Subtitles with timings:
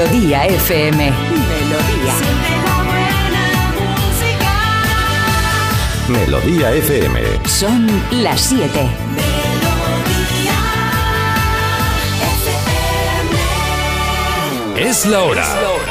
[0.00, 1.12] Melodía FM.
[1.12, 2.14] Melodía.
[6.08, 7.20] Melodía FM.
[7.46, 7.86] Son
[8.22, 8.88] las 7.
[14.78, 15.44] Es la hora.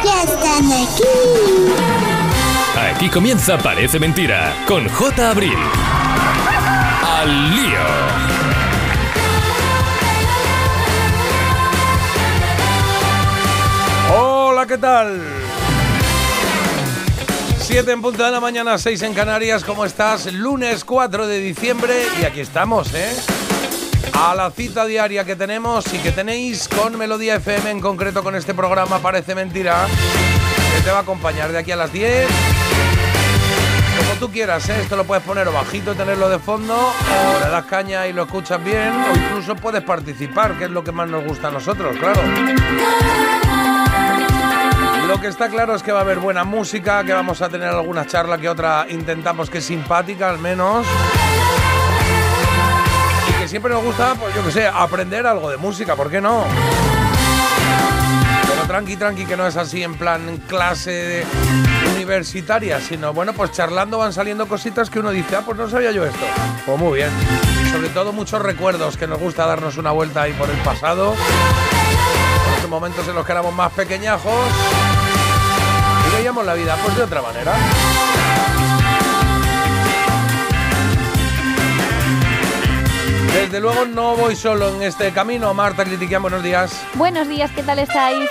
[0.03, 1.03] Ya están aquí.
[2.95, 5.29] Aquí comienza Parece Mentira con J.
[5.29, 5.57] Abril.
[7.05, 8.28] Al lío.
[14.69, 15.19] ¿Qué tal?
[17.59, 20.31] 7 en punto de la mañana, 6 en Canarias, ¿cómo estás?
[20.31, 23.11] Lunes 4 de diciembre y aquí estamos, ¿eh?
[24.13, 28.35] A la cita diaria que tenemos y que tenéis con Melodía FM, en concreto con
[28.35, 29.87] este programa Parece Mentira,
[30.75, 32.27] que te va a acompañar de aquí a las 10.
[33.97, 34.81] Como tú quieras, ¿eh?
[34.83, 38.13] Esto lo puedes poner o bajito y tenerlo de fondo, o le das caña y
[38.13, 41.51] lo escuchas bien, o incluso puedes participar, que es lo que más nos gusta a
[41.51, 42.21] nosotros, claro.
[45.09, 47.67] Lo que está claro es que va a haber buena música, que vamos a tener
[47.67, 50.85] alguna charla que otra intentamos que es simpática al menos.
[53.27, 56.21] Y que siempre nos gusta, pues yo que sé, aprender algo de música, ¿por qué
[56.21, 56.43] no?
[58.47, 61.25] Pero tranqui, tranqui, que no es así en plan clase
[61.95, 65.89] universitaria, sino bueno, pues charlando van saliendo cositas que uno dice, ah, pues no sabía
[65.89, 66.25] yo esto.
[66.67, 67.09] Pues muy bien.
[67.65, 71.15] Y sobre todo muchos recuerdos que nos gusta darnos una vuelta ahí por el pasado.
[72.69, 74.31] Momentos en los que éramos más pequeñajos
[76.37, 77.53] la vida pues de otra manera.
[83.33, 85.53] Desde luego no voy solo en este camino.
[85.55, 86.79] Marta Critiquian, buenos días.
[86.93, 88.29] Buenos días, ¿qué tal estáis?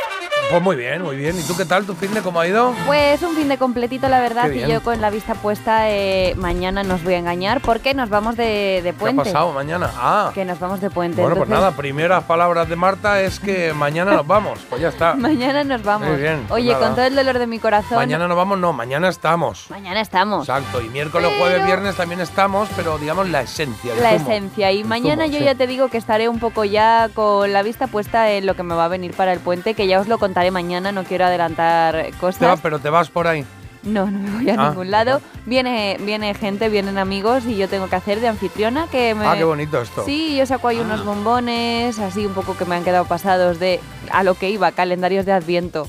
[0.51, 1.39] Pues muy bien, muy bien.
[1.39, 1.85] ¿Y tú qué tal?
[1.85, 2.73] ¿Tu fin de cómo ha ido?
[2.87, 6.83] Pues un fin de completito, la verdad, y yo con la vista puesta eh, mañana
[6.83, 9.25] nos voy a engañar porque nos vamos de, de ¿Qué ha puente.
[9.25, 9.91] pasado mañana?
[9.95, 11.21] Ah, Que nos vamos de puente.
[11.21, 14.59] bueno, pues entonces, nada, primeras palabras de Marta es que mañana nos vamos.
[14.71, 15.15] Pues ya está.
[15.17, 16.09] Mañana nos vamos.
[16.09, 16.87] Muy bien, pues Oye, nada.
[16.87, 17.99] con todo el dolor de mi corazón.
[17.99, 19.67] Mañana nos vamos, no, mañana estamos.
[19.69, 20.49] mañana estamos.
[20.49, 23.95] Exacto, y miércoles, jueves, viernes también estamos, pero digamos la esencia.
[23.97, 24.31] La zumo.
[24.31, 24.73] esencia.
[24.73, 25.45] Y El mañana zumo, yo sí.
[25.45, 28.63] ya te digo que estaré un poco ya con la vista puesta en lo que
[28.63, 31.25] me va a venir para el puente, que ya os lo contaré mañana, no quiero
[31.27, 32.61] adelantar cosas.
[32.63, 33.45] pero te vas por ahí.
[33.85, 35.21] No, no me voy a Ah, ningún lado.
[35.47, 39.25] Viene, viene gente, vienen amigos y yo tengo que hacer de anfitriona que me...
[39.25, 40.05] Ah, qué bonito esto.
[40.05, 43.79] Sí, yo saco ahí unos bombones, así un poco que me han quedado pasados de
[44.11, 45.87] a lo que iba, calendarios de Adviento.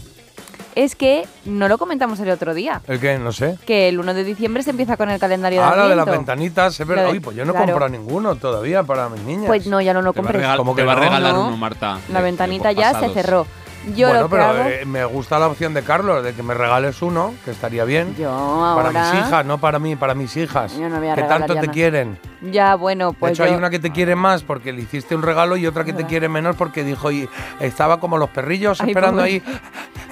[0.76, 3.18] Es que no lo comentamos el otro día, ¿El qué?
[3.18, 3.58] No sé.
[3.66, 5.90] que el 1 de diciembre se empieza con el calendario de Ah, la Adviento.
[5.90, 7.06] de las ventanitas, es verdad.
[7.06, 7.66] Lo de- Uy, pues yo no he claro.
[7.74, 9.48] comprado ninguno todavía para mis niñas.
[9.48, 10.40] Pues no, ya no lo Te va a, compré.
[10.48, 11.02] regal- ¿Cómo te que va a no?
[11.02, 11.48] regalar No.
[11.48, 11.98] uno, Marta.
[12.14, 13.48] La de- ventanita de ya se cerró.
[13.96, 14.70] Yo bueno, lo que pero hago...
[14.70, 18.16] eh, me gusta la opción de Carlos, de que me regales uno, que estaría bien.
[18.16, 18.30] Yo
[18.76, 20.78] para mis hijas, no para mí, para mis hijas.
[20.78, 22.18] Yo no voy a que tanto te quieren.
[22.42, 25.22] Ya, bueno, De pues hecho, hay una que te quiere más porque le hiciste un
[25.24, 27.28] regalo y otra que te quiere menos porque dijo, y
[27.60, 29.44] estaba como los perrillos Ay, esperando ahí,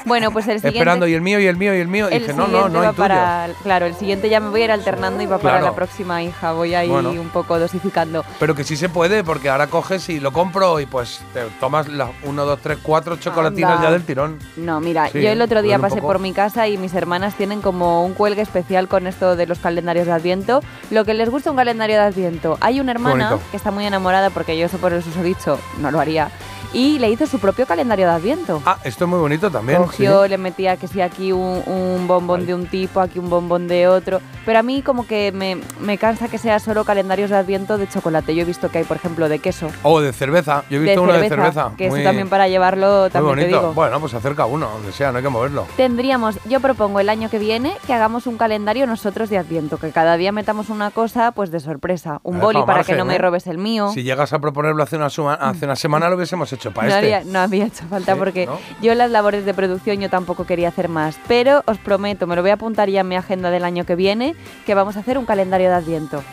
[0.06, 0.78] Bueno, pues el siguiente...
[0.80, 2.10] esperando, y el mío, y el mío, y el mío.
[2.10, 4.66] Y El dije, no, no, no hay para, claro, el siguiente ya me voy a
[4.66, 5.66] ir alternando y va para Claro.
[5.68, 6.52] la próxima hija.
[6.52, 7.12] Voy ahí Bueno.
[7.12, 8.26] un poco dosificando.
[8.40, 11.88] Pero que sí se puede, porque ahora coges y lo compro y pues te tomas
[11.88, 13.84] las 1, 2, 3, 4 chocolatinas Anda.
[13.84, 14.38] ya del tirón.
[14.58, 17.62] No, mira, Sí, yo el otro día pasé por mi casa y mis hermanas tienen
[17.62, 20.62] como un cuelgue especial con esto de los calendarios de Adviento.
[20.92, 22.17] Lo que les gusta un calendario de Adviento.
[22.62, 23.50] Hay una hermana bonito.
[23.52, 26.30] que está muy enamorada porque yo eso por el susodicho no lo haría.
[26.74, 28.62] Y le hizo su propio calendario de Adviento.
[28.66, 29.82] Ah, esto es muy bonito también.
[29.82, 30.30] Cogió, sí.
[30.30, 33.88] le metía que sí aquí un, un bombón de un tipo, aquí un bombón de
[33.88, 34.20] otro.
[34.46, 37.88] Pero a mí como que me, me cansa que sea solo calendarios de Adviento de
[37.88, 38.36] chocolate.
[38.36, 39.68] Yo he visto que hay, por ejemplo, de queso.
[39.84, 40.64] O de cerveza.
[40.70, 41.72] Yo he visto uno de cerveza.
[41.78, 43.60] Que muy, eso también para llevarlo, muy también te bonito.
[43.62, 43.74] digo.
[43.74, 45.66] Bueno, pues acerca uno, donde sea, no hay que moverlo.
[45.78, 49.92] Tendríamos, yo propongo el año que viene que hagamos un calendario nosotros de Adviento, que
[49.92, 52.20] cada día metamos una cosa pues de sorpresa.
[52.24, 53.20] Un Me boli para margen, que no me ¿eh?
[53.20, 53.90] robes el mío.
[53.94, 56.96] Si llegas a proponerlo hace una, suma- hace una semana, lo hubiésemos hecho para no,
[56.96, 57.16] este.
[57.16, 58.60] había, no había hecho falta Sí, porque ¿no?
[58.82, 61.18] yo las labores de producción yo tampoco quería hacer más.
[61.28, 63.96] Pero os prometo, me lo voy a apuntar ya en mi agenda del año que
[63.96, 64.36] viene,
[64.66, 66.24] que vamos a hacer un calendario de Adviento.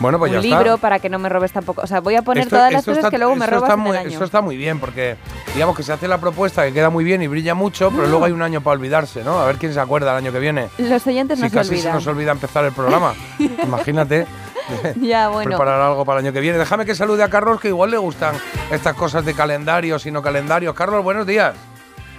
[0.00, 0.76] Bueno, pues un ya libro está.
[0.78, 1.80] para que no me robes tampoco.
[1.82, 3.74] O sea, voy a poner Esto- todas las cosas está- que luego me robas está
[3.74, 4.10] en muy, el año.
[4.10, 5.16] Esto está muy bien, porque
[5.54, 8.24] digamos que se hace la propuesta que queda muy bien y brilla mucho, pero luego
[8.24, 9.38] hay un año para olvidarse, ¿no?
[9.38, 10.66] A ver quién se acuerda el año que viene.
[10.78, 13.14] Los oyentes Si no se casi se nos olvida empezar el programa.
[13.62, 14.26] Imagínate.
[14.96, 15.50] Ya, bueno.
[15.50, 16.58] preparar algo para el año que viene.
[16.58, 18.34] Déjame que salude a Carlos, que igual le gustan
[18.70, 20.74] estas cosas de calendarios y no calendarios.
[20.74, 21.54] Carlos, buenos días.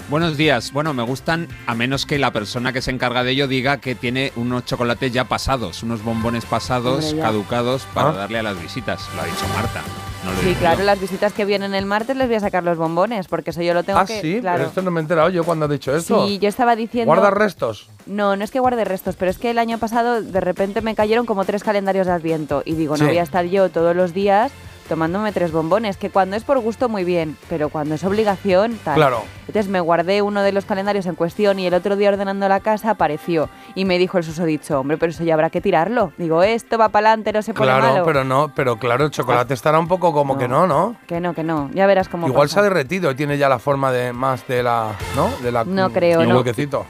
[0.07, 0.71] Buenos días.
[0.71, 3.95] Bueno, me gustan, a menos que la persona que se encarga de ello diga que
[3.95, 8.13] tiene unos chocolates ya pasados, unos bombones pasados, Hombre, caducados, para Ah.
[8.13, 9.01] darle a las visitas.
[9.15, 9.81] Lo ha dicho Marta.
[10.23, 10.85] No lo Sí, digo claro, yo.
[10.85, 13.73] las visitas que vienen el martes les voy a sacar los bombones, porque eso yo
[13.73, 14.21] lo tengo ah, que...
[14.21, 14.57] sí, claro.
[14.57, 16.27] pero esto no me he enterado yo cuando has dicho esto.
[16.27, 17.07] Sí, yo estaba diciendo...
[17.11, 17.89] ¿Guardas restos?
[18.05, 20.93] No, no es que guarde restos, pero es que el año pasado de repente me
[20.93, 23.01] cayeron como tres calendarios de Adviento y digo, Sí.
[23.03, 24.51] no voy a estar yo todos los días
[24.87, 28.95] tomándome tres bombones, que cuando es por gusto muy bien, pero cuando es obligación, tal.
[28.95, 29.23] Claro.
[29.47, 32.59] Entonces me guardé uno de los calendarios en cuestión y el otro día ordenando la
[32.59, 36.11] casa apareció y me dijo el susodicho, hombre, pero eso ya habrá que tirarlo.
[36.17, 38.05] Digo, esto va para adelante, no se pone Claro, malo.
[38.05, 40.39] pero no, pero claro, el chocolate estará un poco como No.
[40.39, 40.95] que no, ¿no?
[41.07, 42.53] Que no, que no, ya verás cómo Igual pasa.
[42.55, 45.29] se ha derretido y tiene ya la forma de más de la, ¿no?
[45.43, 46.43] De la No creo, no.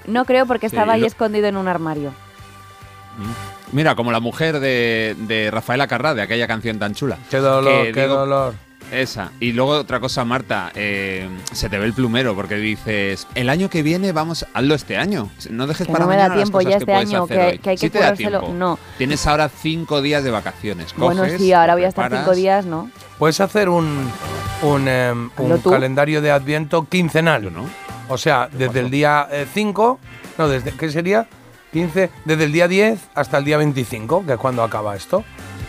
[0.08, 2.12] No creo porque Sí, estaba ahí lo- escondido en un armario.
[3.72, 7.18] Mira, como la mujer de, de Rafaela Carrá, de aquella canción tan chula.
[7.30, 8.54] Qué dolor, Que qué digo- dolor.
[8.92, 9.32] Esa.
[9.40, 13.68] Y luego otra cosa, Marta, eh, se te ve el plumero porque dices, el año
[13.68, 15.32] que viene vamos, hazlo este año.
[15.50, 17.10] No dejes Que para no me mañana da las tiempo cosas ya que este puedes
[17.10, 17.58] año, hacer que- hoy.
[17.58, 18.50] que hay que Sí te da tiempo.
[18.54, 18.78] No.
[19.00, 20.94] Tienes ahora cinco días de vacaciones.
[20.98, 22.92] bueno, sí, ahora voy a estar cinco días, ¿no?
[23.18, 24.08] Puedes hacer un,
[24.62, 27.52] un, em, un calendario de Adviento quincenal.
[27.52, 27.66] No.
[28.08, 30.00] O sea, desde el día 5,
[30.38, 31.26] no, desde, ¿qué sería?
[31.76, 35.26] 15, desde el día 10 hasta el día 25, que es cuando acaba esto,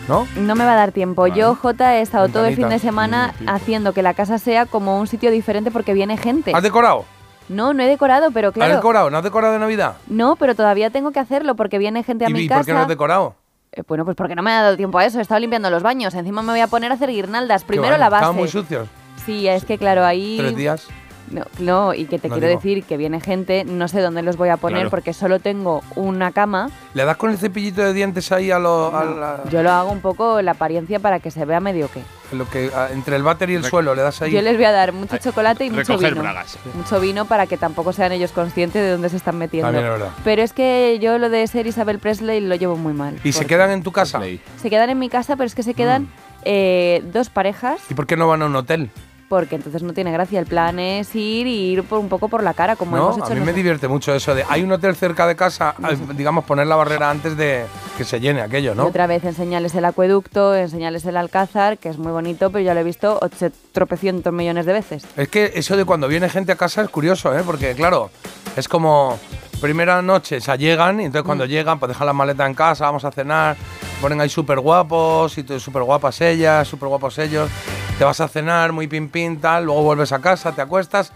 [0.07, 0.25] ¿no?
[0.37, 1.23] No me va a dar tiempo.
[1.23, 1.35] Vale.
[1.35, 5.01] Yo, Jota, he estado todo el fin de semana haciendo que la casa sea como
[5.01, 6.53] un sitio diferente porque viene gente.
[6.55, 7.03] ¿Has decorado?
[7.49, 8.75] No, no he decorado, pero ¿Has claro.
[8.75, 9.09] decorado?
[9.09, 9.97] ¿No has decorado de Navidad?
[10.07, 12.59] No, pero todavía tengo que hacerlo porque viene gente a ¿Y, mi y casa.
[12.59, 13.35] por qué no has decorado?
[13.73, 15.19] Eh, bueno, pues porque no me ha dado tiempo a eso.
[15.19, 16.13] He estado limpiando los baños.
[16.13, 17.65] Encima me voy a poner a hacer guirnaldas.
[17.65, 18.21] Primero la base.
[18.23, 18.87] Estaban muy sucios.
[19.25, 20.37] Sí, es que claro, ahí.
[20.39, 20.87] Tres días.
[21.29, 22.59] No, no, y que te No quiero digo.
[22.61, 24.89] decir que viene gente, no sé dónde los voy a poner Claro.
[24.89, 26.69] porque solo tengo una cama.
[26.93, 29.91] ¿Le das con el cepillito de dientes ahí a lo, a la- Yo lo hago
[29.91, 32.01] un poco la apariencia para que se vea medio que.
[32.35, 33.93] lo que entre el váter y el suelo?
[33.95, 34.31] ¿Le das ahí?
[34.31, 36.21] Yo les voy a dar mucho chocolate y mucho vino.
[36.21, 36.57] bragas.
[36.75, 39.67] Mucho vino para que tampoco sean ellos conscientes de dónde se están metiendo.
[39.67, 40.11] También es verdad.
[40.23, 43.19] Pero es que yo lo de ser Isabel Presley lo llevo muy mal.
[43.23, 44.21] ¿Y se quedan en tu casa?
[44.61, 46.09] Se quedan en mi casa, pero es que se quedan Mm.
[46.43, 48.89] eh, dos parejas, ¿Y por qué no van a un hotel?
[49.29, 50.39] Porque entonces no tiene gracia.
[50.39, 53.17] El plan es ir y ir por un poco por la cara, como no, hemos
[53.17, 55.75] hecho a mí me divierte mucho eso de hay un hotel cerca de casa,
[56.15, 57.65] digamos poner la barrera antes de
[57.97, 58.85] que se llene aquello, Y ¿no?
[58.85, 62.79] otra vez enseñarles el acueducto, enseñarles el alcázar, que es muy bonito, pero ya lo
[62.79, 63.19] he visto
[63.71, 65.05] tropecientos millones de veces.
[65.15, 67.41] Es que eso de cuando viene gente a casa es curioso, ¿eh?
[67.45, 68.09] Porque claro,
[68.55, 69.17] es como
[69.61, 71.47] primera noche, o sea, llegan y entonces cuando Mm.
[71.49, 73.55] llegan pues dejan la maleta en casa, vamos a cenar,
[74.01, 77.49] ponen ahí súper guapos y súper guapas ellas, súper guapos ellos,
[77.97, 81.11] te vas a cenar muy pin pin tal, luego vuelves a casa, te acuestas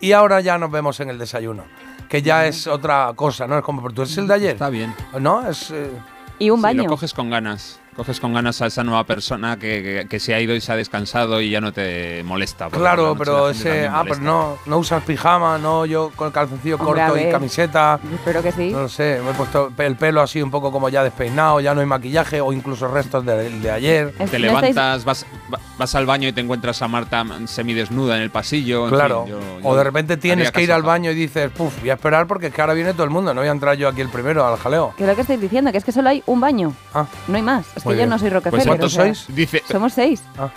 [0.00, 1.64] y ahora ya nos vemos en el desayuno,
[2.08, 3.58] que ya es otra cosa, ¿no?
[3.58, 4.94] Es como, pero tú eres el de ayer, Está bien.
[5.18, 5.48] ¿no?
[5.48, 5.70] Es...
[5.70, 5.90] eh,
[6.38, 6.82] Y un baño.
[6.84, 7.80] lo coges con ganas.
[7.98, 10.70] Coges con ganas a esa nueva persona que, que- que se ha ido y se
[10.70, 12.68] ha descansado y ya no te molesta.
[12.68, 14.22] Claro, pero ese, ah, pues molesta.
[14.24, 17.98] no, no usas pijama, no, yo con el calzoncillo Hombre, corto y camiseta.
[18.14, 18.70] Espero que sí.
[18.70, 21.74] No lo sé, me he puesto el pelo así un poco como ya despeinado, ya
[21.74, 24.14] no hay maquillaje o incluso restos de, de ayer.
[24.20, 28.22] Es- Te levantas, vas, va- vas al baño y te encuentras a Marta semidesnuda en
[28.22, 28.84] el pasillo.
[28.84, 29.24] en Claro.
[29.24, 31.94] fin, yo- o de repente tienes que ir al baño y dices, puf, voy a
[31.94, 34.02] esperar porque es que ahora viene todo el mundo, no voy a entrar yo aquí
[34.02, 34.94] el primero al jaleo.
[34.96, 36.72] Que es lo que estáis diciendo, que es que solo hay un baño.
[36.94, 37.66] Ah, No hay más.
[37.76, 38.50] Es que yo no soy Rockefeller.
[38.66, 39.26] Pues, ¿cuántos o sea, sois?
[39.36, 40.22] Dice, Somos seis.
[40.38, 40.50] ah.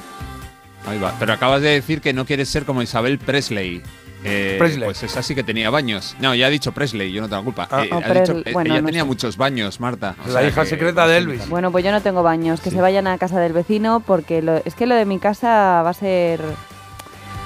[0.88, 1.13] Ahí va.
[1.19, 3.81] Pero acabas de decir que no quieres ser como Isabel Presley.
[4.24, 4.83] Eh, Presley.
[4.86, 6.16] Pues esa sí que tenía baños.
[6.19, 7.68] No, ya ha dicho Presley, yo no tengo culpa.
[7.72, 7.83] Ah.
[7.86, 9.07] Eh, Oh, ha dicho- eh, bueno, ella no tenía sé.
[9.07, 10.16] muchos baños, Marta.
[10.24, 11.50] O La sea hija que- secreta de Elvis.
[11.50, 12.62] Bueno, pues yo no tengo baños.
[12.62, 12.75] Que Sí.
[12.75, 15.89] se vayan a casa del vecino porque lo- es que lo de mi casa va
[15.89, 16.42] a ser.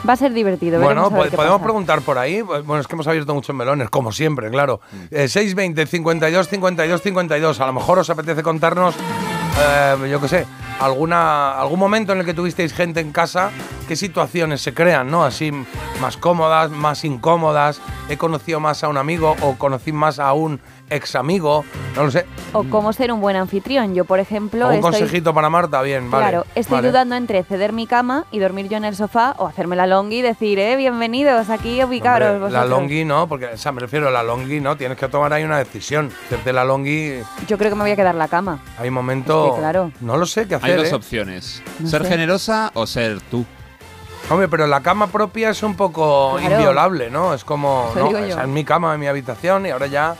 [0.07, 0.79] Va a ser divertido.
[0.79, 1.63] Bueno, podemos pasa.
[1.63, 2.41] preguntar por ahí.
[2.41, 4.79] Bueno, es que hemos abierto muchos melones, como siempre, claro.
[5.11, 7.59] Eh, 620 52 52 52.
[7.59, 8.93] A lo mejor os apetece contarnos,
[9.57, 10.45] eh, yo qué sé,
[10.79, 13.51] algún momento en el que tuvisteis gente en casa,
[13.87, 15.23] qué situaciones se crean, ¿no?
[15.23, 15.51] Así
[16.01, 17.81] más cómodas, más incómodas.
[18.09, 21.65] He conocido más a un amigo o conocí más a un ex amigo,
[21.95, 22.25] no lo sé.
[22.53, 23.95] O cómo ser un buen anfitrión.
[23.95, 24.91] Yo, por ejemplo, un estoy.
[24.91, 26.23] consejito para Marta, bien, vale.
[26.29, 26.87] Claro, estoy vale.
[26.89, 30.17] dudando entre ceder mi cama y dormir yo en el sofá o hacerme la longi
[30.19, 34.07] y decir, eh, bienvenidos, aquí ubicaros Hombre, la longi no, porque o sea, me refiero
[34.07, 36.11] a la longi no, tienes que tomar ahí una decisión.
[36.27, 38.59] Hacerte la longi, Yo creo que me voy a quedar la cama.
[38.77, 39.47] hay momentos.
[39.49, 39.91] Es que, claro.
[40.01, 40.71] No lo sé qué hacer.
[40.71, 40.95] Hay dos ¿eh?
[40.95, 41.63] opciones.
[41.79, 42.09] No ser sé.
[42.09, 43.45] generosa o ser tú.
[44.29, 46.55] Hombre, pero la cama propia es un poco Claro.
[46.55, 47.33] inviolable, ¿no?
[47.33, 50.15] Es como, Eso no, esa es mi cama, en mi habitación y ahora ya.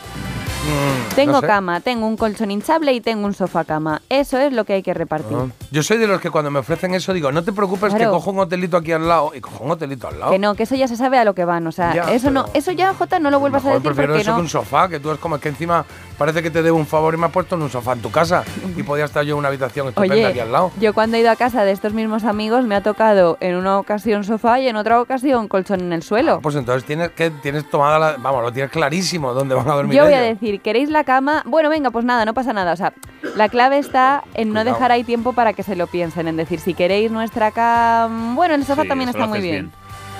[0.66, 1.48] Mm, Tengo no sé.
[1.48, 4.02] cama, tengo un colchón hinchable y tengo un sofá cama.
[4.10, 5.38] Eso es lo que hay que repartir.
[5.40, 5.48] Ah.
[5.72, 8.12] Yo soy de los que cuando me ofrecen eso digo, no te preocupes que Claro.
[8.14, 10.32] cojo un hotelito aquí al lado y cojo un hotelito al lado.
[10.32, 11.66] Que no, que eso ya se sabe a lo que van.
[11.68, 14.22] O sea, Ya, eso no, eso ya, Jota, no lo vuelvas a decir prefiero porque
[14.22, 14.38] eso no.
[14.38, 15.86] que un sofá, que tú es como que encima
[16.18, 18.10] parece que te debo un favor y me has puesto en un sofá en tu
[18.12, 18.44] casa
[18.78, 20.72] y podía estar yo en una habitación estupenda Oye, aquí al lado.
[20.80, 23.78] yo cuando he ido a casa de estos mismos amigos me ha tocado en una
[23.80, 26.40] ocasión sofá y en otra ocasión colchón en el suelo.
[26.42, 29.98] Pues entonces tienes que tienes tomada la, vamos, lo tienes clarísimo dónde van a dormir
[29.98, 30.40] Yo voy a ellos.
[30.56, 31.44] Decir, ¿queréis la cama?
[31.46, 32.74] Bueno, venga, pues nada, no pasa nada.
[32.74, 32.94] O sea,
[33.36, 34.74] la clave está en no Cuidado.
[34.76, 38.34] dejar ahí tiempo para que se lo piensen, en decir, si queréis nuestra cama...
[38.36, 39.72] Bueno, el sofá Sí, también eso está lo muy haces bien.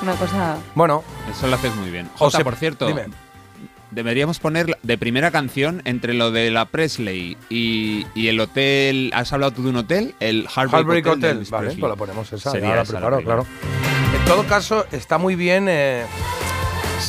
[0.02, 0.58] Una cosa...
[0.76, 2.10] Bueno, Eso lo haces muy bien.
[2.16, 3.06] Jota, se- por cierto, dime.
[3.92, 9.12] deberíamos poner de primera canción entre lo de la Presley y, y el hotel.
[9.14, 10.14] ¿Has hablado tú de un hotel?
[10.20, 11.30] El Heartbreak, Heartbreak de Hotel.
[11.32, 11.80] Elvis Vale, Presley.
[11.82, 12.52] pues la ponemos esa.
[12.52, 13.44] Sería ya la esa la preparo, primera.
[13.44, 14.20] claro.
[14.20, 16.06] En todo caso, está muy bien eh,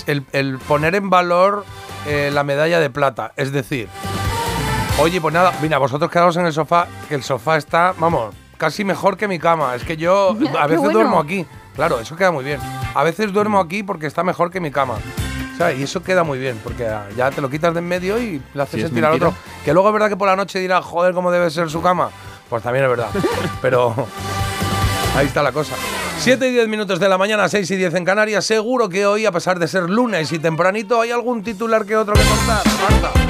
[0.06, 1.64] el, el poner en valor
[2.06, 3.32] eh, la medalla de plata.
[3.36, 3.88] Es decir,
[4.98, 8.84] oye, pues nada, mira, vosotros quedaos en el sofá, que el sofá está, vamos, casi
[8.84, 9.75] mejor que mi cama.
[9.75, 10.92] Es que yo a Qué veces bueno.
[10.92, 11.46] duermo aquí.
[11.75, 12.58] Claro, eso queda muy bien.
[12.94, 14.94] A veces duermo aquí porque está mejor que mi cama.
[15.52, 17.88] O sea, y eso queda muy bien, porque ah, ya te lo quitas de en
[17.88, 19.34] medio y le haces Sí, sentir al otro.
[19.64, 22.10] Que luego es verdad que por la noche dirá, joder, cómo debe ser su cama.
[22.50, 23.08] Pues también es verdad.
[23.62, 23.94] Pero
[25.16, 25.75] Ahí está la cosa.
[26.18, 28.44] 7 y 10 minutos de la mañana, 6 y 10 en Canarias.
[28.44, 32.14] Seguro que hoy, a pesar de ser lunes y tempranito, hay algún titular que otro
[32.14, 32.62] que contar.
[32.82, 33.25] Marta.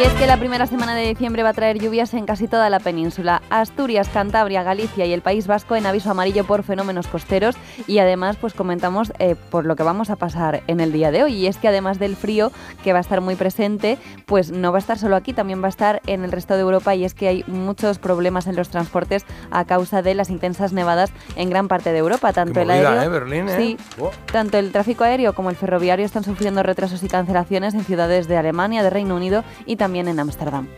[0.00, 2.70] Y es que la primera semana de diciembre va a traer lluvias en casi toda
[2.70, 3.42] la península.
[3.50, 7.54] Asturias, Cantabria, Galicia y el País Vasco en aviso amarillo por fenómenos costeros.
[7.86, 11.22] Y además, pues comentamos eh, por lo que vamos a pasar en el día de
[11.24, 11.34] hoy.
[11.34, 12.50] Y es que además del frío,
[12.82, 15.66] que va a estar muy presente, pues no va a estar solo aquí, también va
[15.66, 16.94] a estar en el resto de Europa.
[16.94, 21.12] Y es que hay muchos problemas en los transportes a causa de las intensas nevadas
[21.36, 22.32] en gran parte de Europa.
[22.32, 23.02] Tanto Qué el movida, aéreo.
[23.02, 23.08] ¿eh?
[23.08, 23.56] Berlín, ¿eh?
[23.58, 24.12] Sí, Buah.
[24.32, 28.38] tanto el tráfico aéreo como el ferroviario están sufriendo retrasos y cancelaciones en ciudades de
[28.38, 30.68] Alemania, de Reino Unido y también en Ámsterdam.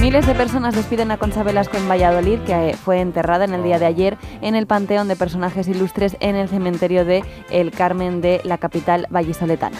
[0.00, 3.62] Miles de personas despiden a Concha Velasco en Valladolid, que eh, fue enterrada en el
[3.62, 8.20] día de ayer en el Panteón de Personajes Ilustres en el cementerio de El Carmen
[8.20, 9.78] de la capital vallisoletana.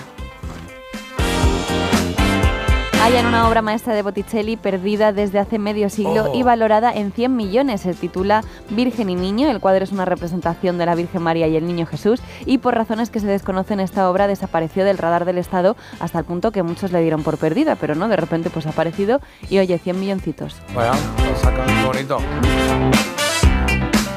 [3.05, 6.35] Hallan una obra maestra de Botticelli perdida desde hace medio siglo Oh.
[6.35, 7.83] y valorada en 100 millones.
[7.83, 9.51] Se titula Virgen y Niño.
[9.51, 12.75] El cuadro es una representación de la Virgen María y el Niño Jesús y por
[12.75, 16.63] razones que se desconocen esta obra desapareció del radar del Estado hasta el punto que
[16.63, 19.21] muchos le dieron por perdida, pero no, de repente pues ha aparecido
[19.51, 20.57] y oye, 100 milloncitos.
[20.75, 22.19] Vaya, lo sacan, bonito.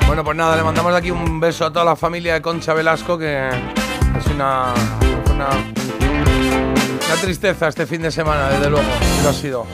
[0.08, 2.74] Bueno, pues nada, le mandamos de aquí un beso a toda la familia de Concha
[2.74, 4.74] Velasco, que es una,
[5.34, 5.50] una,
[7.08, 8.88] una tristeza este fin de semana, desde luego,
[9.24, 9.66] lo ha sido.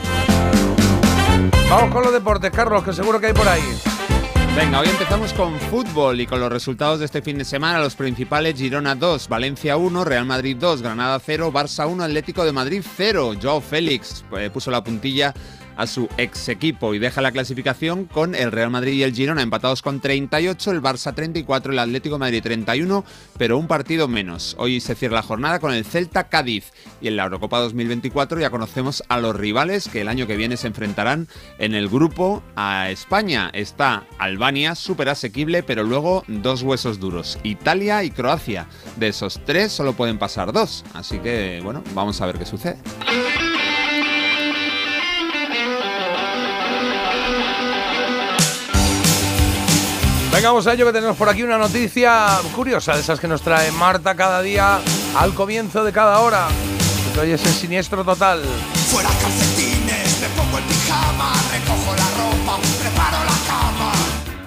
[1.68, 3.62] Vamos con los deportes, Carlos, que seguro que hay por ahí.
[4.56, 7.80] Venga, hoy empezamos con fútbol y con los resultados de este fin de semana.
[7.80, 12.52] Los principales: Girona 2, Valencia 1, Real Madrid 2, Granada 0, Barça 1, Atlético de
[12.52, 13.32] Madrid 0.
[13.42, 15.34] Joao Félix eh, puso la puntilla
[15.76, 19.42] a su ex equipo y deja la clasificación con el Real Madrid y el Girona
[19.42, 23.04] empatados con 38, el Barça 34, el Atlético Madrid 31,
[23.38, 24.56] pero un partido menos.
[24.58, 28.50] Hoy se cierra la jornada con el Celta Cádiz y en la Eurocopa 2024 ya
[28.50, 31.28] conocemos a los rivales que el año que viene se enfrentarán
[31.58, 33.50] en el grupo a España.
[33.52, 38.66] Está Albania, súper asequible, pero luego dos huesos duros, Italia y Croacia.
[38.96, 42.78] De esos tres solo pueden pasar dos, así que bueno, vamos a ver qué sucede.
[50.34, 53.40] Venga, vamos a ello que tenemos por aquí una noticia curiosa, de esas que nos
[53.40, 54.80] trae Marta cada día
[55.16, 56.48] al comienzo de cada hora.
[57.20, 58.42] Hoy es el siniestro total.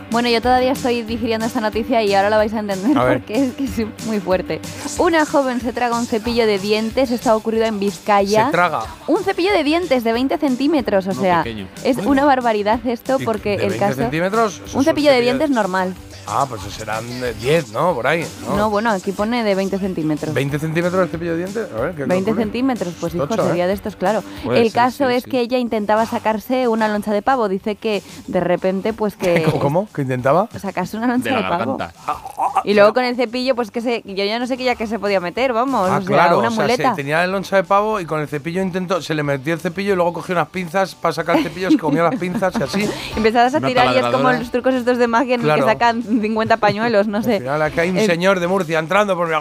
[0.09, 3.43] Bueno, yo todavía estoy digiriendo esta noticia y ahora la vais a entender A porque
[3.43, 4.61] es que es muy fuerte.
[4.97, 8.45] Una joven se traga un cepillo de dientes, esto ha ocurrido en Vizcaya.
[8.45, 8.83] Se traga.
[9.07, 11.67] Un cepillo de dientes de 20 centímetros, o sea, pequeño.
[11.83, 13.95] es una barbaridad esto ¿Y porque de el 20 caso...
[13.95, 14.61] centímetros?
[14.73, 15.93] Un cepillo de dientes normal.
[16.29, 17.93] Ah, pues serán de 10, ¿no?
[17.95, 18.25] Por ahí.
[18.47, 18.57] ¿no?
[18.57, 20.33] No, bueno, aquí pone de 20 centímetros.
[20.33, 21.67] 20 centímetros de cepillo de dientes.
[21.71, 22.43] A ver, ¿qué 20 ocurre?
[22.43, 23.47] centímetros, pues hijo, Tocho, ¿eh?
[23.47, 24.21] sería de estos, claro.
[24.43, 25.29] Puede el ser, caso sí, es sí.
[25.31, 27.47] que ella intentaba sacarse una loncha de pavo.
[27.47, 29.41] Dice que de repente, pues que...
[29.45, 29.59] ¿Cómo?
[29.59, 29.89] ¿Cómo?
[29.93, 30.49] ¿Que intentaba?
[30.59, 31.77] Sacarse una loncha De de, la pavo.
[31.77, 31.93] garganta.
[32.65, 34.01] Y luego con el cepillo, pues que se...
[34.05, 35.89] Yo ya no sé qué ya que se podía meter, vamos.
[35.89, 36.89] Ah, o sea, claro, una o sea, muleta.
[36.89, 39.59] se tenía la loncha de pavo y con el cepillo intentó, se le metió el
[39.61, 42.63] cepillo y luego cogió unas pinzas para sacar el cepillo, se comió las pinzas y
[42.63, 42.89] así.
[43.15, 45.61] Empezabas a Una tirar y es como los trucos estos de magia en Claro.
[45.61, 47.37] el que sacan 50 pañuelos, no Al sé.
[47.39, 49.33] final aquí hay un Es- señor de Murcia entrando por mi...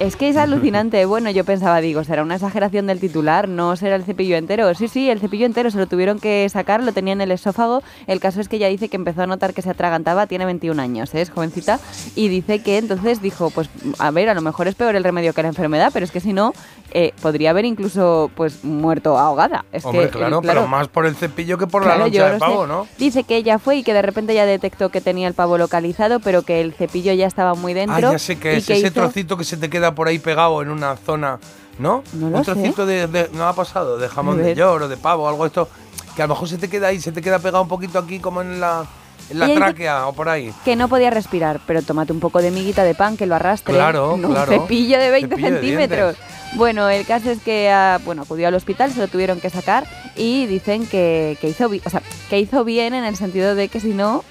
[0.00, 1.04] Es que es alucinante.
[1.16, 4.74] Bueno, yo pensaba, digo, será una exageración del titular, no será el cepillo entero.
[4.74, 7.82] Sí, sí, el cepillo entero se lo tuvieron que sacar, lo tenía en el esófago.
[8.06, 10.80] El caso es que ella dice que empezó a notar que se atragantaba, tiene 21
[10.82, 11.20] años, ¿eh?
[11.22, 11.78] es jovencita,
[12.14, 15.32] y dice que entonces dijo, pues a ver, a lo mejor es peor el remedio
[15.32, 16.52] que la enfermedad, pero es que si no,
[16.92, 19.64] eh, podría haber incluso pues muerto ahogada.
[19.72, 22.38] Es Hombre, que, claro, pero más por el cepillo que por Claro, la loncha de
[22.38, 22.68] pavo, sé.
[22.68, 22.86] ¿no?
[22.98, 26.20] Dice que ella fue y que de repente ya detectó que tenía el pavo localizado,
[26.20, 28.12] pero que el cepillo ya estaba muy Ah, dentro.
[28.12, 30.70] ya sé que es ese hizo- trocito que se te queda por ahí pegado en
[30.70, 31.38] una zona,
[31.78, 32.02] ¿no?
[32.12, 32.52] No lo Un sé.
[32.52, 35.48] trocito de, de- no ha pasado, de jamón de york o de pavo, algo de
[35.48, 35.68] esto,
[36.14, 38.18] que a lo mejor se te queda ahí, se te queda pegado un poquito aquí
[38.18, 38.84] como en la,
[39.32, 40.52] la tráquea o por ahí.
[40.64, 43.74] que no podía respirar, pero tómate un poco de miguita de pan que lo arrastre.
[43.74, 44.52] Claro, no claro.
[44.52, 46.16] Un cepillo de 20 Cepillo de centímetros.
[46.54, 49.86] bueno, el caso es que ah, bueno, acudió al hospital, se lo tuvieron que sacar
[50.16, 53.80] y dicen que, que hizo, o sea, que hizo bien en el sentido de que
[53.80, 54.24] si no,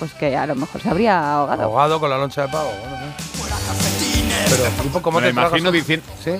[0.00, 1.62] pues que a lo mejor se habría ahogado.
[1.62, 2.70] Ahogado con la loncha de pavo.
[2.88, 3.06] Bueno.
[4.48, 5.86] Pero, tipo, ¿cómo Me te lo imagino tragas?
[5.86, 6.32] diciendo, ¿Sí?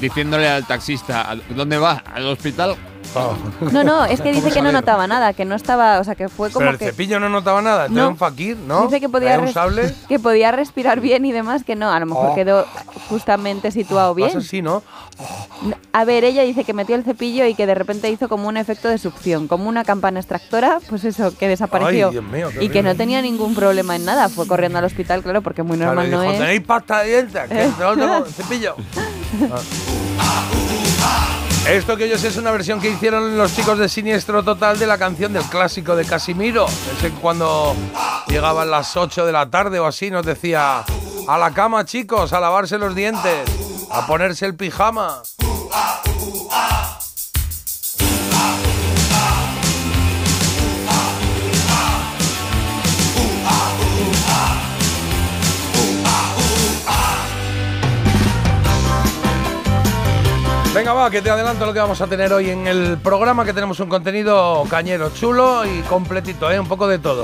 [0.00, 2.02] diciéndole al taxista, "¿A ¿dónde va?
[2.12, 2.76] ¿Al hospital?
[3.16, 3.34] Oh.
[3.72, 6.28] No, no, es que dice que no notaba nada, que no estaba, o sea, que
[6.28, 7.98] fue Pero como el que cepillo no notaba nada, No.
[8.00, 8.84] era un fakir, ¿no?
[8.86, 9.94] dice que podía un sable.
[10.08, 12.34] que podía respirar bien y demás, que no, a lo mejor Oh.
[12.34, 12.66] quedó
[13.08, 14.36] justamente situado bien.
[14.36, 14.82] Así, ¿no?
[15.92, 18.56] A ver, ella dice que metió el cepillo y que de repente hizo como un
[18.56, 22.06] efecto de succión, como una campana extractora, pues eso, que desapareció.
[22.08, 24.28] Ay, Dios mío, y que no tenía ningún problema en nada.
[24.28, 26.38] Fue corriendo al hospital, claro, porque muy Claro, normal y no dijo, es.
[26.40, 27.48] ¿tenéis pasta de dientes?
[27.48, 28.74] Que no tengo cepillo.
[31.06, 31.43] Ah.
[31.68, 34.98] Esto que ellos es una versión que hicieron los chicos de Siniestro Total de la
[34.98, 36.66] canción del clásico de Casimiro.
[36.66, 37.74] Ese cuando
[38.28, 40.84] llegaban las 8 de la tarde o así nos decía
[41.26, 43.48] a la cama chicos, a lavarse los dientes,
[43.90, 45.22] a ponerse el pijama.
[60.74, 63.52] Venga, va, que te adelanto lo que vamos a tener hoy en el programa, que
[63.52, 66.58] tenemos un contenido cañero chulo y completito, ¿eh?
[66.58, 67.22] un poco de todo.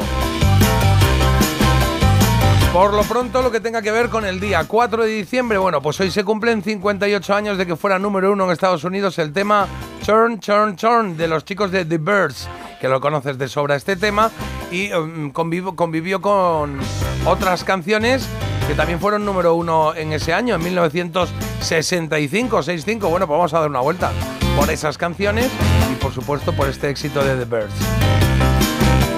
[2.73, 5.83] Por lo pronto, lo que tenga que ver con el día 4 de diciembre, bueno,
[5.83, 9.33] pues hoy se cumplen 58 años de que fuera número uno en Estados Unidos el
[9.33, 9.67] tema
[10.05, 12.49] Turn, Turn, Turn de los chicos de The Birds,
[12.81, 14.31] que lo conoces de sobra este tema,
[14.71, 16.79] y um, convivió con
[17.27, 18.29] otras canciones
[18.67, 23.09] que también fueron número uno en ese año, en 1965, 65.
[23.09, 24.13] Bueno, pues vamos a dar una vuelta
[24.57, 25.51] por esas canciones
[25.93, 27.75] y por supuesto por este éxito de The Birds.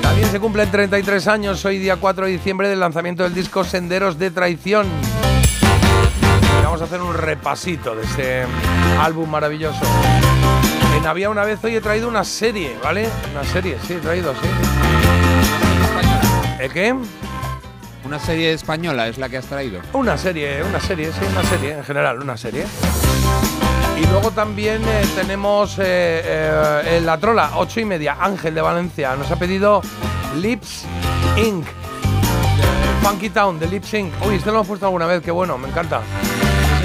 [0.02, 4.18] También se cumplen 33 años, hoy día 4 de diciembre, del lanzamiento del disco Senderos
[4.18, 4.86] de Traición.
[6.72, 8.46] Vamos a hacer un repasito de este
[8.98, 9.84] álbum maravilloso.
[10.96, 13.10] En Había una vez hoy he traído una serie, ¿vale?
[13.30, 14.48] Una serie, sí, he traído, sí.
[16.58, 16.96] ¿El qué?
[18.06, 19.82] Una serie española es la que has traído.
[19.92, 22.64] Una serie, una serie, sí, una serie, en general, una serie.
[24.00, 28.62] Y luego también eh, tenemos eh, eh, en La Trola, ocho y media, Ángel de
[28.62, 29.14] Valencia.
[29.14, 29.82] Nos ha pedido
[30.36, 30.86] Lips
[31.36, 31.66] Inc.
[33.02, 34.10] Funky Town, de Lips Inc.
[34.26, 36.00] Uy, este lo hemos puesto alguna vez, qué bueno, me encanta.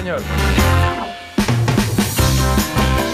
[0.07, 0.21] Señor.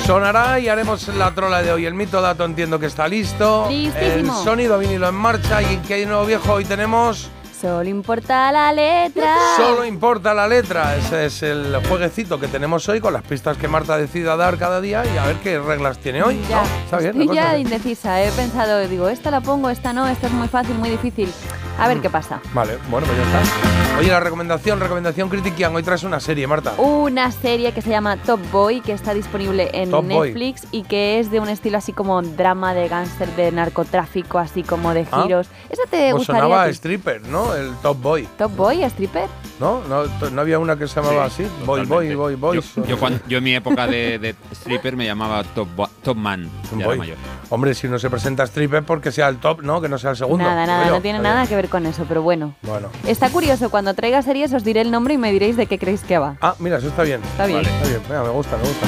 [0.06, 1.86] Sonará y haremos la trola de hoy.
[1.88, 3.68] El mito dato entiendo que está listo.
[3.70, 4.38] Listísimo.
[4.38, 5.62] El sonido vinilo en marcha.
[5.64, 6.54] ¿Y que hay nuevo viejo?
[6.54, 7.30] Hoy tenemos...
[7.60, 9.38] Solo importa la letra.
[9.56, 10.98] Solo importa la letra.
[10.98, 14.82] Ese es el jueguecito que tenemos hoy con las pistas que Marta decida dar cada
[14.82, 16.42] día y a ver qué reglas tiene hoy.
[16.50, 16.64] Ya, ¿no?
[16.84, 17.18] Está bien.
[17.18, 17.62] la estoy cosa ya así.
[17.62, 18.22] indecisa.
[18.22, 21.32] He pensado, digo, esta la pongo, esta no, esta es muy fácil, muy difícil.
[21.80, 21.88] A Mm.
[21.88, 22.42] ver qué pasa.
[22.54, 23.93] Vale, bueno, pues ya está.
[24.00, 25.74] Oye, la recomendación, recomendación Critiquian.
[25.76, 26.74] Hoy traes una serie, Marta.
[26.78, 30.30] Una serie que se llama Top Boy, que está disponible en Top Boy.
[30.30, 34.64] Netflix y que es de un estilo así como drama de gángster, de narcotráfico, así
[34.64, 35.22] como de Ah.
[35.24, 35.48] giros.
[35.70, 36.42] ¿Esa te Pues gustaría?
[36.42, 37.54] sonaba stripper, ¿no?
[37.56, 39.30] El Top Boy, ¿Top Boy, stripper?
[39.60, 39.82] ¿no?
[39.88, 41.46] ¿No, había una que se llamaba así?
[41.66, 42.76] Boy, boy, boy, boys.
[42.76, 45.68] Yo, yo cuan- yo en mi época de, de stripper me llamaba Top,
[46.04, 46.50] top Man.
[46.78, 46.96] Ya boy.
[46.96, 47.18] era mayor.
[47.50, 49.82] Hombre, si no se presenta stripper porque sea el top, ¿no?
[49.82, 50.44] Que no sea el segundo.
[50.44, 52.56] nada, nada, no tiene nada que ver con eso, pero bueno.
[52.64, 52.90] Bueno.
[53.06, 56.02] Está curioso, cuando traiga series os diré el nombre y me diréis de qué creéis
[56.02, 56.38] que va.
[56.42, 57.22] Ah, mira, eso está bien.
[57.24, 57.62] Está bien.
[57.62, 58.88] Está bien, Venga, me gusta, me gusta.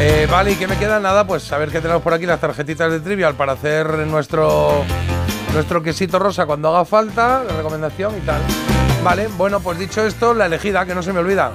[0.00, 1.00] Eh, vale, ¿y qué me queda?
[1.00, 4.84] Nada, pues saber que tenemos por aquí las tarjetitas de Trivial para hacer nuestro,
[5.52, 8.40] nuestro quesito rosa cuando haga falta, la recomendación y tal.
[9.02, 11.52] Vale, bueno, pues dicho esto, la elegida, que no se me olvida.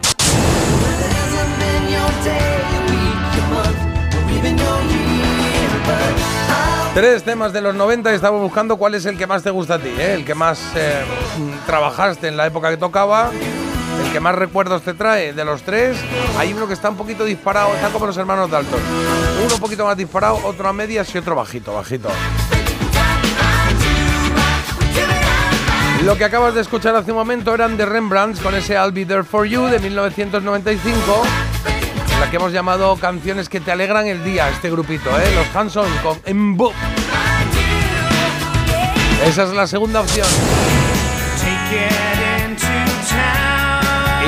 [6.93, 9.75] Tres temas de los 90 y estamos buscando cuál es el que más te gusta
[9.75, 10.13] a ti, ¿eh?
[10.13, 11.01] el que más eh,
[11.65, 13.31] trabajaste en la época que tocaba,
[14.05, 15.33] el que más recuerdos te trae.
[15.33, 15.97] De los tres,
[16.37, 18.79] hay uno que está un poquito disparado, está como los hermanos Dalton.
[19.43, 22.09] Uno un poquito más disparado, otro a medias y otro bajito, bajito.
[26.05, 29.03] Lo que acabas de escuchar hace un momento eran de Rembrandts con ese I'll Be
[29.05, 31.23] There For You de 1995,
[32.19, 35.31] la que hemos llamado Canciones que te alegran el día, este grupito, ¿eh?
[35.35, 36.71] Los Hanson con Mbu.
[39.25, 40.27] Esa es la segunda opción.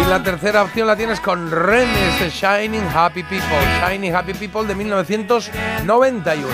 [0.02, 4.68] Y la tercera opción la tienes con Ren, este Shining Happy People, Shining Happy People
[4.68, 6.48] de 1991.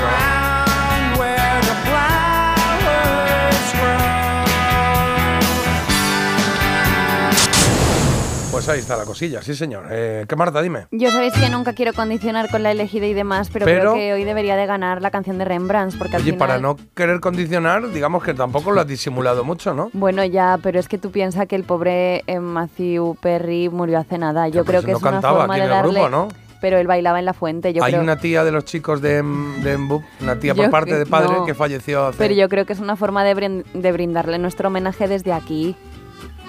[8.61, 9.85] Pues ahí está la cosilla, sí señor.
[9.89, 10.85] Eh, ¿Qué Marta, dime?
[10.91, 14.13] Yo sabéis que nunca quiero condicionar con la elegida y demás, pero, Pero- creo que
[14.13, 16.47] hoy debería de ganar la canción de Rembrandt, porque al Oye, final...
[16.47, 19.89] para no querer condicionar, digamos que tampoco lo has disimulado mucho, ¿no?
[19.93, 24.19] Bueno, ya, pero es que tú piensas que el pobre eh, Matthew Perry murió hace
[24.19, 24.47] nada.
[24.47, 25.93] Yo Ya, creo pues que no es una cantaba forma aquí de en el darle...
[25.93, 26.27] grupo, ¿no?
[26.61, 28.03] Pero él bailaba en la fuente, yo Hay creo.
[28.03, 29.23] una tía de los chicos de,
[29.63, 29.75] de
[30.21, 31.45] una tía por Yo parte de padre no.
[31.47, 32.19] que falleció hace...
[32.19, 35.75] Pero yo creo que es una forma de, brin- de brindarle nuestro homenaje desde aquí.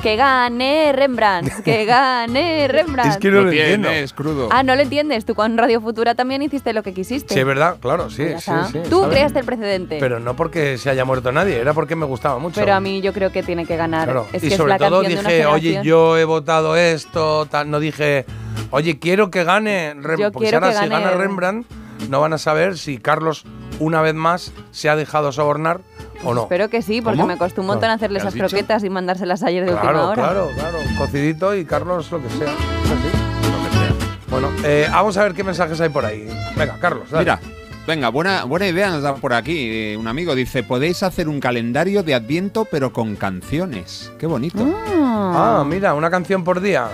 [0.02, 3.12] Que gane Rembrandt, que gane Rembrandt.
[3.12, 3.88] Es que no lo entiendo.
[3.88, 4.48] es crudo.
[4.50, 5.24] Ah, no lo entiendes.
[5.24, 7.34] Tú con Radio Futura también hiciste lo que quisiste.
[7.34, 8.50] Sí, es verdad, claro, sí, sí.
[8.88, 9.08] Tú ¿sabes?
[9.10, 9.98] creaste el precedente.
[10.00, 12.60] Pero no porque se haya muerto nadie, era porque me gustaba mucho.
[12.60, 14.04] Pero a mí yo creo que tiene que ganar.
[14.04, 14.26] Claro.
[14.32, 17.70] Es y que sobre es la todo dije, oye, yo he votado esto, tal.
[17.70, 18.24] No dije,
[18.70, 20.20] oye, quiero que gane Rembrandt.
[20.20, 21.66] Yo Porque quiero ahora que si gana Rembrandt,
[22.08, 23.44] no van a saber si Carlos,
[23.78, 25.80] una vez más, se ha dejado sobornar
[26.24, 26.42] o no.
[26.42, 27.28] Espero que sí, porque ¿Cómo?
[27.28, 28.48] me costó un montón hacerle ¿Qué has esas dicho?
[28.48, 30.14] croquetas y mandárselas ayer de última hora.
[30.22, 30.78] claro, claro.
[30.98, 32.46] Cocidito y Carlos lo que sea.
[32.52, 33.50] Es así.
[33.50, 33.94] Lo que sea.
[34.30, 36.28] Bueno, eh, vamos a ver qué mensajes hay por ahí.
[36.56, 37.24] Venga, Carlos, dale.
[37.24, 37.40] Mira,
[37.86, 39.68] venga, buena, buena idea nos da por aquí.
[39.70, 44.10] eh, un amigo dice, podéis hacer un calendario de Adviento pero con canciones.
[44.18, 44.64] Qué bonito.
[44.86, 45.60] Ah.
[45.60, 46.88] Ah, mira, una canción por día.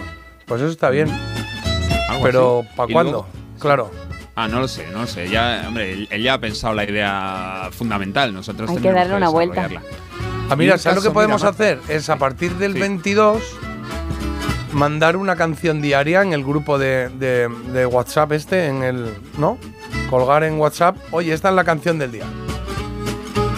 [0.47, 1.09] Pues eso está bien.
[2.09, 2.65] Algo Pero.
[2.77, 3.11] ¿para cuándo?
[3.13, 3.27] luego-
[3.61, 3.91] Claro.
[4.41, 5.29] Ah, no lo sé, no lo sé.
[5.29, 8.33] Ya, hombre, él, él ya ha pensado la idea fundamental.
[8.33, 9.69] Nosotros Hay que darle una vuelta.
[10.49, 11.81] Ah, mira, ¿sabes lo que podemos mira, hacer?
[11.89, 12.79] Es a partir del Sí.
[12.79, 13.43] 22
[14.73, 19.13] mandar una canción diaria en el grupo de, de- de WhatsApp este, en el.
[19.39, 19.59] ¿No?
[20.09, 20.97] Colgar en WhatsApp.
[21.11, 22.25] Oye, esta es la canción del día.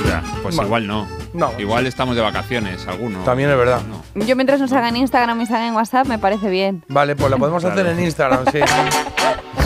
[0.09, 0.67] Ya, pues Vale.
[0.67, 1.07] igual no.
[1.35, 1.53] No.
[1.59, 3.19] Igual estamos de vacaciones, alguno.
[3.25, 3.83] También es verdad.
[4.15, 4.25] No.
[4.25, 6.85] Yo mientras nos hagan Instagram y se hagan en WhatsApp me parece bien.
[6.89, 8.61] Vale, pues la podemos hacer en Instagram, sí.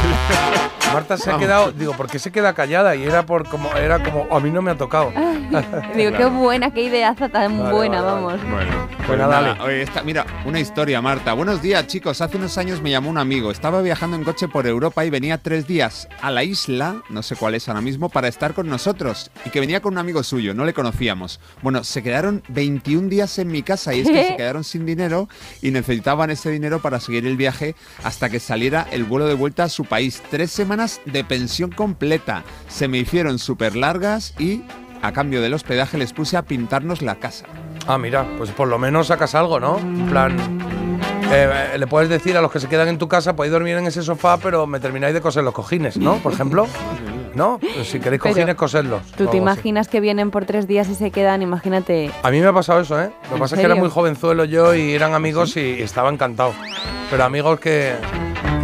[0.92, 2.94] Marta se ha quedado, digo, ¿por qué se queda callada?
[2.94, 5.12] Y era por como, era como, a mí no me ha tocado.
[5.96, 8.38] Digo, qué buena, qué ideaza tan Vale, buena, vale, vale.
[8.38, 8.50] vamos.
[8.50, 9.60] Bueno, Pues pues nada, dale.
[9.60, 11.32] oye, esta- mira, una historia, Marta.
[11.32, 12.20] Buenos días, chicos.
[12.20, 13.50] Hace unos años me llamó un amigo.
[13.50, 17.34] Estaba viajando en coche por Europa y venía tres días a la isla, no sé
[17.34, 19.32] cuál es ahora mismo, para estar con nosotros.
[19.44, 21.40] Y que venía con un amigo suyo, no le conocíamos.
[21.62, 25.28] Bueno, se quedaron 21 días en mi casa y es que se quedaron sin dinero
[25.60, 27.74] y necesitaban ese dinero para seguir el viaje
[28.04, 30.03] hasta que saliera el vuelo de vuelta a su país.
[30.30, 32.42] Tres semanas de pensión completa.
[32.68, 34.62] Se me hicieron súper largas y...
[35.02, 37.44] A cambio del hospedaje les puse a pintarnos la casa.
[37.86, 39.76] Ah, mira, pues por lo menos sacas algo, ¿no?
[39.78, 40.34] En plan,
[41.30, 43.86] eh, le puedes decir a los que se quedan en tu casa, podéis dormir en
[43.86, 46.14] ese sofá, pero me termináis de coser los cojines, ¿no?
[46.16, 46.66] Por ejemplo,
[47.34, 47.58] ¿no?
[47.58, 49.02] Pues si queréis cojines, cosedlos.
[49.12, 49.36] o ¿Tú te así.
[49.36, 51.42] imaginas que vienen por tres días y se quedan?
[51.42, 52.10] Imagínate.
[52.22, 53.10] A mí me ha pasado eso, ¿eh?
[53.24, 56.08] Lo que ¿En pasa es que era muy jovenzuelo yo y eran amigos y estaba
[56.08, 56.54] encantado.
[57.10, 57.92] Pero amigos que,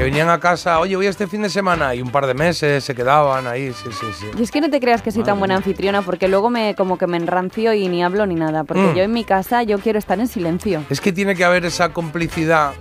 [0.00, 2.82] que venían a casa, oye, voy este fin de semana y un par de meses
[2.82, 4.26] se quedaban ahí, sí, sí, sí.
[4.38, 6.96] Y es que no te creas que soy tan buena anfitriona porque luego me como
[6.96, 8.64] que me enrancio y ni hablo ni nada.
[8.64, 8.94] Porque Mm.
[8.94, 10.82] yo en mi casa yo quiero estar en silencio.
[10.88, 12.72] Es que tiene que haber esa complicidad,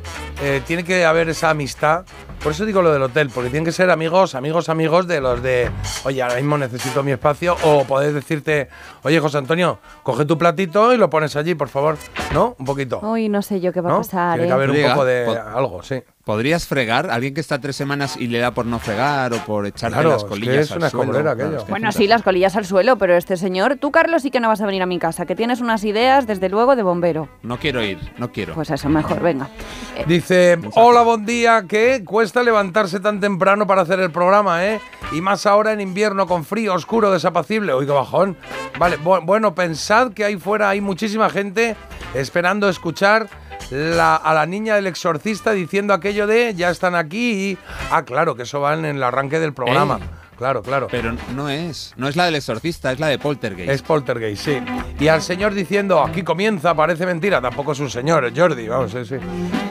[0.41, 2.05] eh, tiene que haber esa amistad.
[2.41, 5.43] Por eso digo lo del hotel, porque tienen que ser amigos, amigos, amigos de los
[5.43, 5.69] de,
[6.05, 8.69] oye, ahora mismo necesito mi espacio, o podés decirte,
[9.03, 11.97] oye, José Antonio, coge tu platito y lo pones allí, por favor,
[12.33, 12.55] ¿no?
[12.57, 12.99] Un poquito.
[13.01, 14.33] Uy, no sé yo qué va a pasar.
[14.39, 14.47] Tiene ¿eh?
[14.47, 16.01] que haber un poco de algo, sí.
[16.23, 17.09] ¿Podrías fregar?
[17.09, 20.09] ¿Alguien que está tres semanas y le da por no fregar o por echarte Claro,
[20.09, 21.03] las es que colillas es al una suelo?
[21.03, 21.57] escombrera Claro, aquello.
[21.61, 24.39] es que Bueno, sí, las colillas al suelo, pero este señor, tú Carlos sí que
[24.39, 27.27] no vas a venir a mi casa, que tienes unas ideas, desde luego, de bombero.
[27.41, 28.53] No quiero ir, no quiero.
[28.53, 29.49] Pues eso, mejor, venga.
[29.97, 32.03] Eh, Dice, hola, buen día, ¿qué?
[32.29, 34.79] Cuesta levantarse tan temprano para hacer el programa, ¿eh?
[35.13, 37.73] Y más ahora en invierno con frío, oscuro, desapacible.
[37.73, 38.37] Oiga, bajón.
[38.77, 41.75] Vale, bu- bueno, pensad que ahí fuera hay muchísima gente
[42.13, 43.27] esperando escuchar
[43.71, 47.57] la- a la niña del exorcista diciendo aquello de ya están aquí y...
[47.89, 49.97] Ah, claro, que eso va en el arranque del programa.
[50.39, 50.87] Claro, claro.
[50.89, 53.69] Pero no es, no es la del exorcista, es la de Poltergeist.
[53.69, 54.57] Es Poltergeist, sí.
[54.97, 58.89] Y al señor diciendo, aquí comienza, parece mentira, tampoco es un señor, es Jordi, vamos,
[58.89, 59.15] sí, sí.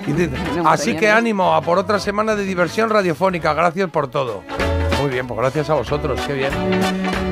[0.07, 4.09] Y dice, No, así que ánimo a por otra semana de diversión radiofónica, gracias por
[4.09, 4.43] todo.
[5.01, 6.53] Muy bien, pues gracias a vosotros, qué bien.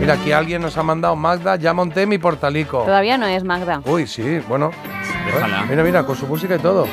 [0.01, 2.85] Mira, aquí alguien nos ha mandado, Magda, ya monté mi portalico.
[2.85, 3.83] Todavía no es Magda.
[3.85, 4.70] Uy, sí, bueno.
[5.27, 5.66] Déjala.
[5.68, 6.87] Mira, mira, con su música y todo.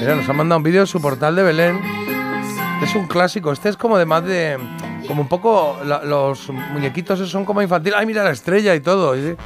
[0.00, 1.99] Mira, nos ha mandado un vídeo de su portal de Belén.
[2.82, 3.52] Es un clásico.
[3.52, 4.58] Este es como de más de.
[5.06, 5.78] Como un poco.
[5.84, 7.98] la- los muñequitos son como infantiles.
[7.98, 9.16] Ay, mira la estrella y todo.
[9.16, 9.36] Y,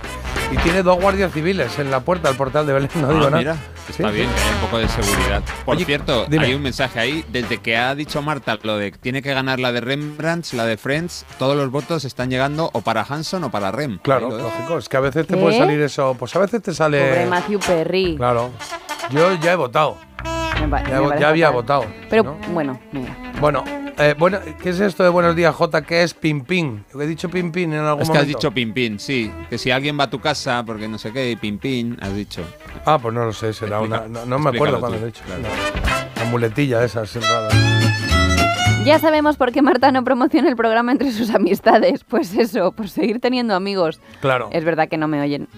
[0.52, 2.90] y tiene dos guardias civiles en la puerta del portal de Belén.
[2.94, 3.38] No Ah, digo nada.
[3.38, 3.54] mira,
[3.86, 4.14] Sí, está sí.
[4.14, 5.42] bien, que haya un poco de seguridad.
[5.64, 6.46] Por Oye, cierto, dime.
[6.46, 7.24] hay un mensaje ahí.
[7.28, 10.64] Desde que ha dicho Marta lo de que tiene que ganar la de Rembrandt, la
[10.64, 13.98] de Friends, todos los votos están llegando o para Hanson o para Rem.
[13.98, 14.78] Claro, lógico.
[14.78, 15.40] Es que a veces te ¿Qué?
[15.40, 16.14] puede salir eso.
[16.18, 17.00] Pues a veces te sale.
[17.08, 18.14] Pobre Matthew Perry.
[18.16, 18.50] Claro.
[19.10, 19.96] Yo ya he votado.
[20.60, 21.62] Me pa- Ya, me parece ya había fatal.
[21.62, 21.84] votado.
[22.10, 22.36] Pero ¿no?
[22.52, 23.16] bueno, mira.
[23.40, 23.64] Bueno,
[23.98, 25.82] eh, bueno, ¿qué es esto de buenos días, J?
[25.82, 26.84] ¿Qué es pin pin?
[26.98, 28.38] He dicho pin en algún Es que has momento.
[28.38, 29.30] dicho Pimpín, sí.
[29.50, 32.42] Que si alguien va a tu casa porque no sé qué, Pimpín, has dicho.
[32.86, 34.20] Ah, pues no lo sé, será Explica- una.
[34.20, 35.22] No, no me acuerdo explícalo tú, lo he dicho.
[35.26, 35.42] claro.
[36.16, 37.54] Una muletilla de esas raras.
[38.84, 42.04] Ya sabemos por qué Marta no promociona el programa entre sus amistades.
[42.04, 43.98] Pues eso, por seguir teniendo amigos.
[44.20, 44.48] Claro.
[44.52, 45.48] Es verdad que no me oyen.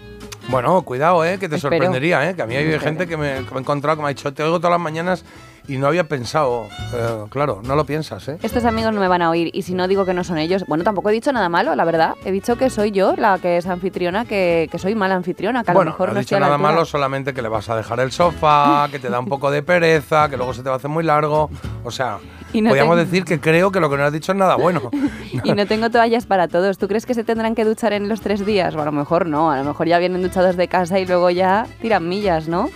[0.49, 1.39] Bueno, cuidado, ¿eh?
[1.39, 1.73] que te Espero.
[1.75, 2.37] sorprendería, ¿eh?
[2.37, 2.81] que a mí hay Espero.
[2.83, 4.81] gente que me, que me he encontrado que me ha dicho, te oigo todas las
[4.81, 5.25] mañanas
[5.67, 6.69] y no había pensado.
[6.95, 8.39] Eh, claro, no lo piensas, ¿eh?
[8.43, 10.65] Estos amigos no me van a oír y si no digo que no son ellos,
[10.69, 12.15] bueno, tampoco he dicho nada malo, la verdad.
[12.25, 15.73] He dicho que soy yo la que es anfitriona, que, que soy mala anfitriona, que
[15.73, 17.75] a bueno, lo mejor no no has dicho nada malo, solamente que le vas a
[17.77, 20.77] dejar el sofá, que te da un poco de pereza, que luego se te va
[20.77, 21.51] a hacer muy largo.
[21.83, 22.19] O sea,
[22.63, 24.91] no podríamos tengo- decir que creo que lo que no has dicho es nada bueno.
[25.45, 26.79] Y no tengo toallas para todos.
[26.79, 28.75] ¿Tú crees que se tendrán que duchar en los tres días?
[28.75, 29.51] Bueno, a lo mejor no.
[29.51, 32.69] A lo mejor ya vienen duchados de casa y luego ya tiran millas, ¿no?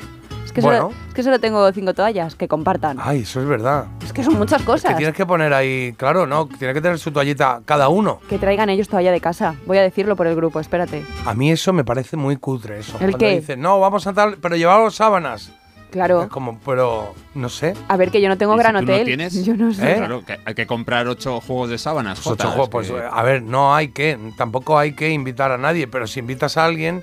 [0.44, 0.78] Es que, Bueno.
[0.88, 2.98] solo, es que solo tengo cinco toallas que compartan.
[3.00, 3.86] Ay, eso es verdad.
[4.04, 4.96] Es que son muchas Que cosas.
[4.96, 8.18] tienes que poner ahí, claro, no, tiene que tener su toallita cada uno.
[8.28, 9.54] Que traigan ellos toalla de casa.
[9.66, 11.04] Voy a decirlo por el grupo, espérate.
[11.24, 12.94] A mí eso me parece muy cutre eso.
[12.94, 13.36] ¿El Cuando qué?
[13.40, 15.52] dicen, no, vamos a tal, pero llevamos sábanas.
[15.90, 16.22] Claro.
[16.22, 17.74] Es como, pero, no sé.
[17.88, 19.07] A ver, que yo no tengo ¿Y gran si tú no hotel.
[19.07, 19.44] tienes?
[19.44, 19.92] Yo no sé.
[19.92, 19.96] ¿Eh?
[19.96, 22.18] Claro, que hay que comprar ocho juegos de sábanas.
[22.18, 25.11] Pues, Jota, ocho juegos, es pues, que- a ver, no hay que, tampoco hay que
[25.11, 27.03] invitar a nadie, pero si invitas a alguien,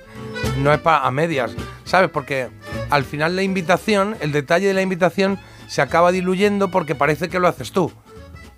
[0.58, 1.52] no es para a medias,
[1.84, 2.10] ¿sabes?
[2.10, 2.48] Porque
[2.90, 7.38] al final la invitación, el detalle de la invitación se acaba diluyendo porque parece que
[7.38, 7.92] lo haces tú.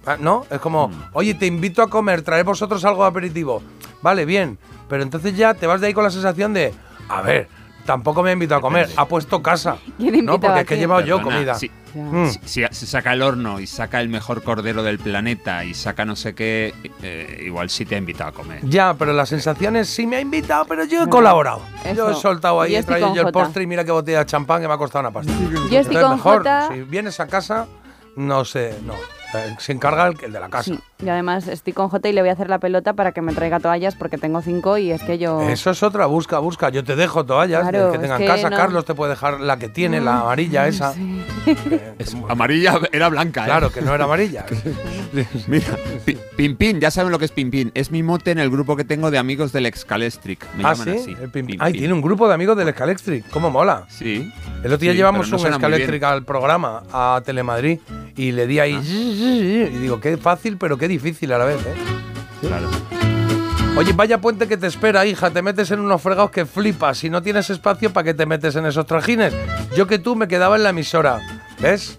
[0.07, 0.47] Ah, ¿No?
[0.51, 0.93] Es como, Mm.
[1.13, 3.63] oye, te invito a comer, traer vosotros algo de aperitivo.
[4.01, 4.59] Vale, bien.
[4.89, 6.73] Pero entonces ya te vas de ahí con la sensación de,
[7.09, 7.49] a ver,
[7.91, 9.77] tampoco me ha invitado a comer, ha puesto casa.
[9.99, 11.55] ¿Quién No, porque a es que he llevado yo comida.
[11.55, 11.69] Si.
[11.93, 12.27] Mm.
[12.29, 16.05] si- si se saca el horno y saca el mejor cordero del planeta y saca
[16.05, 16.73] no sé qué,
[17.03, 18.61] eh, igual sí te ha invitado a comer.
[18.63, 21.63] Ya, pero la sensación es, sí me ha invitado, pero yo he colaborado.
[21.97, 24.27] Yo he soltado ahí, Yo he traído yo el postre y mira qué botella de
[24.27, 25.33] champán que me ha costado una pasta.
[25.69, 26.69] Yo estoy con mejor, Jota.
[26.73, 27.67] si vienes a casa,
[28.15, 28.95] no sé, no.
[29.35, 30.65] Eh, Se encarga el, el de la casa.
[30.73, 33.23] Sí, y además estoy con Jota y le voy a hacer la pelota para que
[33.23, 35.41] me traiga toallas porque tengo cinco y es que yo...
[35.49, 36.69] Eso es otra, busca, busca.
[36.71, 38.51] Yo te dejo toallas Claro, el que es tenga en que casa.
[38.51, 40.93] no- Carlos te puede dejar la que tiene, la amarilla esa.
[40.93, 41.23] Sí.
[41.47, 43.47] Eh, Es- amarilla era blanca, ¿eh?
[43.47, 44.45] claro, que no era amarilla.
[45.49, 45.67] Mira,
[46.05, 47.71] Pi- Pimpín, ya saben lo que es Pimpín.
[47.75, 50.45] Es mi mote en el grupo que tengo de amigos del Excalestric.
[50.57, 51.01] Me ah, llaman sí.
[51.03, 51.11] así.
[51.21, 51.57] el pim- Pimpín.
[51.61, 53.29] Ay, tiene un grupo de amigos del Scalectric.
[53.31, 53.85] ¿Cómo mola?
[53.89, 54.31] Sí.
[54.63, 55.53] El otro día Sí, llevamos no un.
[55.55, 57.79] Scalectric al programa, a Telemadrid,
[58.17, 58.75] y le di ahí.
[58.75, 58.83] Ah.
[58.85, 61.75] Y digo, qué fácil, pero qué difícil a la vez, ¿eh?
[62.43, 62.69] Claro.
[63.77, 65.31] Oye, vaya puente que te espera, hija.
[65.31, 66.99] Te metes en unos fregados que flipas.
[66.99, 69.33] Si no tienes espacio, ¿para qué te metes en esos trajines?
[69.77, 71.21] Yo que tú me quedaba en la emisora.
[71.61, 71.99] ¿Ves?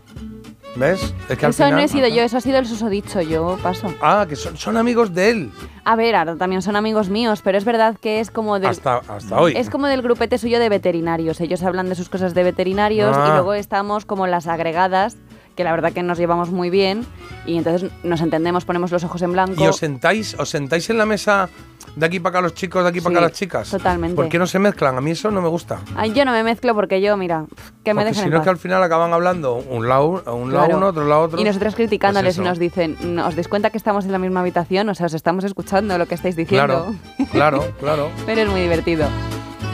[0.76, 1.14] ¿Ves?
[1.30, 3.58] Es que al Eso no final- he sido yo, eso ha sido el susodicho, yo
[3.64, 3.94] paso.
[4.02, 5.52] Ah, que son, son amigos de él.
[5.84, 8.70] A ver, ahora también son amigos míos, pero es verdad que es como del...
[8.70, 9.54] Hasta, hasta hoy.
[9.58, 11.42] Es como del grupete suyo de veterinarios.
[11.42, 13.26] Ellos hablan de sus cosas de veterinarios Ah.
[13.28, 15.18] y luego estamos como las agregadas,
[15.56, 17.06] que la verdad que nos llevamos muy bien
[17.46, 19.64] y entonces nos entendemos, ponemos los ojos en blanco.
[19.64, 21.50] ¿Y os sentáis, os sentáis en la mesa
[21.96, 23.70] de aquí para acá los chicos, de aquí para Sí, acá las chicas?
[23.70, 24.16] totalmente.
[24.16, 24.98] ¿Por qué no se mezclan?
[24.98, 25.80] A mí eso no me gusta.
[25.96, 27.46] Ay, yo no me mezclo porque yo, mira,
[27.84, 30.32] que me Porque dejen si no es que al final acaban hablando un lado, a
[30.34, 30.78] un lado Claro.
[30.78, 31.40] uno, otro lado otro.
[31.40, 34.20] Y nosotros criticándoles Pues y nos dicen, "No, ¿os dais cuenta que estamos en la
[34.20, 34.88] misma habitación?
[34.90, 36.94] O sea, os estamos escuchando lo que estáis diciendo.
[37.28, 38.10] Claro, claro, claro.
[38.26, 39.08] Pero es muy divertido.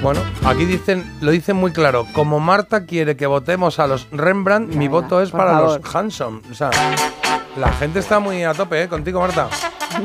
[0.02, 2.06] Bueno, aquí dicen, lo dicen muy claro.
[2.14, 5.82] Como Marta quiere que votemos a los Rembrandt, mi voto es para favor.
[5.84, 6.42] los Hanson.
[6.52, 6.70] O sea,
[7.58, 8.88] la gente está muy a tope, ¿eh?
[8.88, 9.50] Contigo, Marta.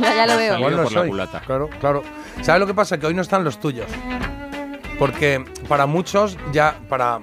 [0.00, 0.56] ya, ya lo veo.
[0.58, 1.08] Igual no por la soy.
[1.10, 1.40] culata.
[1.40, 2.02] Claro, claro.
[2.40, 2.98] ¿Sabes lo que pasa?
[2.98, 3.86] Que hoy no están los tuyos.
[4.98, 7.20] Porque para muchos, ya, para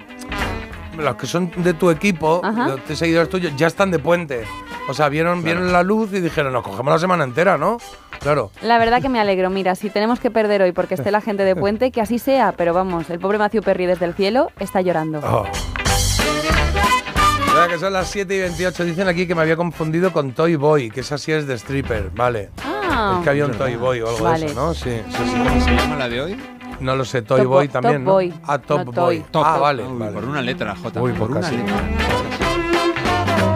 [0.96, 2.68] los que son de tu equipo, Ajá.
[2.68, 4.44] los de seguidores tuyos, ya están de puente.
[4.88, 7.78] O sea, vieron, vieron la luz y dijeron, nos cogemos la semana entera, ¿no?
[8.18, 8.50] Claro.
[8.62, 9.48] La verdad que me alegro.
[9.50, 12.52] Mira, si tenemos que perder hoy porque esté la gente de puente, que así sea.
[12.56, 15.20] Pero vamos, el pobre Matthew Perry desde el cielo está llorando.
[15.22, 15.44] Oh.
[17.68, 18.84] Que son las 7 y 28.
[18.84, 22.10] Dicen aquí que me había confundido con Toy Boy, que esa sí es de stripper,
[22.14, 22.48] vale.
[22.64, 24.46] Ah, es que había un Toy Boy o algo Vale.
[24.46, 24.72] de eso, ¿no?
[24.74, 25.02] Sí.
[25.16, 26.36] ¿Cómo se llama la de hoy?
[26.80, 28.12] No lo sé, Toy Top Boy Bo- también, Top ¿no?
[28.12, 29.24] Boy, Ah, Top no Boy.
[29.30, 29.42] Toy.
[29.44, 30.12] Ah, vale, Uy, vale.
[30.12, 31.02] Por una letra, J.
[31.02, 31.56] Uy, por pues una casi.
[31.58, 32.49] letra.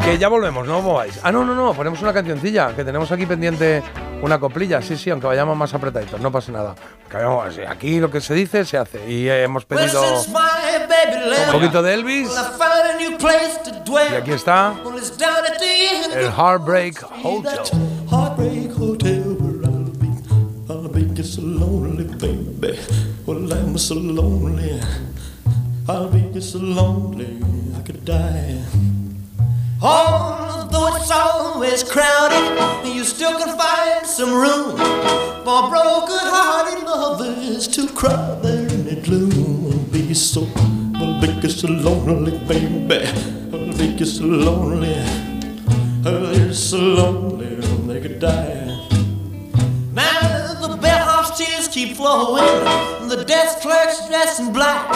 [0.05, 1.19] Que ya volvemos, no mováis.
[1.23, 3.83] Ah, no, no, no, ponemos una cancioncilla, que tenemos aquí pendiente
[4.23, 4.83] una coplilla.
[4.83, 6.75] Sí, sí, aunque vayamos más apretaditos, no pasa nada.
[7.09, 9.11] Que vayamos- aquí lo que se dice, se hace.
[9.11, 12.31] Y eh, hemos pedido un poquito de Elvis.
[14.11, 14.75] Y aquí está
[16.15, 17.59] el Heartbreak Hotel.
[18.11, 20.09] Heartbreak Hotel where I'll be.
[20.69, 22.79] I'll be just so lonely, baby.
[23.27, 24.81] Well, I'm so lonely.
[25.89, 27.39] I'll be just so lonely,
[27.79, 28.61] I could die.
[29.87, 34.79] Although it's always crowded, you still can find some room
[35.45, 39.87] for broken-hearted lovers to cry there in the gloom.
[39.93, 40.49] Be so,
[40.97, 43.05] I'll be just so lonely, baby.
[43.53, 44.97] I'll be just so lonely.
[46.07, 48.64] Oh, they're so lonely they could die.
[51.25, 52.45] Now tears keep flowing,
[53.09, 54.91] the desk clerk's dressed in black.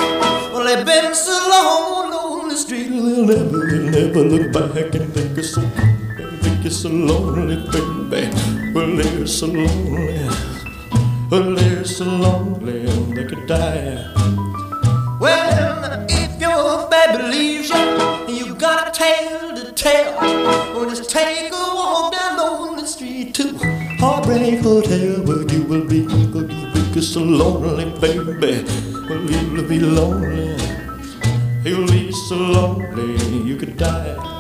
[0.53, 5.11] Well, they've been so long on the street, they'll never, they'll never look back and
[5.15, 5.63] think it's so,
[6.43, 7.57] think it's so lonely,
[8.11, 8.31] baby.
[8.75, 10.29] Well, they're so lonely,
[11.31, 14.13] well, they're so lonely they could die.
[15.19, 20.21] Well, if your baby leaves you, you got a tale to tell.
[20.75, 23.48] Well, just take a walk down lonely street to
[24.49, 28.65] Heartbreak Hotel, where you will be, where you will be so lonely, baby.
[29.07, 30.57] Well, you'll be lonely.
[31.65, 34.38] You'll be so lonely, you could die.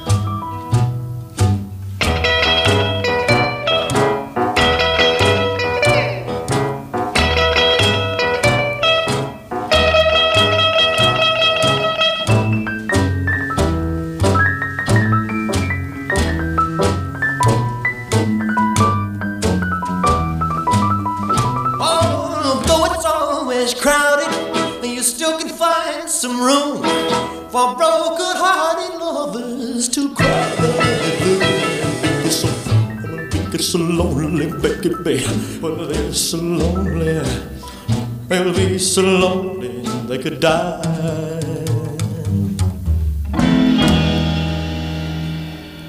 [33.73, 35.23] So lonely, baby.
[35.61, 37.21] Well, they're so lonely.
[38.29, 40.81] They'll be lonely they could die.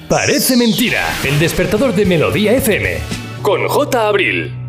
[0.08, 1.06] Parece mentira.
[1.24, 2.98] El despertador de Melodía FM.
[3.42, 4.08] Con J.
[4.08, 4.59] Abril.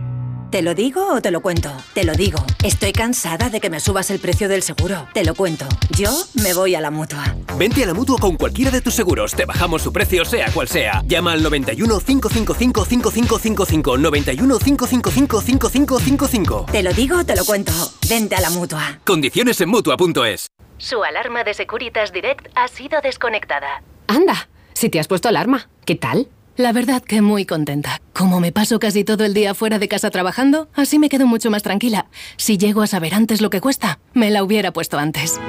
[0.52, 1.72] ¿Te lo digo o te lo cuento?
[1.94, 2.44] Te lo digo.
[2.62, 5.08] Estoy cansada de que me subas el precio del seguro.
[5.14, 5.66] Te lo cuento.
[5.98, 6.12] Yo
[6.44, 7.24] me voy a la mutua.
[7.58, 9.34] Vente a la mutua con cualquiera de tus seguros.
[9.34, 11.04] Te bajamos su precio, sea cual sea.
[11.08, 13.98] Llama al 91 555 5555.
[13.98, 16.66] 91 555 5555.
[16.70, 17.72] Te lo digo o te lo cuento.
[18.10, 19.00] Vente a la mutua.
[19.06, 20.48] Condiciones en mutua.es.
[20.78, 23.84] Su alarma de Securitas Direct ha sido desconectada.
[24.08, 26.28] Anda, si te has puesto alarma, ¿qué tal?
[26.58, 28.02] La verdad que muy contenta.
[28.14, 31.50] Como me paso casi todo el día fuera de casa trabajando, así me quedo mucho
[31.50, 32.08] más tranquila.
[32.38, 35.40] Si llego a saber antes lo que cuesta, me la hubiera puesto antes.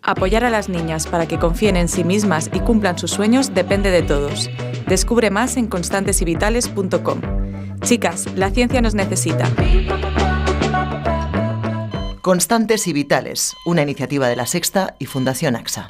[0.03, 3.89] Apoyar a las niñas para que confíen en sí mismas y cumplan sus sueños depende
[3.89, 4.47] de todos.
[4.85, 7.21] Descubre más en constantesyvitales.com.
[7.81, 9.49] Chicas, la ciencia nos necesita.
[12.21, 15.87] Constantes y Vitales, una iniciativa de la Sexta y Fundación AXA.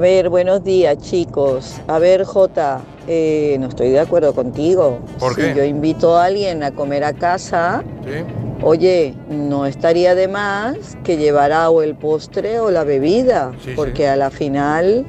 [0.00, 1.78] A ver, buenos días chicos.
[1.86, 4.98] A ver, Jota, eh, no estoy de acuerdo contigo.
[5.18, 5.54] ¿Por si qué?
[5.54, 8.24] yo invito a alguien a comer a casa, Sí.
[8.62, 14.08] oye, no estaría de más que llevara o el postre o la bebida, Sí, porque
[14.08, 15.04] a la final,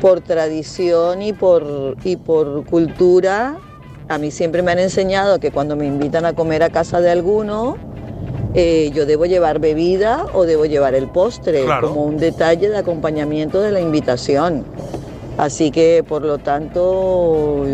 [0.00, 3.58] por tradición y por, y por cultura,
[4.08, 7.10] a mí siempre me han enseñado que cuando me invitan a comer a casa de
[7.10, 7.76] alguno,
[8.54, 11.88] eh, yo debo llevar bebida o debo llevar el postre Claro.
[11.88, 14.64] como un detalle de acompañamiento de la invitación.
[15.38, 17.64] Así que, por lo tanto,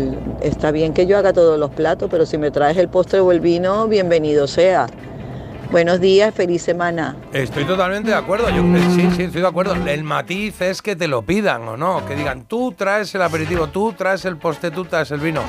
[0.41, 3.31] está bien que yo haga todos los platos, pero si me traes el postre o
[3.33, 4.87] el vino, bienvenido sea.
[5.69, 7.15] Buenos días, feliz semana.
[7.31, 8.49] Estoy totalmente de acuerdo.
[8.49, 9.75] Yo, eh, sí, sí, estoy de acuerdo.
[9.85, 12.03] El matiz es que te lo pidan o no.
[12.07, 15.41] Que digan, tú traes el aperitivo, tú traes el postre, tú traes el vino.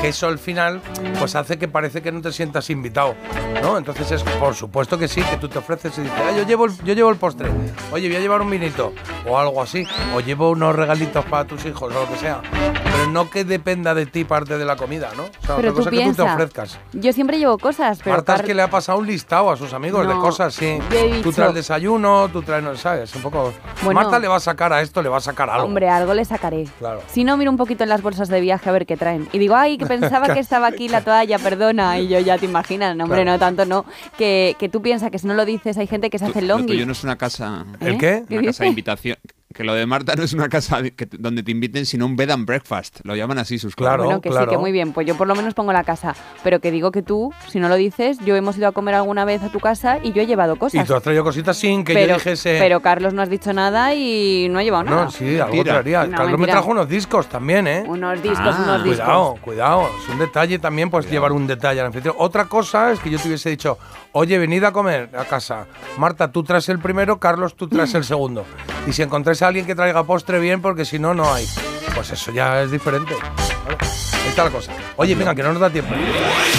[0.00, 0.80] Que eso al final,
[1.18, 3.14] pues hace que parece que no te sientas invitado.
[3.62, 3.76] ¿No?
[3.76, 6.66] Entonces es, por supuesto que sí, que tú te ofreces y dices, ah, yo llevo,
[6.66, 7.48] el, yo llevo el postre.
[7.90, 8.92] Oye, voy a llevar un vinito.
[9.28, 9.84] O algo así.
[10.14, 12.40] O llevo unos regalitos para tus hijos o lo que sea.
[12.42, 15.24] Pero no que dependa de ti parte de la comida, ¿no?
[15.24, 16.78] O sea, Pero otra tú cosa es que tú te ofrezcas.
[16.92, 19.72] Yo siempre llevo cosas, pero Marta es que le ha pasado un listado a sus
[19.72, 20.78] amigos de cosas, sí.
[21.22, 23.52] Tú traes desayuno, tú traes, no sabes, un poco.
[23.82, 24.00] Bueno.
[24.00, 25.66] Marta le va a sacar a esto, le va a sacar algo.
[25.66, 26.68] Hombre, algo le sacaré.
[26.78, 27.02] Claro.
[27.08, 29.28] Si no, miro un poquito en las bolsas de viaje a ver qué traen.
[29.32, 31.98] Y digo, ay, pensaba que estaba aquí la toalla, perdona.
[31.98, 33.32] Y yo ya te imaginas, no, hombre, Claro.
[33.32, 33.84] no tanto, no.
[34.16, 36.48] Que, que tú piensas que si no lo dices, hay gente que se hace el
[36.48, 36.72] Lo longi.
[36.74, 37.64] tuyo no es una casa.
[37.80, 37.98] ¿El ¿Eh?
[37.98, 38.24] qué?
[38.28, 38.62] ¿Qué Una casa dice?
[38.64, 39.16] de invitación.
[39.54, 42.30] Que lo de Marta no es una casa que- donde te inviten, sino un bed
[42.30, 43.00] and breakfast.
[43.04, 44.92] Lo llaman así sus Claro, bueno, que sí, que muy bien.
[44.92, 46.14] Pues yo por lo menos pongo la casa.
[46.44, 49.24] Pero que digo que tú, si no lo dices, yo hemos ido a comer alguna
[49.24, 50.86] vez a tu casa y yo he llevado Y cosas.
[50.86, 52.56] tú has traído cositas sin que pero, yo dijese.
[52.60, 55.04] pero Carlos no has dicho nada y no ha llevado nada.
[55.04, 56.04] no, sí, algo traería.
[56.04, 56.52] No, Carlos me mentira.
[56.52, 57.84] trajo unos discos también, ¿eh?
[57.86, 58.98] Unos discos, unos discos.
[59.06, 59.90] Cuidado, cuidado.
[60.02, 62.14] Es un detalle también, pues llevar un detalle al anfitrión.
[62.18, 63.78] Otra cosa es que yo te hubiese dicho,
[64.12, 65.66] oye, venid a comer a casa.
[65.96, 68.44] Marta, tú traes el primero, Carlos, tú traes el segundo.
[68.86, 71.46] Y si encontráis a alguien que traiga postre, bien, porque si no, no hay.
[71.94, 73.14] Pues eso ya es diferente.
[73.14, 74.72] Ahí está la cosa.
[74.96, 75.94] Oye, venga, que no nos da tiempo.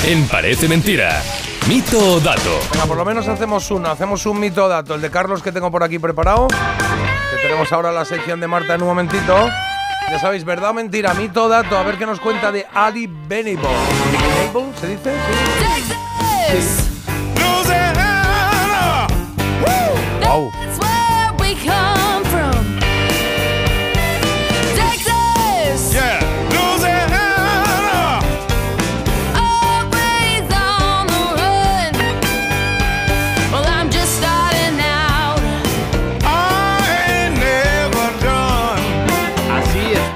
[0.05, 1.21] En Parece Mentira.
[1.67, 2.59] Mito o dato.
[2.73, 4.95] Venga, por lo menos hacemos uno, hacemos un mito o dato.
[4.95, 6.47] El de Carlos que tengo por aquí preparado.
[6.47, 9.49] Que tenemos ahora la sección de Marta en un momentito.
[10.09, 11.77] Ya sabéis, verdad o mentira, mito o dato.
[11.77, 13.69] A ver qué nos cuenta de Ali Benable.
[14.51, 15.13] ¿Benable se dice?
[16.49, 16.89] Sí.
[20.25, 20.51] Wow.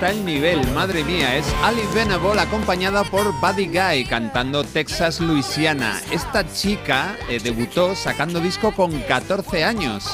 [0.10, 1.36] El nivel, madre mía.
[1.38, 6.01] Es Alice Venable acompañada por Buddy Guy cantando Texas, Louisiana.
[6.12, 10.06] Esta chica eh, debutó sacando disco con 14 años.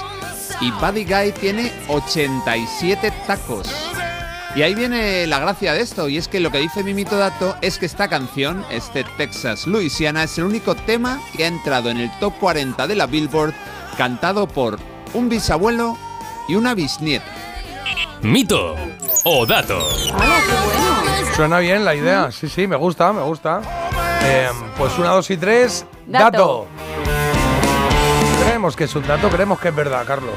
[0.62, 3.68] Y Buddy Guy tiene 87 tacos.
[4.56, 7.56] Y ahí viene la gracia de esto, y es que lo que dice Mimito Dato
[7.62, 11.98] es que esta canción, este Texas Louisiana, es el único tema que ha entrado en
[11.98, 13.54] el top 40 de la Billboard,
[13.98, 14.80] cantado por
[15.14, 15.98] un bisabuelo
[16.48, 17.49] y una bisnieta.
[18.22, 18.76] Mito
[19.24, 19.80] o dato.
[21.36, 22.32] Suena bien la idea.
[22.32, 23.62] Sí, sí, me gusta, me gusta.
[24.24, 25.86] Eh, pues una, dos y tres.
[26.06, 26.32] Dato.
[26.32, 26.68] Dato.
[28.44, 30.34] Creemos que es un dato, creemos que es verdad, Carlos.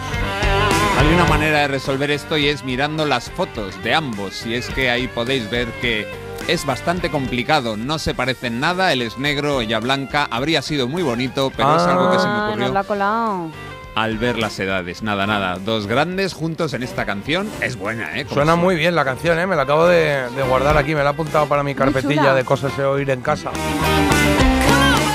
[0.98, 4.46] Hay una manera de resolver esto y es mirando las fotos de ambos.
[4.46, 6.06] Y es que ahí podéis ver que
[6.46, 7.76] es bastante complicado.
[7.76, 8.92] No se parecen nada.
[8.92, 10.28] Él es negro, ella blanca.
[10.30, 13.50] Habría sido muy bonito, pero es algo que se me Ah, nos ocurrió ha colado.
[13.94, 15.02] Al ver las edades.
[15.02, 15.58] Nada, nada.
[15.58, 17.48] Dos grandes juntos en esta canción.
[17.60, 18.24] Es buena, ¿eh?
[18.24, 19.46] Como Suena muy bien la canción, ¿eh?
[19.46, 22.44] Me la acabo de, de guardar aquí, me la he apuntado para mi carpetilla de
[22.44, 23.50] cosas de oír en casa.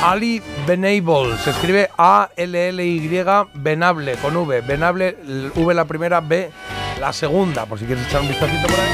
[0.03, 3.23] Ali Benable, se escribe A-L-L-Y,
[3.55, 4.61] Benable, con V.
[4.61, 5.17] Benable,
[5.55, 6.51] V la primera, B
[6.99, 8.91] la segunda, por si quieres echar un vistacito por ahí.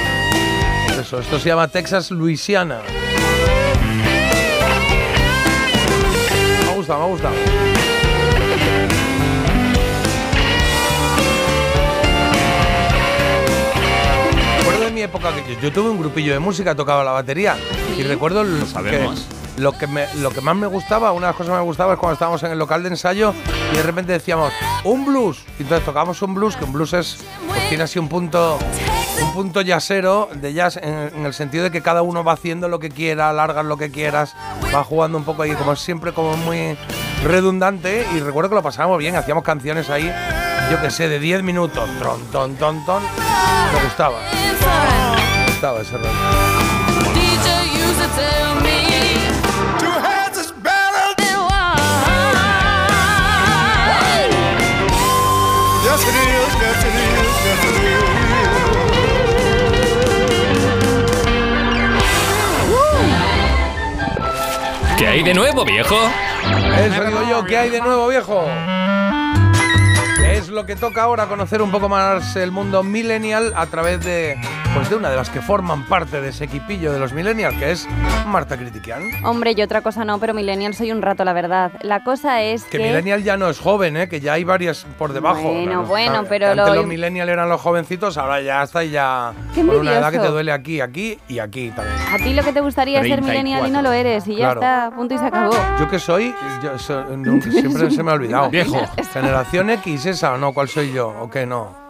[0.88, 2.79] Pues eso, esto se llama Texas, Louisiana.
[6.63, 7.62] Me ha gustado, me ha
[15.03, 17.55] época que yo, yo tuve un grupillo de música, tocaba la batería.
[17.97, 19.19] Y recuerdo Lo sabemos.
[19.19, 21.63] que lo que, me- lo que más me gustaba, una de las cosas que me
[21.63, 23.33] gustaba es cuando estábamos en el local de ensayo
[23.71, 24.51] y de repente decíamos,
[24.83, 25.43] un blues.
[25.59, 28.57] Y entonces tocábamos un blues, que un blues es, pues tiene así un punto,
[29.21, 32.67] un punto jazzero de jazz en, en el sentido de que cada uno va haciendo
[32.67, 34.33] lo que quiera, alargas lo que quieras,
[34.73, 36.75] va jugando un poco ahí, como siempre como muy
[37.23, 38.07] redundante.
[38.15, 40.11] Y recuerdo que lo pasábamos bien, hacíamos canciones ahí,
[40.82, 44.19] que sé, de 10 minutos, tron, ton, ton, ton, me gustaba.
[44.32, 46.09] Me gustaba ese rollo.
[64.97, 65.95] ¿Qué hay de nuevo, viejo?
[66.78, 68.47] Eso digo yo, ¿qué hay de nuevo, viejo?
[70.53, 74.37] Lo que toca ahora conocer un poco más el mundo millennial a través de,
[74.74, 77.71] pues de una de las que forman parte de ese equipillo de los millennials, que
[77.71, 77.88] es
[78.26, 79.24] Marta Critiquian.
[79.24, 81.71] Hombre, y otra cosa no, pero millennial soy un rato, la verdad.
[81.82, 82.84] La cosa es Que que...
[82.86, 84.09] millennial ya no es joven, ¿eh?
[84.09, 85.41] que ya hay varias por debajo.
[85.43, 88.89] Bueno, bueno, Claro, pero Antes lo- los millennials eran los jovencitos, ahora ya está y
[88.89, 91.95] ya Qué con una edad que te duele aquí, aquí y aquí también.
[92.11, 94.53] A ti lo que te gustaría es ser millennial y no lo eres, y ya
[94.53, 94.61] Claro.
[94.61, 95.53] está, punto y se acabó.
[95.80, 96.34] ¿Yo qué soy?
[96.63, 97.05] Yo so-
[97.51, 98.49] siempre se me ha olvidado.
[98.49, 98.78] Viejo.
[99.13, 100.51] ¿Generación X esa o no?
[100.53, 101.09] ¿Cuál soy yo?
[101.09, 101.82] ¿O qué no?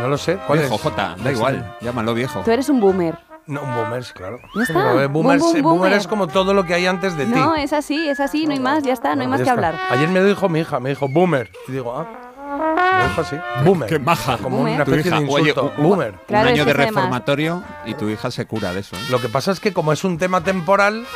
[0.00, 0.38] No lo sé.
[0.46, 0.80] ¿Cuál Viejo, es?
[0.80, 1.32] Jota, No da sé.
[1.32, 2.40] igual, llámalo viejo.
[2.44, 3.16] Tú eres un boomer.
[3.46, 4.38] No, un boomers, claro.
[4.54, 4.94] Ya está.
[5.02, 7.32] Eh, Boom, boomers, boom, eh, boomer es como todo lo que hay antes de ti.
[7.34, 9.52] No, es así, es así, no hay más, ya está, no hay más que está.
[9.54, 9.74] hablar.
[9.90, 11.50] Ayer me lo dijo mi hija, me dijo boomer.
[11.66, 12.06] Y digo, ah.
[12.98, 13.36] Me dijo así.
[13.64, 13.88] Boomer.
[13.88, 14.36] Qué maja.
[14.38, 14.74] Como Boomer.
[14.74, 15.72] una especie de oye, insulto.
[15.78, 16.14] un- boomer.
[16.26, 18.96] Claro, un año de reformatorio y tu hija se cura de eso.
[18.96, 19.00] ¿eh?
[19.10, 21.06] Lo que pasa es que como es un tema temporal,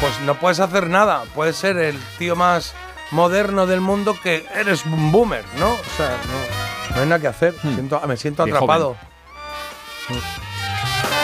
[0.00, 1.22] pues no puedes hacer nada.
[1.34, 2.74] Puedes ser el tío más
[3.10, 5.68] moderno del mundo que eres un boomer, ¿no?
[5.72, 6.65] O sea, no,
[6.96, 7.54] no hay nada que hacer.
[7.60, 8.96] Siento- me siento atrapado.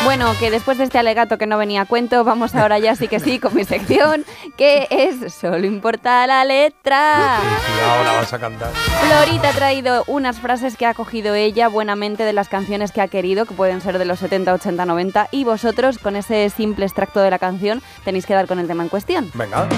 [0.05, 3.07] Bueno, que después de este alegato que no venía a cuento, vamos ahora ya sí
[3.07, 4.25] que sí con mi sección,
[4.57, 7.39] que es Solo importa la letra.
[7.79, 8.71] Y ahora vas a cantar.
[8.73, 13.07] Florita ha traído unas frases que ha cogido ella buenamente de las canciones que ha
[13.07, 17.21] querido, que pueden ser de los 70, 80, 90, y vosotros, con ese simple extracto
[17.21, 19.31] de la canción, tenéis que dar con el tema en cuestión.
[19.35, 19.69] Venga,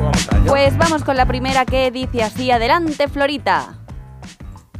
[0.00, 0.46] vamos a ello.
[0.46, 3.74] Pues vamos con la primera que dice así, adelante Florita.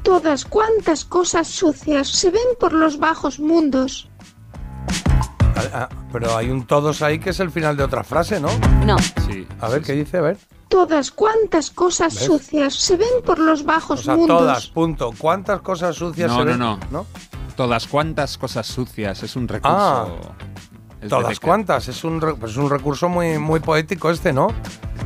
[0.07, 4.09] Todas cuantas cosas sucias se ven por los bajos mundos.
[5.57, 8.49] Ah, ah, pero hay un todos ahí que es el final de otra frase, ¿no?
[8.85, 8.97] No.
[9.29, 9.45] Sí.
[9.61, 10.19] A ver, ¿qué dice?
[10.19, 10.39] A ver.
[10.69, 12.25] Todas cuantas cosas ¿Ves?
[12.25, 14.39] sucias se ven por los O bajos sea, mundos.
[14.39, 15.13] todas, punto.
[15.19, 16.89] ¿Cuántas cosas sucias No, se no, ven?
[16.93, 17.07] no.
[17.57, 19.77] Todas cuantas cosas sucias, es un recurso.
[19.77, 20.07] Ah.
[21.09, 21.89] Todas cuantas.
[21.89, 24.49] Es un, re- pues es un recurso muy, muy poético este, ¿no?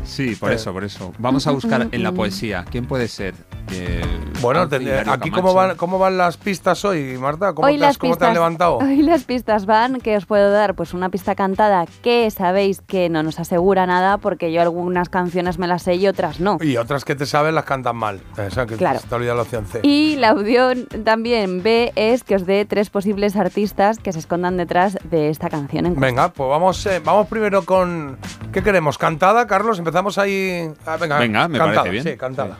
[0.04, 0.54] Sí, por Eh.
[0.54, 1.12] eso, por eso.
[1.18, 2.64] Vamos a buscar en la poesía.
[2.70, 3.34] ¿Quién puede ser?
[3.72, 4.00] Eh,
[4.40, 4.76] Bueno, te-
[5.06, 7.52] aquí cómo van, cómo van las pistas hoy, Marta.
[7.52, 8.78] ¿Cómo, hoy te, has, cómo te has levantado?
[8.80, 13.10] Hoy las pistas van, que os puedo dar pues una pista cantada que sabéis que
[13.10, 16.56] no nos asegura nada porque yo algunas canciones me las sé y otras no.
[16.62, 18.20] Y otras que te sabes las cantan mal.
[18.44, 18.98] O sea, que Claro.
[19.00, 19.80] se te olvida la opción C.
[19.82, 24.56] Y la opción también B es que os dé tres posibles artistas que se escondan
[24.56, 25.79] detrás de esta canción.
[25.82, 28.18] Venga, pues vamos, eh, vamos primero con.
[28.52, 28.98] ¿Qué queremos?
[28.98, 29.78] ¿Cantada, Carlos?
[29.78, 30.70] Empezamos ahí.
[30.86, 32.04] Ah, venga, Venga, me cantada, parece bien.
[32.04, 32.58] Sí, cantada.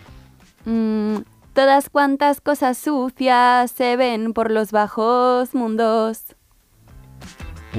[0.65, 1.17] Mm,
[1.53, 6.25] todas cuantas cosas sucias se ven por los bajos mundos.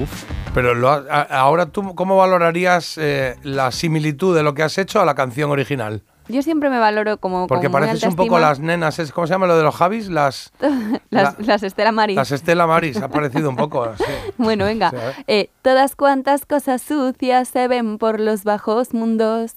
[0.00, 0.24] Uf.
[0.54, 4.76] Pero lo ha- a- ahora tú, ¿cómo valorarías eh, la similitud de lo que has
[4.78, 6.02] hecho a la canción original?
[6.28, 9.32] Yo siempre me valoro como Porque pareces un poco estima las nenas, es- ¿cómo se
[9.32, 10.08] llama lo de los Javis?
[10.10, 10.52] Las,
[11.10, 12.16] las, la- las Estela Maris.
[12.16, 14.04] las Estela Maris, ha parecido un poco así.
[14.38, 14.90] Bueno, venga.
[14.90, 14.96] Sí.
[15.26, 19.54] Eh, todas cuantas cosas sucias se ven por los bajos mundos.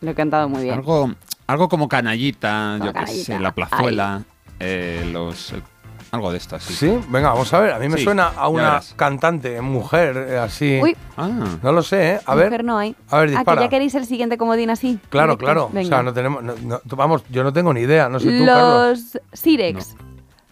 [0.00, 0.74] Lo he cantado muy bien.
[0.74, 1.12] Algo,
[1.46, 4.22] algo como canallita, Como yo qué sé, la plazuela,
[4.60, 5.62] eh, los, eh,
[6.10, 6.72] algo de esto así.
[6.74, 7.72] Sí, venga, vamos a ver.
[7.72, 10.80] A mí me Sí, suena a una cantante, mujer, eh, así.
[10.82, 10.96] Uy.
[11.16, 11.28] Ah,
[11.62, 12.20] No lo sé, ¿eh?
[12.24, 12.46] A ver.
[12.46, 12.96] Mujer no hay.
[13.10, 13.60] A ver, Ah, que dispara.
[13.62, 14.98] ya queréis el siguiente comodín así.
[15.10, 15.44] Claro, directo.
[15.44, 15.70] claro.
[15.72, 15.86] Venga.
[15.86, 16.42] O sea, no tenemos.
[16.42, 18.08] no- no- vamos, yo no tengo ni idea.
[18.08, 18.98] No sé tú, Carlos.
[19.14, 19.94] los Sirex,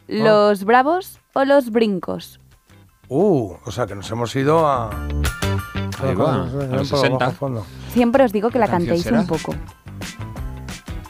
[0.08, 0.24] No.
[0.24, 2.38] los Bravos o los Brincos.
[3.08, 4.90] Uh, o sea, que nos hemos ido a.
[6.02, 6.46] Ahí va, a
[6.76, 7.32] los 60.
[7.92, 9.20] Siempre os digo que la ¿Qué canción cantéis será?
[9.20, 9.54] un poco.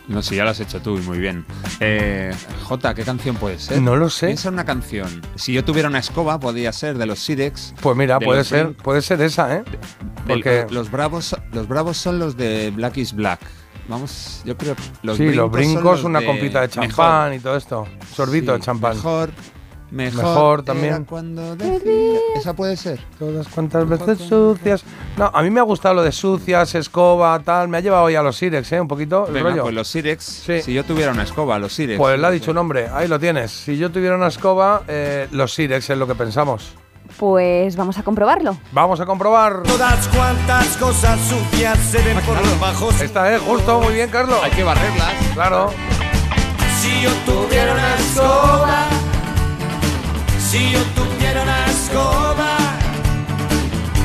[0.09, 1.44] No sé, ya lo has hecho tú y muy bien.
[1.80, 2.32] Eh,
[2.64, 3.82] Jota, ¿qué canción puede ser?
[3.82, 4.26] No lo sé.
[4.26, 5.20] Piensa en una canción.
[5.34, 7.74] Si yo tuviera una escoba, podría ser de los Sirex.
[7.80, 9.64] Pues mira, de puede ser, puede ser esa, ¿eh?
[9.64, 9.78] de-
[10.28, 13.40] Porque los bravos, los bravos son los de Black is Black.
[13.88, 14.74] Vamos, yo creo.
[15.02, 16.86] Los sí, los brincos, los una de compita de Mejor.
[16.88, 17.86] champán y todo esto.
[18.14, 18.94] Sorbito Sí, de champán.
[18.96, 19.30] Mejor,
[19.91, 21.05] mejor, Mejor era también.
[21.05, 23.01] cuando decía- Esa puede ser.
[23.18, 24.84] Todas cuantas veces sucias.
[25.16, 27.68] No, a mí me ha gustado lo de sucias, escoba, tal.
[27.68, 28.80] Me ha llevado ya a los Sirex, ¿eh?
[28.80, 29.62] Un poquito el Venga, rollo.
[29.62, 30.24] pues los Sirex.
[30.64, 31.99] Si yo tuviera una escoba, los Sirex.
[31.99, 33.51] Pues le ha dicho un hombre, ahí lo tienes.
[33.53, 36.74] Si yo tuviera una escoba, eh, los Sirex es lo que pensamos.
[37.18, 38.59] Pues vamos a comprobarlo.
[38.72, 39.62] Vamos a comprobar.
[39.62, 43.01] Todas cuantas cosas sucias se ven por los bajos.
[43.01, 44.39] Esta es justo, muy bien, Carlos.
[44.43, 45.12] Hay que barrerlas.
[45.32, 45.70] Claro.
[46.80, 48.84] Si yo tuviera una escoba,
[50.51, 52.57] si yo tuviera una escoba,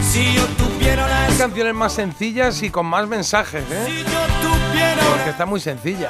[0.01, 3.83] si yo tuviera una escoba, canciones más sencillas y con más mensajes, ¿eh?
[3.85, 6.09] si yo tuviera Porque está muy sencilla.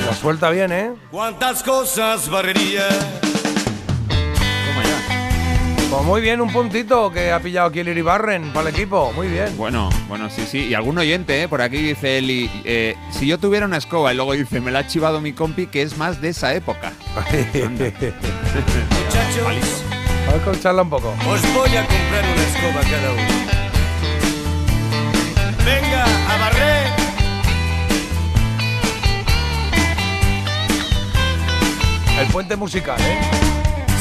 [0.00, 0.92] Y la suelta bien, ¿eh?
[1.12, 2.88] cuántas cosas barrería.
[5.90, 9.10] Pues muy bien, un puntito que ha pillado aquí el para el equipo.
[9.14, 9.56] Muy bien.
[9.56, 10.66] Bueno, bueno, sí, sí.
[10.66, 11.48] Y algún oyente, ¿eh?
[11.48, 14.80] por aquí dice Eli, eh, si yo tuviera una escoba, y luego dice, me la
[14.80, 16.92] ha chivado mi compi, que es más de esa época.
[17.14, 17.72] Muchachos,
[19.42, 19.64] vamos
[20.28, 21.08] a escucharla un poco.
[21.26, 23.22] Os voy a comprar una escoba cada uno.
[25.64, 26.86] Venga, a barrer.
[32.20, 33.18] El puente musical, ¿eh?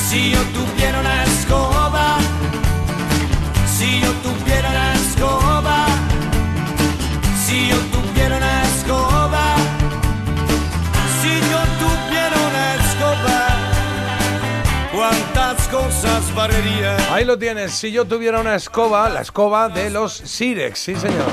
[0.09, 1.76] Si yo tuviera una escoba
[3.87, 5.85] si yo tuviera una escoba,
[7.45, 9.55] si yo tuviera una escoba,
[11.21, 13.47] si yo tuviera una escoba,
[14.93, 16.97] cuántas cosas barrería.
[17.13, 17.71] Ahí lo tienes.
[17.71, 21.25] Si yo tuviera una escoba, la escoba de los Sirex, sí señor.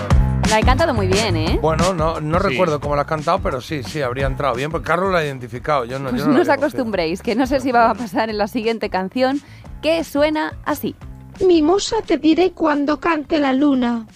[0.50, 1.59] La he cantado muy bien, ¿eh?
[1.61, 2.48] Bueno, no, no Sí.
[2.48, 5.24] recuerdo cómo la has cantado, pero sí, sí, habría entrado bien, porque Carlos la ha
[5.24, 5.84] identificado.
[5.86, 8.38] Yo no, Pues yo no os acostumbréis, que no sé si va a pasar en
[8.38, 9.40] la siguiente canción,
[9.82, 10.94] que suena así.
[11.41, 14.07] Mi musa te diré cuando cante la luna.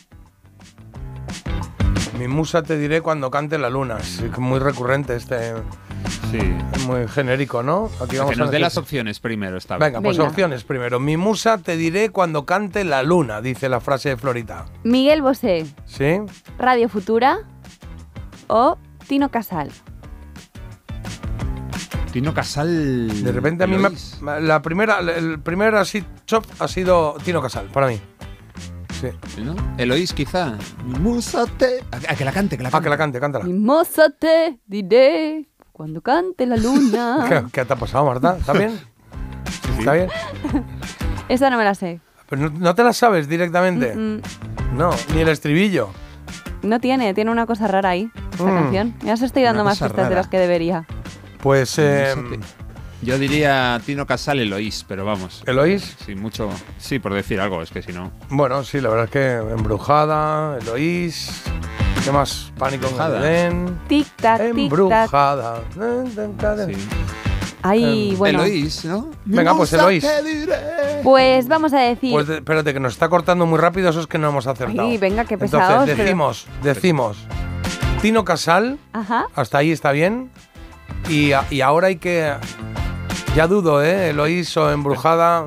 [2.18, 4.00] Mi musa te diré cuando cante la luna.
[4.00, 5.54] Sí, que muy recurrente este.
[6.30, 6.38] Sí.
[6.86, 7.90] Muy genérico, ¿no?
[8.00, 9.88] Aquí Que vamos nos a dé las opciones primero esta vez.
[9.88, 10.28] Venga, pues Venga.
[10.30, 11.00] opciones primero.
[11.00, 14.66] Mi musa te diré cuando cante la luna, dice la frase de Florita.
[14.84, 16.20] Miguel Bosé, ¿Sí?
[16.58, 17.38] Radio Futura
[18.48, 19.70] o Tino Casal.
[22.12, 23.22] Tino Casal.
[23.22, 27.66] De repente a mí me, la primera, el primer así chop ha sido Tino Casal,
[27.66, 28.00] para mí.
[29.00, 29.08] Sí.
[29.42, 29.54] ¿No?
[29.78, 30.56] Eloís, quizá.
[30.84, 31.84] Músate.
[31.92, 32.84] A, a que la cante, que la Ah, cante.
[32.84, 33.44] que la cante, cántala.
[33.44, 37.48] Mi moza te diré cuando cante la ¿Qué, luna.
[37.52, 38.36] qué te ha pasado, Marta?
[38.38, 38.78] ¿Está bien?
[39.78, 40.08] ¿Está bien?
[41.28, 42.00] Esa no me la sé.
[42.28, 43.94] Pero no, no te la sabes directamente.
[43.94, 44.20] Mm,
[44.76, 45.90] No, ni el estribillo.
[46.62, 48.54] no tiene, tiene una cosa rara ahí, esta Mm.
[48.54, 48.94] canción.
[49.04, 50.16] Ya os estoy dando Una más pistas de rara.
[50.16, 50.86] las que debería.
[51.42, 52.14] Pues, eh,
[53.00, 55.42] Yo diría Tino Casal, Eloís, pero vamos.
[55.46, 55.96] ¿Eloís?
[56.04, 56.50] Sí, mucho.
[56.78, 58.10] Sí, por decir algo, es que si no.
[58.28, 61.42] bueno, sí, la verdad es que Embrujada, Eloís.
[62.04, 62.52] ¿Qué más?
[62.58, 62.88] Pánico
[63.22, 63.78] en.
[63.88, 64.58] Tic tac, tic tac.
[64.58, 65.60] Embrujada.
[67.62, 68.42] Ahí, Em, bueno.
[68.44, 69.10] Eloís, ¿no?
[69.24, 70.06] Venga, pues Eloís.
[71.02, 72.12] Pues vamos a decir.
[72.12, 74.88] Pues de- espérate, que nos está cortando muy rápido, eso es que no hemos acertado.
[74.88, 77.16] Ay, venga, qué Entonces, pesados, pero- decimos, decimos,
[78.00, 79.26] Tino Casal, Ajá.
[79.34, 80.30] hasta ahí está bien.
[81.08, 82.34] Y, a- y ahora hay que.
[83.34, 84.10] Ya dudo, ¿eh?
[84.10, 85.46] Eloís o Embrujada.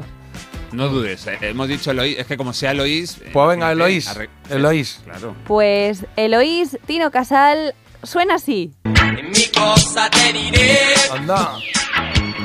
[0.72, 3.18] No dudes, eh, hemos dicho Eloís, es que como sea Eloís.
[3.18, 4.08] eh, Pues venga, Eloís.
[4.08, 5.02] arre- Eloís.
[5.04, 5.36] Claro.
[5.46, 8.72] Pues Eloís, Tino Casal, suena así.
[8.86, 10.78] Mi cosa te diré
[11.12, 11.58] Anda,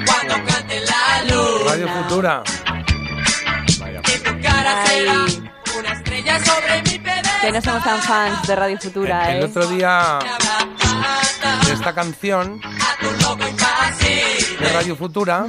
[0.05, 1.71] cuando cante la luna.
[1.71, 2.43] Radio Futura.
[4.03, 5.25] Que tu cara será
[5.79, 7.31] una estrella sobre mi pedazo.
[7.43, 9.45] Que no somos tan fans de Radio Futura, El ¿eh?
[9.47, 10.19] otro día
[11.66, 12.61] de esta canción
[14.61, 15.44] de Radio Futura.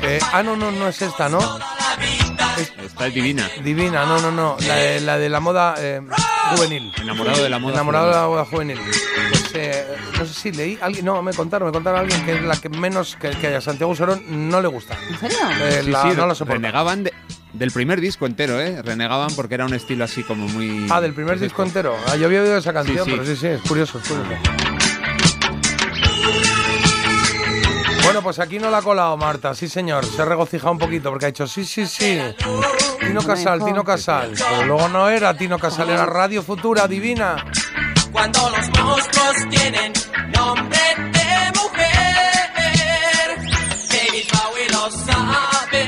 [0.00, 1.38] que- ah, no, no, no es esta, ¿no?
[2.82, 3.48] Está divina.
[3.62, 4.56] Divina, no, no, no.
[4.66, 6.00] La de la, de la moda eh,
[6.56, 6.92] juvenil.
[7.00, 8.22] Enamorado de la moda Enamorado de juvenil.
[8.22, 8.80] la moda juvenil.
[9.30, 10.78] Pues, eh, no sé si leí.
[10.80, 13.54] Alguien, no, me contaron, me contaron a alguien que es la que menos que, que
[13.54, 14.96] a Santiago Sorón no le gusta.
[15.08, 15.38] ¿En serio?
[15.60, 16.54] Eh, Sí, la- sí, no la soporta.
[16.54, 17.12] renegaban de-
[17.52, 18.82] del primer disco entero, ¿eh?
[18.82, 20.86] Renegaban porque era un estilo así como muy.
[20.90, 21.96] Ah, del primer disco entero.
[22.08, 23.10] Ah, yo había oído esa canción, sí.
[23.12, 24.30] pero sí, sí, es curioso, es curioso.
[28.08, 31.10] Bueno, pues aquí no la ha colado Marta, sí señor, se ha regocijado un poquito
[31.10, 32.18] porque ha dicho sí, sí, sí.
[33.00, 34.32] Tino Casal, Tino Casal.
[34.34, 37.36] Pero luego no era Tino Casal, era Radio Futura Divina.
[38.10, 39.92] Cuando los monstruos tienen
[40.34, 43.36] nombre de mujer.
[43.90, 45.86] David Bowie lo sabe.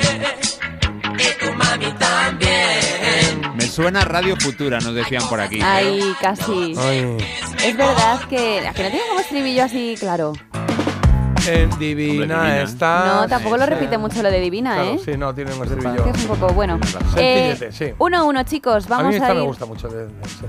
[1.14, 3.56] Y tu mami también.
[3.56, 5.58] Me suena Radio Futura, nos decían por aquí.
[5.62, 6.74] Ay, casi.
[6.76, 7.16] Ay.
[7.64, 10.34] Es verdad que, que no tiene como estribillo así claro.
[11.52, 12.12] En Divina,
[12.44, 12.62] Divina.
[12.62, 13.04] está.
[13.22, 15.00] No, tampoco lo repite mucho lo de Divina, Claro, ¿eh?
[15.04, 16.04] sí, no, tiene un estribillo.
[16.06, 16.78] es un poco bueno.
[17.16, 17.92] Eh, sí.
[17.98, 19.46] Uno a uno, chicos, a vamos mí a, esta me ir.
[19.46, 19.88] gusta mucho.
[19.88, 20.44] de- de- sí.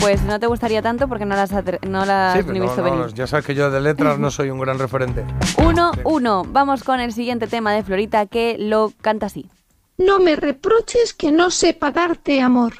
[0.00, 3.14] Pues no te gustaría tanto porque no las, no las Sí, ni visto no, venir.
[3.14, 5.24] ya sabes que yo de letras no soy un gran referente.
[5.64, 6.44] Uno, uno.
[6.46, 9.48] Vamos con el siguiente tema de Florita que lo canta así.
[9.96, 12.74] No me reproches que no sepa darte amor.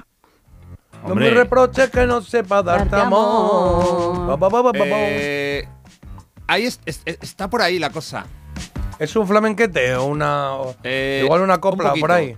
[1.06, 3.84] No me reproches que no sepa darte, Darte amor.
[3.84, 4.26] amor.
[4.26, 4.84] Ba, ba, ba, ba, ba, ba.
[4.90, 5.68] Eh,
[6.46, 8.26] ahí es- es- está por ahí la cosa.
[8.98, 10.52] ¿Es un flamenquete o una.
[10.82, 12.36] Eh, igual una un copla por ahí?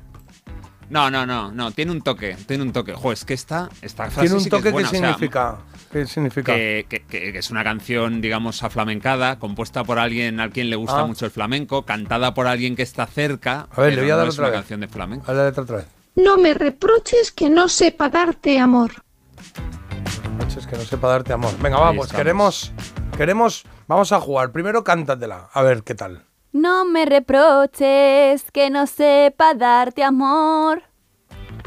[0.88, 2.92] No, no, no, no, tiene un toque, tiene un toque.
[2.92, 4.88] Jo, es que esta, esta frase Tiene un sí que es toque que o sea,
[5.00, 5.58] significa.
[5.92, 6.54] ¿Qué significa?
[6.54, 10.76] que, que- que- que es una canción, digamos, aflamencada, compuesta por alguien al quien le
[10.76, 11.04] gusta Ah.
[11.06, 13.66] mucho el flamenco, cantada por alguien que está cerca.
[13.74, 14.60] A ver, le voy a no dar es otra una vez.
[14.60, 15.30] canción de flamenco.
[15.30, 15.86] A la letra otra vez.
[16.14, 18.92] No me reproches que no sepa darte amor.
[20.38, 21.50] Noches que no sepa darte amor.
[21.60, 22.12] Venga, va, Ahí estamos.
[22.16, 22.72] queremos.
[23.16, 23.64] Queremos.
[23.88, 24.52] Vamos a jugar.
[24.52, 25.48] Primero cántatela.
[25.52, 26.24] A ver qué tal.
[26.52, 30.82] No me reproches que no sepa darte amor.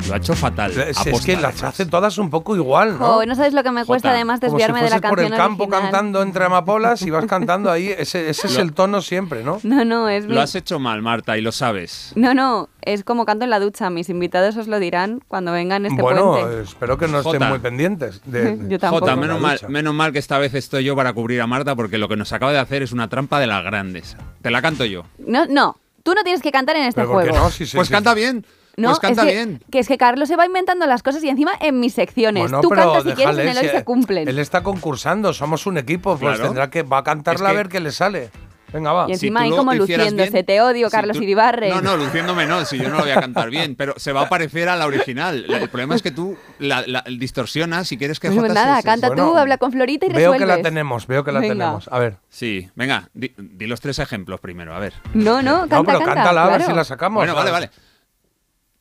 [0.07, 0.71] Lo ha hecho fatal.
[0.71, 3.05] Es, es aposta, que las hace todas un poco igual, ¿no?
[3.15, 5.09] Jo, no sabes lo que me cuesta Jota, además Como desviarme si de la fueses
[5.09, 5.81] por canción el campo original.
[5.91, 7.89] cantando entre amapolas y vas cantando ahí.
[7.89, 9.59] Ese, ese es el tono siempre, ¿no?
[9.63, 10.33] No, no, es mi...
[10.33, 12.11] Lo has hecho mal, Marta, y lo sabes.
[12.15, 13.89] No, no, es como canto en la ducha.
[13.89, 16.61] Mis invitados os lo dirán cuando vengan este bueno, puente.
[16.63, 17.49] espero que no estén Jota.
[17.49, 18.21] muy pendientes.
[18.25, 19.01] De, de- Yo tampoco.
[19.05, 21.97] Jota, menos mal, menos mal que esta vez estoy yo para cubrir a Marta porque
[21.97, 24.15] lo que nos acaba de hacer es una trampa de las grandes.
[24.41, 25.03] Te la canto yo.
[25.19, 27.45] No, no, tú no tienes que cantar en este Pero ¿por qué juego.
[27.45, 27.51] no?
[27.51, 28.45] Si se- Pues si- canta bien.
[28.79, 29.63] No, pues canta es que, bien.
[29.71, 32.43] que es que Carlos se va inventando las cosas y encima en mis secciones.
[32.43, 34.27] Bueno, tú cantas si quieres en el hoy si se cumplen.
[34.27, 36.43] Él está concursando, somos un equipo, pues Claro.
[36.49, 38.29] tendrá que va a cantarla Es que- a ver qué le sale.
[38.71, 39.05] Venga, va.
[39.09, 40.29] Y encima tú ahí como luciéndose.
[40.29, 41.23] bien- Te odio, si Carlos tú-.
[41.25, 44.21] No, no, luciéndome no, si yo no lo voy a cantar bien, pero se va
[44.21, 45.43] a parecer a la original.
[45.49, 49.07] El problema es que tú la, la distorsionas y quieres que Pues Jota nada, canta
[49.07, 50.57] Bueno, tú, habla con Florita y Veo que resuelves.
[50.57, 51.53] la tenemos, veo que la Venga.
[51.55, 51.87] tenemos.
[51.91, 52.17] A ver.
[52.29, 54.93] Sí, venga, di, di los tres ejemplos primero, a ver.
[55.15, 56.71] No, no, canta, no, pero canta, cántala a ver claro.
[56.71, 57.15] si la sacamos.
[57.21, 57.69] Bueno, vale, vale.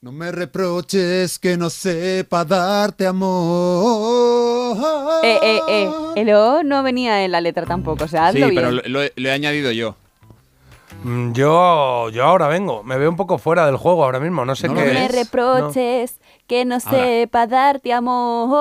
[0.00, 4.76] No me reproches que no sepa darte amor.
[5.24, 5.90] Eh, eh, eh.
[6.14, 8.82] El O no venía en la letra tampoco, o sea, Sí, hazlo pero bien.
[8.92, 9.96] lo, lo- lo he añadido yo.
[11.02, 12.84] Mm, Yo, yo ahora vengo.
[12.84, 14.44] Me veo un poco fuera del juego ahora mismo.
[14.44, 14.86] No sé No qué.
[14.86, 18.56] No me reproches que no sepa darte amor.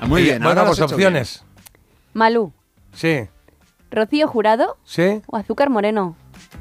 [0.00, 1.44] Ah, Muy bien, Bueno, pues hecho opciones.
[2.12, 2.52] Malú,
[2.92, 3.26] Sí.
[3.90, 5.22] Rocío Jurado ¿Sí?
[5.26, 6.14] o Azúcar Moreno.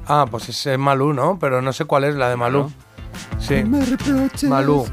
[0.08, 1.38] Ah, pues es eh, Malú, ¿no?
[1.40, 2.72] Pero no sé cuál es la de Malú.
[3.40, 3.64] Sí.
[4.48, 4.86] Malú.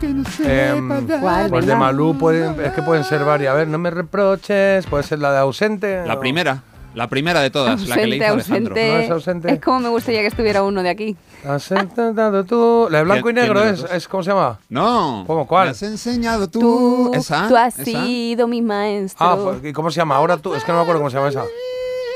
[0.44, 1.50] Em, ¿Cuál?
[1.50, 1.74] pues de.
[1.76, 3.52] Malú pueden, es que pueden ser varias.
[3.52, 4.86] A ver, no me reproches.
[4.86, 6.04] Puede ser la de ausente.
[6.06, 6.62] La o- primera,
[6.94, 8.74] la primera de todas, la que le Ausente, hizo Alejandro.
[8.74, 8.92] ausente.
[8.94, 9.52] ¿No es ausente?
[9.54, 11.16] Es como me gustaría que estuviera uno de aquí.
[11.46, 12.88] Ausente, dado tú.
[12.90, 14.08] La de blanco y ¿Quién- quién negro de es, es.
[14.08, 14.58] ¿Cómo se llama?
[14.68, 15.24] No.
[15.26, 15.66] ¿Cómo, cuál?
[15.66, 16.60] Me has enseñado tú.
[16.60, 17.48] Tú, ¿Esa?
[17.48, 18.04] tú has ¿Esa?
[18.04, 19.26] sido mi maestro.
[19.26, 20.16] Ah, pues, ¿y ¿cómo se llama?
[20.16, 20.54] Ahora tú.
[20.54, 21.44] Es que no me acuerdo cómo se llama esa.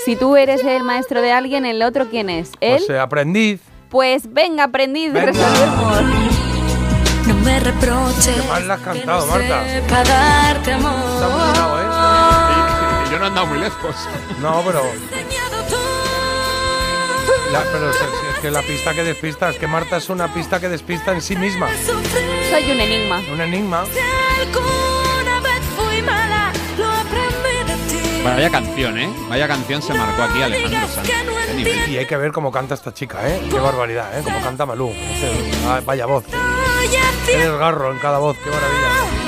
[0.05, 2.51] Si tú eres el maestro de alguien, ¿el otro quién es?
[2.61, 2.77] ¿Él?
[2.79, 3.61] Pues eh, aprendiz.
[3.89, 5.27] Pues venga, aprendiz, Venga.
[5.33, 6.03] resolvemos.
[7.27, 8.35] No me reproches.
[8.37, 9.63] Qué mal la has cantado, Marta.
[9.89, 10.93] Para darte amor.
[11.15, 11.85] Está muy bravo, ¿eh?
[11.85, 13.97] Y- y Yo no he andado muy lejos.
[14.43, 14.83] No, pero.
[17.53, 20.59] La- pero es, es que la pista que despista, es que Marta es una pista
[20.61, 21.69] que despista en sí misma.
[22.51, 23.21] Soy un enigma.
[23.33, 23.85] Un enigma.
[24.41, 26.44] Alguna vez fui mala,
[28.25, 29.09] Vaya canción, ¿eh?
[29.29, 31.07] Vaya canción se marcó aquí Alejandro Sanz.
[31.07, 31.91] Qué nivel.
[31.91, 33.41] Y hay que ver cómo canta esta chica, ¿eh?
[33.51, 34.23] Qué barbaridad, ¿eh?
[34.25, 34.93] Cómo canta Malú.
[35.67, 36.25] Ah, Vaya voz.
[37.27, 39.24] Qué desgarro en cada voz, qué maravilla.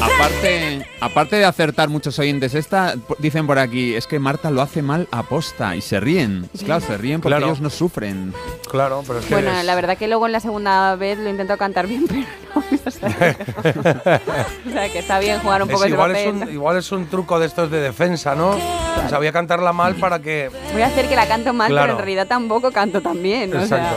[0.00, 4.82] Aparte, aparte de acertar muchos oyentes, esta dicen por aquí, es que Marta lo hace
[4.82, 6.48] mal aposta y se ríen.
[6.64, 7.46] Claro, se ríen porque Claro.
[7.46, 8.32] ellos no sufren.
[8.70, 9.34] Claro, pero es que.
[9.34, 12.20] Bueno, es- la verdad que luego en la segunda vez lo intento cantar bien, pero
[12.54, 12.62] no.
[12.86, 13.08] O sea,
[14.66, 16.92] o sea, que está bien jugar un es poco ese igual, es un, igual es
[16.92, 18.50] un truco de estos de defensa, ¿no?
[18.50, 20.50] O sea, voy a cantarla mal para que.
[20.72, 21.86] Voy a hacer que la canto mal, Claro.
[21.86, 23.50] pero en realidad tampoco canto tan bien.
[23.56, 23.96] O sea, Exacto.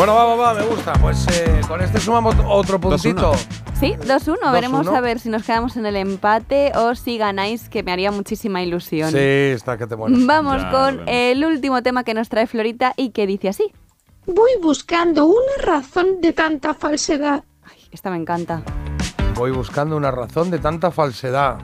[0.00, 0.94] Bueno, va, va, va, me gusta.
[0.94, 3.34] Pues eh, con este sumamos otro puntito.
[3.78, 4.50] sí, 2-1.
[4.50, 4.96] Veremos 2-1.
[4.96, 8.62] a ver si nos quedamos en el empate o si ganáis, que me haría muchísima
[8.62, 9.10] ilusión.
[9.10, 10.24] Sí, está que te mueres.
[10.24, 13.74] Vamos Ya, con el último tema que nos trae Florita y que dice así.
[14.24, 17.44] Voy buscando una razón de tanta falsedad.
[17.92, 18.62] Esta me encanta.
[19.34, 21.58] Voy buscando una razón de tanta falsedad.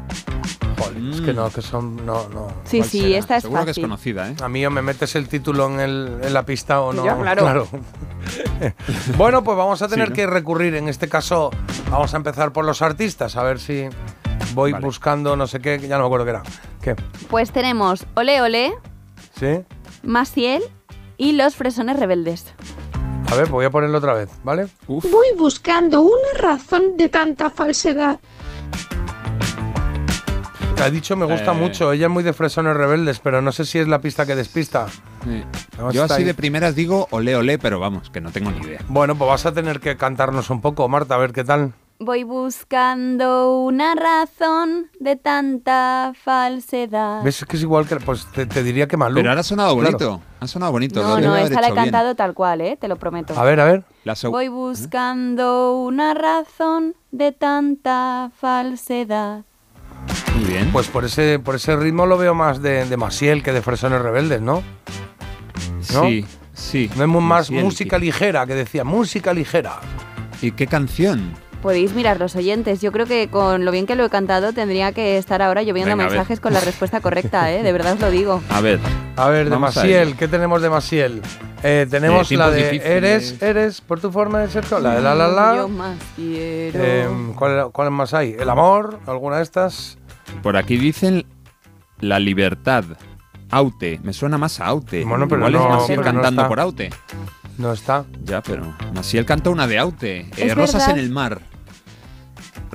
[0.97, 1.97] Es que no, que son.
[2.07, 2.49] No, no.
[2.65, 3.19] Sí, ¿cuál sí, será?
[3.19, 3.85] esta es Seguro que es fácil.
[3.85, 4.35] conocida, ¿eh?
[4.43, 7.05] A mí o me metes el título en, el- en la pista o no.
[7.05, 7.69] Ya, claro.
[9.17, 10.17] bueno, pues vamos a tener Sí, ¿no?
[10.17, 10.75] que recurrir.
[10.75, 11.51] En este caso,
[11.91, 13.89] vamos a empezar por los artistas, a ver si
[14.55, 14.85] voy Vale.
[14.85, 16.43] buscando no sé qué, ya no me acuerdo qué era.
[16.81, 16.97] ¿Qué?
[17.29, 18.73] Pues tenemos Ole Ole,
[19.39, 19.61] ¿Sí?
[20.03, 20.63] Maciel
[21.19, 22.47] y Los Fresones Rebeldes.
[23.29, 24.69] A ver, pues voy a ponerlo otra vez, ¿vale?
[24.87, 25.05] Uf.
[25.11, 28.21] Voy buscando una razón de tanta falsedad.
[30.77, 31.55] Te ha dicho me gusta Eh.
[31.55, 31.93] mucho.
[31.93, 34.87] Ella es muy de fresones rebeldes, pero no sé si es la pista que despista.
[35.25, 35.43] Sí.
[35.93, 36.25] Yo así ahí.
[36.25, 38.81] de primeras digo olé olé, pero vamos, que no tengo ni idea.
[38.89, 41.73] Bueno, pues vas a tener que cantarnos un poco, Marta, a ver qué tal.
[41.99, 47.23] Voy buscando una razón de tanta falsedad.
[47.23, 47.97] ¿Ves que es igual que.
[47.97, 49.15] Pues te, te diría que Malú.
[49.17, 49.93] Pero ahora ha sonado Claro.
[49.97, 50.21] bonito.
[50.41, 51.03] Ha sonado bonito.
[51.03, 51.85] No, no, esta la he hecho bien.
[51.87, 52.77] cantado tal cual, ¿eh?
[52.79, 53.33] Te lo prometo.
[53.41, 53.85] A ver, a ver.
[54.05, 59.45] La seg- Voy buscando una razón de tanta falsedad.
[60.37, 60.71] Muy bien.
[60.73, 64.01] Pues por ese, por ese ritmo lo veo más de, de Masiel que de Fresones
[64.03, 64.63] Rebeldes, ¿no?
[65.93, 66.05] ¿no?
[66.05, 66.91] Sí, sí.
[66.97, 69.81] No es más Maciel, música ligera, que decía, música ligera.
[70.43, 71.33] ¿Y qué canción?
[71.63, 72.81] Podéis mirar los oyentes.
[72.83, 75.97] Yo creo que con lo bien que lo he cantado tendría que estar ahora lloviendo
[75.97, 77.63] Venga, mensajes con la respuesta correcta, ¿eh?
[77.63, 78.43] De verdad os lo digo.
[78.51, 78.79] A ver.
[79.17, 80.17] A ver, de Masiel.
[80.17, 81.23] ¿qué tenemos de Masiel?
[81.63, 82.87] Eh, tenemos Eh, la de difíciles.
[82.87, 85.57] Eres, Eres, por tu forma de ser, la de La La La.
[85.57, 86.79] Yo más quiero.
[86.81, 88.37] Eh, ¿cuál, ¿Cuál más hay?
[88.39, 89.01] ¿El amor?
[89.07, 89.97] ¿Alguna de estas?
[90.43, 91.25] Por aquí dicen
[92.01, 92.85] la libertad.
[93.51, 94.01] Aute.
[94.03, 95.05] Me suena más a Aute.
[95.05, 96.49] Bueno, pero Igual no- es Maciel pero cantando está.
[96.49, 96.91] por Aute.
[97.59, 98.05] No está.
[98.25, 100.29] Ya, pero Masiel cantó una de Aute.
[100.37, 100.99] eh, Rosas verdad.
[100.99, 101.41] en el mar.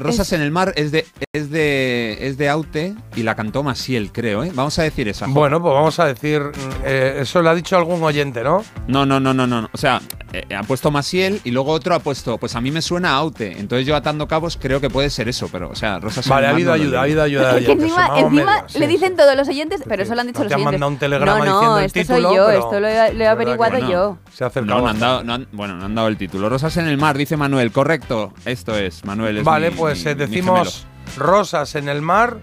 [0.01, 3.63] Rosas Es- en el mar es de, es de es de Aute y la cantó
[3.63, 4.51] Masiel, creo, ¿eh?
[4.53, 5.27] Vamos a decir esa.
[5.27, 6.41] Bueno, pues vamos a decir,
[6.83, 8.63] eh, eso lo ha dicho algún oyente, ¿no?
[8.87, 9.69] No, no, no, no, no.
[9.71, 10.01] O sea,
[10.33, 13.15] eh, ha puesto Masiel y luego otro ha puesto, pues a mí me suena a
[13.15, 13.57] Aute.
[13.59, 16.53] Entonces yo atando cabos creo que puede ser eso, pero, o sea, Rosas Vale, en
[16.55, 17.49] ha el mar habido no lo ayuda, ha habido ayuda.
[17.59, 20.39] Es que oyentes, encima, encima le dicen todos los oyentes, pero eso lo han dicho
[20.39, 20.71] No los te han oyentes.
[20.79, 23.29] mandado un telegrama no, diciendo no, el esto título, soy yo, esto lo he, lo
[23.29, 24.17] averiguado Bueno, yo.
[24.33, 26.47] Se ha acercado No, no han, dado, no, han, bueno, no han dado el título.
[26.49, 27.71] Rosas en el mar, dice Manuel.
[27.71, 28.33] Correcto.
[28.45, 29.39] Esto es, Manuel.
[29.39, 30.85] es Vale, mi- pues mi- eh, decimos
[31.17, 32.37] Rosas en el mar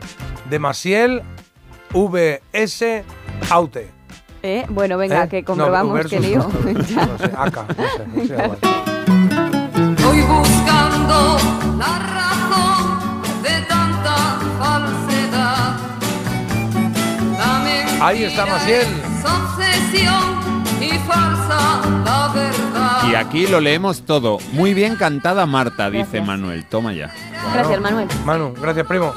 [0.51, 1.22] de Masiel
[1.92, 3.05] VS
[3.51, 3.90] Aute.
[4.42, 4.64] ¿Eh?
[4.68, 5.28] Bueno, venga, ¿Eh?
[5.28, 6.38] que No, comprobamos versus, que lío.
[6.38, 6.49] no,
[7.07, 8.36] no sé, acá, no sé, no sé.
[10.05, 11.38] Voy buscando
[11.76, 15.76] la razón de tanta falsedad.
[17.99, 18.86] La Ahí está Maciel.
[18.86, 20.47] es obsesión
[20.81, 23.09] y falsa la verdad.
[23.11, 24.39] Y aquí lo leemos todo.
[24.53, 26.20] Muy bien cantada Marta, dice.
[26.20, 26.64] Manuel.
[26.64, 27.12] Toma ya.
[27.55, 28.09] Gracias, Manuel.
[28.24, 29.12] Manu, gracias, primo.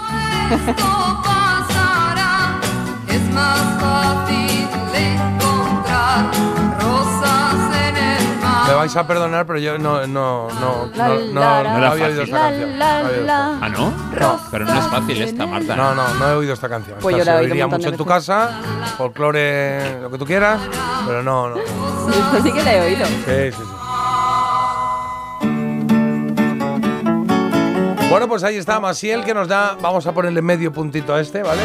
[8.71, 11.79] Me vais a perdonar, pero yo no, no, no, La, no, la, no, la, no
[11.79, 12.79] la, había oído esta canción.
[12.79, 13.59] No.
[13.61, 13.93] ¿Ah, no?
[14.49, 15.75] Pero no es fácil esta, Marta.
[15.75, 16.97] No, no, no he oído esta canción.
[17.01, 18.61] Pues Esta yo la he se oído mucho en tu casa,
[18.97, 20.61] folclore, lo que tú quieras,
[21.05, 21.55] pero no, no.
[21.55, 22.41] no.
[22.41, 23.05] Sí que la he oído.
[23.05, 23.63] Sí, sí, sí.
[28.09, 31.43] Bueno, pues ahí está Masiel que nos da, vamos a ponerle medio puntito a este,
[31.43, 31.61] ¿vale?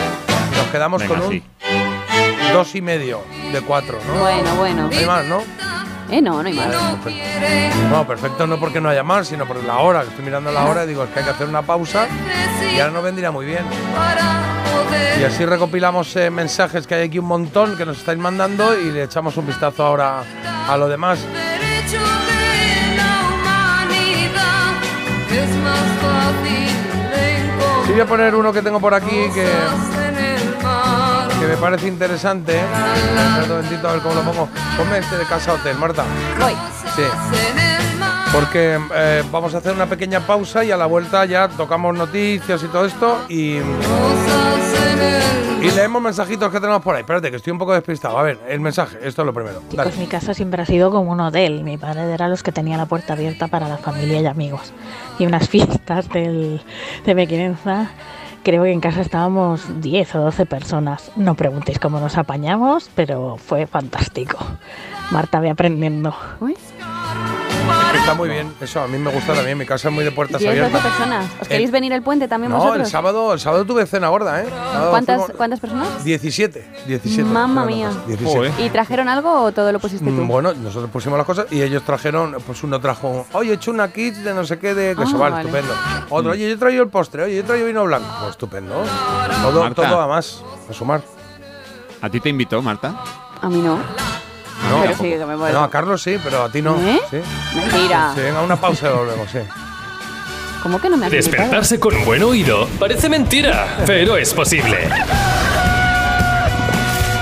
[0.57, 1.45] Nos quedamos Venga, con un sí.
[2.53, 3.21] dos y medio
[3.53, 4.21] de cuatro, ¿no?
[4.21, 4.89] Bueno, bueno.
[4.91, 5.66] No hay más, ¿no?
[6.11, 6.67] Eh, no, no hay más.
[6.67, 7.89] Perfecto.
[7.91, 10.65] No, perfecto no porque no haya más, sino por la hora, que estoy mirando la
[10.65, 12.07] hora y digo, es que hay que hacer una pausa
[12.75, 13.65] y ahora nos vendría muy bien.
[15.21, 18.91] Y así recopilamos eh, mensajes que hay aquí un montón que nos estáis mandando y
[18.91, 20.23] le echamos un vistazo ahora
[20.69, 21.19] a lo demás.
[27.87, 29.47] Sí voy a poner uno que tengo por aquí que,
[31.47, 32.57] que me parece interesante.
[32.57, 32.65] ¿eh?
[33.43, 34.49] Un momentito a ver cómo lo pongo.
[34.77, 36.05] Ponme este de Casa Hotel, Marta.
[36.41, 36.53] Voy.
[36.95, 37.03] Sí.
[38.33, 42.63] Porque eh, vamos a hacer una pequeña pausa y a la vuelta ya tocamos noticias
[42.63, 43.59] y todo esto y,
[45.63, 47.03] y leemos mensajitos que tenemos por ahí.
[47.03, 48.19] Espérate, que estoy un poco despistado.
[48.19, 49.63] A ver, el mensaje, esto es lo primero.
[49.73, 49.91] Dale.
[49.91, 51.63] Chicos, mi casa siempre ha sido como un hotel.
[51.63, 54.73] Mi padre era los que tenía la puerta abierta para la familia y amigos.
[55.19, 56.61] Y unas fiestas del,
[57.05, 57.91] de pequeñeza,
[58.47, 61.11] creo que en casa estábamos 10 o 12 personas.
[61.17, 64.39] No preguntéis cómo nos apañamos, pero fue fantástico.
[65.11, 66.15] Marta, ve aprendiendo.
[67.99, 68.53] Está muy bien.
[68.61, 69.57] Eso a mí me gusta también.
[69.59, 70.93] Mi casa es muy de puertas 10, 12 abiertas.
[70.93, 71.27] personas.
[71.41, 72.87] ¿Os queréis venir el puente también No, vosotros?
[72.87, 74.47] el sábado, el sábado tuve cena gorda, ¿eh?
[74.49, 76.05] Sábado ¿Cuántas, fuimos- ¿Cuántas personas?
[76.05, 76.67] 17.
[76.87, 77.29] 17.
[77.29, 77.87] Mamma mía.
[77.89, 78.63] las cosas, 17.
[78.65, 80.11] ¿Y trajeron algo o todo lo pusiste tú?
[80.11, 83.71] Mm, Bueno, nosotros pusimos las cosas y ellos trajeron, pues uno trajo, oye, he hecho
[83.71, 85.49] una kit de no sé qué de queso, Ah, vale, vale.
[85.49, 85.75] estupendo.
[86.11, 88.83] Otro, oye, yo he traído el postre, oye, yo he traído vino blanco, pues estupendo.
[89.43, 89.89] Todo, Marta.
[89.89, 91.03] todo a más, a sumar.
[92.03, 92.95] ¿A ti te invitó, Marta?
[93.41, 93.79] A mí no.
[94.71, 95.55] No, Pero sí, que me muero.
[95.59, 96.77] no, a Carlos sí, pero a ti no.
[96.81, 97.01] ¿Eh?
[97.11, 97.19] ¿Sí?
[97.55, 98.13] Mentira.
[98.15, 99.39] Sí, venga, una pausa y volvemos, sí.
[100.63, 101.13] ¿Cómo que no me has?
[101.13, 104.77] Despertarse con buen oído parece mentira, pero es posible.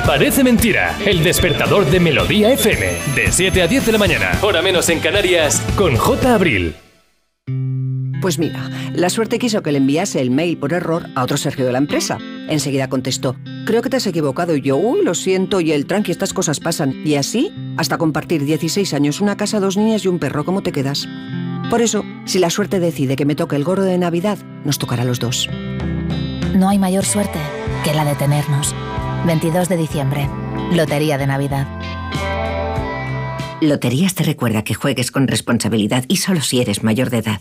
[0.06, 0.94] Parece mentira.
[1.04, 2.86] El despertador de Melodía FM.
[3.14, 4.32] De 7 a 10 de la mañana.
[4.42, 5.62] Hora menos en Canarias.
[5.76, 6.34] Con J.
[6.34, 6.76] Abril.
[8.20, 11.64] Pues mira, la suerte quiso que le enviase el mail por error a otro Sergio
[11.66, 12.18] de la empresa.
[12.48, 13.36] Enseguida contestó,
[13.66, 16.60] creo que te has equivocado y yo, uy, lo siento y el tranqui, estas cosas
[16.60, 16.94] pasan.
[17.04, 20.72] Y así, hasta compartir 16 años, una casa, dos niñas y un perro, ¿cómo te
[20.72, 21.08] quedas?
[21.70, 25.02] Por eso, si la suerte decide que me toque el gorro de Navidad, nos tocará
[25.02, 25.48] a los dos.
[26.54, 27.38] No hay mayor suerte
[27.84, 28.74] que la de tenernos.
[29.26, 30.28] 22 de diciembre.
[30.72, 31.66] Lotería de Navidad.
[33.60, 37.40] Loterías te recuerda que juegues con responsabilidad y solo si eres mayor de edad.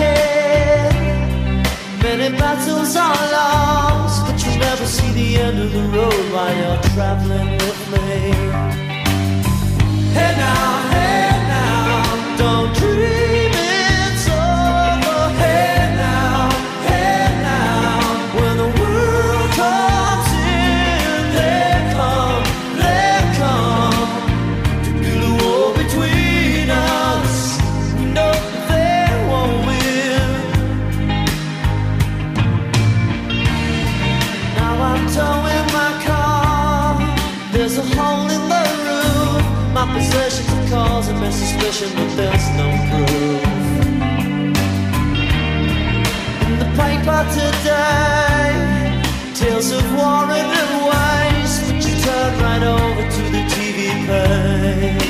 [0.00, 0.92] head.
[2.02, 6.82] Many battles are lost, but you never see the end of the road while you're
[6.94, 8.10] traveling with me.
[10.16, 11.25] Hey now, hey.
[41.84, 43.42] But there's no proof.
[46.46, 49.02] In the paper today,
[49.34, 50.48] tales of war and
[50.88, 51.60] waste.
[51.66, 55.05] But you turn right over to the TV page.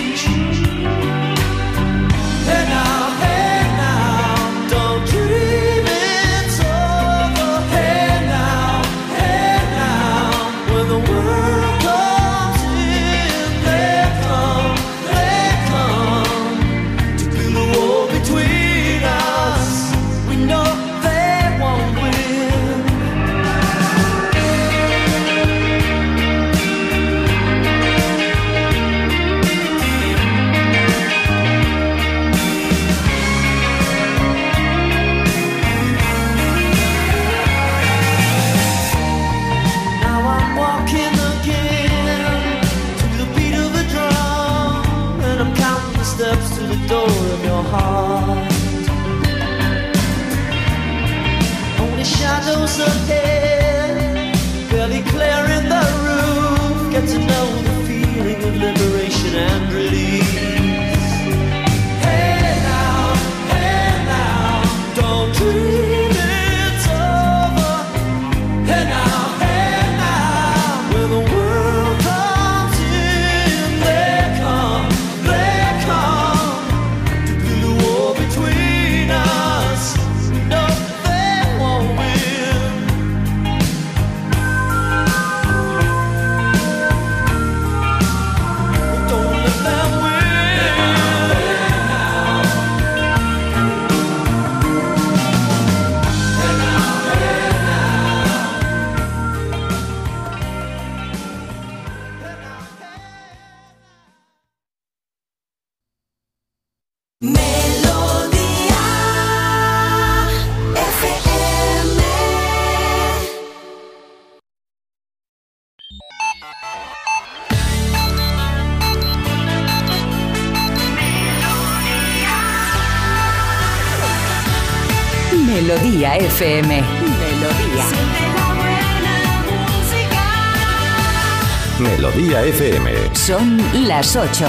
[133.97, 134.45] Las 8.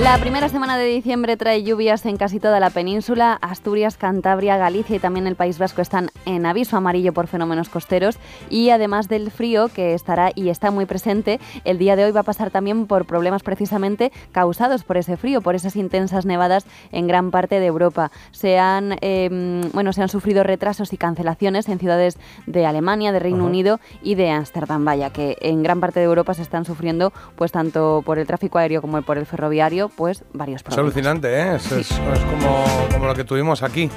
[0.00, 3.36] La primera semana de diciembre trae lluvias en casi toda la península.
[3.42, 8.18] Asturias, Cantabria, Galicia y también el País Vasco están en aviso amarillo por fenómenos costeros.
[8.50, 12.20] Y además del frío que estará y está muy presente, el día de hoy va
[12.20, 17.06] a pasar también por problemas precisamente causados por ese frío, por esas intensas nevadas en
[17.06, 18.10] gran parte de Europa.
[18.30, 23.18] Se han, eh, bueno, se han sufrido retrasos y cancelaciones en ciudades de Alemania, de
[23.18, 24.84] Reino Unido y de Ámsterdam.
[24.84, 28.58] Vaya, que en gran parte de Europa se están sufriendo, pues tanto por el tráfico
[28.58, 30.92] aéreo como por el ferroviario, pues varios Es problemas.
[30.94, 31.54] alucinante, ¿eh?
[31.56, 33.88] Es, es- es como, como lo que tuvimos aquí.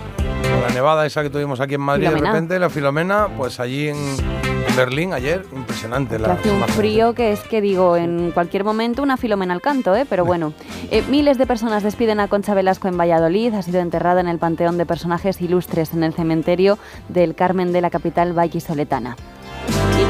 [0.42, 2.34] Con la nevada esa que tuvimos aquí en Madrid Filomena.
[2.34, 6.20] de repente, la Filomena, pues allí en, en Berlín ayer, impresionante.
[6.20, 9.96] Las hace un frío que es que digo, en cualquier momento una filomena al canto,
[9.96, 10.06] ¿eh?
[10.10, 10.54] pero bueno.
[10.92, 14.38] Eh, miles de personas despiden a Concha Velasco en Valladolid, ha sido enterrada en el
[14.38, 16.78] Panteón de Personajes Ilustres en el cementerio
[17.10, 19.16] del Carmen de la capital vallisoletana.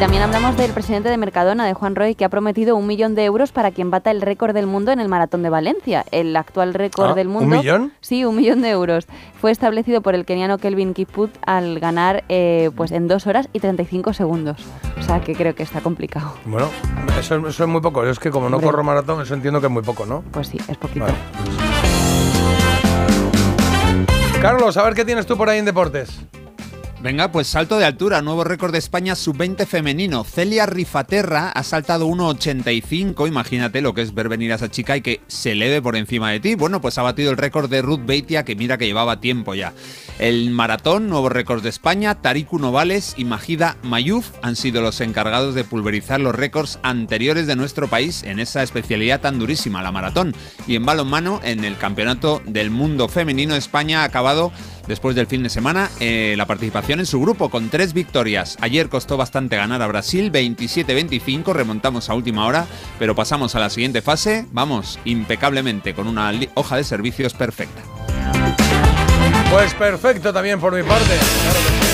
[0.02, 3.24] También hablamos del presidente de Mercadona, de Juan Roy, que ha prometido un millón de
[3.24, 6.04] euros para quien bata el récord del mundo en el Maratón de Valencia.
[6.10, 7.58] El actual récord Ah, del ¿un mundo.
[7.58, 7.94] millón?
[8.02, 9.06] Sí, un millón de euros.
[9.40, 13.60] Fue establecido por el keniano Kelvin Kiput al ganar eh, pues en 2 horas y
[13.60, 14.66] 35 segundos.
[14.98, 16.34] O sea que creo que está complicado.
[16.46, 16.68] Bueno,
[17.20, 18.04] eso, eso es muy poco.
[18.04, 18.72] Es que como no Hombre.
[18.72, 20.24] corro maratón, eso entiendo que es muy poco, ¿no?
[20.32, 21.06] Pues sí, es poquito.
[21.06, 21.18] Vale.
[24.42, 26.22] Carlos, a ver qué tienes tú por ahí en deportes.
[27.02, 30.24] Venga, pues salto de altura, nuevo récord de España sub-20 femenino.
[30.24, 35.02] Celia Rifaterra ha saltado 1,85, imagínate lo que es ver venir a esa chica y
[35.02, 36.54] que se eleve por encima de ti.
[36.54, 39.74] Bueno, pues ha batido el récord de Ruth Beitia, que mira que llevaba tiempo ya.
[40.20, 45.56] El maratón, nuevo récord de España, Tariku Novales y Majida Mayuf han sido los encargados
[45.56, 50.36] de pulverizar los récords anteriores de nuestro país en esa especialidad tan durísima, la maratón.
[50.68, 54.52] Y en balonmano, en el Campeonato del Mundo Femenino, España ha acabado
[54.92, 58.58] después del fin de semana eh, la participación en su grupo con tres victorias.
[58.60, 62.68] Ayer costó bastante ganar a Brasil, 27-25, remontamos a última hora,
[63.00, 67.82] pero pasamos a la siguiente fase, vamos impecablemente con una hoja de servicios perfecta.
[69.50, 71.06] Pues perfecto también por mi parte.
[71.06, 71.92] Claro que sí.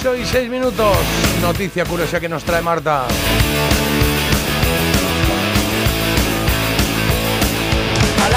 [0.00, 0.96] 8 y 6 minutos.
[1.42, 3.08] Noticia curiosa que nos trae Marta.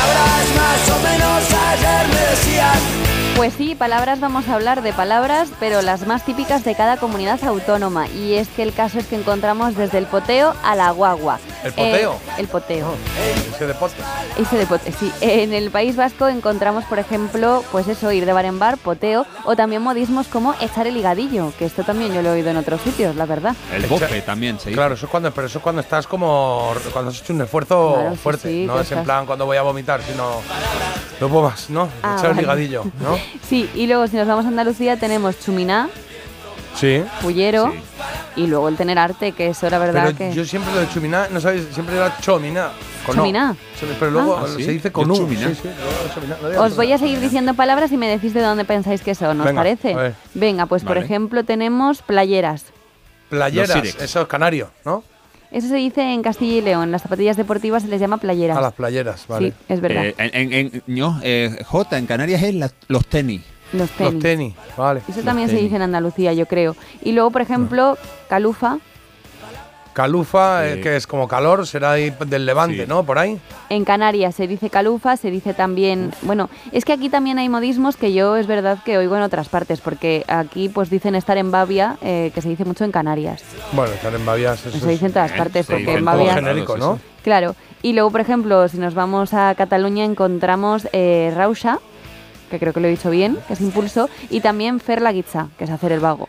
[0.01, 3.00] Palabras más o menos ayer me decías.
[3.35, 7.43] Pues sí, palabras vamos a hablar de palabras, pero las más típicas de cada comunidad
[7.43, 8.07] autónoma.
[8.07, 11.39] Y es que el caso es que encontramos desde el poteo a la guagua.
[11.63, 12.13] ¿El poteo?
[12.13, 12.93] Eh, el poteo.
[13.55, 13.95] Ese deporte.
[14.37, 15.11] Ese de pote, sí.
[15.21, 19.25] En el País Vasco encontramos, por ejemplo, pues eso, ir de bar en bar, poteo,
[19.43, 22.57] o también modismos como echar el higadillo, que esto también yo lo he oído en
[22.57, 23.55] otros sitios, la verdad.
[23.73, 24.71] El bofe también dice.
[24.71, 27.93] Claro, eso es cuando, pero eso es cuando estás como cuando has hecho un esfuerzo
[27.95, 30.41] Claro, sí, fuerte, sí, no es en plan cuando voy a vomitar, sino
[31.19, 31.89] no puedo más, ¿no?
[32.03, 32.41] Ah, Echar el vale.
[32.41, 33.17] ligadillo, ¿no?
[33.47, 35.89] Sí, y luego si nos vamos a Andalucía tenemos chuminá,
[36.75, 37.03] Sí.
[37.21, 37.73] pullero,
[38.37, 40.33] y luego el tener arte, que eso la verdad Pero que...
[40.33, 42.69] yo siempre lo de chuminá, no sabéis, siempre era chomina.
[43.05, 43.15] con.
[43.15, 43.55] Chuminá.
[43.79, 44.47] Chumi- Pero luego Ah.
[44.47, 45.15] se dice con u.
[45.17, 45.49] chuminá.
[45.49, 45.55] Sí,
[46.13, 49.15] chuminá, no Os voy a seguir diciendo palabras y me decís de dónde pensáis que
[49.15, 49.93] son, ¿os Venga, parece?
[49.93, 50.15] a ver.
[50.33, 52.65] Venga, pues por ejemplo tenemos playeras.
[53.29, 55.03] Playeras, eso es canario, ¿no?
[55.51, 58.57] Eso se dice en Castilla y León, las zapatillas deportivas se les llama playeras.
[58.57, 59.49] A las playeras, vale.
[59.49, 60.05] Sí, es verdad.
[60.05, 63.41] Eh, en, en- en- no, eh, J, en Canarias es la- los tenis.
[63.73, 64.13] los tenis.
[64.13, 65.01] Los tenis, vale.
[65.07, 66.75] Eso también se dice en Andalucía, yo creo.
[67.03, 67.97] Y luego, por ejemplo,
[68.29, 68.79] calufa.
[69.93, 70.69] Calufa, Sí.
[70.69, 72.85] eh, que es como calor, será ahí del levante, Sí.
[72.87, 73.03] ¿no?
[73.03, 73.39] Por ahí.
[73.69, 76.11] En Canarias se dice calufa, se dice también...
[76.21, 79.49] Bueno, es que aquí también hay modismos que yo es verdad que oigo en otras
[79.49, 83.43] partes, porque aquí pues dicen estar en Babia, eh, que se dice mucho en Canarias.
[83.73, 86.35] Bueno, estar en Bavias, eso se dice en es todas partes, se porque en Babia...
[86.35, 86.99] genérico, ¿no?
[87.23, 87.55] Claro.
[87.81, 91.79] Y luego, por ejemplo, si nos vamos a Cataluña encontramos eh, rausha,
[92.49, 95.47] que creo que lo he dicho bien, que es impulso, y también fer la guitza,
[95.57, 96.27] que es hacer el vago.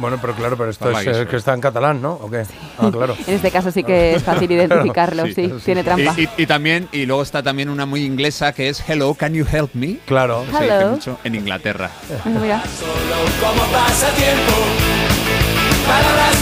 [0.00, 2.12] Bueno, pero claro, pero esto es eh, que está en catalán, ¿no?
[2.14, 2.44] ¿O qué?
[2.78, 3.14] Ah, claro.
[3.26, 5.62] En este caso sí que es fácil identificarlo, sí, sí, sí.
[5.64, 6.14] tiene trampa.
[6.16, 9.34] Y, y- y también, y luego está también una muy inglesa que es Hello, can
[9.34, 9.98] you help me?
[10.06, 10.44] Claro.
[10.46, 10.90] Se dice Hello.
[10.92, 11.90] mucho en Inglaterra.
[12.24, 12.62] Mira.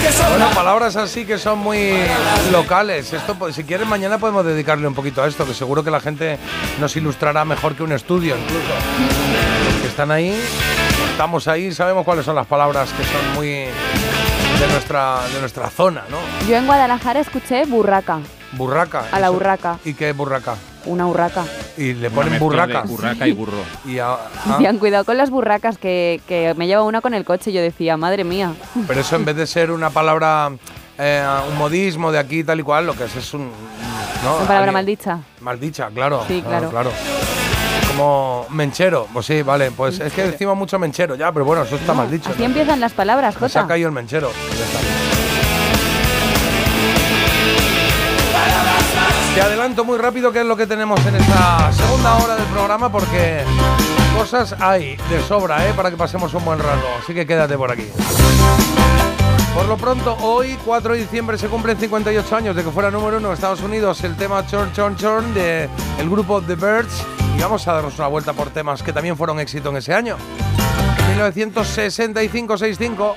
[0.02, 0.28] Que.
[0.30, 1.94] Bueno, palabras así que son muy
[2.52, 3.12] locales.
[3.12, 6.00] Esto, pues, si quieres, mañana podemos dedicarle un poquito a esto, que seguro que la
[6.00, 6.38] gente
[6.80, 9.57] nos ilustrará mejor que un estudio, incluso.
[9.82, 10.34] Que están ahí,
[11.10, 16.02] estamos ahí, sabemos cuáles son las palabras que son muy de nuestra, de nuestra zona,
[16.10, 16.16] ¿no?
[16.48, 18.18] Yo en Guadalajara escuché burraca,
[18.52, 19.04] Burraca.
[19.12, 20.56] a la eso- burraca, ¿Y qué es burraca?
[20.84, 21.44] una urraca.
[21.76, 22.82] Y le ponen burraca.
[22.82, 23.58] burraca y burro.
[23.84, 27.24] Y a- ah, Decían, cuidado con las burracas, que, que me lleva una con el
[27.24, 27.52] coche.
[27.52, 28.52] Yo decía, madre mía.
[28.88, 30.50] pero eso en vez de ser una palabra,
[30.98, 33.50] eh, un modismo de aquí tal y cual, lo que es es un...
[34.24, 34.36] ¿no?
[34.38, 35.18] Una palabra Alguien- maldicha.
[35.40, 36.24] Maldicha, claro.
[36.26, 36.70] Sí, claro.
[36.70, 36.90] claro.
[37.98, 41.74] Como menchero, pues sí, vale, pues es que decimos mucho menchero ya, pero bueno, eso
[41.74, 42.30] está mal dicho.
[42.30, 42.44] Así ¿no?
[42.44, 43.72] empiezan las palabras, Me se ha Jota.
[43.74, 44.30] caído el menchero.
[44.56, 44.78] Ya está.
[49.34, 52.88] Te adelanto muy rápido qué es lo que tenemos en esta segunda hora del programa
[52.92, 53.40] porque
[54.16, 55.72] cosas hay de sobra, ¿eh?
[55.74, 56.86] Para que pasemos un buen rato.
[57.02, 57.88] Así que quédate por aquí.
[59.54, 63.18] Por lo pronto, hoy, 4 de diciembre, se cumplen 58 años de que fuera número
[63.18, 65.68] uno en Estados Unidos el tema Chorn Chorn Chorn de
[65.98, 67.04] el grupo The Birds.
[67.36, 70.16] Y vamos a darnos una vuelta por temas que también fueron éxito en ese año.
[71.16, 73.14] 1965-65.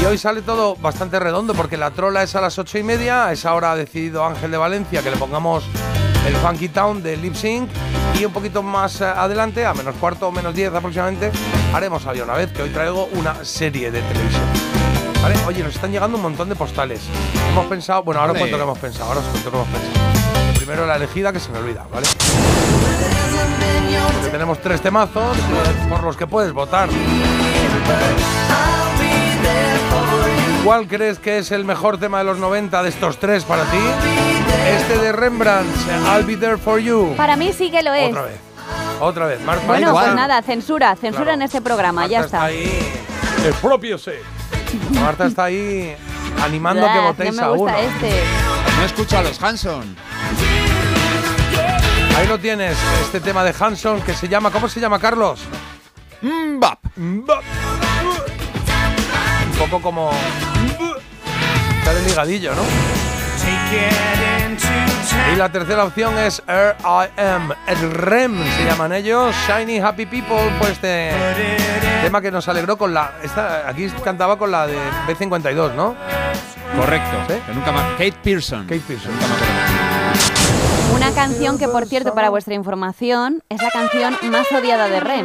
[0.00, 3.26] Y hoy sale todo bastante redondo porque la trola es a las 8 y media.
[3.26, 5.64] A esa hora ha decidido Ángel de Valencia que le pongamos
[6.26, 7.70] el Funky Town de Lip Sync.
[8.18, 11.32] Y un poquito más eh, adelante, a menos cuarto o menos 10 aproximadamente,
[11.72, 14.83] haremos Había una vez que hoy traigo una serie de televisión.
[15.24, 15.36] ¿Vale?
[15.46, 17.00] Oye, nos están llegando un montón de postales.
[17.48, 20.54] Hemos pensado, bueno, ahora os cuento qué hemos pensado, ahora os cuento qué hemos pensado.
[20.58, 22.06] Primero la elegida que se me olvida, ¿vale?
[24.12, 26.90] Porque tenemos tres temazos eh, por los que puedes votar.
[30.62, 33.78] ¿Cuál crees que es el mejor tema de los 90 de estos tres para ti?
[34.78, 35.74] Este de Rembrandt,
[36.14, 37.14] I'll Be There For You.
[37.16, 38.10] Para mí sí que lo es.
[38.10, 38.36] Otra vez.
[39.00, 39.40] Otra vez.
[39.66, 41.36] Bueno, pues nada, censura, censura Claro.
[41.36, 42.44] en este programa, ya Marta está.
[42.44, 42.92] ahí.
[43.42, 44.20] El propio sé.
[45.00, 45.94] Marta está ahí
[46.42, 47.88] animando a que Blah, votéis no me a gusta uno.
[47.88, 48.22] este.
[48.78, 49.96] No escucho a los Hanson.
[52.16, 55.40] Ahí lo tienes, este tema de Hanson que se llama, ¿cómo se llama, Carlos?
[56.22, 56.78] Mbap.
[56.96, 57.24] Un
[59.58, 60.10] poco como.
[61.78, 62.62] Está de ligadillo, ¿no?
[65.32, 67.54] Y la tercera opción es R.I.M.
[67.66, 69.34] El REM se llaman ellos.
[69.46, 71.10] Shiny Happy People, pues este
[72.04, 73.12] tema que nos alegró con la.
[73.22, 74.76] Esta, aquí cantaba con la de
[75.08, 75.94] B52, ¿no?
[76.76, 77.16] Correcto.
[77.46, 77.92] Que nunca más.
[77.92, 78.66] Kate Pearson.
[78.66, 79.12] Kate Pearson.
[80.94, 85.24] Una canción que, por cierto, para vuestra información, es la canción más odiada de Rem.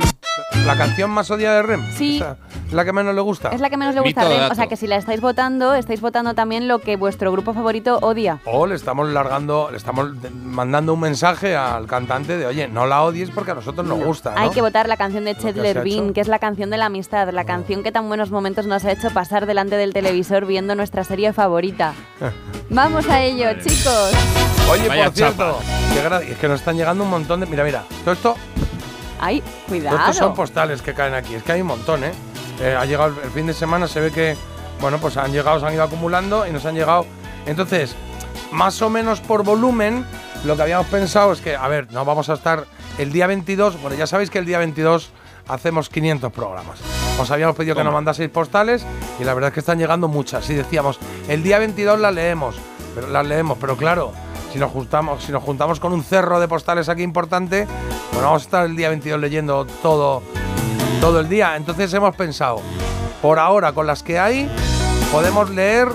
[0.66, 1.92] La canción más odiada de REM.
[1.96, 2.18] Sí.
[2.18, 2.38] Esa,
[2.72, 3.50] la que menos le gusta.
[3.50, 4.40] Es la que menos le gusta a Rem.
[4.40, 4.52] dato.
[4.52, 7.98] O sea que si la estáis votando, estáis votando también lo que vuestro grupo favorito
[8.02, 8.40] odia.
[8.46, 10.12] O le estamos largando, le estamos
[10.44, 14.32] mandando un mensaje al cantante de, oye, no la odies porque a nosotros nos gusta,
[14.36, 14.42] ¿no?
[14.42, 16.70] Hay que votar la canción de que se Chet ha Bean, que es la canción
[16.70, 19.94] de la amistad, la canción que tan buenos momentos nos ha hecho pasar delante del
[19.94, 21.94] televisor viendo nuestra serie favorita.
[22.70, 24.12] Vamos a ello, chicos.
[24.72, 25.60] Oye, Vaya por cierto,
[26.28, 27.48] es que nos están llegando un montón de.
[27.48, 28.36] Mira, mira, todo esto,
[29.20, 29.98] Ay, cuidado.
[29.98, 31.36] esto son postales que caen aquí.
[31.36, 32.12] Es que hay un montón, ¿eh?
[32.62, 34.36] Eh, ha llegado el, el fin de semana, se ve que,
[34.82, 37.06] bueno, pues han llegado, se han ido acumulando y nos han llegado.
[37.46, 37.96] Entonces,
[38.52, 40.06] más o menos por volumen,
[40.46, 42.66] lo que habíamos pensado es que, a ver, no vamos a estar
[42.98, 43.82] el día 22.
[43.82, 45.12] Bueno, ya sabéis que el día 22
[45.48, 46.80] hacemos 500 programas.
[47.20, 48.86] Os habíamos pedido que nos mandaseis postales
[49.20, 50.50] y la verdad es que están llegando muchas.
[50.50, 52.56] Y decíamos, el día 22 las leemos,
[52.96, 54.14] pero las leemos, pero claro,
[54.52, 57.66] si nos juntamos, si nos juntamos con un cerro de postales aquí importante,
[58.12, 60.22] bueno, vamos a estar el día 22 leyendo todo,
[61.02, 61.56] todo el día.
[61.56, 62.62] Entonces hemos pensado,
[63.22, 64.50] por ahora, con las que hay,
[65.12, 65.88] podemos leer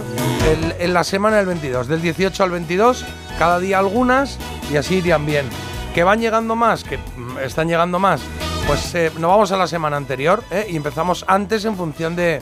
[0.79, 3.05] en la semana del 22, del 18 al 22,
[3.39, 4.39] cada día algunas
[4.71, 5.49] y así irían bien.
[5.95, 6.85] ¿Que van llegando más?
[6.85, 8.21] Que mm, están llegando más.
[8.67, 10.67] Pues eh, nos vamos a la semana anterior ¿eh?
[10.71, 12.41] y empezamos antes en función del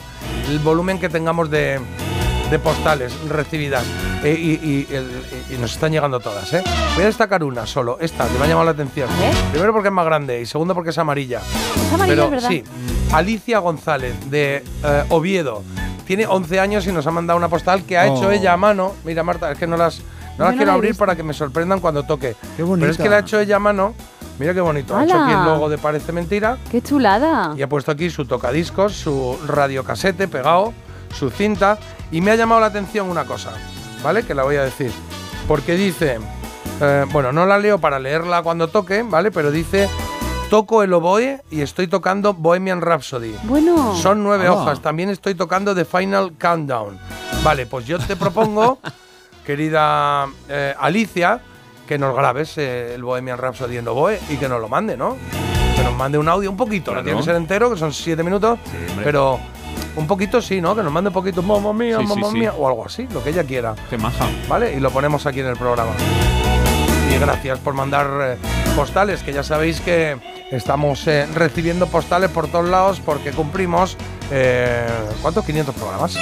[0.63, 1.79] volumen que tengamos de,
[2.53, 3.83] de postales recibidas.
[4.23, 5.09] Eh, y, y- el-
[5.49, 6.53] y nos están llegando todas.
[6.53, 6.63] ¿eh?
[6.93, 9.09] Voy a destacar una solo, esta, que me ha llamado la atención.
[9.51, 11.39] Primero porque es más grande y segundo porque es amarilla.
[11.39, 12.49] Es amarilla, Pero es verdad.
[12.49, 12.63] sí,
[13.11, 15.63] Alicia González de eh, Oviedo.
[16.05, 18.15] Tiene 11 años y nos ha mandado una postal que ha Oh.
[18.17, 18.93] hecho ella a mano.
[19.03, 19.99] Mira, Marta, es que no las,
[20.37, 20.99] no las no quiero la abrir visto.
[21.05, 22.35] para que me sorprendan cuando toque.
[22.55, 23.95] Qué Pero es que la ha hecho ella a mano.
[24.37, 24.95] Mira qué bonito.
[24.95, 25.45] Ha hecho aquí el ¡Hala!
[25.53, 27.53] logo de Parece Mentira ¡Qué chulada!
[27.57, 30.71] y ha puesto aquí su tocadiscos, su radiocasete pegado,
[31.17, 31.77] su cinta.
[32.13, 33.51] Y me ha llamado la atención una cosa,
[34.01, 34.23] ¿vale?
[34.25, 34.91] Que la voy a decir.
[35.47, 36.19] Porque dice,
[36.79, 39.31] eh, bueno, no la leo para leerla cuando toque, ¿vale?
[39.31, 39.89] Pero dice,
[40.49, 43.35] toco el oboe y estoy tocando Bohemian Rhapsody.
[43.43, 43.95] Bueno.
[43.95, 44.53] Son nueve Ah.
[44.53, 44.79] hojas.
[44.81, 46.97] También estoy tocando The Final Countdown.
[47.43, 48.77] Vale, pues yo te propongo,
[49.45, 51.41] querida eh, Alicia,
[51.87, 55.17] que nos grabes eh, el Bohemian Rhapsody en oboe y que nos lo mande, ¿no?
[55.75, 58.23] Que nos mande un audio un poquito, no tiene que ser entero, que son siete
[58.23, 58.59] minutos,
[59.03, 59.39] pero
[59.95, 60.75] un poquito sí, ¿no?
[60.75, 62.37] Que nos mande un poquito, mamá mía, Sí, mamá sí.
[62.39, 63.75] mía, o algo así, lo que ella quiera.
[63.89, 64.25] Qué maja.
[64.47, 64.73] ¿vale?
[64.75, 65.91] Y lo ponemos aquí en el programa.
[67.13, 68.37] Y gracias por mandar eh,
[68.75, 70.17] postales, que ya sabéis que
[70.51, 73.97] estamos eh, recibiendo postales por todos lados porque cumplimos,
[74.31, 74.87] eh,
[75.21, 75.45] ¿cuántos?
[75.45, 76.17] 500 programas.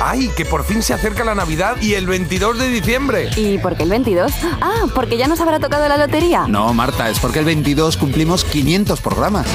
[0.00, 3.30] ¡Ay, que por fin se acerca la Navidad y el 22 de diciembre!
[3.34, 4.30] ¿Y por qué el 22?
[4.60, 6.46] Ah, porque ya nos habrá tocado la lotería.
[6.46, 9.48] No, Marta, es porque el 22 cumplimos 500 programas.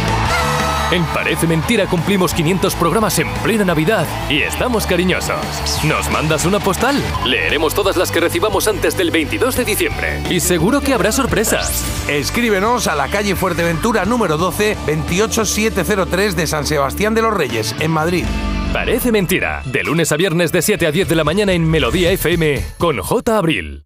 [0.93, 5.39] En Parece Mentira cumplimos 500 programas en plena Navidad y estamos cariñosos.
[5.83, 6.95] ¿Nos mandas una postal?
[7.25, 10.21] Leeremos todas las que recibamos antes del 22 de diciembre.
[10.29, 11.83] Y seguro que habrá sorpresas.
[12.07, 17.89] Escríbenos a la calle Fuerteventura número 12, 28703 de San Sebastián de los Reyes, en
[17.89, 18.25] Madrid.
[18.71, 19.63] Parece Mentira.
[19.65, 22.99] De lunes a viernes de 7 a 10 de la mañana en Melodía FM con
[22.99, 23.35] J.
[23.35, 23.85] Abril.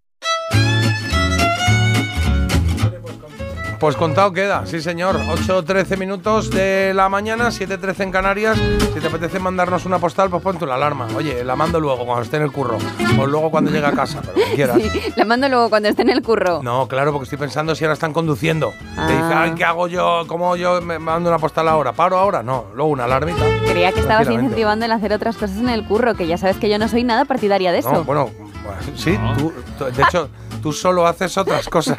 [3.80, 5.16] Pues contado queda, sí señor.
[5.20, 8.58] 8.13 minutos de la mañana, 7.13 en Canarias.
[8.92, 11.06] Si te apetece mandarnos una postal, pues ponte una alarma.
[11.16, 12.76] Oye, la mando luego cuando esté en el curro.
[13.20, 14.78] O luego cuando llegue a casa, pero como quieras.
[14.82, 16.60] Sí, la mando luego cuando esté en el curro.
[16.60, 18.72] No, claro, porque estoy pensando si ahora están conduciendo.
[18.96, 19.42] Te dice, Ah.
[19.42, 20.24] ay, ¿qué hago yo?
[20.26, 21.92] ¿Cómo yo me mando una postal ahora?
[21.92, 22.42] ¿Paro ahora?
[22.42, 23.44] No, luego una alarmita.
[23.64, 26.68] Creía que estabas incentivando en hacer otras cosas en el curro, que ya sabes que
[26.68, 27.92] yo no soy nada partidaria de eso.
[27.92, 28.28] No, bueno,
[28.64, 31.98] bueno, sí, tú, tú- de hecho, tú solo haces otras cosas.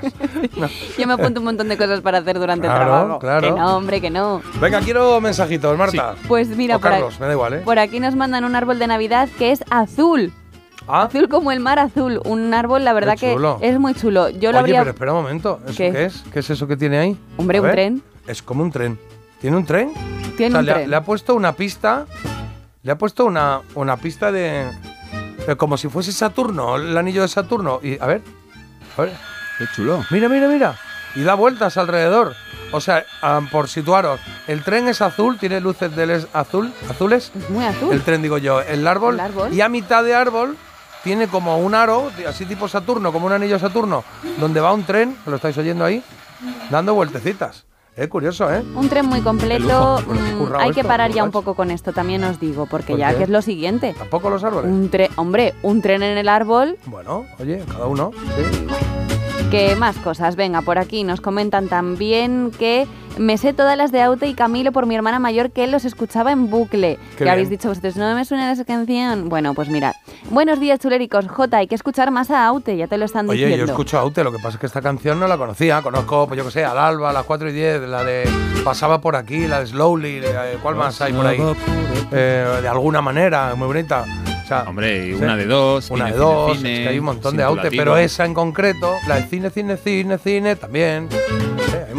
[0.56, 0.68] No.
[0.98, 3.20] Yo me apunto un montón de cosas para hacer durante Claro, el trabajo.
[3.20, 3.42] claro.
[3.56, 4.42] Que no, hombre, que no.
[4.62, 6.16] Venga, quiero mensajitos, Marta.
[6.28, 7.58] Pues mira, o por, Carlos, aquí, me da igual, ¿eh?
[7.60, 10.34] por aquí nos mandan un árbol de Navidad que es azul.
[10.88, 11.04] Ah.
[11.04, 12.20] Azul como el mar azul.
[12.26, 14.30] Un árbol, la verdad que es muy chulo.
[14.30, 14.80] Yo lo Oye, habría.
[14.80, 15.60] pero espera un momento.
[15.68, 15.92] ¿Eso ¿Qué?
[15.92, 16.24] qué, es?
[16.34, 17.18] ¿Qué es eso que tiene ahí?
[17.38, 18.04] Hombre, A un tren.
[18.28, 18.98] Es como un tren.
[19.40, 19.92] ¿Tiene un tren?
[20.36, 20.90] Tiene O sea, un le, ha- tren.
[20.90, 22.06] le ha puesto una pista.
[22.82, 24.66] Le ha puesto una, una pista de,
[25.46, 27.80] de Como si fuese Saturno, el anillo de Saturno.
[27.84, 28.22] Y a ver.
[29.00, 29.14] A ver.
[29.58, 30.06] Qué chulo.
[30.10, 30.76] Mira, mira, mira.
[31.16, 32.36] Y da vueltas alrededor.
[32.72, 37.32] O sea, ah, por situaros, el tren es azul, tiene luces de LED azul, azules.
[37.50, 37.94] Muy azul.
[37.94, 39.16] El tren, digo yo, el árbol.
[39.16, 39.54] El árbol.
[39.54, 40.56] Y a mitad de árbol
[41.04, 44.04] tiene como un aro, así tipo Saturno, como un anillo Saturno,
[44.38, 46.04] donde va un tren, lo estáis oyendo ahí,
[46.70, 47.66] dando vueltecitas.
[48.00, 48.64] Eh, curioso, ¿eh?
[48.76, 50.00] Un tren muy completo.
[50.08, 50.52] lujo.
[50.54, 53.12] Mm, hay que parar ya un poco con esto, también os digo, porque ¿Por ya
[53.12, 53.18] qué?
[53.18, 53.94] que es lo siguiente.
[53.98, 54.72] ¿Tampoco los árboles?
[54.72, 58.12] Un tren, hombre, un tren en el árbol, Bueno, oye, cada uno.
[58.38, 59.19] sí.
[59.50, 60.36] Que más cosas.
[60.36, 64.72] Venga, por aquí nos comentan también que me sé todas las de Aute y Camilo
[64.72, 66.98] por mi hermana mayor que los escuchaba en bucle.
[67.18, 67.58] Qué que habéis bien.
[67.60, 69.28] dicho vosotros, no me suena esa canción.
[69.30, 69.94] Bueno, pues mirad.
[70.30, 71.28] Buenos días, chuléricos.
[71.28, 73.72] Jota, hay que escuchar más a Aute, ya te lo están Oye, yo diciendo.
[73.72, 75.82] escucho a Aute, lo que pasa es que esta canción no la conocía.
[75.82, 78.30] Conozco, pues yo que sé, al Alba, a las 4 y 10, la de
[78.64, 81.40] Pasaba por aquí, la de Slowly, eh, ¿cuál más hay por ahí?
[82.12, 84.06] Eh, de alguna manera, muy bonita.
[84.50, 85.24] Sea, Hombre, y sí.
[85.24, 85.90] una de dos.
[85.92, 87.82] Una cine, de dos, cine, es que hay un montón de Aute, pulativo.
[87.82, 91.08] pero esa en concreto, la de cine, cine, cine, cine, también.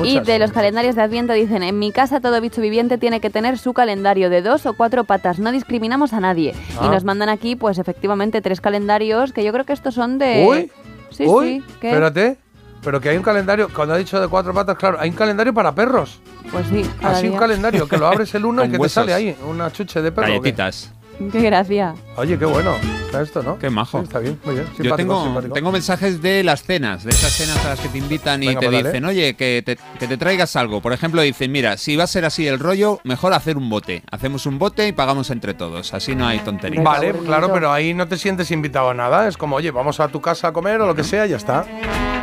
[0.03, 3.29] Y de los calendarios de Adviento dicen, en mi casa todo bicho viviente tiene que
[3.31, 6.55] tener su calendario de dos o cuatro patas, no discriminamos a nadie.
[6.79, 6.87] Ah.
[6.87, 10.45] Y nos mandan aquí, pues efectivamente, tres calendarios, que yo creo que estos son de...
[10.49, 10.73] Uy,
[11.11, 11.89] Sí, uy, sí, ¿qué?
[11.89, 12.39] espérate.
[12.83, 15.53] Pero que hay un calendario, cuando ha dicho de cuatro patas, claro, hay un calendario
[15.53, 16.21] para perros.
[16.51, 17.41] Pues sí, Así un día.
[17.41, 19.05] calendario, que lo abres el uno y que huesos.
[19.05, 20.29] te sale ahí, una chuche de perro.
[20.29, 20.93] Galletitas.
[21.31, 21.95] Qué gracia.
[22.17, 22.75] Oye, qué bueno.
[23.07, 23.59] Está esto, ¿no?
[23.59, 23.99] Qué majo.
[23.99, 24.67] Sí, está bien, muy bien.
[24.69, 25.55] Yo Simpático, tengo, simpático.
[25.55, 28.61] tengo mensajes de las cenas, de esas cenas a las que te invitan y Venga,
[28.61, 28.89] te pues dale.
[28.89, 30.81] dicen, oye, que te, que te traigas algo.
[30.81, 34.05] Por ejemplo, dicen, mira, si va a ser así el rollo, mejor hacer un bote.
[34.13, 35.93] Hacemos un bote y pagamos entre todos.
[35.93, 36.85] Así no hay tonterías.
[36.85, 39.27] Vale, claro, pero ahí no te sientes invitado a nada.
[39.27, 41.37] Es como, oye, vamos a tu casa a comer o lo que sea, y ya
[41.37, 41.65] está.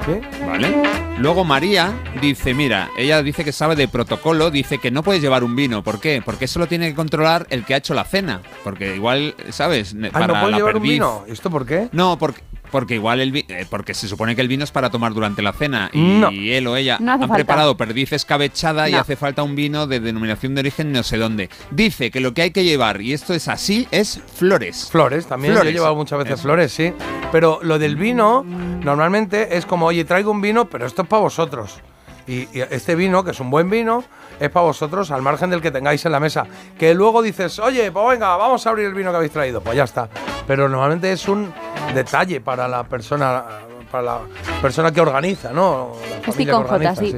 [0.05, 0.21] ¿Sí?
[0.47, 0.73] Vale.
[1.19, 1.91] Luego María
[2.21, 5.83] dice, mira, ella dice que sabe de protocolo, dice que no puedes llevar un vino.
[5.83, 6.21] ¿Por qué?
[6.23, 8.39] Porque eso lo tiene que controlar el que ha hecho la cena.
[8.63, 9.95] Porque igual, ¿sabes?
[10.13, 11.23] Ah, ¿no puedes la llevar un vino?
[11.27, 11.89] ¿Esto por qué?
[11.91, 12.41] No, porque,
[12.71, 15.41] porque igual el vi- eh, porque se supone que el vino es para tomar durante
[15.41, 16.29] la cena y No.
[16.29, 17.33] él o ella No han falta.
[17.35, 21.49] preparado perdiz escabechada y hace falta un vino de denominación de origen no sé dónde.
[21.71, 24.87] Dice que lo que hay que llevar, y esto es así, es flores.
[24.91, 25.53] Flores, también.
[25.53, 25.71] Flores.
[25.71, 26.43] Yo he llevado muchas veces Eso.
[26.43, 26.93] flores, sí.
[27.31, 31.21] Pero lo del vino, normalmente es como, oye, traigo un vino, pero esto es para
[31.23, 31.79] vosotros.
[32.27, 34.03] Y, y este vino, que es un buen vino,
[34.39, 36.45] es para vosotros, al margen del que tengáis en la mesa.
[36.77, 39.61] Que luego dices, oye, pues venga, vamos a abrir el vino que habéis traído.
[39.61, 40.09] Pues ya está.
[40.45, 41.53] Pero normalmente es un
[41.93, 43.43] detalle para la persona,
[43.91, 44.19] para la
[44.61, 45.93] persona que organiza, ¿no?
[46.25, 47.15] La familia con sí.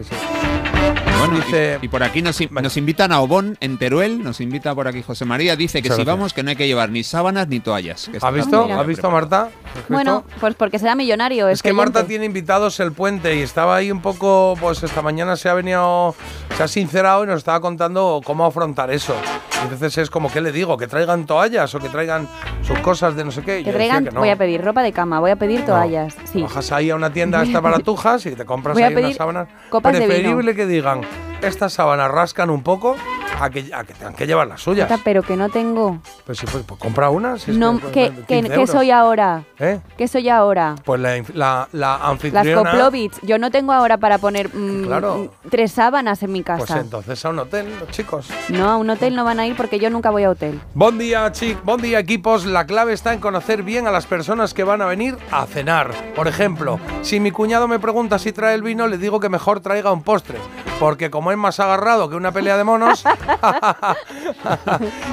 [1.20, 4.74] Bueno, y- Dice- y, por aquí nos, nos invitan a Obón, en Teruel, nos invita
[4.76, 6.18] por aquí José María, dice que Muchas si gracias.
[6.18, 8.08] vamos que no hay que llevar ni sábanas ni toallas.
[8.12, 8.68] que ¿Has visto?
[8.72, 9.50] ¿Has visto, Marta?
[9.90, 11.50] Bueno, pues porque será millonario.
[11.50, 11.92] Es que oyente.
[11.92, 15.54] Marta tiene invitados el puente y estaba ahí un poco, pues esta mañana se ha
[15.56, 16.16] venido,
[16.56, 19.16] se ha sincerado y nos estaba contando cómo afrontar eso.
[19.60, 20.78] Y entonces es como, ¿qué le digo?
[20.78, 22.30] ¿Que traigan toallas o que traigan
[22.66, 23.60] sus cosas de no sé qué?
[23.60, 24.20] Y Que traigan, que no.
[24.22, 26.16] voy a pedir ropa de cama, voy a pedir toallas.
[26.32, 26.42] Sí.
[26.44, 29.48] Bajas ahí a una tienda esta baratujas y te compras voy a ahí unas sábanas.
[29.70, 30.10] copas de vino.
[30.14, 31.02] Preferible que digan,
[31.42, 32.96] estas sábanas rascan un poco
[33.42, 34.92] a que, a que tengan que llevar las suyas.
[35.06, 36.00] Pero que no tengo.
[36.26, 37.38] Pues sí, pues, pues compra una.
[37.38, 38.70] si no, que, ¿qué, pues, qué- 15 qué euros.
[38.70, 39.44] soy ahora?
[39.60, 39.80] ¿Eh?
[39.98, 40.76] ¿Qué soy ahora?
[40.84, 42.72] Pues la, la, la Las anfitriona...
[42.72, 43.22] Koplovits.
[43.22, 45.16] Yo no tengo ahora para poner mm, Claro.
[45.46, 46.82] mm, tres sábanas en mi Pues casa.
[46.82, 48.28] entonces a un hotel, los chicos.
[48.50, 50.60] no, a un hotel no van a ir porque yo nunca voy a hotel.
[50.74, 51.64] Buen día, chicos.
[51.64, 52.46] Buen día, equipos.
[52.46, 55.92] La clave está en conocer bien a las personas que van a venir a cenar.
[56.14, 59.62] Por ejemplo, si mi cuñado me pregunta si trae el vino, le digo que mejor
[59.62, 60.40] traiga un postre.
[60.78, 63.04] Porque como es más agarrado que una pelea de monos,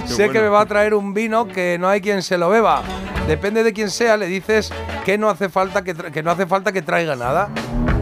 [0.07, 2.83] sé que me va a traer un vino que no hay quien se lo beba.
[3.29, 4.73] Depende de quién sea, le dices
[5.05, 7.49] que no hace falta que, no hace falta que traiga nada.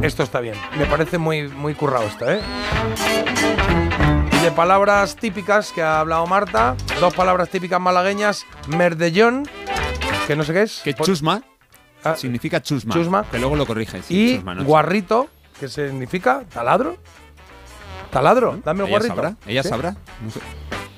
[0.03, 0.55] Esto está bien.
[0.79, 2.41] Me parece muy, muy currado esto, ¿eh?
[4.33, 9.49] Y de palabras típicas que ha hablado Marta, dos palabras típicas malagueñas, merdellón,
[10.27, 10.81] que no sé qué es.
[10.85, 11.43] Que chusma
[12.07, 12.93] Ah, significa chusma.
[12.93, 13.25] chusma.
[13.31, 14.05] Que luego lo corriges.
[14.05, 15.29] sí, y chusma, no guarrito,
[15.59, 16.99] que significa taladro.
[18.15, 19.15] Taladro, dame el Ella guarrito.
[19.17, 19.69] sabrá, ella ¿Sí?
[19.69, 19.97] sabrá.
[20.23, 20.41] No sé.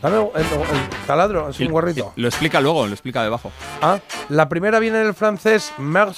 [0.02, 2.12] Dame el, el taladro, es un guarrito.
[2.14, 3.51] y Lo explica luego, lo explica debajo.
[3.82, 3.98] Ah,
[4.28, 6.14] la primera viene del francés merde,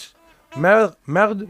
[0.56, 1.46] merde, merde,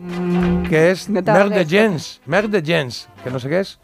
[0.69, 3.81] que es merde de gens, merde de gens, que no sé qué es.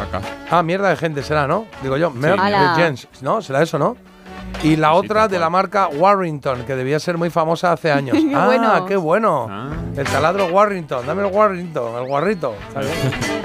[0.00, 0.20] Acá.
[0.50, 1.66] Ah, mierda de gente será, ¿no?
[1.82, 2.76] Digo yo, merde Ala.
[2.76, 3.42] de gens, ¿no?
[3.42, 3.96] Será eso, ¿no?
[4.62, 8.16] Y la Sí, otra de la marca Warrington, que debía ser muy famosa hace años.
[8.28, 8.86] Qué ah, bueno.
[8.86, 9.48] qué bueno.
[9.50, 9.70] Ah.
[9.96, 12.54] El taladro Warrington, dame el Warrington, el guarrito.
[12.76, 13.42] Bien.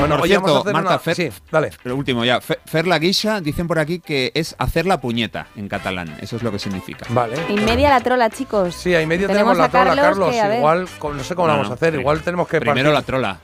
[0.00, 1.70] bueno, Por oye, a cierto, hacer Marta, una- Fer, Sí, dale.
[1.84, 2.40] Lo último ya.
[2.40, 6.16] Fe- Fer la guisa, dicen por aquí que es hacer la puñeta en catalán.
[6.20, 7.06] Eso es lo que significa.
[7.10, 7.36] Vale.
[7.48, 8.74] En media la trola, chicos.
[8.74, 10.30] Sí, ahí medio tenemos, Tenemos la a trola, Carlos, Carlos.
[10.30, 10.58] que, a ver.
[10.58, 11.94] igual, con- no sé cómo No, la vamos no, a hacer.
[11.94, 13.38] Igual tenemos que Primero la trola.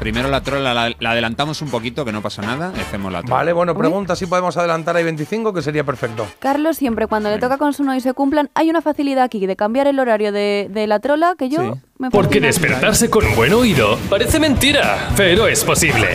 [0.00, 3.20] Primero la trola, la, la adelantamos un poquito, que no pasa nada, y hacemos la
[3.22, 3.36] trola.
[3.36, 6.26] Vale, bueno, pregunta si podemos adelantar ahí 25, que sería perfecto.
[6.38, 9.86] Carlos, siempre cuando le toca consumo y se cumplan, hay una facilidad aquí de cambiar
[9.86, 11.80] el horario de, de la trola que yo Sí.
[11.98, 16.08] Me Porque despertarse con buen oído parece mentira, pero es posible.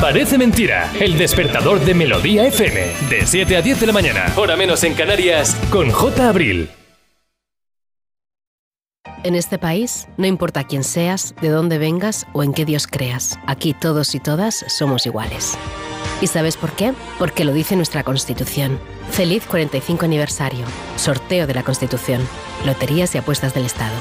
[0.00, 0.92] Parece mentira.
[1.00, 2.86] El despertador de Melodía FM.
[3.10, 4.32] De 7 a 10 de la mañana.
[4.36, 5.56] Hora menos en Canarias.
[5.70, 6.28] Con J.
[6.28, 6.70] Abril.
[9.24, 13.38] En este país, no importa quién seas, de dónde vengas o en qué Dios creas,
[13.48, 15.58] aquí todos y todas somos iguales.
[16.20, 16.94] ¿Y sabes por qué?
[17.18, 18.78] Porque lo dice nuestra Constitución.
[19.10, 20.64] Feliz 45 aniversario.
[20.96, 22.20] Sorteo de la Constitución.
[22.66, 23.94] Loterías y apuestas del Estado.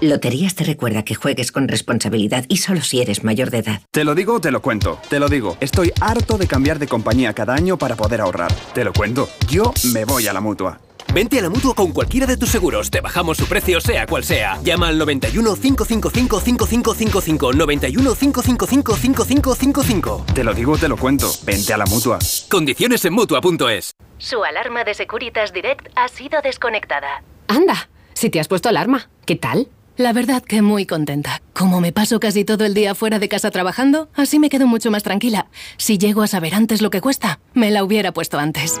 [0.00, 3.80] Loterías te recuerda que juegues con responsabilidad y solo si eres mayor de edad.
[3.90, 4.98] Te lo digo, te lo cuento.
[5.08, 5.56] Te lo digo.
[5.60, 8.52] Estoy harto de cambiar de compañía cada año para poder ahorrar.
[8.74, 9.28] Te lo cuento.
[9.48, 10.80] Yo me voy a la mutua.
[11.14, 12.90] Vente a la mutua con cualquiera de tus seguros.
[12.90, 14.58] Te bajamos su precio, sea cual sea.
[14.64, 17.52] Llama al 91 555 5555.
[17.52, 20.24] 91 555 5555.
[20.34, 21.30] Te lo digo, te lo cuento.
[21.44, 22.18] Vente a la mutua.
[22.50, 23.92] Condiciones en mutua.es.
[24.18, 27.22] Su alarma de Securitas Direct ha sido desconectada.
[27.46, 29.68] Anda, si te has puesto alarma, ¿qué tal?
[29.96, 31.42] La verdad que muy contenta.
[31.52, 34.90] Como me paso casi todo el día fuera de casa trabajando, así me quedo mucho
[34.90, 35.46] más tranquila.
[35.76, 38.80] Si llego a saber antes lo que cuesta, me la hubiera puesto antes.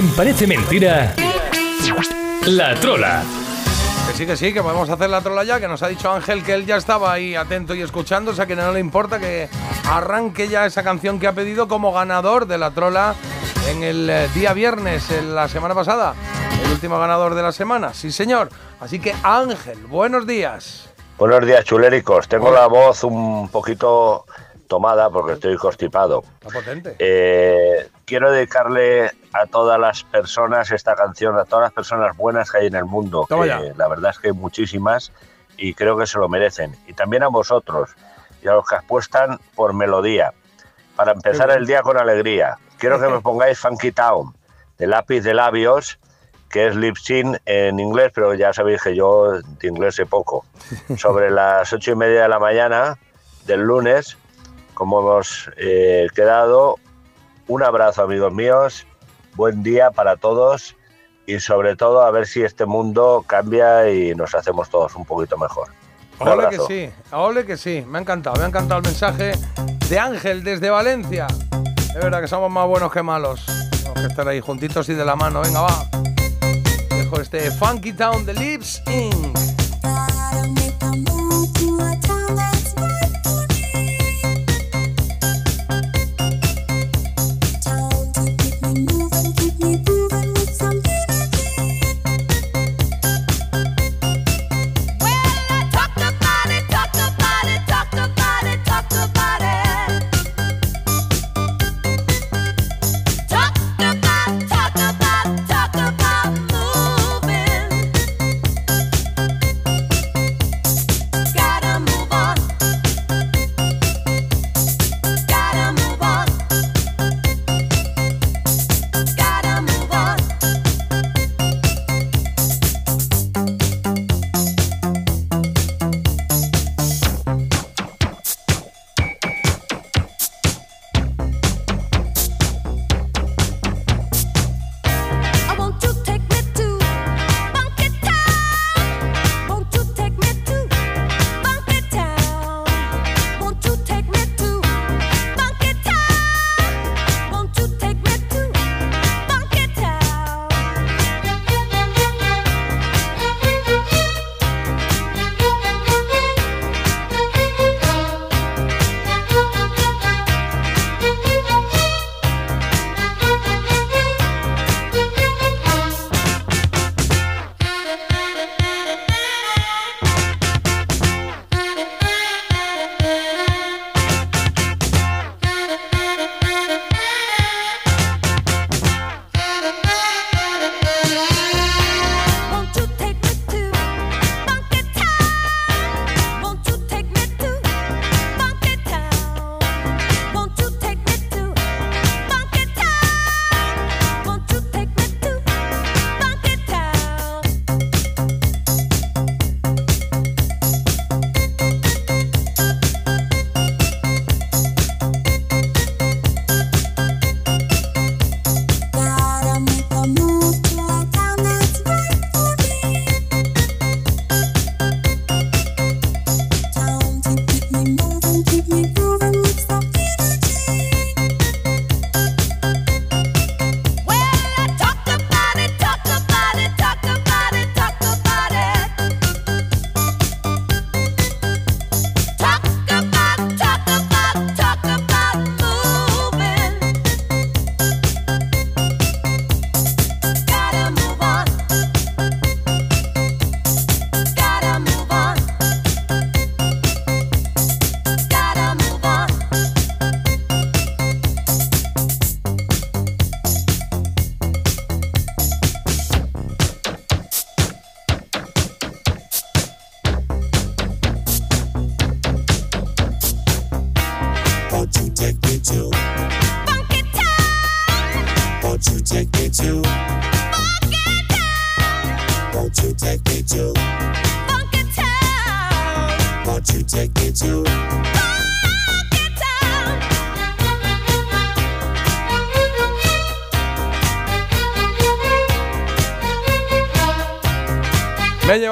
[0.00, 1.14] En Parece Mentira,
[2.46, 3.22] La Trola.
[4.06, 6.42] Que sí, que sí, que podemos hacer la trola ya, que nos ha dicho Ángel
[6.42, 9.50] que él ya estaba ahí atento y escuchando, o sea que no le importa que
[9.90, 13.14] arranque ya esa canción que ha pedido como ganador de la trola
[13.68, 16.14] en el eh, día viernes, en la semana pasada.
[16.64, 18.48] El último ganador de la semana, sí señor.
[18.80, 20.88] Así que Ángel, buenos días.
[21.18, 22.26] Buenos días, chuléricos.
[22.26, 24.24] Tengo la voz un poquito
[24.70, 26.22] tomada porque estoy constipado.
[26.40, 26.94] Está potente.
[27.00, 32.58] Eh, quiero dedicarle a todas las personas esta canción, a todas las personas buenas que
[32.58, 33.26] hay en el mundo.
[33.26, 35.12] Que la verdad es que hay muchísimas
[35.56, 36.76] y creo que se lo merecen.
[36.86, 37.90] Y también a vosotros
[38.42, 40.32] y a los que apuestan por melodía.
[40.94, 44.36] Para empezar el día con alegría, quiero que me pongáis Funky Town,
[44.78, 45.98] de lápiz de labios,
[46.48, 50.44] que es lip sync en inglés, pero ya sabéis que yo de inglés sé poco.
[50.96, 52.96] Sobre las ocho y media de la mañana
[53.46, 54.16] del lunes,
[54.80, 56.78] como hemos eh, quedado,
[57.48, 58.86] un abrazo amigos míos,
[59.34, 60.74] buen día para todos
[61.26, 65.36] y sobre todo a ver si este mundo cambia y nos hacemos todos un poquito
[65.36, 65.68] mejor.
[66.18, 67.84] Ole que sí, ole que sí.
[67.86, 69.32] Me ha encantado, me ha encantado el mensaje
[69.90, 71.26] de Ángel desde Valencia.
[71.76, 73.44] Es verdad que somos más buenos que malos.
[73.70, 75.42] Tenemos que estar ahí juntitos y de la mano.
[75.42, 75.84] Venga, va.
[76.88, 79.59] Dejo este Funky Town de Lips Inc.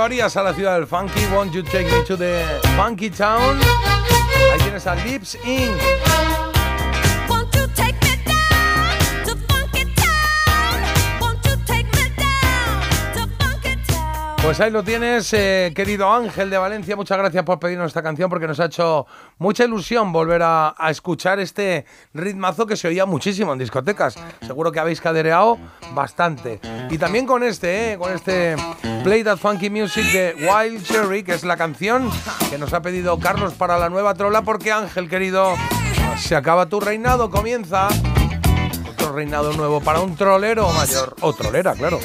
[0.08, 1.20] ¿Me llevarías a la ciudad del funky?
[1.34, 2.42] Won't you take me to the
[2.78, 3.58] funky town?
[4.54, 5.76] Ahí tienes a Lips Inc.
[14.42, 16.96] Pues ahí lo tienes, eh, querido Ángel de Valencia.
[16.96, 19.06] Muchas gracias por pedirnos esta canción porque nos ha hecho
[19.36, 24.16] mucha ilusión volver a, a escuchar este ritmazo que se oía muchísimo en discotecas.
[24.40, 25.58] Seguro que habéis cadereado
[25.92, 26.60] bastante.
[26.90, 28.56] Y también con este, eh, con este
[29.04, 32.10] Play That Funky Music de Wild Cherry, que es la canción
[32.50, 35.54] que nos ha pedido Carlos para la nueva trola porque Ángel, querido,
[36.18, 37.88] se acaba tu reinado, comienza
[38.90, 41.14] otro reinado nuevo para un trolero mayor.
[41.20, 42.00] O trolera, claro.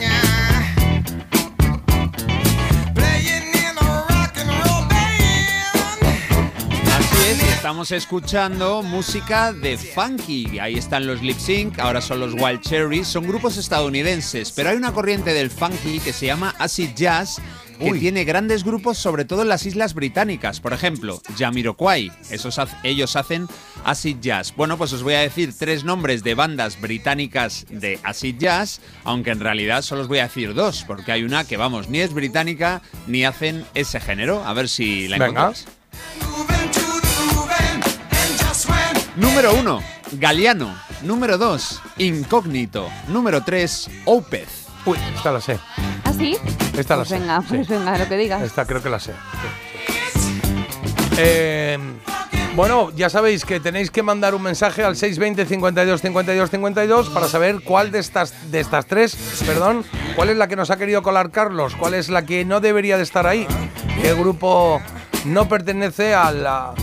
[7.25, 10.59] Y estamos escuchando música de funky.
[10.59, 13.07] Ahí están los Lip Sync, ahora son los Wild Cherries.
[13.07, 17.41] Son grupos estadounidenses, pero hay una corriente del funky que se llama acid jazz
[17.79, 17.99] que Uy.
[17.99, 20.59] tiene grandes grupos sobre todo en las islas británicas.
[20.59, 22.11] Por ejemplo, Jamiroquai.
[22.29, 23.47] Esos, ellos hacen
[23.85, 24.53] acid jazz.
[24.55, 29.31] Bueno, pues os voy a decir tres nombres de bandas británicas de acid jazz, aunque
[29.31, 32.13] en realidad solo os voy a decir dos, porque hay una que, vamos, ni es
[32.13, 34.43] británica ni hacen ese género.
[34.45, 35.65] A ver si la encontráis.
[39.15, 39.79] Número 1,
[40.13, 40.75] Galeano.
[41.03, 42.89] Número 2, Incógnito.
[43.07, 44.49] Número 3, Opeth.
[44.85, 45.59] Uy, esta la sé.
[46.03, 46.35] ¿Ah, sí?
[46.77, 47.19] Esta la Pues sé.
[47.19, 47.47] venga, sí.
[47.49, 48.41] pues venga, lo que digas.
[48.41, 49.11] Esta creo que la sé.
[49.13, 51.09] sí, sí.
[51.17, 51.77] Eh,
[52.55, 57.27] bueno, ya sabéis que tenéis que mandar un mensaje al 620 52 52 52 para
[57.27, 59.15] saber cuál de estas de estas tres,
[59.45, 59.83] perdón,
[60.15, 62.97] cuál es la que nos ha querido colar Carlos, cuál es la que no debería
[62.97, 63.47] de estar ahí,
[64.01, 64.81] qué grupo
[65.25, 66.73] no pertenece a la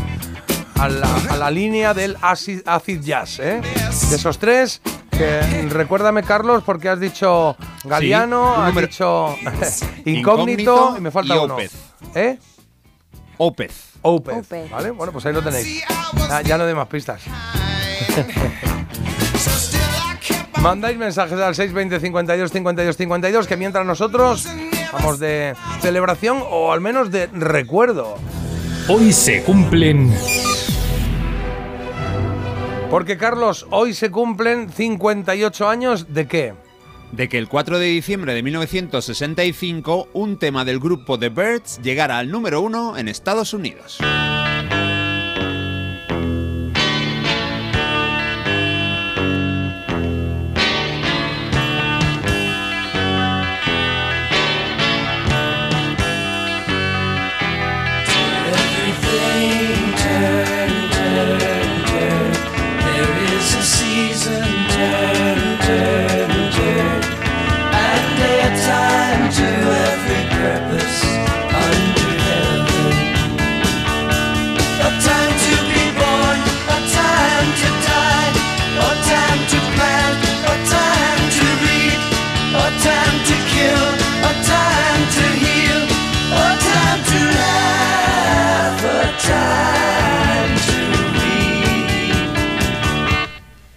[0.81, 3.61] a la, a la línea del acid, acid jazz, ¿eh?
[4.09, 4.81] De esos tres,
[5.11, 9.37] que, recuérdame Carlos porque has dicho Galeano, has número- dicho
[10.07, 11.55] incógnito, Incógnito y me falta y uno.
[11.55, 11.73] Opeth.
[12.15, 12.39] ¿Eh?
[13.37, 13.73] Opeth.
[14.03, 14.37] Opeth.
[14.39, 14.71] Opeth.
[14.71, 14.91] ¿Vale?
[14.93, 15.83] Bueno, pues ahí lo tenéis.
[16.29, 17.23] Ya, ya no de más pistas.
[20.63, 24.47] Mandáis mensajes al 620 52 52 52 que mientras nosotros
[24.93, 28.17] vamos de celebración o al menos de recuerdo.
[28.89, 30.13] Hoy se cumplen
[32.91, 36.55] Porque Carlos, hoy se cumplen 58 años de qué?
[37.13, 42.19] De que el 4 de diciembre de 1965 un tema del grupo The Birds llegara
[42.19, 43.99] al número 1 en Estados Unidos.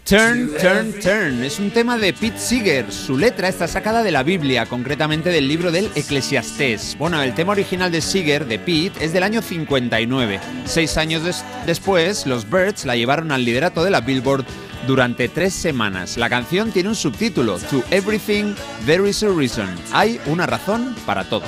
[0.05, 2.91] Turn, Turn, Turn es un tema de Pete Seeger.
[2.91, 6.97] Su letra está sacada de la Biblia, concretamente del libro del Eclesiastés.
[6.99, 10.41] Bueno, el tema original de Seeger, de Pete, es del año 59.
[10.65, 14.43] Seis años des- después, los Birds la llevaron al liderato de la Billboard
[14.87, 16.17] durante tres semanas.
[16.17, 18.55] La canción tiene un subtítulo, To Everything
[18.85, 19.69] There Is a Reason.
[19.93, 21.43] Hay una razón para todo.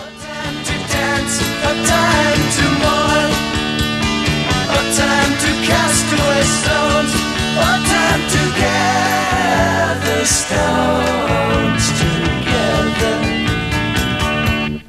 [4.67, 7.34] a time to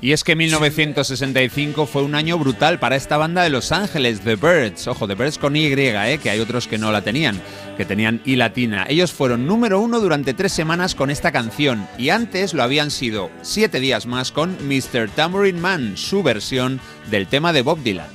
[0.07, 4.37] Y es que 1965 fue un año brutal para esta banda de Los Ángeles, The
[4.37, 4.87] Birds.
[4.87, 6.21] Ojo, The Birds con Y, ¿eh?
[6.23, 7.43] que hay otros que no la tenían,
[7.77, 8.87] que tenían I latina.
[8.89, 13.33] Ellos fueron número uno durante tres semanas con esta canción y antes lo habían sido
[13.43, 15.11] siete días más con Mr.
[15.11, 16.81] Tambourine Man, su versión
[17.11, 18.07] del tema de Bob Dylan.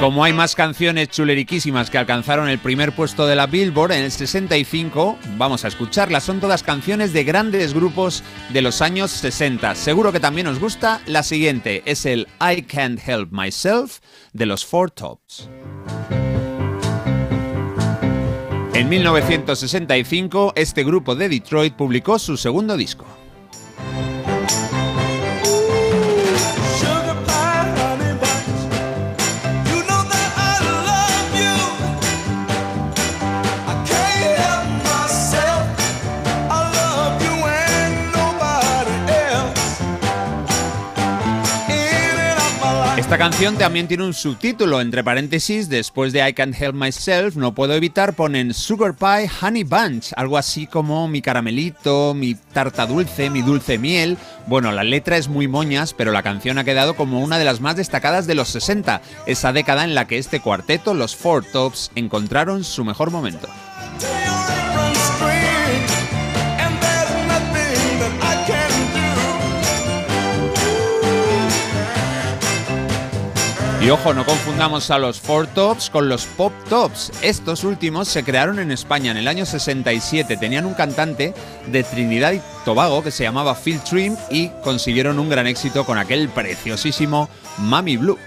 [0.00, 4.10] Como hay más canciones chuleriquísimas que alcanzaron el primer puesto de la Billboard en el
[4.10, 6.24] 65, vamos a escucharlas.
[6.24, 9.74] Son todas canciones de grandes grupos de los años 60.
[9.74, 11.02] Seguro que también os gusta.
[11.04, 13.98] La siguiente es el I Can't Help Myself
[14.32, 15.50] de los Four Tops.
[18.72, 23.04] En 1965, este grupo de Detroit publicó su segundo disco.
[43.10, 47.52] Esta canción también tiene un subtítulo, entre paréntesis, después de I Can't Help Myself, no
[47.52, 53.28] puedo evitar, ponen Sugar Pie Honey Bunch, algo así como mi caramelito, mi tarta dulce,
[53.28, 54.16] mi dulce miel.
[54.46, 57.60] Bueno, la letra es muy moñas, pero la canción ha quedado como una de las
[57.60, 61.90] más destacadas de los 60, esa década en la que este cuarteto, los Four Tops,
[61.96, 63.48] encontraron su mejor momento.
[73.82, 77.10] Y ojo, no confundamos a los Four Tops con los Pop Tops.
[77.22, 80.36] Estos últimos se crearon en España en el año 67.
[80.36, 81.32] Tenían un cantante
[81.66, 85.96] de Trinidad y Tobago que se llamaba Phil Trim y consiguieron un gran éxito con
[85.96, 88.18] aquel preciosísimo Mami Blue.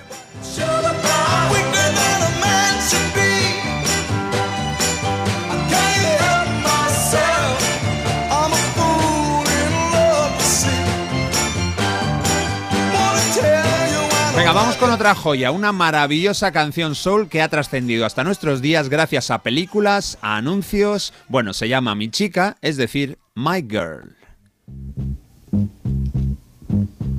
[14.54, 19.32] Vamos con otra joya, una maravillosa canción soul que ha trascendido hasta nuestros días gracias
[19.32, 21.12] a películas, a anuncios.
[21.28, 24.16] Bueno, se llama Mi Chica, es decir, My Girl.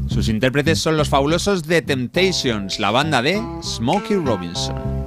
[0.08, 5.04] Sus intérpretes son los fabulosos The Temptations, la banda de Smokey Robinson.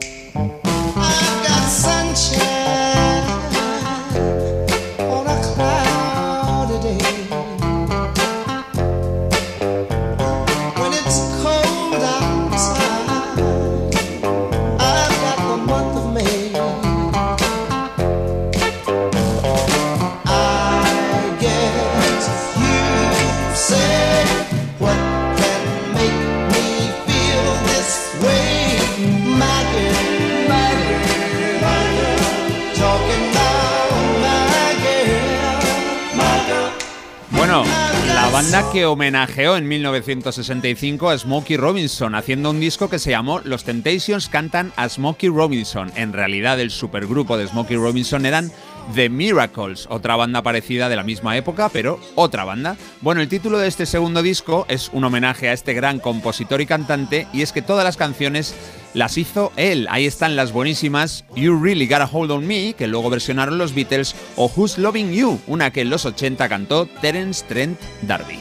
[38.38, 43.64] Banda que homenajeó en 1965 a Smokey Robinson, haciendo un disco que se llamó Los
[43.64, 45.92] Temptations cantan a Smokey Robinson.
[45.96, 48.52] En realidad, el supergrupo de Smokey Robinson eran
[48.94, 52.78] The Miracles, otra banda parecida de la misma época, pero otra banda.
[53.02, 56.68] Bueno, el título de este segundo disco es un homenaje a este gran compositor y
[56.68, 58.54] cantante, y es que todas las canciones
[58.98, 59.88] las hizo él.
[59.92, 63.74] Ahí están las buenísimas You Really Got a Hold on Me, que luego versionaron los
[63.76, 68.40] Beatles, o Who's Loving You, una que en los 80 cantó Terence Trent D'Arby.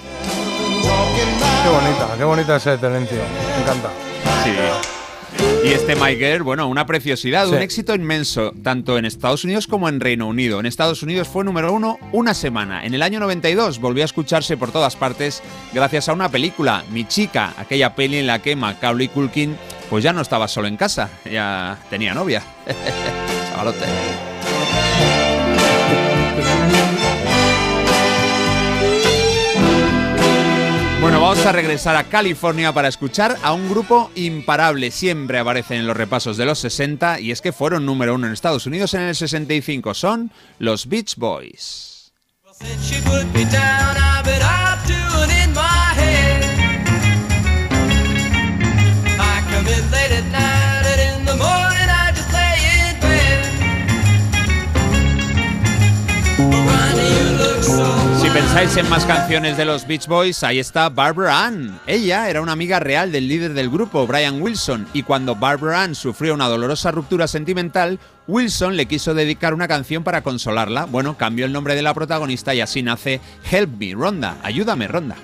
[1.62, 3.18] Qué bonita, qué bonita ese Terencio.
[3.18, 3.90] Me encanta.
[4.44, 4.50] Sí.
[5.64, 7.52] Y este My Girl, bueno, una preciosidad, Sí.
[7.52, 10.60] un éxito inmenso, tanto en Estados Unidos como en Reino Unido.
[10.60, 12.86] En Estados Unidos fue número uno una semana.
[12.86, 15.42] En el año 92 volvió a escucharse por todas partes
[15.74, 19.56] gracias a una película, Mi Chica, aquella peli en la que Macaulay Culkin
[19.90, 22.42] pues ya no estaba solo en casa, ya tenía novia.
[23.50, 23.86] Chavalote.
[31.00, 34.90] Bueno, vamos a regresar a California para escuchar a un grupo imparable.
[34.90, 38.32] Siempre aparecen en los repasos de los 60 y es que fueron número uno en
[38.32, 39.94] Estados Unidos en el 65.
[39.94, 42.12] Son los Beach Boys.
[49.66, 52.54] I come in late at night and in the morning I just lay
[52.86, 53.42] in bed.
[56.38, 57.84] Ronnie, you look so
[58.20, 61.80] Si pensáis en más canciones de los Beach Boys, ahí está Barbara Ann.
[61.86, 65.94] Ella era una amiga real del líder del grupo, Brian Wilson, y cuando Barbara Ann
[65.94, 67.98] sufrió una dolorosa ruptura sentimental,
[68.28, 70.84] Wilson le quiso dedicar una canción para consolarla.
[70.84, 73.20] Bueno, cambió el nombre de la protagonista y así nace
[73.50, 74.36] Help Me, Ronda.
[74.42, 75.16] Ayúdame, Ronda.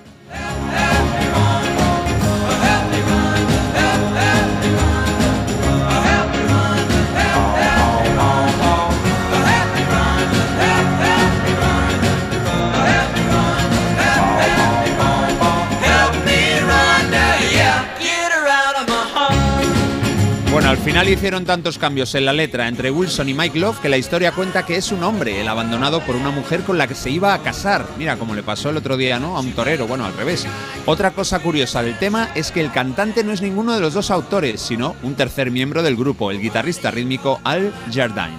[20.53, 23.89] Bueno, al final hicieron tantos cambios en la letra entre Wilson y Mike Love que
[23.89, 26.95] la historia cuenta que es un hombre, el abandonado por una mujer con la que
[26.95, 27.87] se iba a casar.
[27.97, 29.39] Mira, como le pasó el otro día, ¿no?
[29.39, 30.47] A un torero, bueno, al revés.
[30.85, 34.11] Otra cosa curiosa del tema es que el cantante no es ninguno de los dos
[34.11, 38.37] autores, sino un tercer miembro del grupo, el guitarrista rítmico Al Jardine.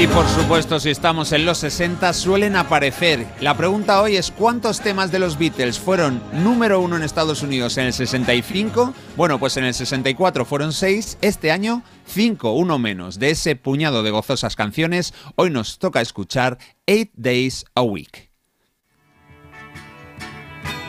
[0.00, 3.26] Y por supuesto, si estamos en los 60, suelen aparecer.
[3.38, 7.76] La pregunta hoy es ¿cuántos temas de los Beatles fueron número uno en Estados Unidos
[7.76, 8.94] en el 65?
[9.14, 13.18] Bueno, pues en el 64 fueron seis, este año cinco, uno menos.
[13.18, 16.56] De ese puñado de gozosas canciones, hoy nos toca escuchar
[16.86, 18.30] Eight Days a Week.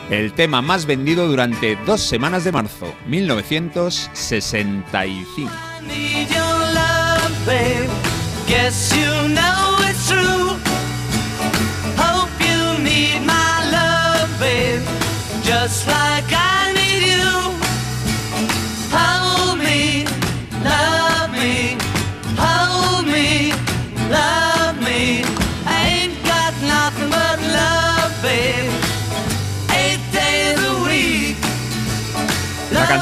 [0.08, 5.52] El tema más vendido durante dos semanas de marzo, 1965.
[8.52, 10.60] Guess you know it's true.
[11.96, 14.82] Hope you need my love, babe.
[15.42, 16.41] Just like I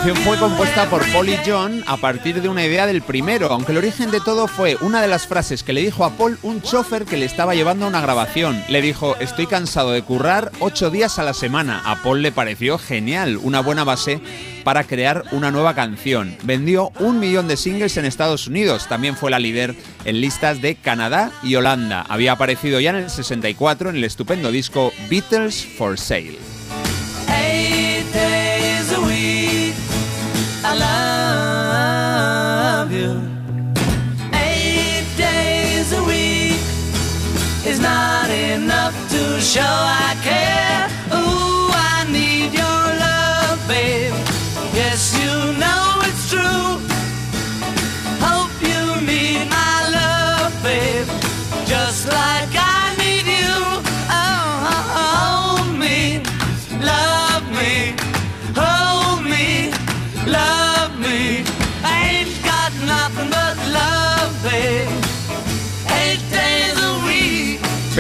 [0.03, 3.73] canción fue compuesta por Paul y John a partir de una idea del primero, aunque
[3.73, 6.63] el origen de todo fue una de las frases que le dijo a Paul un
[6.63, 8.65] chofer que le estaba llevando a una grabación.
[8.71, 11.83] Le dijo, estoy cansado de currar ocho días a la semana.
[11.85, 14.23] A Paul le pareció genial, una buena base
[14.65, 16.35] para crear una nueva canción.
[16.45, 19.75] Vendió un millón de singles en Estados Unidos, también fue la líder
[20.07, 22.07] en listas de Canadá y Holanda.
[22.09, 26.39] Había aparecido ya en el 64 en el estupendo disco Beatles for Sale.
[32.91, 33.23] Love.
[34.35, 36.61] Eight days a week
[37.65, 40.89] is not enough to show I care.
[41.15, 44.13] Ooh, I need your love, babe.
[44.75, 46.80] Yes, you know it's true.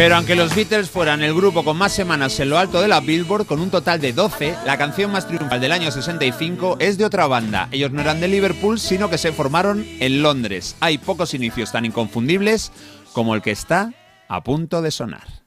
[0.01, 3.01] Pero aunque los Beatles fueran el grupo con más semanas en lo alto de la
[3.01, 7.05] Billboard, con un total de 12, la canción más triunfal del año 65 es de
[7.05, 7.69] otra banda.
[7.71, 10.75] Ellos no eran de Liverpool, sino que se formaron en Londres.
[10.81, 12.73] Hay pocos inicios tan inconfundibles
[13.13, 13.93] como el que está
[14.27, 15.40] a punto de sonar.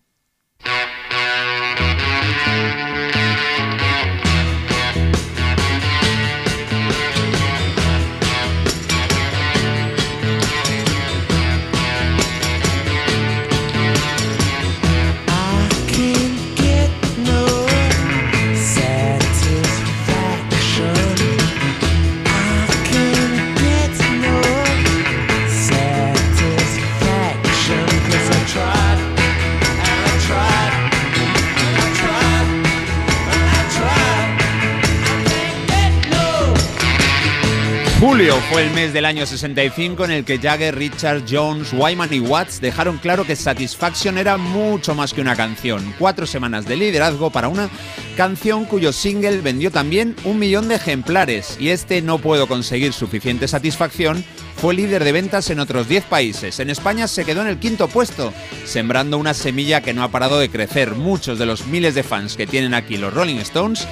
[38.06, 42.20] Julio fue el mes del año 65 en el que Jagger, Richard, Jones, Wyman y
[42.20, 45.96] Watts dejaron claro que Satisfaction era mucho más que una canción.
[45.98, 47.70] Cuatro semanas de liderazgo para una
[48.18, 53.48] canción cuyo single vendió también un millón de ejemplares y este No puedo conseguir suficiente
[53.48, 54.26] satisfacción
[54.58, 56.60] fue líder de ventas en otros 10 países.
[56.60, 58.34] En España se quedó en el quinto puesto,
[58.66, 60.96] sembrando una semilla que no ha parado de crecer.
[60.96, 63.88] Muchos de los miles de fans que tienen aquí los Rolling Stones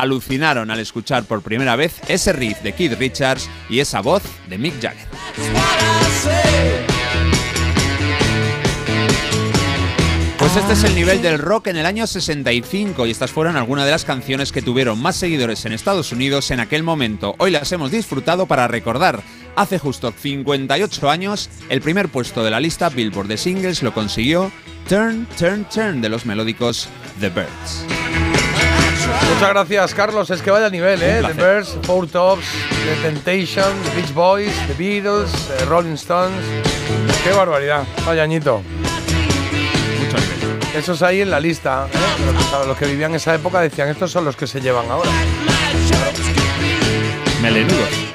[0.00, 4.58] alucinaron al escuchar por primera vez ese riff de Keith Richards y esa voz de
[4.58, 5.06] Mick Jagger.
[10.38, 13.84] Pues este es el nivel del rock en el año 65 y estas fueron algunas
[13.84, 17.34] de las canciones que tuvieron más seguidores en Estados Unidos en aquel momento.
[17.38, 19.22] Hoy las hemos disfrutado para recordar.
[19.56, 24.52] Hace justo 58 años, el primer puesto de la lista Billboard de singles lo consiguió
[24.88, 28.15] Turn, Turn, Turn de los melódicos The Birds.
[29.34, 30.30] Muchas gracias, Carlos.
[30.30, 31.22] Es que vaya nivel, ¿eh?
[31.26, 36.42] The Birds, Four Tops, The Temptation, The Beach Boys, The Beatles, eh, Rolling Stones.
[37.22, 37.84] Qué barbaridad.
[38.04, 38.62] Vaya añito.
[40.00, 40.58] Mucho nivel.
[40.74, 41.86] Esos ahí en la lista.
[41.92, 41.96] ¿eh?
[42.32, 45.10] Los, que, los que vivían esa época decían, estos son los que se llevan ahora.
[47.42, 48.05] Melenudos.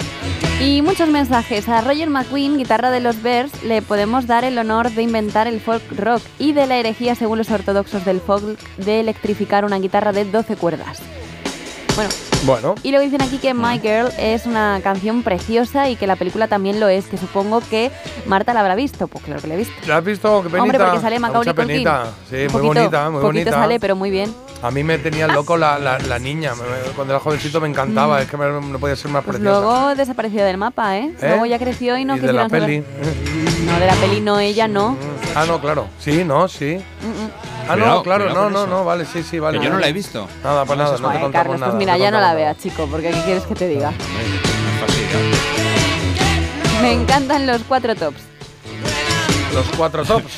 [0.64, 1.68] Y muchos mensajes.
[1.68, 5.60] A Roger McQueen, guitarra de los Bears, le podemos dar el honor de inventar el
[5.60, 10.12] folk rock y de la herejía, según los ortodoxos del folk, de electrificar una guitarra
[10.12, 11.00] de 12 cuerdas.
[11.96, 12.12] Bueno,
[12.44, 16.16] Bueno, y luego dicen aquí que My Girl es una canción preciosa y que la
[16.16, 17.92] película también lo es, que supongo que
[18.26, 19.08] Marta la habrá visto.
[19.08, 19.74] Pues claro que la he visto.
[19.88, 20.42] ¿la has visto?
[20.42, 20.62] Qué penita.
[20.64, 21.68] Hombre, porque sale Da Macaulay Culkin.
[21.68, 22.06] penita.
[22.30, 23.52] Sí, Un muy poquito- bonita, muy poquito bonita.
[23.52, 24.34] sale, pero muy bien.
[24.64, 26.54] A mí me tenía loco la, la, la niña.
[26.96, 28.18] Cuando era jovencito me encantaba.
[28.18, 28.22] Mm.
[28.24, 29.60] Es que me- no podía ser más Pues preciosa.
[29.62, 31.14] luego desapareció del mapa, ¿eh?
[31.22, 31.28] ¿Eh?
[31.30, 32.84] Luego ya creció y no y de la peli.
[33.66, 34.98] No, de la peli no, ella no.
[35.36, 35.88] Ah, no, claro.
[36.00, 36.78] Sí, no, sí.
[37.02, 37.30] Mm, mm.
[37.70, 39.60] Ah, no, Cuidado, claro, cuidado no, no, no, vale, sí, sí, vale.
[39.60, 40.28] Que yo no la he visto.
[40.44, 41.72] Nada, pues No, nada, no te contamos Carlos, nada.
[41.72, 43.92] pues mira, ya no la contamos veas, chico, porque ¿qué quieres que te diga?
[46.82, 48.22] Me encantan los cuatro tops.
[49.54, 50.32] Los cuatro tops.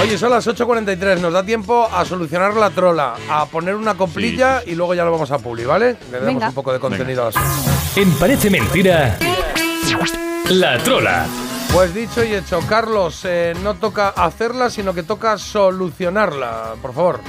[0.00, 4.62] Oye, son las 8.43, nos da tiempo a solucionar la trola, a poner una coplilla
[4.64, 5.96] y luego ya lo vamos a publi, ¿vale?
[6.10, 6.48] Le damos Venga.
[6.48, 9.18] un poco de contenido a las En Parece Mentira,
[10.48, 11.26] La Trola.
[11.72, 17.20] Pues dicho y hecho, Carlos, eh, no toca hacerla, sino que toca solucionarla, por favor.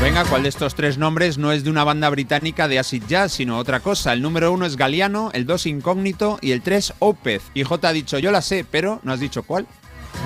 [0.00, 3.32] Venga, ¿cuál de estos tres nombres no es de una banda británica de acid jazz,
[3.32, 4.12] sino otra cosa?
[4.12, 7.42] El número uno es Galeano, el dos Incógnito y el tres Opez.
[7.54, 9.66] Y J ha dicho, yo la sé, pero no has dicho cuál.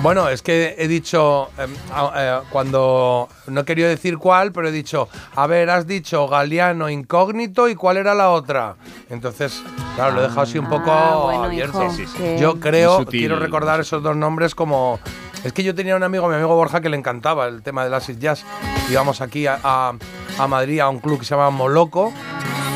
[0.03, 1.71] Bueno, es que he dicho, em,
[2.15, 6.89] eh, cuando, no he querido decir cuál, pero he dicho, a ver, has dicho Galeano,
[6.89, 8.75] Incógnito y cuál era la otra.
[9.09, 9.61] Entonces,
[9.95, 11.83] claro, lo he dejado así un poco Ah, bueno, abierto.
[11.83, 12.17] hijo, Sí, sí, sí.
[12.17, 13.19] que- Yo creo, sutil.
[13.21, 14.99] quiero recordar esos dos nombres como...
[15.43, 17.93] Es que yo tenía un amigo, mi amigo Borja, que le encantaba el tema del
[17.93, 18.43] acid jazz.
[18.91, 19.93] Íbamos aquí a, a-
[20.37, 22.13] a Madrid a un club que se llama Moloco,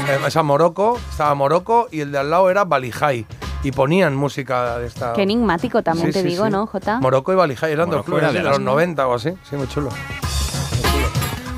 [0.09, 3.25] eh, es a Morocco, estaba Morocco y el de al lado era Balijay.
[3.63, 5.13] Y ponían música de esta...
[5.13, 6.51] Qué enigmático también Sí, te sí, digo, sí.
[6.51, 6.99] ¿no, Jota?
[6.99, 8.71] Morocco y Balijay eran dos clubes era de de los las, ¿no?
[8.73, 9.31] 90 o así.
[9.49, 9.89] Sí, muy chulo.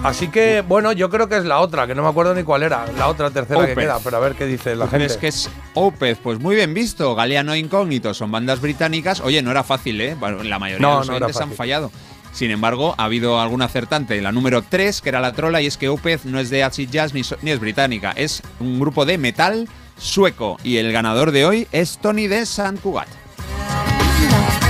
[0.03, 2.63] Así que, bueno, yo creo que es la otra, que no me acuerdo ni cuál
[2.63, 3.83] era, la otra tercera que Opeth.
[3.83, 5.05] queda, pero a ver qué dice la ¿Tú gente.
[5.07, 6.17] crees que es Opez?
[6.21, 7.13] Pues muy bien visto.
[7.15, 9.19] Galeano Incógnito son bandas británicas.
[9.21, 10.15] Oye, no era fácil, ¿eh?
[10.17, 11.91] Bueno, la mayoría No, de los no oyentes han fallado.
[12.31, 14.21] Sin embargo, ha habido algún acertante.
[14.21, 16.89] La número 3, que era la trola, y es que Opez no es de acid
[16.89, 18.11] jazz ni, so- ni es británica.
[18.15, 19.67] Es un grupo de metal
[19.97, 20.57] sueco.
[20.63, 23.07] Y el ganador de hoy es Tony de San Cugat.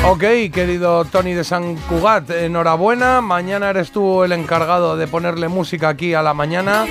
[0.06, 0.22] Ok,
[0.54, 3.20] querido Tony de San Cugat, enhorabuena.
[3.20, 6.86] Mañana eres tú el encargado de ponerle música aquí a la mañana.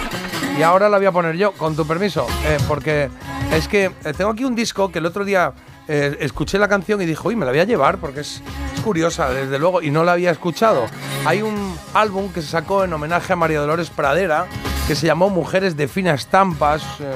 [0.58, 2.26] Y ahora la voy a poner yo, con tu permiso.
[2.44, 3.08] eh, porque
[3.52, 5.52] es que eh, tengo aquí un disco que el otro día
[5.88, 8.42] eh, escuché la canción y dije, uy, me la voy a llevar porque es,
[8.84, 10.86] curiosa, desde luego, y no la había escuchado.
[11.24, 14.46] Hay un álbum que se sacó en homenaje a María Dolores Pradera
[14.86, 16.82] que se llamó Mujeres de Fina Estampas.
[17.00, 17.12] eh,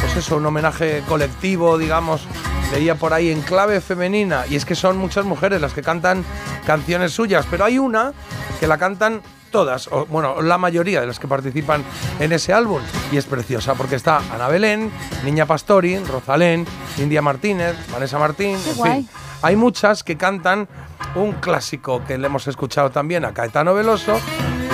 [0.00, 2.26] pues eso, un homenaje colectivo, digamos,
[2.72, 6.24] leía por ahí en clave femenina, y es que son muchas mujeres las que cantan
[6.66, 8.12] canciones suyas, pero hay una
[8.60, 11.84] que la cantan todas, o bueno, la mayoría de las que participan
[12.20, 12.80] en ese álbum,
[13.10, 14.90] y es preciosa porque está Ana Belén,
[15.24, 16.66] Niña Pastori, Rosalén,
[16.98, 18.92] India Martínez, Vanessa Martín, en guay.
[18.92, 19.08] fin,
[19.42, 20.68] hay muchas que cantan
[21.14, 24.20] un clásico que le hemos escuchado también a Caetano Veloso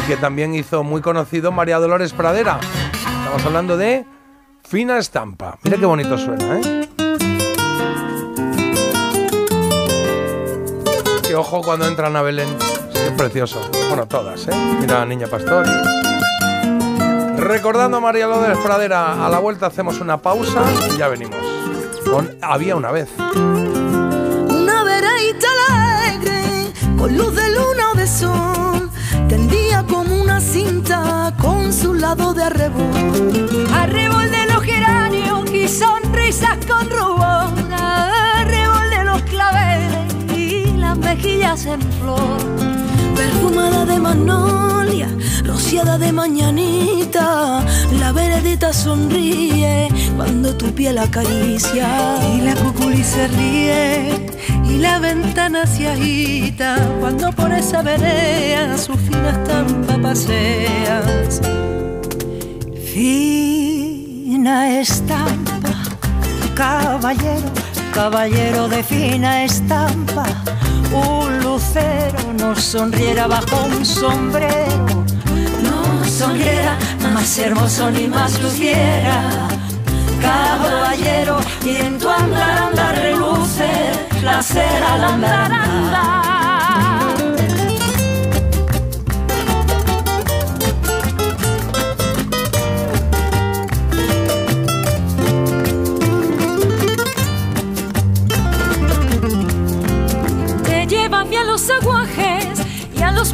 [0.03, 2.59] y que también hizo muy conocido María Dolores Pradera.
[3.19, 4.05] Estamos hablando de
[4.63, 5.59] Fina Estampa.
[5.63, 6.89] Mira qué bonito suena, ¿eh?
[11.27, 12.49] Que ojo cuando entran a Belén.
[13.17, 13.61] Precioso.
[13.89, 14.77] Bueno, todas, ¿eh?
[14.81, 15.67] Mira Niña Pastor.
[17.37, 20.63] Recordando a María Dolores Pradera, a la vuelta hacemos una pausa
[20.93, 21.39] y ya venimos.
[22.41, 23.09] Había una vez.
[23.19, 28.91] Una veredita alegre, con luz de luna o de sol,
[29.29, 33.69] tendía como una cinta con su lado de arrebol.
[33.75, 41.67] Arrebol de los geranios y sonrisas con rubor, arrebol de los claveles y las mejillas
[41.67, 42.74] en flor.
[43.25, 45.09] Perfumada de magnolia,
[45.47, 47.65] rociada de mañanita,
[47.99, 51.89] la veredita sonríe cuando tu piel acaricia.
[52.37, 54.27] Y la cuculi se ríe
[54.69, 61.41] y la ventana se agita cuando por esa vereda su fina estampa paseas.
[62.93, 65.73] Fina estampa,
[66.55, 67.51] caballero,
[67.95, 70.27] caballero de fina estampa.
[70.95, 75.05] Un lucero nos sonriera bajo un sombrero.
[75.63, 76.79] No sonriera
[77.13, 79.49] más hermoso ni más luciera.
[80.21, 83.69] Caballero, y en tu andar reluce
[84.21, 85.53] placer al andar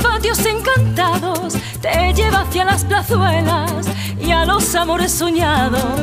[0.03, 1.55] patios encantados.
[1.81, 3.87] Te lleva hacia las plazuelas
[4.21, 6.01] y a los amores soñados.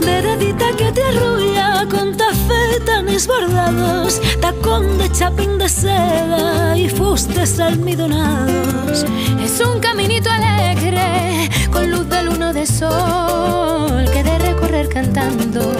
[0.00, 9.04] Veredita que te arrulla con tafetanes bordados, tacón de chapín de seda y fustes almidonados.
[9.42, 15.72] Es un caminito alegre, con luz de luna de sol que de recorrer cantando,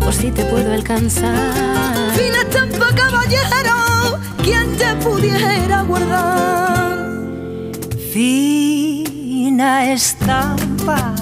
[0.00, 2.12] por si te puedo alcanzar.
[2.14, 6.81] Fina estampa, caballero, quien te pudiera guardar.
[8.12, 11.14] Fina estampa,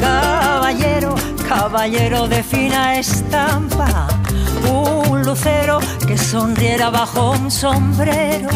[0.00, 1.14] caballero,
[1.48, 4.08] caballero de fina estampa.
[4.68, 8.50] Un lucero que sonriera bajo un sombrero.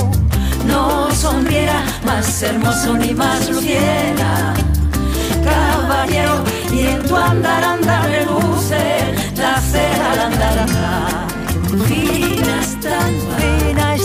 [0.67, 4.53] No sonriera más hermoso ni más luciera.
[5.45, 6.43] Caballero,
[6.73, 11.26] y en tu andar andar reluce la cera andar andar.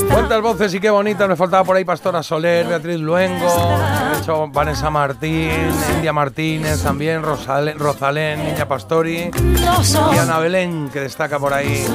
[0.09, 1.27] ¿Cuántas voces y qué bonitas?
[1.27, 3.79] Me faltaba por ahí Pastora Soler, Beatriz Luengo,
[4.25, 5.51] de Vanessa Martín,
[5.95, 9.31] India Martínez también, Rosalén, Niña Pastori
[10.13, 11.85] y Ana Belén, que destaca por ahí.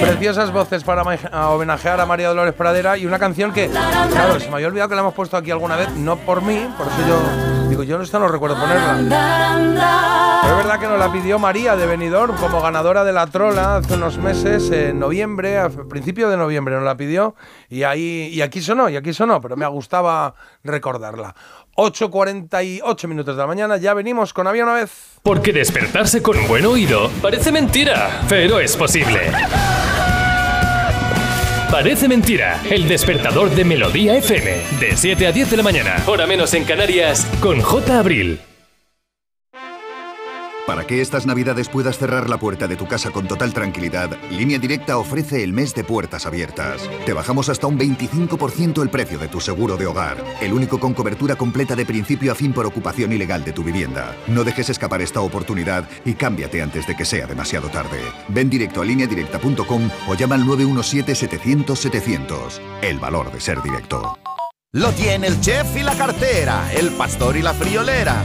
[0.00, 4.54] Preciosas voces para homenajear a María Dolores Pradera y una canción que, claro, se me
[4.54, 7.65] había olvidado que la hemos puesto aquí alguna vez, no por mí, por eso yo
[7.76, 10.40] digo, yo esto no recuerdo ponerla.
[10.44, 13.94] Es verdad que nos la pidió María de Benidorm como ganadora de la trola hace
[13.94, 17.34] unos meses, en noviembre, a principio de noviembre nos la pidió
[17.68, 20.34] y ahí y aquí sonó, y aquí sonó, pero me gustaba
[20.64, 21.34] recordarla.
[21.76, 25.18] 8.48 minutos de la mañana, ya venimos con Había una vez.
[25.22, 29.30] Porque despertarse con un buen oído parece mentira, pero es posible.
[31.70, 36.26] Parece mentira, el despertador de Melodía FM, de 7 a 10 de la mañana, hora
[36.26, 37.98] menos en Canarias, con J.
[37.98, 38.38] Abril.
[40.66, 44.58] Para que estas navidades puedas cerrar la puerta de tu casa con total tranquilidad, Línea
[44.58, 46.90] Directa ofrece el mes de puertas abiertas.
[47.04, 50.92] Te bajamos hasta un 25% el precio de tu seguro de hogar, el único con
[50.92, 54.16] cobertura completa de principio a fin por ocupación ilegal de tu vivienda.
[54.26, 58.00] No dejes escapar esta oportunidad y cámbiate antes de que sea demasiado tarde.
[58.28, 62.60] Ven directo a lineadirecta.com o llama al 917-700-700.
[62.82, 64.18] El valor de ser directo.
[64.72, 68.24] Lo tiene el chef y la cartera, el pastor y la friolera.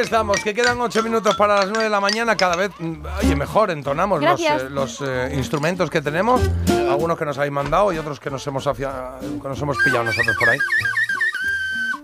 [0.00, 2.36] Estamos, que quedan ocho minutos para las 9 de la mañana.
[2.36, 4.62] Cada vez, mm, oye, mejor entonamos los, Gracias.
[4.62, 6.40] eh, los, eh, instrumentos que tenemos.
[6.88, 10.04] Algunos que nos habéis mandado y otros que nos hemos, afia- que nos hemos pillado
[10.04, 10.58] nosotros por ahí.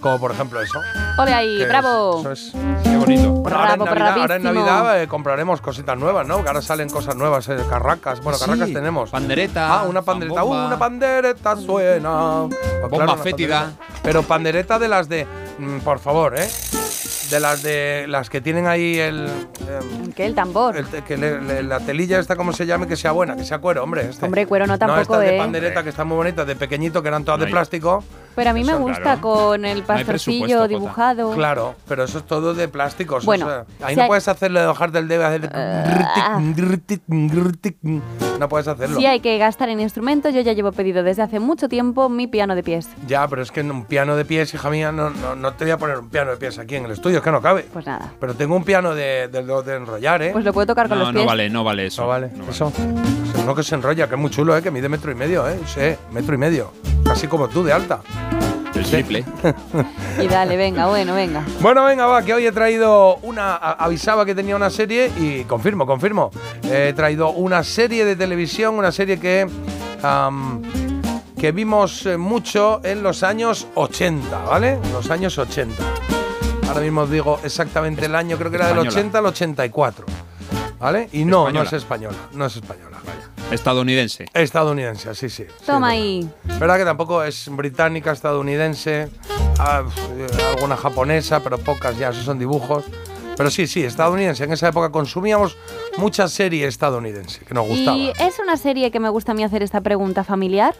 [0.01, 0.78] Como por ejemplo eso.
[1.18, 2.20] Ole ahí, que bravo.
[2.20, 2.52] Eso es.
[2.85, 3.31] Qué bonito.
[3.31, 4.43] Bueno, ahora, en Bravo, Navidad, ahora en.
[4.43, 6.43] Navidad, eh, compraremos cositas nuevas, ¿no?
[6.43, 8.20] Que ahora salen cosas nuevas, eh, carracas.
[8.20, 9.10] Bueno, Sí, carracas tenemos.
[9.10, 10.44] pandereta, Ah, una pandereta.
[10.44, 12.44] Uh, una pandereta suena.
[12.48, 13.60] Pues Bomba una fétida.
[13.62, 14.01] pandereta.
[14.02, 15.27] Pero pandereta de las de.
[15.59, 16.48] mm, por favor, ¿eh?
[17.30, 18.06] De las de.
[18.08, 19.26] Las que tienen ahí el.
[19.26, 20.26] em, ¿Qué?
[20.26, 20.76] El tambor.
[20.76, 23.44] el te- que le- le- la telilla esta, como se llame, que sea buena, que
[23.44, 24.08] sea cuero, hombre.
[24.08, 24.24] Este.
[24.24, 25.38] Hombre, cuero no No, tampoco, estas de ¿eh?
[25.38, 28.04] pandereta que están muy bonitas, de pequeñito, que eran todas de hay- plástico.
[28.36, 29.20] Pero a mí me gusta claro.
[29.22, 31.32] con el pastorcillo dibujado.
[31.32, 33.16] Claro, pero eso es todo de plástico.
[33.16, 35.50] eso Bueno, es, eh, ahí si no hay- puedes hacerle de bajar del dedo, hacer
[35.54, 36.38] Ah.
[38.38, 38.98] no puedes hacerlo.
[38.98, 42.26] Si hay que gastar en instrumentos, yo ya llevo pedido desde hace mucho tiempo mi
[42.26, 42.88] piano de pies.
[43.06, 45.64] Ya, pero es que en un piano de pies, hija mía, no, no, no te
[45.64, 47.66] voy a poner un piano de pies aquí en el estudio, es que no cabe.
[47.72, 48.12] Pues nada.
[48.20, 50.30] Pero tengo un piano de, de, de- de enrollar, ¿eh?
[50.32, 51.26] Pues lo puedo tocar con No, los no pies.
[51.26, 52.02] vale, no vale eso.
[52.02, 52.72] No vale, eso.
[53.34, 54.62] Es Uno que se enrolla, que es muy chulo, ¿eh?
[54.62, 55.59] Que mide metro y medio, ¿eh?
[55.66, 56.72] Sí, metro y medio.
[57.05, 58.01] Casi como tú, de alta.
[58.74, 59.24] El triple.
[60.22, 61.43] Y dale, venga, bueno, venga.
[61.60, 63.55] Bueno, venga, va, que hoy he traído una.
[63.56, 66.30] Avisaba que tenía una serie y confirmo, confirmo.
[66.70, 69.47] He traído una serie de televisión, una serie que.
[71.38, 74.78] que vimos eh, mucho en los años 80, ¿vale?
[74.82, 75.74] En los años 80.
[76.68, 78.98] Ahora mismo os digo exactamente el año, creo que era del Española.
[79.01, 80.06] 80 al 84.
[80.78, 81.09] ¿Vale?
[81.12, 81.66] Y no, no Española.
[81.68, 82.97] es española, no es española.
[83.51, 84.26] Estadounidense.
[84.34, 85.44] Estadounidense, sí, sí.
[85.44, 86.30] sí, Toma es ahí.
[86.44, 86.59] verdad.
[86.60, 89.09] Verdad que tampoco es británica, estadounidense,
[89.59, 89.84] ah,
[90.18, 92.84] eh, alguna japonesa, pero pocas ya, esos son dibujos.
[93.36, 94.44] Pero sí, sí, estadounidense.
[94.44, 95.56] En esa época consumíamos
[95.97, 97.97] mucha serie estadounidense, que nos gustaba.
[97.97, 100.74] ¿Y es una serie que me gusta a mí hacer esta pregunta familiar?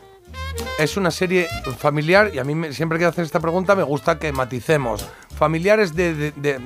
[0.79, 1.47] Es una serie
[1.79, 5.07] familiar y a mí me- siempre que hacer esta pregunta me gusta que maticemos.
[5.37, 6.61] ¿Familiares de, de, de-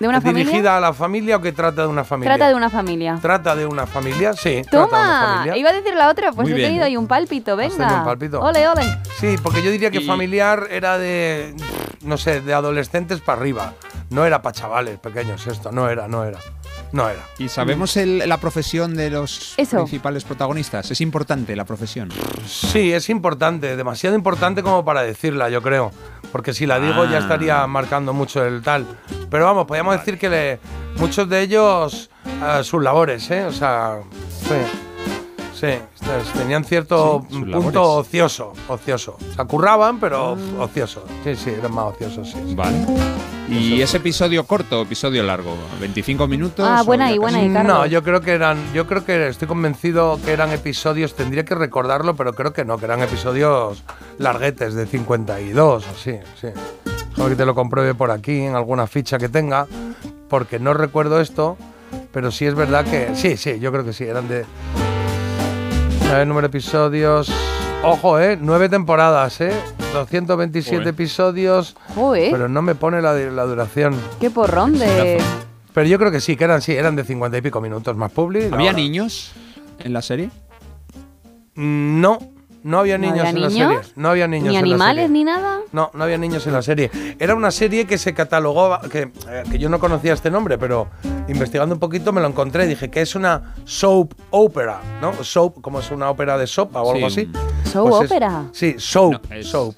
[0.00, 0.76] ¿De una dirigida familia?
[0.76, 2.34] a la familia o que trata de una familia?
[2.36, 3.18] Trata de una familia.
[3.20, 4.32] ¿Trata de una familia?
[4.32, 4.62] Sí.
[4.70, 5.26] trata de una ¡Toma!
[5.34, 5.56] familia.
[5.56, 6.68] Iba a decir la otra, pues Muy he bien.
[6.68, 7.98] tenido ahí un pálpito, venga.
[7.98, 8.40] un pálpito.
[8.40, 8.82] Ole, ole.
[9.18, 11.52] Sí, porque yo diría que Y- familiar era de,
[12.02, 13.74] no sé, de adolescentes para arriba.
[14.10, 16.38] No era para chavales pequeños esto, no era, no era.
[16.92, 17.20] No era.
[17.38, 19.76] ¿Y sabemos el- la profesión de los Eso.
[19.78, 20.90] principales protagonistas?
[20.90, 22.08] Es importante la profesión.
[22.46, 25.90] Sí, es importante, demasiado importante como para decirla, yo creo.
[26.32, 27.20] Porque si la digo ya Ah.
[27.20, 28.84] estaría marcando mucho el tal.
[29.30, 30.60] Pero vamos, podríamos decir que le-
[30.96, 33.44] muchos de ellos eh, sus labores, ¿eh?
[33.44, 33.98] O sea,
[34.42, 34.54] sí.
[35.60, 35.68] Sí,
[36.38, 37.76] tenían cierto Sí, punto labores.
[37.76, 39.16] ocioso, ocioso.
[39.30, 41.04] O sea, curraban, pero ocioso.
[41.24, 42.54] Sí, sí, eran más ociosos, sí.
[42.54, 42.76] Vale.
[43.48, 45.56] ¿Y ese episodio corto o episodio largo?
[45.80, 46.66] ¿25 minutos?
[46.68, 47.18] Ah, buena casi?
[47.18, 47.76] buena ahí, Carlos.
[47.78, 51.54] No, yo creo que eran, yo creo que estoy convencido que eran episodios, tendría que
[51.54, 53.82] recordarlo, pero creo que no, que eran episodios
[54.18, 56.48] larguetes de 52 o sí, sí.
[57.16, 59.66] Solo que te lo compruebe por aquí en alguna ficha que tenga,
[60.28, 61.56] porque no recuerdo esto,
[62.12, 64.44] pero sí es verdad que sí, sí, yo creo que sí, eran de
[66.10, 67.30] a ver, número de episodios.
[67.82, 69.52] Ojo, eh, nueve temporadas, eh,
[69.92, 70.88] 227 Joder.
[70.88, 73.94] episodios, Joder, pero no me pone la, la duración.
[74.20, 75.18] qué porrón de...
[75.72, 78.10] Pero yo creo que sí, que eran sí, eran de 50 y pico minutos más
[78.10, 78.48] publi.
[78.50, 79.32] la ¿Había niños
[79.78, 80.30] en la serie?
[81.54, 82.18] Mm, No,
[82.62, 83.92] no había ¿No niños había en la serie.
[83.96, 85.08] No había niños Ni en la animales serie.
[85.18, 85.60] ni nada.
[85.72, 86.90] No, no había niños en la serie.
[87.18, 90.88] Era una serie que se catalogó, que, eh, que yo no conocía este nombre, pero
[91.28, 92.66] investigando un poquito me lo encontré.
[92.66, 95.12] Dije que es una soap opera, ¿no?
[95.24, 97.30] Soap, como es una ópera de sopa o algo Sí,
[97.64, 97.70] así.
[97.70, 98.44] Soap Pues es- opera.
[98.52, 99.74] sí, soap, No, es- soap.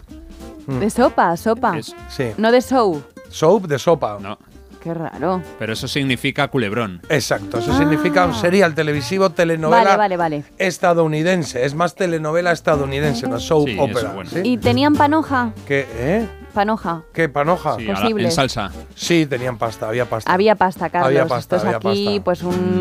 [0.66, 0.78] Mm.
[0.78, 1.78] De sopa, sopa.
[1.78, 3.02] Es- Sí, No de show.
[3.28, 4.19] soap de sopa.
[4.20, 4.39] no,
[4.82, 5.43] Qué raro.
[5.59, 7.01] pero eso significa culebrón.
[7.09, 7.78] Exacto, eso Ah.
[7.78, 10.44] significa un serial televisivo, telenovela Vale, vale, vale.
[10.59, 11.65] estadounidense.
[11.65, 14.09] Es más telenovela estadounidense, no soap Sí, opera.
[14.09, 14.31] es bueno.
[14.31, 14.40] ¿sí?
[14.44, 15.52] ¿Y tenían panoja?
[15.66, 15.86] ¿Qué?
[15.98, 16.28] ¿Eh?
[16.55, 17.02] Panoja.
[17.12, 17.77] ¿Qué panoja?
[17.77, 18.24] Sí, Posible.
[18.24, 18.73] en salsa.
[18.97, 20.32] Sí, tenían pasta, había pasta.
[20.32, 21.07] Había pasta, Carlos.
[21.09, 22.24] Había pasta, Esto es había aquí, pasta.
[22.24, 22.81] pues un...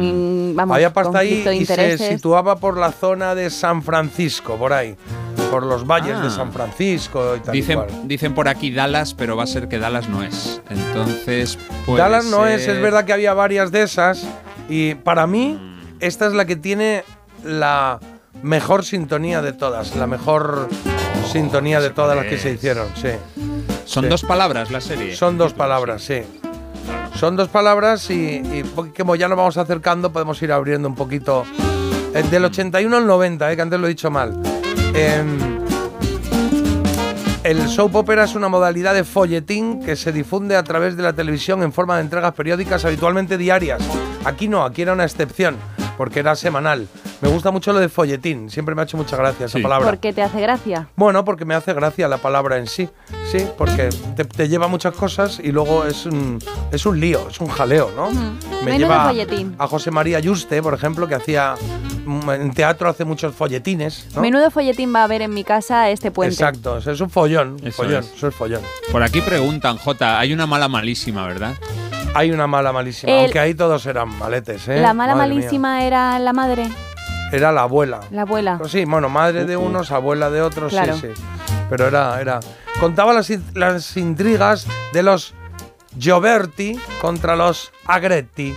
[0.56, 4.96] Vamos, había pasta ahí y se situaba por la zona de San Francisco, por ahí.
[5.52, 6.24] Por los valles Ah.
[6.24, 7.54] de San Francisco y tal.
[7.54, 10.62] Dicen, dicen por aquí Dallas, pero va a ser que Dallas no es.
[10.70, 14.26] Entonces, puede Dallas no es, es verdad que había varias de esas.
[14.70, 15.58] Y para mí,
[16.00, 17.04] esta es la que tiene
[17.44, 18.00] la
[18.44, 19.96] mejor sintonía de todas.
[19.96, 20.70] La mejor
[21.32, 23.10] sintonía de todas las que se hicieron, sí.
[23.86, 24.10] Son Sí.
[24.10, 25.16] dos palabras la serie.
[25.16, 26.22] Son dos palabras, sí.
[27.16, 28.64] Son dos palabras y,
[28.98, 31.44] como ya nos vamos acercando, podemos ir abriendo un poquito.
[32.14, 34.42] Eh, del 81 al 90, eh, que antes lo he dicho mal.
[34.94, 35.38] Em,
[37.44, 41.14] el soap opera es una modalidad de folletín que se difunde a través de la
[41.14, 43.82] televisión en forma de entregas periódicas habitualmente diarias.
[44.26, 45.56] Aquí no, aquí era una excepción,
[45.98, 46.88] porque era semanal.
[47.22, 49.86] Me gusta mucho lo de folletín, siempre me ha hecho mucha gracia esa palabra.
[49.90, 50.88] ¿Por qué te hace gracia?
[50.96, 52.88] Bueno, porque me hace gracia la palabra en sí.
[53.30, 56.40] Sí, porque te, te lleva muchas cosas y luego es un,
[56.72, 58.10] es un lío, es un jaleo, ¿no?
[58.10, 59.54] Me Menudo lleva folletín.
[59.60, 61.56] a José María Yuste, por ejemplo, que hacía
[62.06, 64.22] mm, en teatro hace muchos folletines, ¿no?
[64.22, 66.34] Menudo folletín va a haber en mi casa este puente.
[66.36, 68.14] Exacto, es un follón, un Eso follón, es.
[68.16, 68.62] eso es follón.
[68.94, 71.54] Por aquí preguntan, Jota, hay una mala malísima, ¿verdad?
[72.16, 74.80] Hay una mala malísima, El- aunque ahí todos eran maletes, ¿eh?
[74.82, 75.38] La mala Madre mía.
[75.42, 76.68] malísima era la madre,
[77.32, 78.00] Era la abuela.
[78.12, 78.58] la abuela.
[78.58, 80.96] Pues sí, bueno, madre de unos, abuela de otros, Claro.
[80.96, 81.22] sí, sí.
[81.70, 82.40] Pero era, era.
[82.80, 85.34] Contaba las, las intrigas de los
[86.00, 88.56] Gioberti contra los Agretti,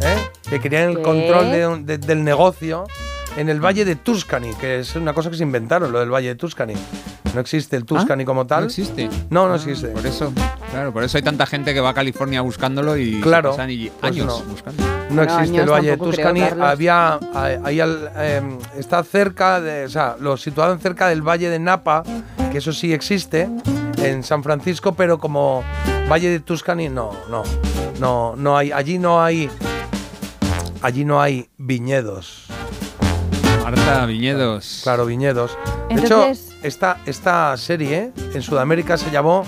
[0.00, 0.16] ¿eh?
[0.50, 1.02] que querían el ¿Qué?
[1.02, 2.84] control de un- de- del negocio
[3.36, 6.28] en el Valle de Tuscany, que es una cosa que se inventaron, lo del Valle
[6.28, 6.74] de Tuscany.
[7.34, 8.60] No existe el Tuscany como tal.
[8.60, 9.08] ¿No existe?
[9.30, 9.88] No, no existe.
[9.88, 10.32] Por eso,
[10.74, 13.88] claro, por eso hay tanta gente que va a California buscándolo y Claro, pasan y-
[13.90, 14.40] pues años no.
[14.50, 14.82] buscando.
[15.10, 16.40] No Bueno, existe el Valle de creo, Tuscany.
[16.60, 21.48] Había ahí- ahí al- em, está cerca de, o sea, lo situaban cerca del Valle
[21.50, 22.02] de Napa,
[22.50, 23.48] que eso sí existe
[23.98, 25.62] en San Francisco, pero como
[26.10, 27.42] Valle de Tuscany no, no,
[28.00, 29.48] no, no hay, allí no hay,
[30.82, 32.46] allí no hay viñedos.
[33.62, 34.80] Marta Viñedos.
[34.82, 35.56] Claro, viñedos.
[35.88, 39.44] De Entonces- hecho, esta, esta serie en Sudamérica se llamó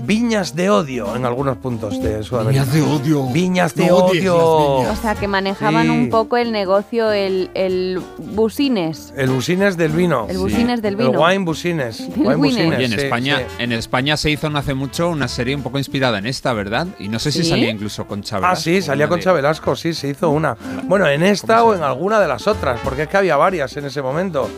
[0.00, 2.64] Viñas de Odio en algunos puntos de Sudamérica.
[2.64, 3.26] Viñas de odio.
[3.32, 4.92] Viñas de No odies las odio.
[4.92, 5.90] O sea, que manejaban Sí.
[5.90, 9.12] un poco el negocio, el, el busines.
[9.16, 10.26] El busines del vino.
[10.28, 11.10] El busines del vino.
[11.10, 12.00] El wine busines.
[12.16, 13.44] Wine Oye, en sí, España, sí.
[13.58, 16.86] en España se hizo no hace mucho una serie un poco inspirada en esta, ¿verdad?
[17.00, 17.50] Y no sé si ¿Sí?
[17.50, 18.48] salía incluso con Chávez.
[18.50, 20.56] Ah, sí, salía con Velasco, sí, se hizo una.
[20.84, 23.84] Bueno, en esta o en alguna de las otras, porque es que había varias en
[23.86, 24.48] ese momento.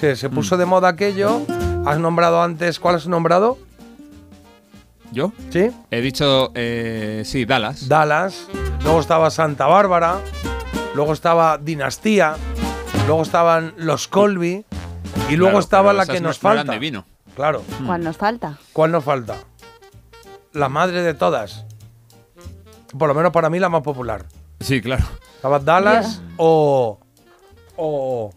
[0.00, 0.34] Se, se Mm.
[0.34, 1.40] puso de moda aquello.
[1.84, 3.58] Has nombrado antes, ¿cuál has nombrado?
[5.14, 5.32] ¿Yo?
[5.50, 5.70] Sí.
[5.92, 7.88] He dicho, eh, sí, Dallas.
[7.88, 8.48] Dallas.
[8.82, 10.18] Luego estaba Santa Bárbara.
[10.94, 12.34] Luego estaba Dinastía.
[13.06, 14.64] Luego estaban los Colby.
[15.30, 16.72] Y luego Claro, estaba la que no nos falta.
[16.72, 17.04] de vino.
[17.36, 17.62] Claro.
[17.86, 18.58] ¿Cuál nos falta?
[18.72, 19.36] ¿Cuál nos falta?
[20.52, 21.64] La madre de todas.
[22.98, 24.26] Por lo menos para mí la más popular.
[24.60, 25.04] Sí, claro.
[25.36, 26.98] Estaba Dallas o.
[27.76, 28.32] o.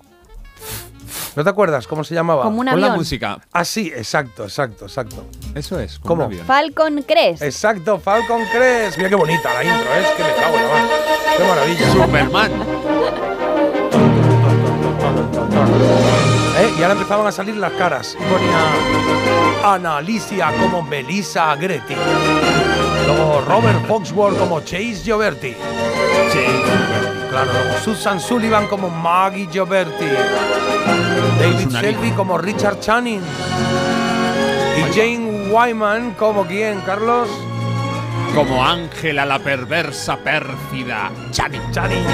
[1.38, 2.42] ¿No te acuerdas cómo se llamaba?
[2.46, 3.40] Como un Con la música.
[3.52, 5.24] Ah, sí, exacto, exacto, exacto.
[5.54, 6.00] Eso es.
[6.00, 6.22] como ¿Cómo?
[6.26, 6.48] un avión.
[6.48, 7.44] Falcon Crest.
[7.44, 8.98] Exacto, Falcon Crest.
[8.98, 10.02] Mira qué bonita la intro, ¿eh?
[10.02, 10.82] es que me cago en la mar.
[11.38, 11.92] Qué maravilla.
[11.92, 12.52] Superman.
[16.58, 16.74] ¿Eh?
[16.76, 18.18] Y ahora empezaban a salir las caras.
[18.20, 21.94] Y ponía Ana Alicia como Melissa Agretti.
[23.06, 25.56] Luego Robert Foxworth como Chase Gioberti.
[27.30, 27.52] Claro,
[27.84, 30.06] Susan Sullivan como Maggie Gioberti.
[31.40, 33.22] David una Shelby como Richard Channing.
[34.78, 37.28] Y Jane Wyman como quién, Carlos?
[38.34, 41.12] Como Ángela la perversa pérfida.
[41.32, 41.60] Chani.
[41.72, 42.06] Channing.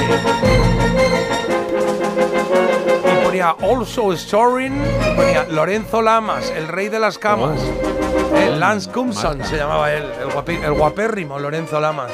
[3.05, 4.81] Y ponía Also Starring,
[5.15, 7.59] ponía Lorenzo Lamas, el rey de las camas.
[7.59, 8.37] Oh.
[8.37, 12.11] Eh, Lance Cumson se llamaba él, el, guapi- el guapérrimo Lorenzo Lamas.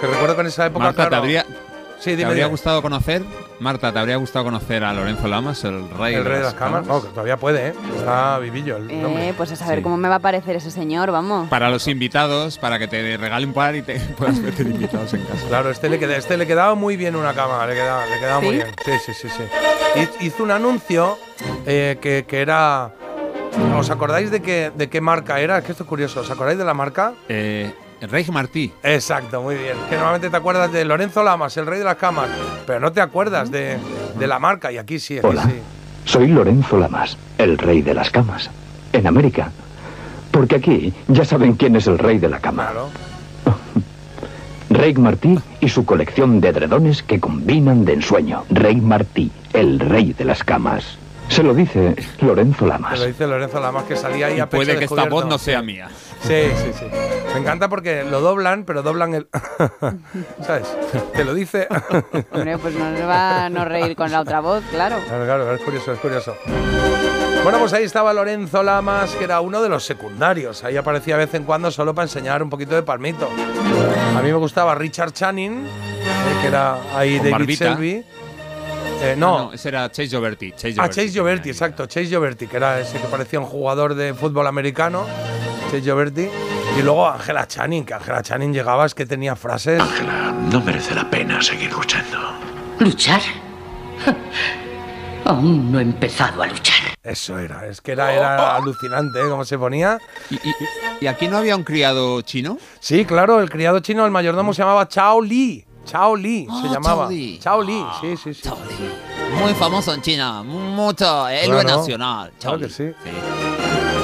[0.00, 0.84] Que recuerdo que en esa época.
[0.86, 1.46] Marta, ¿te claro, habría,
[1.98, 2.50] Sí, ¿te dime, habría dime.
[2.50, 3.22] gustado conocer?
[3.58, 6.86] Marta, ¿te habría gustado conocer a Lorenzo Lamas, el rey, El rey de las camas.
[6.86, 7.74] No, que todavía puede, ¿eh?
[7.96, 9.30] Está vivillo el nombre.
[9.30, 9.82] Eh, pues a saber Sí.
[9.82, 11.48] cómo me va a parecer ese señor, vamos.
[11.48, 15.22] Para los invitados, para que te regale un par y te puedas meter invitados en
[15.22, 15.46] casa.
[15.48, 18.40] Claro, este le, queda, este le quedaba muy bien una cama, le quedaba, le quedaba
[18.40, 18.56] muy ¿Sí?
[18.56, 18.68] bien.
[18.84, 19.42] Sí, sí, sí, sí.
[20.00, 21.16] Hiz- Hizo un anuncio
[21.64, 22.92] eh, que, que era.
[23.78, 25.56] ¿Os acordáis de qué, de qué marca era?
[25.56, 26.20] Es que esto es curioso.
[26.20, 27.14] ¿Os acordáis de la marca?
[27.30, 28.72] Eh, Rey Martí.
[28.82, 29.76] Exacto, muy bien.
[29.88, 32.28] Que normalmente te acuerdas de Lorenzo Lamas, el rey de las camas,
[32.66, 33.78] pero no te acuerdas de,
[34.18, 34.70] de la marca.
[34.72, 35.44] Y aquí sí, aquí Hola.
[35.44, 35.60] sí.
[36.04, 38.50] Soy Lorenzo Lamas, el rey de las camas.
[38.92, 39.50] En América.
[40.30, 42.64] Porque aquí ya saben quién es el rey de la cama.
[42.66, 42.90] Claro.
[44.68, 48.44] Rey Martí y su colección de edredones que combinan de ensueño.
[48.50, 50.98] Rey Martí, el rey de las camas.
[51.28, 52.98] Se lo dice Lorenzo Lamas.
[52.98, 55.38] lo dice Lorenzo Lamas, que salía ahí Y a pecho puede que esta voz no
[55.38, 55.88] sea mía.
[56.22, 56.86] Sí, sí, sí.
[57.34, 59.28] Me encanta porque lo doblan, pero doblan el.
[60.46, 60.66] ¿Sabes?
[61.14, 61.68] Te lo dice.
[62.32, 64.96] Hombre, pues no le va a no reír con la otra voz, claro.
[65.06, 66.34] Claro, claro, es curioso, es curioso.
[67.42, 70.64] Bueno, pues ahí estaba Lorenzo Lamas, que era uno de los secundarios.
[70.64, 73.28] Ahí aparecía de vez en cuando solo para enseñar un poquito de palmito.
[74.16, 77.64] A mí me gustaba Richard Channing, eh, que era ahí Con David barbita.
[77.74, 78.04] Shelby.
[79.02, 80.52] Eh, Ah, no, ese era Chase Gioberti.
[80.52, 80.94] Chase Ah, Gioberti.
[80.96, 85.06] Chase Gioberti, exacto, Chase Gioberti, que era ese que parecía un jugador de fútbol americano,
[85.66, 86.28] Chase Gioberti.
[86.78, 89.82] Y luego Angela Channing, que Angela Channing llegaba, es que tenía frases.
[90.50, 92.18] No merece la pena seguir luchando.
[92.80, 93.20] ¿Luchar?
[95.24, 96.76] Aún no he empezado a luchar.
[97.02, 99.28] Eso era, es que era, era alucinante, ¿eh?
[99.28, 99.98] Cómo se ponía.
[100.30, 100.54] ¿Y, y,
[101.00, 102.58] y aquí no había un criado chino?
[102.80, 105.64] Sí, claro, el criado chino, el mayordomo se llamaba Chao Li.
[105.86, 107.04] Chao Li se Ah, llamaba.
[107.04, 107.38] Chao Li.
[107.40, 108.50] Chao Li, sí, sí, sí.
[109.40, 112.32] Muy famoso en China, mucho, héroe Claro, nacional.
[112.40, 112.92] claro que Chauli.
[112.94, 113.10] sí.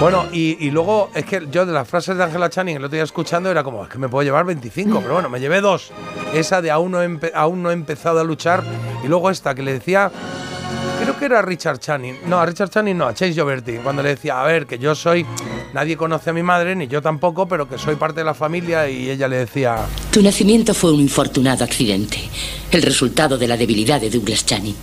[0.00, 2.94] Bueno, y, y luego es que yo de las frases de Angela Channing el otro
[2.94, 5.92] día escuchando era como, es que me puedo llevar 25, pero bueno, me llevé dos.
[6.34, 8.64] Esa de aún no, he aún no he empezado a luchar
[9.04, 10.10] y luego esta que le decía,
[11.26, 14.40] era a Richard Channing, no, a Richard Channing no, a Chase Gioberti, cuando le decía,
[14.40, 15.24] a ver, que yo soy,
[15.72, 18.88] nadie conoce a mi madre, ni yo tampoco, pero que soy parte de la familia
[18.88, 19.76] y ella le decía,
[20.10, 22.18] Tu nacimiento fue un infortunado accidente,
[22.70, 24.76] el resultado de la debilidad de Douglas Channing.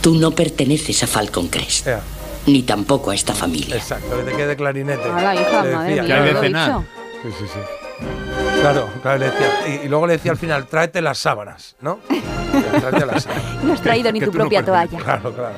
[0.00, 2.00] Tú no perteneces a Falcon Crest, "Ea,
[2.46, 3.76] ni tampoco a esta familia.
[3.76, 5.08] exacto, que te quede clarinete.
[5.08, 6.80] Hala, hija, Le madre decía, mía, "Que hay de cenar".
[7.22, 8.53] Sí, sí, sí.
[8.64, 11.98] Claro, claro, le decía, y, y luego le decía al final, tráete las sábanas, ¿no?
[12.80, 13.62] Tráete las sábanas.
[13.62, 14.98] No has traído ni Que tu no propia toalla.
[14.98, 15.54] Claro, claro.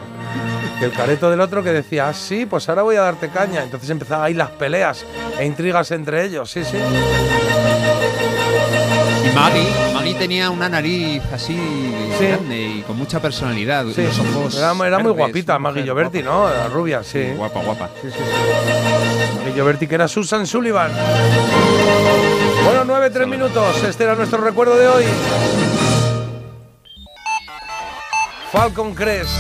[0.81, 3.63] Y el careto del otro que decía, ah, sí, pues ahora voy a darte caña.
[3.63, 5.07] Entonces empezaban ahí las peleas
[5.39, 6.79] e intrigas entre ellos, sí, sí.
[9.25, 13.87] Y Maggie, Maggie tenía una nariz así grande y con mucha personalidad.
[13.95, 16.49] Sí, los ojos era, era muy guapita Maggie Gioberti, ¿no?
[16.49, 17.33] La rubia, sí.
[17.37, 17.91] Guapa, guapa.
[18.01, 19.37] Sí, sí, sí.
[19.39, 20.93] Maggie Gioberti, que era Susan Sullivan.
[22.65, 23.83] Bueno, nueve, tres minutos.
[23.85, 25.05] Este era nuestro recuerdo de hoy.
[28.51, 29.31] Falcon Crest.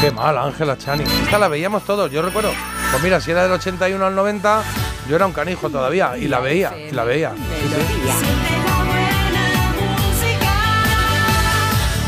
[0.00, 1.06] Qué mal, Ángela Channing.
[1.06, 2.52] Esta la veíamos todos, yo recuerdo.
[2.90, 4.62] Pues mira, si era del 81 al 90,
[5.08, 7.32] yo era un canijo todavía y la veía, y la veía.
[7.32, 8.69] Sí, sí.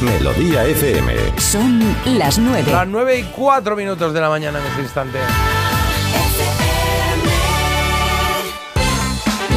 [0.03, 1.15] Melodía FM.
[1.39, 1.81] Son
[2.19, 2.73] las 9.
[2.73, 5.19] Las 9 y 4 minutos de la mañana en ese instante.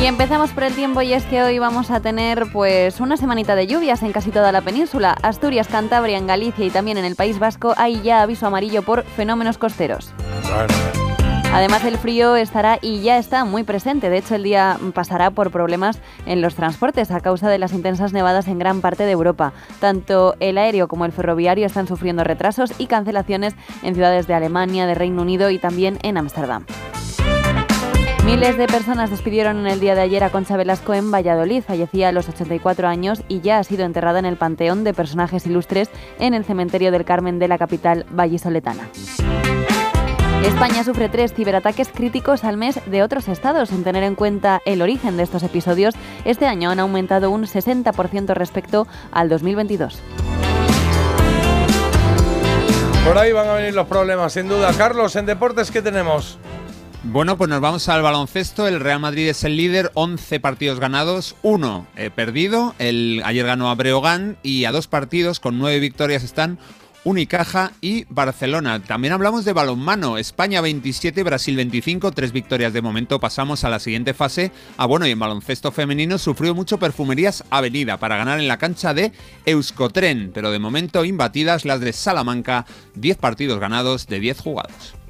[0.01, 3.55] Y empezamos por el tiempo y es que hoy vamos a tener pues una semanita
[3.55, 5.17] de lluvias en casi toda la península.
[5.23, 9.03] Asturias, Cantabria, en Galicia y también en el País Vasco hay ya aviso amarillo por
[9.03, 10.13] fenómenos costeros.
[11.55, 14.09] Además el frío estará y ya está muy presente.
[14.09, 18.11] De hecho el día pasará por problemas en los transportes a causa de las intensas
[18.11, 19.53] nevadas en gran parte de Europa.
[19.79, 24.85] Tanto el aéreo como el ferroviario están sufriendo retrasos y cancelaciones en ciudades de Alemania,
[24.85, 26.65] de Reino Unido y también en Ámsterdam.
[28.25, 31.63] Miles de personas despidieron en el día de ayer a Concha Velasco en Valladolid.
[31.63, 35.45] Fallecía a los 84 años y ya ha sido enterrada en el Panteón de Personajes
[35.45, 38.89] Ilustres en el Cementerio del Carmen de la capital vallisoletana.
[40.45, 43.69] España sufre tres ciberataques críticos al mes de otros estados.
[43.69, 48.35] Sin tener en cuenta el origen de estos episodios, este año han aumentado un 60%
[48.35, 49.99] respecto al 2022.
[53.03, 54.71] Por ahí van a venir los problemas, sin duda.
[54.77, 56.37] Carlos, en deportes, ¿qué tenemos?
[57.01, 58.67] Bueno, pues nos vamos al baloncesto.
[58.67, 62.75] El Real Madrid es el líder, 11 partidos ganados, uno eh, perdido.
[62.77, 66.59] El, ayer ganó a Breogán y a dos partidos con nueve victorias están
[67.05, 68.81] Unicaja y Barcelona.
[68.81, 70.17] También hablamos de balonmano.
[70.17, 73.19] España 27, Brasil 25, tres victorias de momento.
[73.19, 74.51] Pasamos a la siguiente fase.
[74.75, 78.95] Ah, bueno, y en baloncesto femenino sufrió mucho Perfumerías Avenida para ganar en la cancha
[78.95, 79.11] de
[79.45, 82.65] Euskotren, pero de momento imbatidas las de Salamanca,
[82.95, 85.04] 10 partidos ganados de 10 jugados.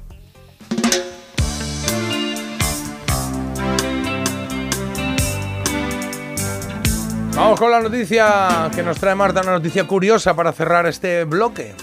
[7.36, 11.74] Vamos con la noticia que nos trae Marta, una noticia curiosa para cerrar este bloque.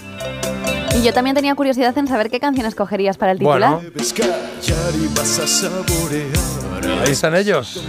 [0.96, 3.70] Y yo también tenía curiosidad en saber qué canciones cogerías para el titular.
[3.70, 3.90] Bueno.
[7.04, 7.84] Ahí están ellos.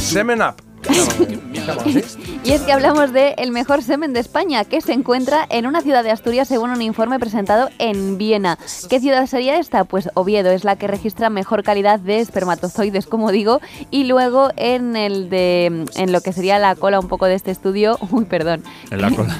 [0.00, 0.54] Semen Up.
[2.44, 5.80] Y es que hablamos de el mejor semen de España, que se encuentra en una
[5.80, 8.56] ciudad de Asturias según un informe presentado en Viena.
[8.88, 9.84] ¿Qué ciudad sería esta?
[9.84, 13.60] Pues Oviedo es la que registra mejor calidad de espermatozoides, como digo,
[13.90, 17.50] y luego en el de en lo que sería la cola un poco de este
[17.50, 18.62] estudio, uy, perdón.
[18.90, 19.36] En la cola.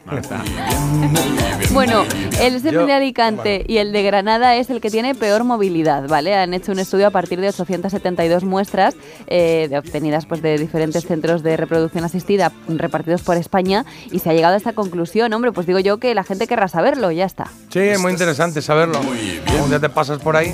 [1.71, 2.03] Bueno,
[2.39, 6.35] el Yo- de Alicante y el de Granada es el que tiene peor movilidad, ¿vale?
[6.35, 8.95] Han hecho un estudio a partir de 872 muestras
[9.27, 14.33] eh, obtenidas pues, de diferentes centros de reproducción asistida repartidos por España y se ha
[14.33, 15.33] llegado a esta conclusión.
[15.33, 17.47] Hombre, pues digo yo que la gente querrá saberlo, ya está.
[17.69, 18.99] Sí, es muy interesante saberlo.
[19.01, 20.53] Un día te pasas por ahí.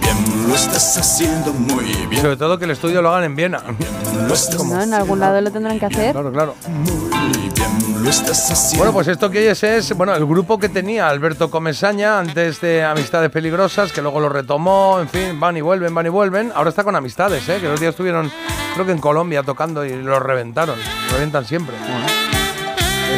[0.00, 2.22] bien, lo estás haciendo muy bien.
[2.22, 3.62] sobre todo que el estudio lo hagan en Viena.
[4.64, 4.82] ¿No?
[4.82, 6.12] En algún lado lo tendrán que hacer.
[6.12, 6.54] Claro, claro.
[6.68, 8.85] muy bien, lo estás haciendo.
[8.86, 12.84] Bueno, pues esto que oyes es bueno, el grupo que tenía Alberto Comesaña antes de
[12.84, 16.52] Amistades Peligrosas, que luego lo retomó, en fin, van y vuelven, van y vuelven.
[16.54, 17.58] Ahora está con Amistades, ¿eh?
[17.60, 18.30] que los días estuvieron,
[18.74, 20.78] creo que en Colombia tocando y lo reventaron.
[20.78, 21.74] Lo reventan siempre.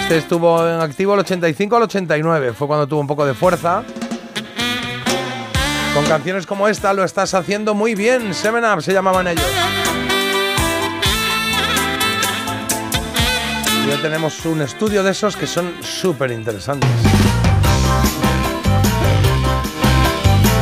[0.00, 3.82] Este estuvo en activo al 85 al 89, fue cuando tuvo un poco de fuerza.
[5.92, 8.32] Con canciones como esta lo estás haciendo muy bien.
[8.32, 9.44] Seven Up se llamaban ellos.
[13.88, 16.90] Y hoy tenemos un estudio de esos que son súper interesantes.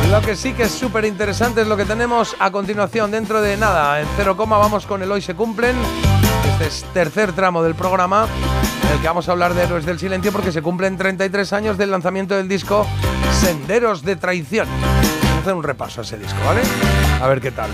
[0.09, 3.11] Lo que sí que es súper interesante es lo que tenemos a continuación.
[3.11, 5.75] Dentro de nada, en cero coma vamos con el Hoy se cumplen.
[6.53, 8.27] Este es tercer tramo del programa.
[8.83, 11.77] en el que vamos a hablar de Héroes del Silencio porque se cumplen 33 años
[11.77, 12.87] del lanzamiento del disco
[13.41, 14.69] Senderos de Traición.
[14.69, 16.61] Vamos a hacer un repaso a ese disco, ¿vale?
[17.21, 17.71] A ver qué tal.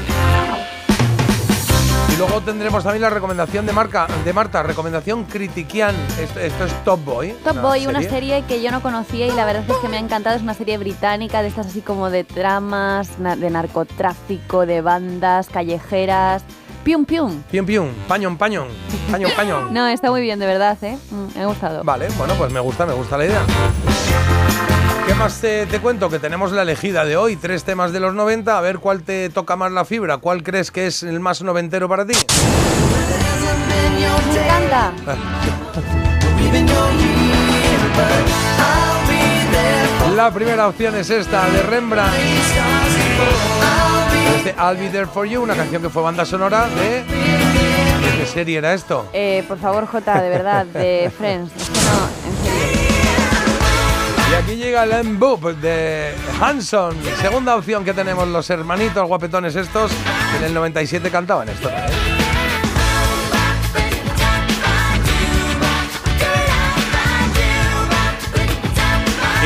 [2.14, 5.96] Y luego tendremos también la recomendación de, marca, de Marta, recomendación Critiquian.
[6.20, 7.34] Esto, esto es Top Boy.
[7.44, 10.00] Top Boy, una serie que yo no conocía y la verdad es que me ha
[10.00, 10.36] encantado.
[10.36, 16.44] Es una serie británica de estas así como de tramas, de narcotráfico, de bandas callejeras.
[16.84, 17.42] Pium, pium.
[17.50, 18.68] Pium, pium, pañón, pañón,
[19.10, 19.74] pañón, pañón.
[19.74, 20.98] No, está muy bien, de verdad, ¿eh?
[21.12, 21.84] Mm, me ha gustado.
[21.84, 23.42] Vale, bueno, pues me gusta, me gusta la idea.
[25.08, 26.10] ¿Qué más te, te cuento?
[26.10, 29.30] Que tenemos la elegida de hoy, tres temas de los 90, a ver cuál te
[29.30, 32.14] toca más la fibra, cuál crees que es el más noventero para ti.
[34.34, 34.92] Me encanta.
[40.16, 42.14] La primera opción es esta, de Rembrandt.
[44.36, 47.04] Este I'll Be There For You, una canción que fue banda sonora de...
[47.04, 49.08] ¿De qué serie era esto?
[49.14, 51.52] Eh, por favor, Jota, de verdad, de Friends.
[51.56, 52.74] Es que no, en serio.
[54.32, 56.96] Y aquí llega el Boop de Hanson.
[57.22, 59.92] Segunda opción que tenemos los hermanitos guapetones estos.
[59.92, 61.70] que En el 97 cantaban esto.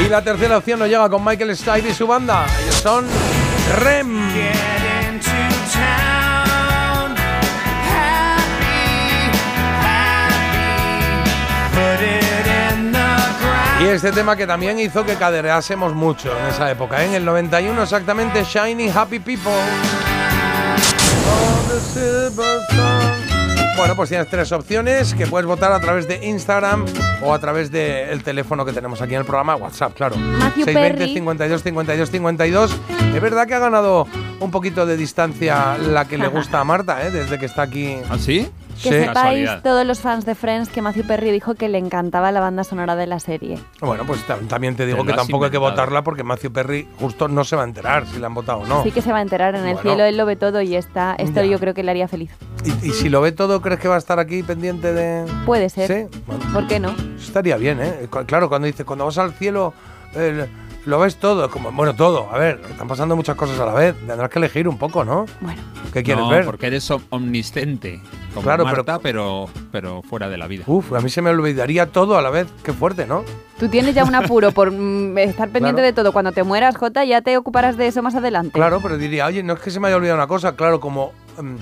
[0.06, 2.46] Y la tercera opción nos llega con Michael Stipe y su banda.
[2.62, 3.06] Ellos son
[3.76, 4.18] Rem.
[13.80, 17.04] Y este tema que también hizo que cadereásemos mucho en esa época.
[17.04, 17.08] ¿eh?
[17.08, 19.54] En el 91 exactamente, Shiny Happy People.
[23.78, 26.84] Bueno, pues tienes tres opciones que puedes votar a través de Instagram
[27.22, 30.16] o a través del teléfono que tenemos aquí en el programa, WhatsApp, claro.
[30.18, 31.14] Matthew 620 Perry.
[31.14, 32.80] 52 52 52.
[33.14, 34.08] Es verdad que ha ganado
[34.40, 37.12] un poquito de distancia la que le gusta a Marta, ¿eh?
[37.12, 37.98] desde que está aquí.
[38.10, 38.50] ¿Ah, sí?
[38.84, 42.40] Que sepáis todos los fans de Friends que Matthew Perry dijo que le encantaba la
[42.42, 43.58] banda sonora de la serie.
[43.82, 46.88] Bueno, pues tam- también te digo Te que tampoco hay que votarla porque Matthew Perry
[47.00, 48.84] justo no se va a enterar si la han votado o no.
[48.84, 51.16] Sí que se va a enterar en el cielo, él lo ve todo y está,
[51.18, 51.48] esto Ya.
[51.48, 52.30] yo creo que le haría feliz.
[52.64, 55.26] ¿Y, y si lo ve todo, crees que va a estar aquí pendiente de...?
[55.48, 55.88] Puede ser.
[56.12, 56.94] Sí, bueno, ¿Por qué no?
[57.20, 58.08] estaría bien, ¿eh?
[58.28, 59.74] Claro, cuando dice, cuando vas al cielo,
[60.14, 60.48] eh,
[60.88, 62.30] lo ves todo, como, bueno, todo.
[62.32, 63.96] A ver, están pasando muchas cosas a la vez.
[64.08, 65.26] Tendrás que elegir un poco, ¿no?
[65.42, 65.62] Bueno.
[65.94, 66.46] ¿Qué quieres no, ver?
[66.46, 68.02] porque eres om- omnisciente.
[68.34, 70.64] Como Claro, pero- Marta, pero, pero fuera de la vida.
[70.68, 72.48] Uf, a mí se me olvidaría todo a la vez.
[72.64, 73.24] Qué fuerte, ¿no?
[73.60, 75.86] Tú tienes ya un apuro por mm, estar pendiente Claro.
[75.88, 76.12] de todo.
[76.14, 78.52] Cuando te mueras, Jota, ya te ocuparás de eso más adelante.
[78.54, 80.56] Claro, pero diría, oye, no es que se me haya olvidado una cosa.
[80.56, 81.12] Claro, como
[81.42, 81.56] mm,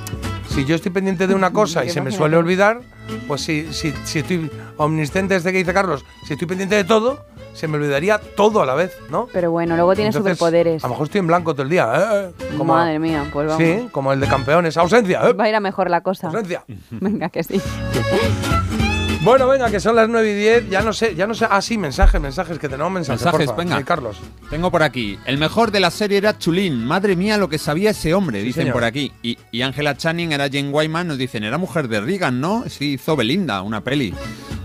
[0.56, 2.80] si yo estoy pendiente de una cosa y se me suele olvidar,
[3.28, 7.26] pues si, si, si estoy omnisciente este que dice Carlos, si estoy pendiente de todo,
[7.54, 9.28] se me olvidaría todo a la vez, ¿no?
[9.32, 10.84] Pero bueno, luego tienes Entonces, superpoderes.
[10.84, 11.92] A lo mejor estoy en blanco todo el día.
[11.96, 12.32] ¿eh?
[12.58, 13.64] Como- Madre mía, pues vamos.
[13.64, 14.76] Sí, como el de campeones.
[14.78, 15.22] Ausencia.
[15.30, 15.34] ¿eh?
[15.34, 16.28] Va a ir a mejor la cosa.
[16.28, 16.64] Ausencia.
[16.92, 17.62] Venga, que sí.
[19.26, 20.70] Bueno, venga, que son las 9 y 10.
[20.70, 21.48] Ya no sé, ya no sé.
[21.50, 23.24] Ah, sí, mensajes, mensajes, que tenemos mensajes.
[23.26, 23.62] Mensajes, porfa.
[23.64, 23.78] venga.
[23.80, 24.18] Sí, Carlos.
[24.52, 25.18] Tengo por aquí.
[25.26, 26.86] El mejor de la serie era Chulín.
[26.86, 28.74] Madre mía, lo que sabía ese hombre, dicen señor.
[28.74, 29.12] por aquí.
[29.24, 31.08] Y, Angela Channing era Jane Wyman.
[31.08, 32.66] Nos dicen, era mujer de Reagan, ¿no?
[32.70, 34.14] Sí, hizo Belinda, una peli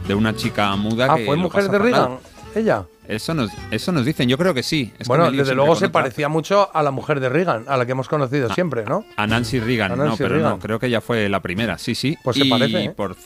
[0.07, 1.25] de una chica muda Ah, que.
[1.25, 1.79] fue mujer de.
[1.79, 2.19] Reagan.
[2.55, 2.85] Ella.
[3.09, 4.93] Eso nos, eso nos dicen, yo creo que sí.
[4.99, 7.93] Es bueno, desde luego se parecía mucho a la mujer de Reagan, a la que
[7.93, 9.05] hemos conocido siempre, ¿no?
[9.17, 10.51] A Nancy Reagan, A no, pero Reagan.
[10.53, 12.17] no, creo que ella fue la primera, sí, sí.
[12.23, 12.91] Pues se Y parece, ¿eh?
[12.91, 13.17] por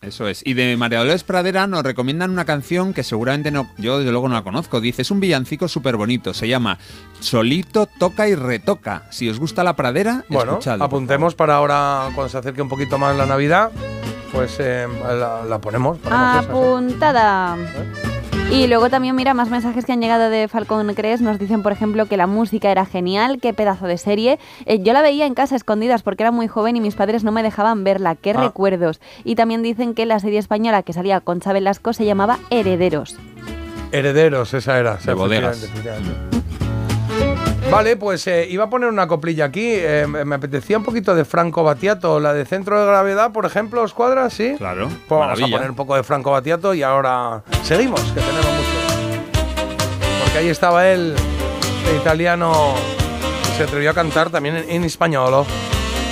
[0.00, 0.42] eso es.
[0.46, 4.28] Y de María Dolores Pradera nos recomiendan una canción que seguramente no, yo desde luego
[4.28, 4.80] no la conozco.
[4.80, 6.32] Dice, es un villancico súper bonito.
[6.34, 6.78] Se llama
[7.20, 9.02] Solito toca y retoca.
[9.10, 12.98] Si os gusta la pradera, Bueno, escuchadlo, apuntemos para ahora, cuando se acerque un poquito
[12.98, 13.70] más la Navidad,
[14.32, 15.98] pues eh, la, la ponemos.
[15.98, 16.48] ponemos esa, sí.
[16.48, 17.56] Apuntada.
[18.50, 21.22] Y luego también, mira, más mensajes que han llegado de Falcon Crest.
[21.22, 24.38] Nos dicen, por ejemplo, que la música era genial, qué pedazo de serie.
[24.64, 27.30] Eh, yo la veía en casa escondidas porque era muy joven y mis padres no
[27.32, 28.14] me dejaban verla.
[28.16, 28.40] Qué Ah.
[28.44, 29.00] recuerdos.
[29.22, 33.16] Y también dicen que la serie española que salía con Concha Velasco se llamaba Herederos.
[33.92, 34.96] Herederos, esa era.
[34.96, 35.68] De bodegas.
[37.70, 39.62] Vale, pues eh, iba a poner una coplilla aquí.
[39.66, 43.82] eh, me apetecía un poquito de Franco Battiato, la de centro de gravedad, por ejemplo,
[43.82, 44.30] ¿os cuadra?
[44.30, 44.54] ¿Sí?
[44.56, 48.46] Claro, Pues vamos a poner un poco de Franco Battiato y ahora seguimos, que tenemos
[48.46, 49.44] mucho.
[50.24, 51.14] Porque ahí estaba él,
[51.84, 52.74] este italiano,
[53.44, 55.44] que se atrevió a cantar también en, en español.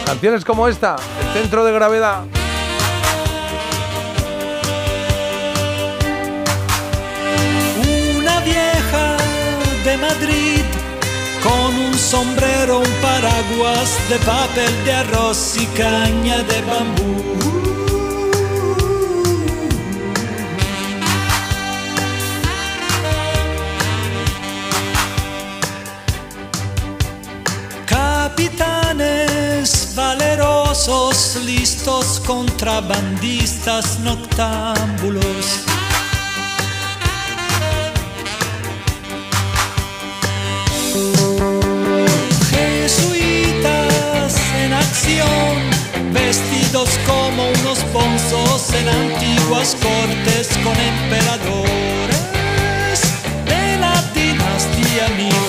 [0.04, 0.96] Canciones como esta,
[1.34, 2.24] El centro de gravedad.
[8.18, 9.16] Una vieja
[9.84, 10.55] de Madrid
[11.46, 17.14] con un sombrero, un paraguas de papel de arroz y caña de bambú.
[27.86, 35.75] Capitanes valerosos, listos contrabandistas noctámbulos.
[42.50, 45.54] Jesuitas en acción,
[46.12, 52.16] vestidos como unos bonzos en antiguas cortes con emperadores
[53.44, 55.45] de la dinastía Ming.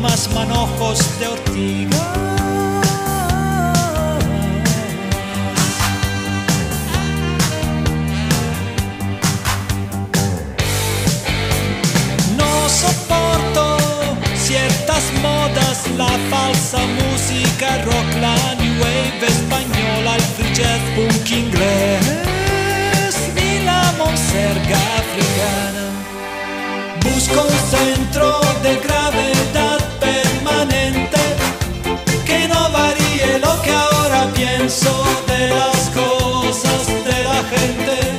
[0.00, 1.98] Bromas manojos de ortiga.
[12.36, 13.76] No soporto
[14.36, 22.04] ciertas modas, la falsa música rock, la new wave española, el free jazz punk inglés
[23.36, 25.84] y la monserga africana.
[27.02, 29.39] Busco un centro de gravedad
[32.26, 34.92] que no varíe lo que ahora pienso
[35.26, 38.09] de las cosas de la gente.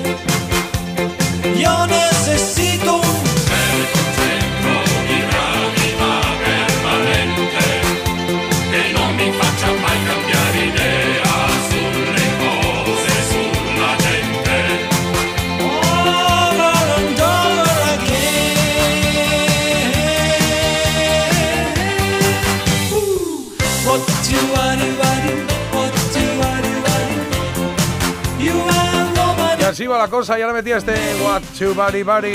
[29.92, 32.32] Y la cosa, ya le metí este What to Body Body.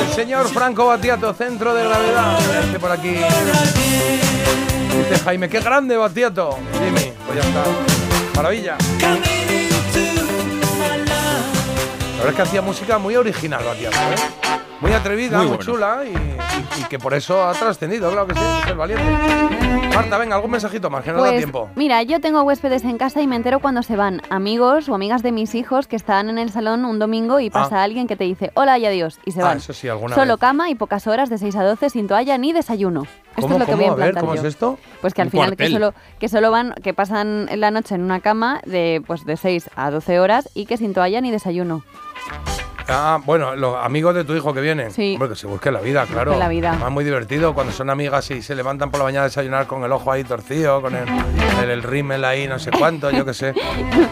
[0.00, 2.38] El señor Franco Batiato, centro de gravedad.
[2.62, 3.14] Este por aquí.
[4.98, 6.58] Dice Jaime, qué grande Batiato.
[6.74, 7.64] Jimmy, pues ya está.
[8.36, 8.76] Maravilla.
[12.18, 14.69] La verdad es que hacía música muy original Batiato, ¿eh?
[14.80, 15.72] Muy atrevida, Muy muy, bueno.
[15.72, 19.04] chula y, y- y que por eso ha trascendido, claro que sí, es el valiente.
[19.94, 21.68] Marta, venga, algún mensajito más, que no da Pues, tiempo.
[21.76, 25.22] Mira, yo tengo huéspedes en casa y me entero cuando se van amigos o amigas
[25.22, 27.82] de mis hijos que están en el salón un domingo y pasa Ah.
[27.82, 29.58] alguien que te dice hola y adiós y se Ah, van.
[29.58, 30.40] eso sí, alguna Solo vez.
[30.40, 33.02] cama y pocas horas de 6 a 12 sin toalla ni desayuno.
[33.36, 33.82] Esto ¿Cómo, es lo que cómo?
[33.82, 34.40] voy a A ver, ¿cómo yo.
[34.40, 34.78] es esto?
[35.02, 38.02] Pues que al Un final que solo, que solo van, que pasan la noche en
[38.02, 41.82] una cama de pues de 6 a 12 horas y que sin toalla ni desayuno.
[42.90, 44.90] Ah, bueno, los amigos de tu hijo que vienen.
[44.90, 45.12] Sí.
[45.14, 46.36] Hombre, que se busquen la vida, claro.
[46.36, 46.76] La vida.
[46.84, 49.84] Es muy divertido cuando son amigas y se levantan por la mañana a desayunar con
[49.84, 51.08] el ojo ahí torcido, con el,
[51.62, 53.54] el, el rímel ahí no sé cuánto, yo qué sé.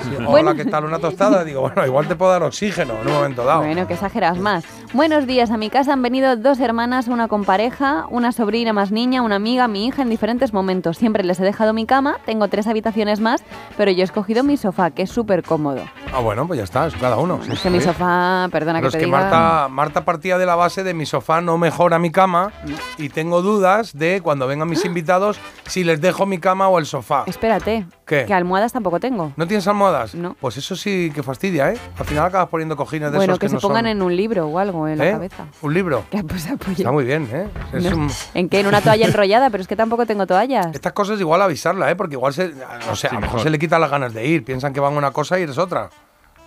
[0.09, 0.55] Sí, Hola, Bueno.
[0.55, 0.85] ¿qué tal?
[0.85, 1.45] Una tostada.
[1.45, 3.61] Digo, bueno, igual te puedo dar oxígeno en un momento dado.
[3.63, 4.65] Bueno, que exageras más.
[4.93, 8.91] Buenos días, a mi casa han venido dos hermanas, una con pareja, una sobrina más
[8.93, 10.97] niña, una amiga, mi hija en diferentes momentos.
[10.97, 13.43] Siempre les he dejado mi cama, tengo tres habitaciones más,
[13.77, 15.83] pero yo he escogido mi sofá, que es súper cómodo.
[16.15, 17.41] Ah, bueno, pues ya está, es cada uno.
[17.45, 19.19] sí, Es que mi sofá, perdona Pero que es que diga...
[19.21, 22.53] Marta, Marta partía de la base de mi sofá no mejora mi cama
[22.99, 26.87] y tengo dudas de cuando vengan mis invitados si les dejo mi cama o el
[26.87, 27.25] sofá.
[27.27, 28.25] Espérate, ¿Qué?
[28.27, 29.33] que almohadas tampoco tengo.
[29.37, 30.15] ¿No tienes almohadas?
[30.15, 30.37] No.
[30.41, 31.79] Pues eso sí que fastidia, ¿eh?
[31.99, 34.03] Al final acabas poniendo cojines de Bueno, esos que, que, se no pongan son- en
[34.03, 35.13] un libro o algo en la ¿Eh?
[35.13, 35.47] cabeza.
[35.63, 36.05] ¿Un libro?
[36.11, 36.73] Que pues apoye.
[36.83, 37.47] Está muy bien, ¿eh?
[37.73, 38.61] Es No, un- ¿En qué?
[38.61, 40.69] En una toalla enrollada, pero es que tampoco tengo toallas.
[40.75, 41.97] Estas cosas igual avisarla, ¿eh?
[41.97, 42.53] Porque igual se,
[42.91, 43.41] o sea, a lo mejor mejor.
[43.43, 44.45] se le quitan las ganas de ir.
[44.45, 45.91] Piensan que van a una cosa y eres otra.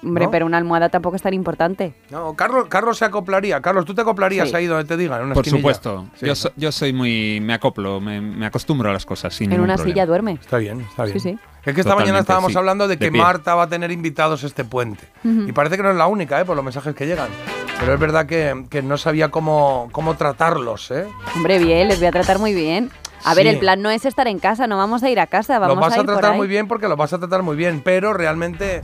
[0.03, 0.31] Hombre, ¿no?
[0.31, 1.93] pero una almohada tampoco es tan importante.
[2.09, 3.61] No, Carlos, Carlos se acoplaría.
[3.61, 4.55] Carlos, ¿tú te acoplarías Sí.
[4.55, 5.19] ahí donde te digan?
[5.19, 5.61] En una Por esquinilla?
[5.61, 6.07] supuesto.
[6.15, 7.39] Sí, yo, so- yo soy muy.
[7.41, 9.93] Me acoplo, me, me acostumbro a las cosas sin en ningún una problema.
[9.93, 10.31] silla duerme.
[10.41, 11.19] Está bien, está bien.
[11.19, 11.39] Sí, sí.
[11.63, 12.57] Es que esta mañana Totalmente, estábamos sí.
[12.57, 13.21] hablando de De que pie.
[13.21, 15.03] Marta va a tener invitados este puente.
[15.23, 15.43] Ujú.
[15.47, 16.45] Y parece que no es la única, ¿eh?
[16.45, 17.30] Por los mensajes que llegan.
[17.80, 21.05] Pero es verdad que, que no sabía cómo, cómo tratarlos, ¿eh?
[21.35, 22.89] Hombre, bien, les voy a tratar muy bien.
[23.23, 23.49] A ver, Sí.
[23.53, 25.81] el plan no es estar en casa, no vamos a ir a casa, vamos Los
[25.85, 26.38] vas a a, ir por tratar ahí.
[26.39, 28.81] muy bien porque los vas a tratar muy bien, pero realmente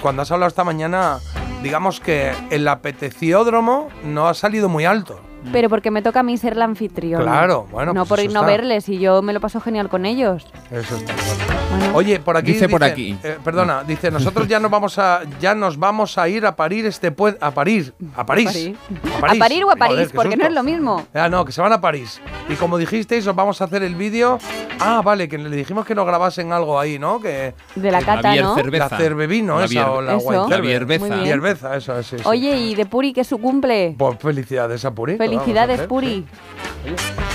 [0.00, 1.18] cuando has hablado esta mañana,
[1.62, 5.27] digamos que el apeteciódromo no ha salido muy alto.
[5.52, 7.24] Pero porque me toca a mí ser la anfitriona.
[7.24, 8.50] Claro, bueno, No pues por eso ir no está.
[8.50, 10.46] verles y yo me lo paso genial con ellos.
[10.70, 11.96] Eso está bueno.
[11.96, 13.16] Oye, por aquí Dice por aquí.
[13.22, 16.86] eh, perdona, dice, nosotros ya nos vamos a ya nos vamos a ir a parir
[16.86, 18.72] este pue- a París, a París.
[19.22, 19.96] ¿A parir o a París?
[19.96, 21.06] Joder, porque no es lo mismo.
[21.14, 22.20] Ah, no, que se van a París.
[22.48, 24.38] Y como dijisteis, os vamos a hacer el vídeo.
[24.80, 27.20] Ah, vale, que le dijimos que nos grabasen algo ahí, ¿no?
[27.20, 28.56] Que De la cata, ¿no?
[28.56, 30.48] La cervevino La esa o la Eso.
[30.48, 30.48] La
[31.98, 32.26] es.
[32.26, 33.94] Oye, y de Puri, que es su cumple.
[33.98, 35.18] Pues felicidades a Puri.
[35.18, 35.80] ¿qué vamos a Felicidades?
[35.82, 36.26] Puri.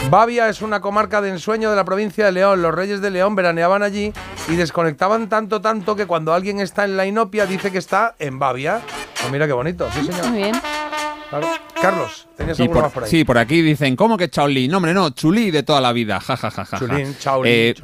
[0.09, 2.61] Bavia es una comarca de ensueño de la provincia de León.
[2.61, 4.13] Los reyes de León veraneaban allí
[4.47, 8.39] y desconectaban tanto, tanto que cuando alguien está en la inopia dice que está en
[8.39, 8.81] Bavia.
[9.19, 10.27] Pues mira qué bonito, sí señor.
[10.30, 10.55] Muy bien.
[11.81, 13.09] Carlos, ¿tenías Y por, más por ahí?
[13.09, 14.67] sí, por aquí dicen, ¿cómo que Chaolí?
[14.67, 16.19] No, hombre, no, Chulí de toda la vida.
[16.19, 16.79] Ja, ja, ja, ja.
[16.79, 17.75] Chulín, Chaolí, Eh,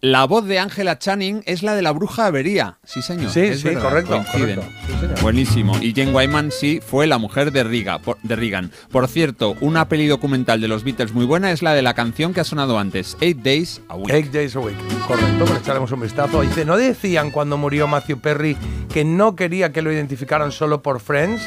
[0.00, 2.78] La voz de Ángela Channing es la de la bruja Avería.
[2.84, 3.30] Sí, señor.
[3.30, 4.56] Sí, es sí, verdad, correcto, coinciden.
[4.56, 4.78] correcto.
[4.86, 5.20] Sí, señor.
[5.20, 5.78] Buenísimo.
[5.80, 8.70] Y Jane Wyman sí fue la mujer de, Riga, por- de Reagan.
[8.90, 12.34] Por cierto, una peli documental de los Beatles muy buena es la de la canción
[12.34, 14.10] que ha sonado antes, Eight Days a Week.
[14.12, 14.76] Eight Days a Week.
[15.06, 16.40] Correcto, pues echaremos un vistazo.
[16.42, 18.56] Dice, ¿no decían cuando murió Matthew Perry
[18.92, 21.42] que no quería que lo identificaran solo por Friends?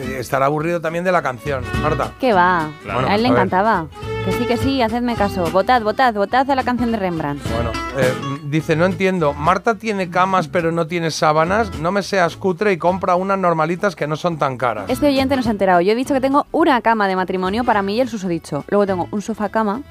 [0.00, 1.64] Eh, Estará aburrido también de la canción.
[1.82, 2.12] Marta.
[2.20, 2.70] ¿Qué va?
[2.82, 3.08] Claro.
[3.08, 3.86] a él le A encantaba.
[4.24, 5.50] Que sí, que sí, hacedme caso.
[5.50, 7.42] Votad, votad, votad a la canción de Rembrandt.
[7.52, 8.12] Bueno, eh,
[8.44, 9.32] dice, no entiendo.
[9.32, 11.76] Marta tiene camas pero no tiene sábanas.
[11.80, 14.84] No me seas cutre y compra unas normalitas que no son tan caras.
[14.88, 15.80] Este oyente no se ha enterado.
[15.80, 18.64] Yo he dicho que tengo una cama de matrimonio para mí y el susodicho.
[18.68, 19.82] Luego tengo un sofá cama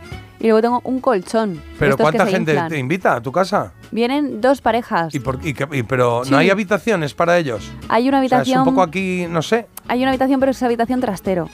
[0.42, 1.62] y luego tengo un colchón.
[1.80, 2.70] Pero ¿cuánta gente inflan.
[2.70, 3.72] te invita a tu casa?
[3.92, 5.14] Vienen dos parejas.
[5.16, 6.32] ¿Y por, y que- y- pero Sí.
[6.32, 7.70] no hay habitaciones para ellos.
[7.88, 8.62] Hay una O sea, habitación.
[8.62, 9.68] es un poco aquí, no sé.
[9.88, 11.48] Hay una habitación, pero es habitación trastero.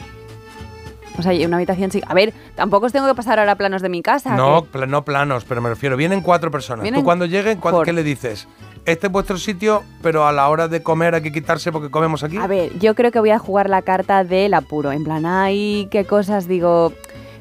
[1.20, 2.08] O sea, hay una habitación chica.
[2.10, 4.36] A ver, tampoco os tengo que pasar ahora planos de mi casa.
[4.36, 6.84] No, pla- no planos, pero me refiero, vienen cuatro personas.
[6.84, 8.48] Vienen Tú cuando lleguen, ¿cuál- por- ¿qué le dices?
[8.86, 12.24] Este es vuestro sitio, pero a la hora de comer hay que quitarse porque comemos
[12.24, 12.38] aquí.
[12.38, 14.92] A ver, yo creo que voy a jugar la carta del apuro.
[14.92, 16.94] En plan, ay, qué cosas digo.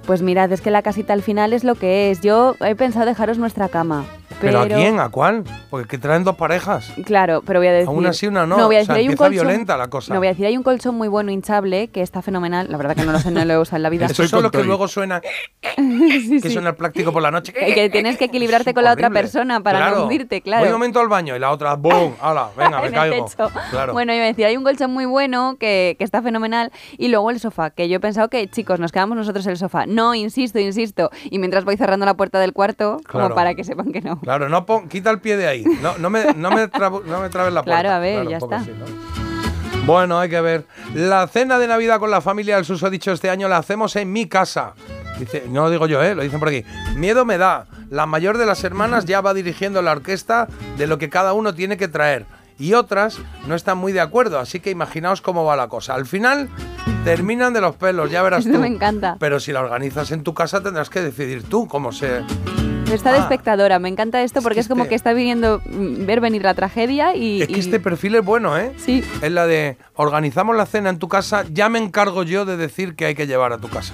[0.07, 2.21] Pues mirad, es que la casita al final es lo que es.
[2.21, 4.05] Yo he pensado dejaros nuestra cama.
[4.41, 5.01] ¿Pero Pero, a quién?
[5.01, 5.45] ¿A cuál?
[5.71, 6.93] Porque que traen dos parejas.
[7.05, 7.89] Claro, pero voy a decir.
[7.89, 8.57] Aún así una no.
[8.57, 9.47] voy a O decir, sea, hay un empieza colchón.
[9.47, 10.13] violenta la cosa.
[10.13, 12.67] No, voy a decir, hay un colchón muy bueno hinchable que está fenomenal.
[12.71, 14.07] La verdad que no lo sé, no lo he usado en la vida.
[14.11, 15.23] Eso son los que luego suena,
[15.77, 16.51] Sí, que sí.
[16.51, 17.53] suena el práctico por la noche.
[17.53, 19.97] Que- que tienes que equilibrarte con la otra persona para Claro.
[19.97, 20.61] no hundirte, claro.
[20.65, 22.15] Voy un momento al baño y la otra, ¡boom!
[22.21, 22.49] ¡Hala!
[22.57, 23.27] Venga, me caigo.
[23.71, 23.93] Claro.
[23.93, 27.31] Bueno, iba a decir, hay un colchón muy bueno que, que está fenomenal y luego
[27.31, 29.87] el sofá, que yo he pensado que, chicos, nos quedamos nosotros en el sofá.
[29.87, 31.11] No, insisto, insisto.
[31.31, 33.27] Y mientras voy cerrando la puerta del cuarto, Claro.
[33.29, 34.16] como para que sepan que no.
[34.23, 35.65] Claro, no pon- quita el pie de ahí.
[35.83, 37.81] No, no me, no me, trabo- no me trabes la puerta.
[37.81, 38.57] Claro, a ver, ya está.
[38.57, 38.85] así, ¿no?
[39.87, 40.65] Bueno, hay que ver.
[40.95, 44.27] La cena de Navidad con la familia del susodicho este año la hacemos en mi
[44.27, 44.73] casa.
[45.19, 46.15] Dice, no lo digo yo, ¿eh?
[46.15, 46.65] lo dicen por aquí.
[46.97, 47.67] Miedo me da.
[47.89, 51.55] La mayor de las hermanas ya va dirigiendo la orquesta de lo que cada uno
[51.55, 52.27] tiene que traer.
[52.59, 55.95] Y otras no están muy de acuerdo, así que imaginaos cómo va la cosa.
[55.95, 56.49] Al final
[57.05, 58.61] terminan de los pelos, ya verás Esto tú.
[58.63, 59.17] me encanta.
[59.21, 62.23] Pero si la organizas en tu casa tendrás que decidir tú cómo se...
[62.93, 63.23] Está de Ah.
[63.23, 66.55] espectadora, me encanta esto porque es, como este- que está viniendo mm, ver venir la
[66.55, 67.43] tragedia y...
[67.43, 68.73] Es que y- este perfil es bueno, ¿eh?
[68.79, 69.05] Sí.
[69.23, 72.95] Es la de organizamos la cena en tu casa, ya me encargo yo de decir
[72.95, 73.93] que hay que llevar a tu casa.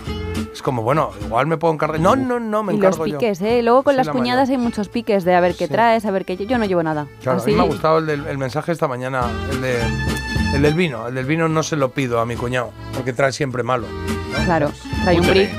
[0.53, 1.99] Es como, bueno, igual me puedo encargar.
[2.01, 3.19] No, no, no, me y los encargo yo.
[3.19, 3.63] piques, ¿eh?
[3.63, 5.73] Luego con Sí, las la cuñadas hay muchos piques de a ver qué Sí.
[5.73, 6.37] traes, a ver qué...
[6.37, 7.07] Yo no llevo nada.
[7.23, 9.79] Claro, Así- a mí me ha gustado el, del, el mensaje esta mañana, el, de,
[10.55, 11.09] el del vino.
[11.09, 13.87] El del vino no se lo pido a mi cuñado, porque trae siempre malo.
[14.45, 14.71] Claro,
[15.05, 15.51] trae un brick.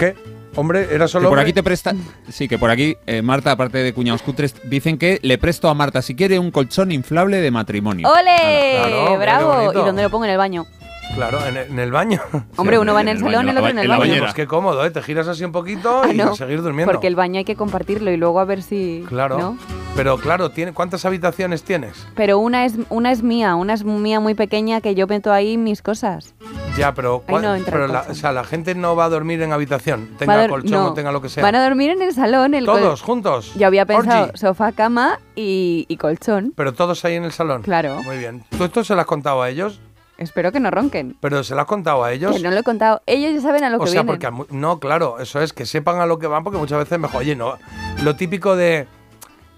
[0.00, 0.14] ¿Qué?
[0.56, 1.28] Hombre, era Que solo.
[1.28, 1.42] por hombre?
[1.42, 1.94] aquí te presta.
[2.28, 5.74] Sí, que por aquí, eh, Marta, aparte de cuñados cutres, dicen que le presto a
[5.74, 8.08] Marta, si quiere, un colchón inflable de matrimonio.
[8.08, 8.78] ¡Ole!
[8.88, 9.72] Claro, ¡Bravo!
[9.72, 10.66] ¿Y dónde lo pongo en el baño?
[11.14, 12.20] Claro, en el, en el baño.
[12.56, 14.14] Hombre, uno va en el salón y el otro en el baño.
[14.18, 14.90] Pues qué cómodo, ¿eh?
[14.90, 16.92] Te giras así un poquito Ah, y no, seguir durmiendo.
[16.92, 19.04] Porque el baño hay que compartirlo y luego a ver si...
[19.08, 19.38] Claro.
[19.38, 19.58] ¿no?
[19.96, 22.06] Pero claro, tiene, ¿cuántas habitaciones tienes?
[22.14, 25.56] Pero una es, una es mía, una es mía muy pequeña que yo meto ahí
[25.56, 26.34] mis cosas.
[26.78, 28.12] Ya, pero, Ahí ¿cuál- no entra pero el la, colchón.
[28.12, 30.70] o sea, la gente no va a dormir en habitación, Va a tenga dor- colchón
[30.70, 31.42] no, o tenga lo que sea.
[31.42, 32.54] Van a dormir en el salón.
[32.54, 33.52] El col- Todos juntos.
[33.56, 34.38] Yo había pensado Orgy.
[34.38, 36.52] sofá, cama y, y colchón.
[36.56, 37.62] Pero todos ahí en el salón.
[37.62, 38.02] Claro.
[38.04, 38.44] Muy bien.
[38.56, 39.80] ¿Tú esto se lo has contado a ellos?
[40.18, 41.16] Espero que no ronquen.
[41.20, 42.34] ¿Pero se lo has contado a ellos?
[42.36, 43.02] Que no lo he contado.
[43.06, 44.06] Ellos ya saben a lo o que sea, vienen.
[44.06, 46.78] porque a mu- no, claro, eso es que sepan a lo que van, porque muchas
[46.78, 47.20] veces mejor.
[47.20, 47.56] Oye, no.
[48.02, 48.86] Lo típico de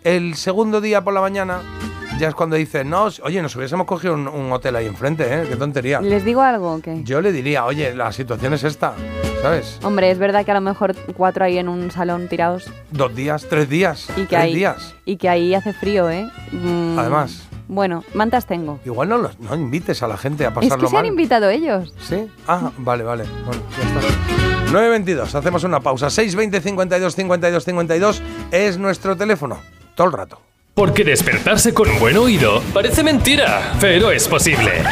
[0.05, 1.60] el segundo día por la mañana
[2.20, 5.47] ya es cuando dicen, no, oye, nos hubiésemos cogido un, un hotel ahí enfrente, ¿eh?
[5.49, 6.00] Qué tontería.
[6.00, 7.00] ¿Les digo algo o qué?
[7.02, 8.94] Yo le diría, oye, la situación es esta,
[9.42, 9.81] ¿sabes?
[9.82, 13.47] Hombre, es verdad que a lo mejor cuatro ahí en un salón tirados Dos días,
[13.49, 14.94] tres días, y que, tres ahí, días.
[15.05, 16.31] y que ahí hace frío, ¿eh?
[16.52, 17.49] Mm, Además.
[17.68, 18.81] Bueno, mantas tengo.
[18.84, 21.07] Igual no, los, no invites a la gente a Es pasarlo que se han mal.
[21.07, 21.94] invitado ellos.
[22.00, 22.28] ¿Sí?
[22.49, 23.24] Ah, vale, vale.
[23.47, 24.73] Bueno, ya está.
[24.73, 26.10] 9.22, hacemos una pausa.
[26.10, 29.58] 620 52 52 52 es nuestro teléfono.
[29.94, 30.40] Todo el rato.
[30.81, 34.83] Porque despertarse con buen oído parece mentira, pero es posible.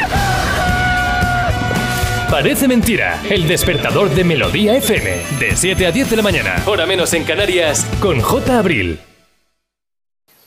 [2.31, 6.85] Parece mentira, el despertador de Melodía FM, de 7 a 10 de la mañana, hora
[6.85, 8.59] menos en Canarias, con J.
[8.59, 9.01] Abril.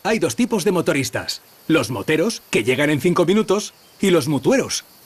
[0.03, 1.42] Hay dos tipos de motoristas.
[1.68, 4.86] Los moteros, que llegan en 5 minutos, y los mutueros,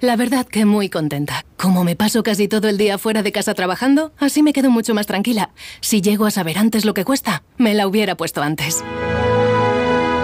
[0.00, 1.44] La verdad que muy contenta.
[1.56, 4.94] Como me paso casi todo el día fuera de casa trabajando, así me quedo mucho
[4.94, 5.50] más tranquila.
[5.80, 8.84] Si llego a saber antes lo que cuesta, me la hubiera puesto antes.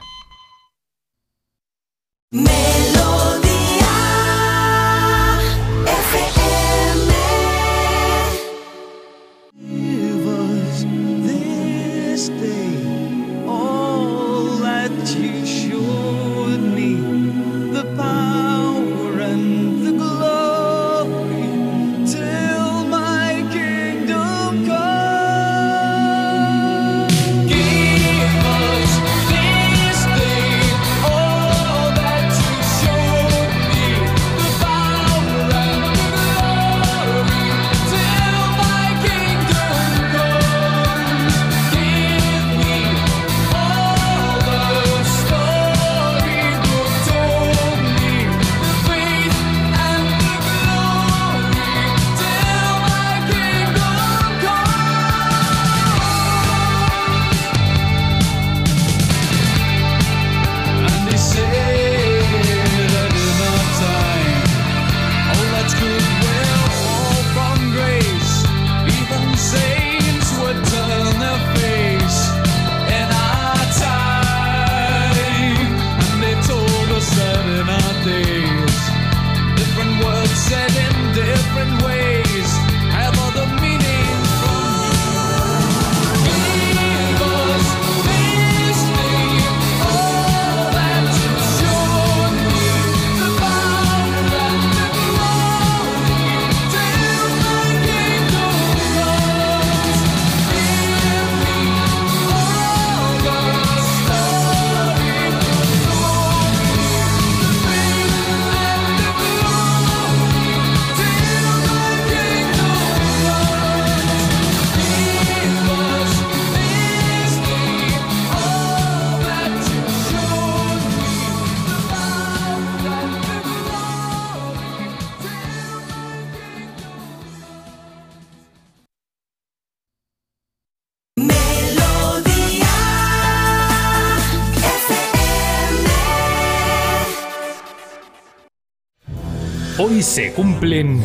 [140.04, 141.02] Se cumplen...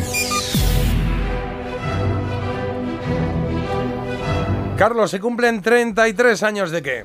[4.76, 7.04] Carlos, se cumplen 33 años de qué?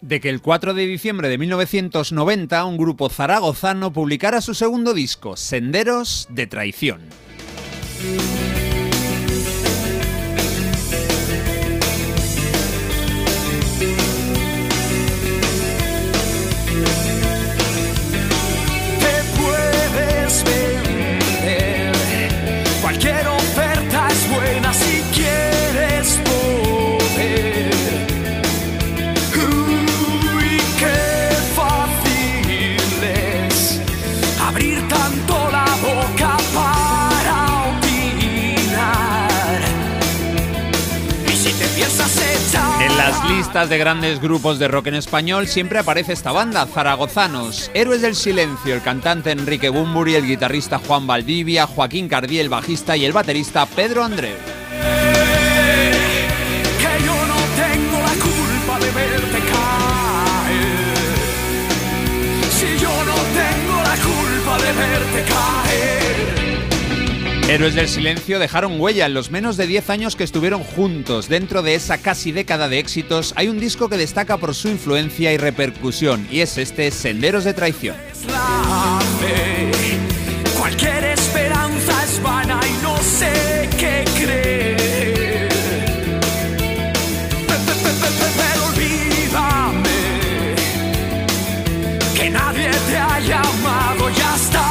[0.00, 5.36] De que el 4 de diciembre de 1990 un grupo zaragozano publicara su segundo disco,
[5.36, 7.02] Senderos de Traición.
[43.58, 48.14] Listas de grandes grupos de rock en español siempre aparece esta banda, Zaragozanos, Héroes del
[48.14, 53.12] Silencio, el cantante Enrique Bumburi, el guitarrista Juan Valdivia, Joaquín Cardí, el bajista y el
[53.12, 54.57] baterista Pedro Andreu.
[67.48, 71.28] Héroes del Silencio dejaron huella en los menos de 10 años que estuvieron juntos.
[71.30, 75.32] Dentro de esa casi década de éxitos hay un disco que destaca por su influencia
[75.32, 77.96] y repercusión, y es este Senderos de Traición.
[80.58, 85.48] Cualquier esperanza es vana y no sé qué creer.
[87.46, 90.00] Pe- pe- pe- pe- pe- Pero olvídame
[92.14, 94.67] que nadie te ha llamado, ya estás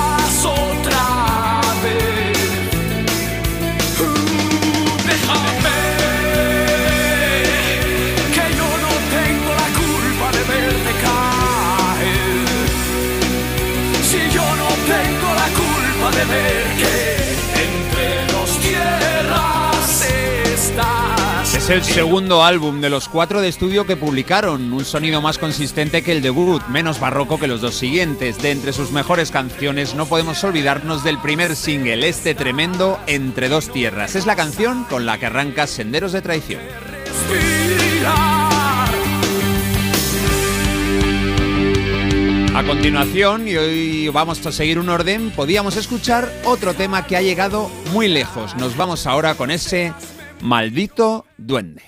[21.68, 26.02] Es el segundo álbum de los cuatro de estudio que publicaron, un sonido más consistente
[26.02, 28.42] que el debut, menos barroco que los dos siguientes.
[28.42, 33.70] De entre sus mejores canciones no podemos olvidarnos del primer single, este tremendo Entre dos
[33.70, 34.16] tierras.
[34.16, 36.62] Es la canción con la que arranca Senderos de Traición.
[42.56, 47.22] A continuación, y hoy vamos a seguir un orden, podíamos escuchar otro tema que ha
[47.22, 48.56] llegado muy lejos.
[48.56, 49.92] Nos vamos ahora con ese
[50.42, 51.82] maldito duende.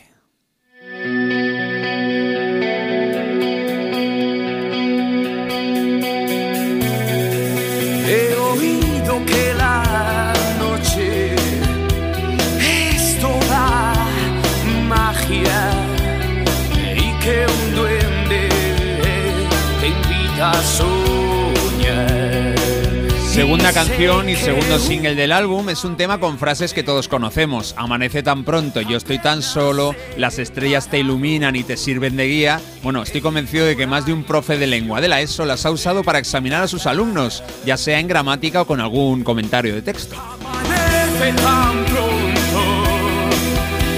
[23.49, 27.73] Segunda canción y segundo single del álbum es un tema con frases que todos conocemos.
[27.77, 32.27] Amanece tan pronto, yo estoy tan solo, las estrellas te iluminan y te sirven de
[32.27, 32.61] guía.
[32.83, 35.65] Bueno, estoy convencido de que más de un profe de lengua de la ESO las
[35.65, 39.73] ha usado para examinar a sus alumnos, ya sea en gramática o con algún comentario
[39.73, 40.15] de texto.
[40.15, 42.61] Amanece tan pronto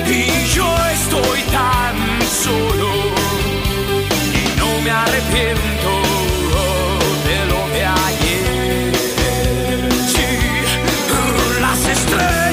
[0.08, 2.90] y yo estoy tan solo
[4.34, 6.01] y no me arrepiento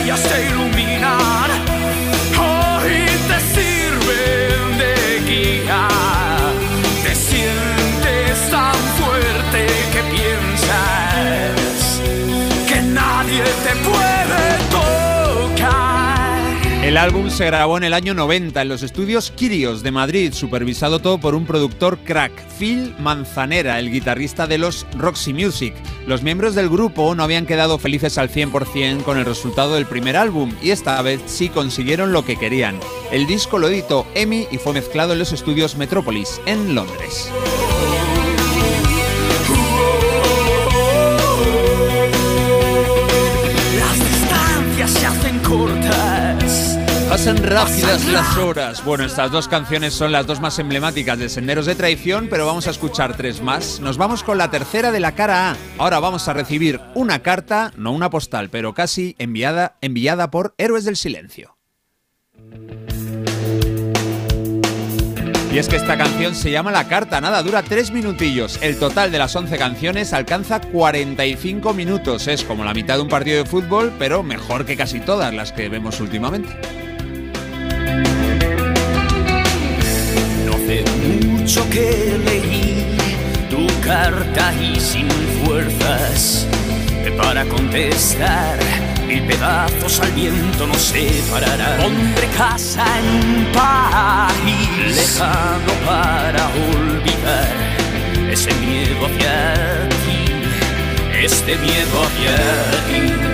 [0.08, 0.37] estrellas te
[16.98, 21.18] álbum se grabó en el año 90 en los estudios Kirios de Madrid, supervisado todo
[21.18, 25.74] por un productor crack, Phil Manzanera, el guitarrista de los Roxy Music.
[26.06, 30.16] Los miembros del grupo no habían quedado felices al 100% con el resultado del primer
[30.16, 32.80] álbum y esta vez sí consiguieron lo que querían.
[33.12, 37.30] El disco lo editó EMI y fue mezclado en los estudios Metropolis, en Londres.
[47.18, 48.84] Pasan rápidas las horas.
[48.84, 52.68] Bueno, estas dos canciones son las dos más emblemáticas de Senderos de Traición, pero vamos
[52.68, 53.80] a escuchar tres más.
[53.80, 55.56] Nos vamos con la tercera de la cara A.
[55.78, 60.84] Ahora vamos a recibir una carta, no una postal, pero casi enviada, enviada por Héroes
[60.84, 61.56] del Silencio.
[65.52, 68.60] Y es que esta canción se llama La Carta, nada, dura tres minutillos.
[68.62, 72.28] El total de las 11 canciones alcanza 45 minutos.
[72.28, 75.50] Es como la mitad de un partido de fútbol, pero mejor que casi todas las
[75.50, 76.87] que vemos últimamente.
[81.48, 82.84] Mucho que leí
[83.48, 85.08] tu carta y sin
[85.42, 86.46] fuerzas
[87.16, 88.58] para contestar.
[89.06, 91.80] Mil pedazos al viento nos separarán.
[91.80, 97.48] Pondré casa en un país lejano para olvidar
[98.30, 102.36] ese miedo hacia ti, este miedo hacia
[102.88, 103.27] ti.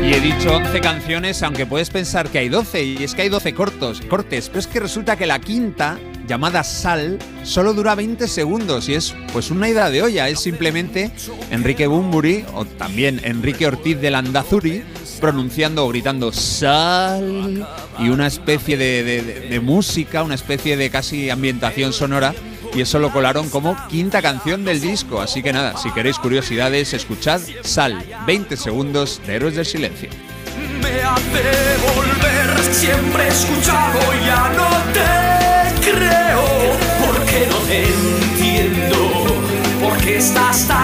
[0.00, 3.28] Y he dicho 11 canciones, aunque puedes pensar que hay 12, y es que hay
[3.28, 8.26] 12 cortos, cortes, pero es que resulta que la quinta, llamada Sal, solo dura 20
[8.28, 11.10] segundos y es pues una ida de olla, es simplemente
[11.50, 14.82] Enrique Bumburi o también Enrique Ortiz de Landazuri
[15.20, 17.66] pronunciando o gritando Sal
[17.98, 19.02] y una especie de-
[19.50, 22.34] de música, una especie de casi ambientación sonora
[22.74, 26.94] y eso lo colaron como quinta canción del disco, así que nada, si queréis curiosidades,
[26.94, 30.10] escuchad Sal, 20 segundos de Héroes del Silencio.
[30.82, 32.74] me hace volver.
[32.74, 36.44] Siempre escuchado, ya no te creo.
[37.04, 38.96] Porque no te entiendo.
[39.82, 40.77] Porque estás tan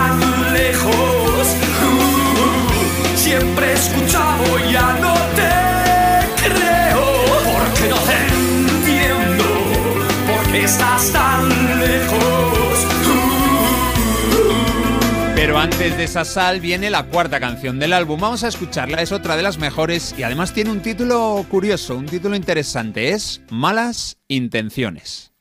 [15.85, 15.93] estás tan lejos.
[15.93, 18.21] Pero antes Noches de Sasal viene la cuarta canción del álbum.
[18.21, 22.07] Vamos a escucharla, es otra de las mejores y además tiene un título curioso, un
[22.07, 23.11] título interesante.
[23.11, 25.33] Es Malas Intenciones.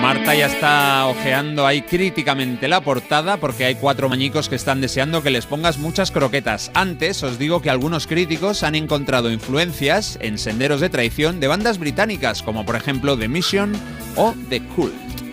[0.00, 5.22] Marta ya está ojeando ahí críticamente la portada porque hay cuatro mañicos que están deseando
[5.22, 6.70] que les pongas muchas croquetas.
[6.74, 11.78] Antes os digo que algunos críticos han encontrado influencias en senderos de traición de bandas
[11.78, 13.72] británicas como por ejemplo The Mission
[14.16, 15.23] o The Cult.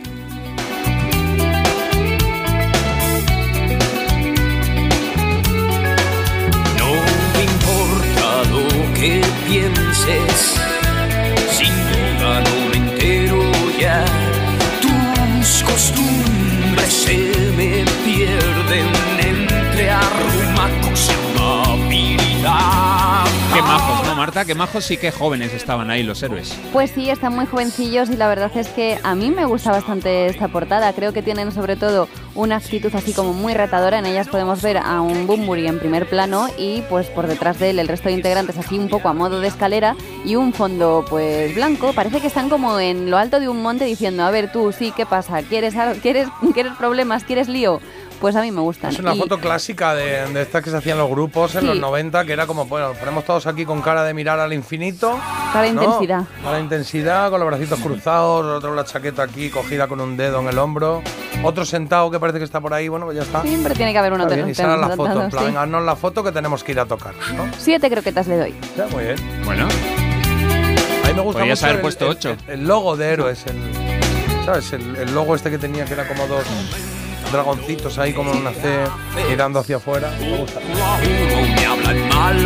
[9.01, 10.61] Que pienses,
[11.57, 13.41] sin duda no me entero
[13.79, 14.05] ya.
[14.79, 17.17] Tus costumbres se
[17.57, 18.89] me pierden
[19.19, 22.90] entre arrumacos y amabilidad.
[23.53, 24.45] Qué majos, ¿no, Marta?
[24.45, 26.57] Qué majos y qué jóvenes estaban ahí los héroes.
[26.71, 30.27] Pues sí, están muy jovencillos y la verdad es que a mí me gusta bastante
[30.27, 30.93] esta portada.
[30.93, 33.99] Creo que tienen sobre todo una actitud así como muy retadora.
[33.99, 37.71] En ellas podemos ver a un Bumburi en primer plano y pues por detrás de
[37.71, 41.03] él el resto de integrantes así un poco a modo de escalera y un fondo
[41.09, 41.91] pues blanco.
[41.91, 44.93] Parece que están como en lo alto de un monte diciendo, a ver tú, sí,
[44.95, 45.41] ¿qué pasa?
[45.43, 47.25] ¿Quieres, quieres, ¿quieres problemas?
[47.25, 47.81] ¿Quieres lío?
[48.21, 48.91] Pues a mí me gustan.
[48.91, 51.67] Es una Y- foto clásica de, de estas que se hacían los grupos en Sí.
[51.67, 54.53] los 90, que era como, bueno, nos ponemos todos aquí con cara de mirar al
[54.53, 55.19] infinito.
[55.51, 55.83] Cara de ¿no?
[55.83, 56.23] intensidad.
[56.43, 60.39] Cara de intensidad, con los bracitos cruzados, otro la chaqueta aquí cogida con un dedo
[60.39, 61.01] en el hombro,
[61.43, 63.41] otro sentado que parece que está por ahí, bueno, pues ya está.
[63.41, 65.37] Siempre tiene que haber uno bien, y los sale la de- foto, en sí.
[65.37, 67.49] plan, haznos la foto que tenemos que ir a tocar, ¿no?
[67.57, 68.55] Siete croquetas le doy.
[68.77, 69.15] Ya, muy bien.
[69.45, 69.65] Bueno.
[69.65, 72.29] A mí me gusta Podrías mucho haber el, puesto el- ocho.
[72.47, 74.71] El, el logo de Héroes, el, ¿sabes?
[74.73, 76.43] El, el logo este que tenía que era como dos
[77.31, 78.79] dragoncitos ahí como una C
[79.29, 80.11] mirando hacia afuera.
[80.19, 80.59] Me gusta.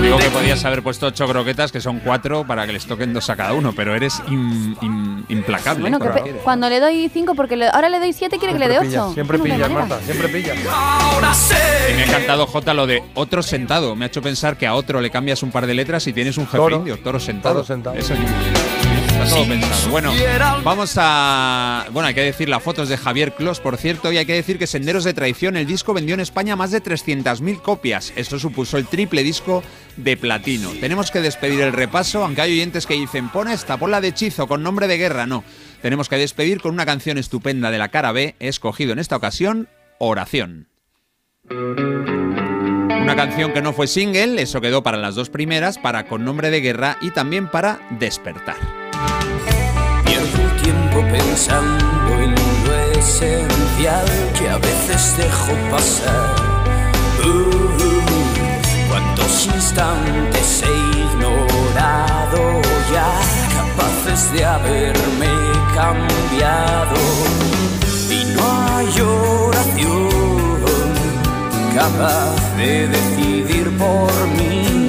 [0.01, 3.29] Digo que podías haber puesto ocho croquetas, que son cuatro, para que les toquen dos
[3.29, 5.81] a cada uno, pero eres im- im- implacable.
[5.81, 8.53] Bueno, que Para- pe- cuando le doy cinco, porque le- ahora le doy siete, quiere
[8.53, 9.11] que le dé ocho.
[9.13, 9.67] siempre manera.
[9.69, 10.57] Marta, siempre pillas.
[10.57, 13.95] Y me ha encantado, Jota, lo de otro sentado.
[13.95, 16.37] Me ha hecho pensar que a otro le cambias un par de letras y tienes
[16.37, 16.77] un jefe Toro.
[16.77, 17.55] indio, toro sentado.
[17.55, 17.95] Toro sentado.
[17.95, 18.13] Eso
[19.15, 19.89] está todo pensado.
[19.89, 20.13] Bueno,
[20.63, 21.85] vamos a.
[21.91, 24.57] Bueno, hay que decir las fotos de Javier Clos, por cierto, y hay que decir
[24.57, 28.13] que Senderos de Traición, el disco vendió en España más de 300.000 copias.
[28.15, 29.63] Esto supuso el triple disco
[29.97, 30.71] de platino.
[30.79, 34.09] Tenemos que despedir el repaso, aunque hay oyentes que dicen, pon esta, pon la de
[34.09, 35.25] hechizo con nombre de guerra.
[35.25, 35.43] No.
[35.81, 39.15] Tenemos que despedir con una canción estupenda de la cara B, he escogido en esta
[39.15, 40.67] ocasión Oración.
[41.49, 46.49] Una canción que no fue single, eso quedó para las dos primeras, para Con nombre
[46.49, 48.84] de guerra y también para Despertar.
[50.05, 54.07] Pierdo el tiempo pensando en lo esencial
[54.37, 56.35] que a veces dejo pasar.
[57.23, 62.61] Uh, cuántos instantes he ignorado
[62.93, 63.11] ya,
[63.57, 65.33] capaces de haberme
[65.73, 66.99] cambiado.
[68.09, 68.43] Y no
[68.75, 70.15] hay oración
[71.75, 74.84] capaz de decidir por mí.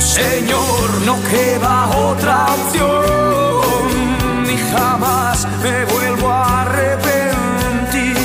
[0.00, 8.16] Señor, no queda otra opción y jamás me vuelvo a arrepentir.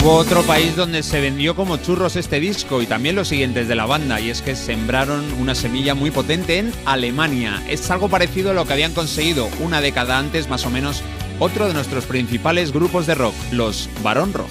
[0.00, 3.74] Hubo otro país donde se vendió como churros este disco y también los siguientes de
[3.74, 7.62] la banda, y es que sembraron una semilla muy potente en Alemania.
[7.68, 11.02] Es algo parecido a lo que habían conseguido una década antes, más o menos,
[11.38, 14.50] otro de nuestros principales grupos de rock, los Barón Rojo.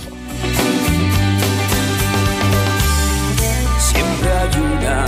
[3.79, 5.05] Siempre hay una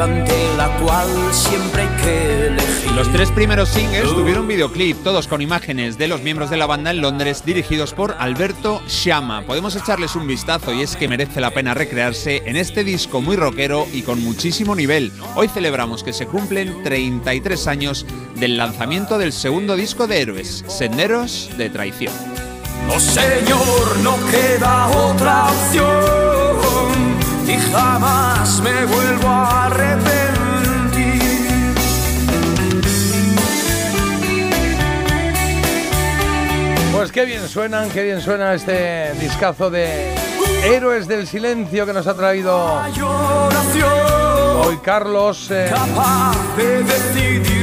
[0.00, 2.92] ante la cual siempre hay que elegir.
[2.92, 6.90] Los tres primeros singles tuvieron videoclip, todos con imágenes de los miembros de la banda
[6.90, 9.42] en Londres, dirigidos por Alberto Shama.
[9.42, 13.36] Podemos echarles un vistazo y es que merece la pena recrearse en este disco muy
[13.36, 15.12] rockero y con muchísimo nivel.
[15.34, 21.50] Hoy celebramos que se cumplen 33 años del lanzamiento del segundo disco de Héroes, Senderos
[21.56, 22.12] de Traición.
[22.94, 26.67] Oh Señor, no queda otra opción
[27.48, 30.28] y jamás me vuelvo a arrepentir.
[36.92, 40.14] Pues qué bien suenan, qué bien suena este discazo de
[40.64, 42.82] Héroes del Silencio que nos ha traído
[44.64, 45.48] hoy Carlos.
[45.50, 47.57] eh, Capaz de decidir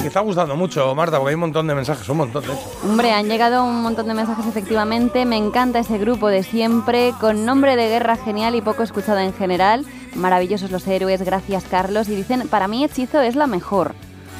[0.00, 2.70] que está gustando mucho, Marta, porque hay un montón de mensajes, un montón, de hecho.
[2.84, 5.24] Hombre, han llegado un montón de mensajes efectivamente.
[5.24, 9.32] Me encanta ese grupo de siempre, con nombre de guerra genial y poco escuchado en
[9.32, 9.84] general.
[10.14, 12.08] Maravillosos los héroes, gracias Carlos.
[12.08, 13.94] Y dicen, para mí Hechizo es la mejor.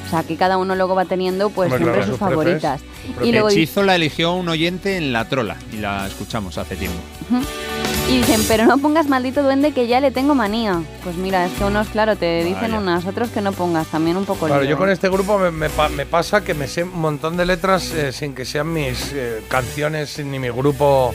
[0.07, 2.34] O sea, que cada uno luego va teniendo pues Hombre, siempre claro, sus sus prefes.
[2.62, 2.81] favoritas.
[3.26, 6.76] Y luego dice- Hechizo la eligió un oyente en La Trola y la escuchamos hace
[6.76, 6.99] tiempo.
[8.12, 10.82] Y dicen, pero no pongas maldito duende que ya le tengo manía.
[11.02, 12.78] Pues mira, es que unos, claro, te dicen Vaya.
[12.78, 14.92] unas, otros que no pongas, también un poco Claro, lío, yo con ¿eh?
[14.92, 18.12] este grupo me, me pa- me pasa que me sé un montón de letras eh,
[18.12, 21.15] sin que sean mis eh, canciones ni mi grupo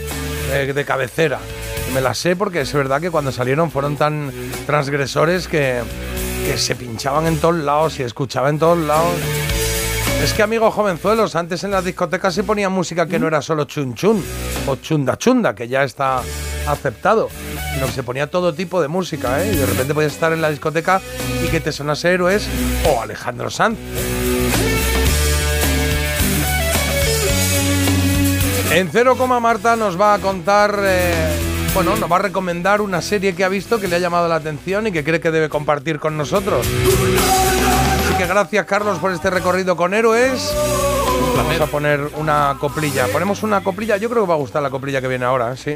[0.52, 1.40] eh, de cabecera.
[1.94, 4.32] Me las sé porque es verdad que cuando salieron fueron tan
[4.66, 5.82] transgresores que,
[6.48, 9.14] que se pinchaban en todos lados y escuchaba en todos lados.
[10.24, 13.66] Es que amigos jovenzuelos, antes en las discotecas se ponía música que no era solo
[13.66, 14.24] chun chun
[14.66, 16.22] o chunda chunda, que ya está
[16.68, 17.30] aceptado,
[17.74, 19.52] sino que se ponía todo tipo de música, ¿eh?
[19.54, 21.02] Y de repente podías estar en la discoteca
[21.44, 22.48] y que te sonase Héroes
[22.90, 23.78] o Alejandro Sanz.
[28.72, 31.40] En Cero Coma Marta nos va a contar, eh,
[31.74, 34.36] bueno, nos va a recomendar una serie que ha visto que le ha llamado la
[34.36, 36.68] atención y que cree que debe compartir con nosotros.
[36.68, 40.54] Así que gracias Carlos por este recorrido con héroes.
[41.36, 43.08] Vamos a poner una coplilla.
[43.08, 45.58] Ponemos una coplilla, yo creo que va a gustar la coplilla que viene ahora, ¿eh?
[45.58, 45.76] sí.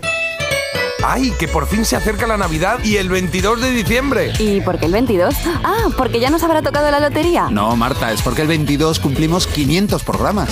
[1.03, 4.33] ¡Ay, que por fin se acerca la Navidad y el 22 de diciembre!
[4.37, 5.33] ¿Y por qué el 22?
[5.63, 7.49] Ah, porque ya nos habrá tocado la lotería.
[7.49, 10.49] No, Marta, es porque el 22 cumplimos 500 programas.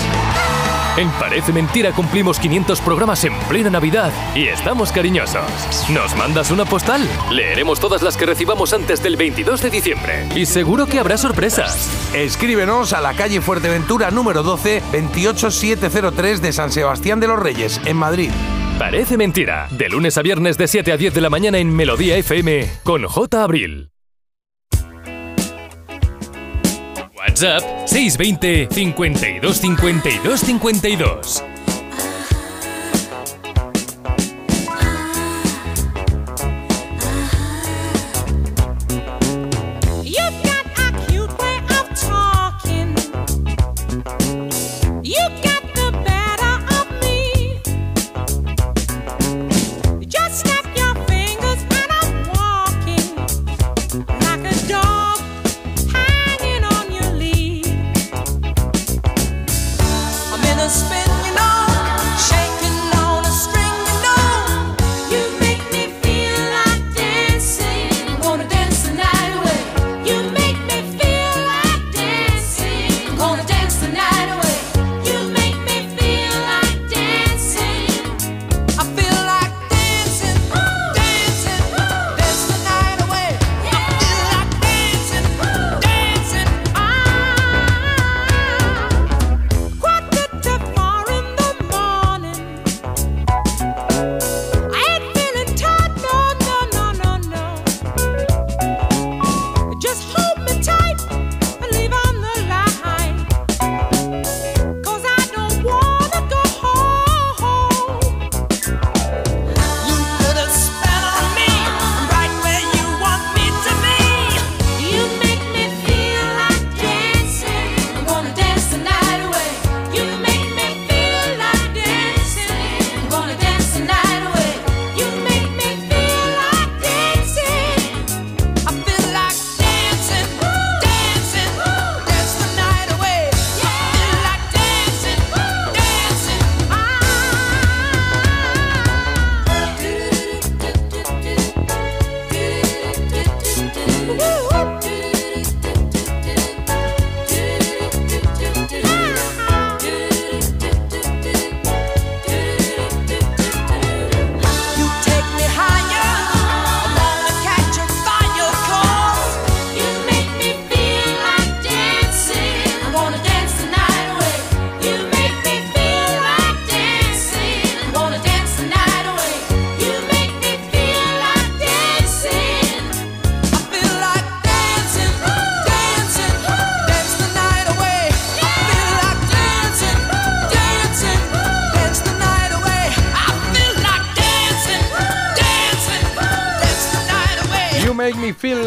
[0.98, 5.44] En Parece Mentira cumplimos 500 programas en plena Navidad y estamos cariñosos.
[5.90, 7.08] ¿Nos mandas una postal?
[7.32, 10.28] Leeremos todas las que recibamos antes del 22 de diciembre.
[10.36, 11.90] Y seguro que habrá sorpresas.
[12.14, 17.96] Escríbenos a la calle Fuerteventura número 12, 28703 de San Sebastián de los Reyes, en
[17.96, 18.32] Madrid.
[18.80, 19.68] Parece Mentira.
[19.72, 23.04] De lunes a viernes de 7 a 10 de la mañana en Melodía FM con
[23.04, 23.44] J.
[23.44, 23.92] Abril.
[27.14, 31.44] WhatsApp 620 52 52 52.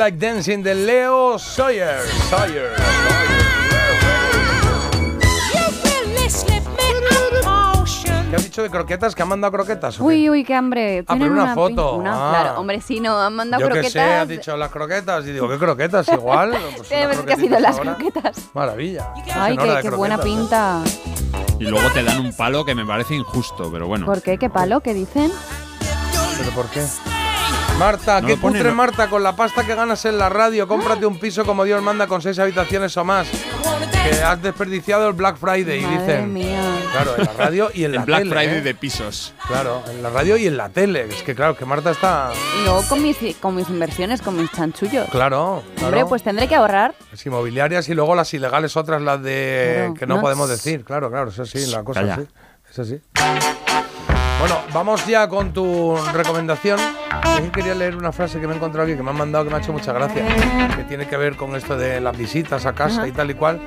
[0.02, 2.02] Like Dancing de Leo Sawyer.
[2.28, 2.72] Sawyer.
[8.30, 9.14] ¿Qué has dicho de croquetas?
[9.14, 10.00] ¿Que han mandado croquetas?
[10.00, 11.04] Uy, uy, qué hambre.
[11.06, 11.96] Ah, pero una pin- foto.
[11.96, 12.30] una- Ah.
[12.40, 13.92] Claro, hombre, sí, no, han mandado Yo que croquetas.
[13.92, 15.26] sé, has dicho las croquetas.
[15.26, 16.08] Y digo, ¿qué croquetas?
[16.12, 16.50] Igual.
[16.50, 17.94] Pues unas ser que ha sido las ahora.
[17.96, 18.36] croquetas.
[18.54, 19.12] Maravilla.
[19.34, 20.80] Ay, qué, qué buena pinta.
[21.60, 24.06] Y luego te dan un palo que me parece injusto, pero bueno.
[24.06, 24.38] ¿Por qué?
[24.38, 24.80] ¿Qué palo?
[24.80, 25.30] ¿Qué dicen?
[26.38, 26.82] ¿Pero por qué?
[27.78, 28.74] Marta, No qué no.
[28.74, 32.06] Marta, con la pasta que ganas en la radio, cómprate un piso como Dios manda
[32.06, 33.26] con seis habitaciones o más.
[33.28, 36.32] Que has desperdiciado el Black Friday, Madre dicen.
[36.32, 36.60] mía.
[36.92, 38.30] Claro, en la radio y en El la Black tele.
[38.34, 38.60] Friday ¿eh?
[38.62, 39.34] de pisos.
[39.48, 41.06] Claro, en la radio y en la tele.
[41.08, 42.30] Es que claro, que Marta está.
[42.60, 45.08] Y luego con mis, con mis inversiones, con mis chanchullos.
[45.10, 45.86] Claro, claro.
[45.88, 46.94] Hombre, pues tendré que ahorrar.
[47.10, 50.20] Las inmobiliarias y luego las ilegales otras, las de Claro, que no, no.
[50.20, 50.84] podemos decir.
[50.84, 52.16] Claro, claro, eso sí, la cosa Calla.
[52.16, 52.26] sí.
[52.70, 53.00] Es así.
[54.42, 56.76] Bueno, vamos ya con tu recomendación.
[57.44, 59.50] Yo quería leer una frase que me he encontrado aquí que me han mandado que
[59.50, 60.26] me ha hecho mucha gracia,
[60.74, 63.06] que tiene que ver con esto de las visitas a casa Ajá.
[63.06, 63.60] y tal y cual.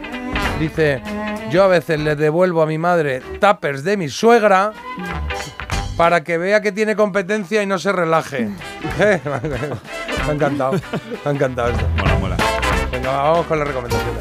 [0.59, 1.01] Dice,
[1.49, 4.73] yo a veces le devuelvo a mi madre tuppers de mi suegra
[5.95, 8.49] para que vea que tiene competencia y no se relaje.
[8.99, 10.79] me ha encantado, me
[11.23, 11.87] ha encantado esto.
[11.95, 12.37] Mola, mola.
[12.91, 14.15] Venga, vamos con la recomendación.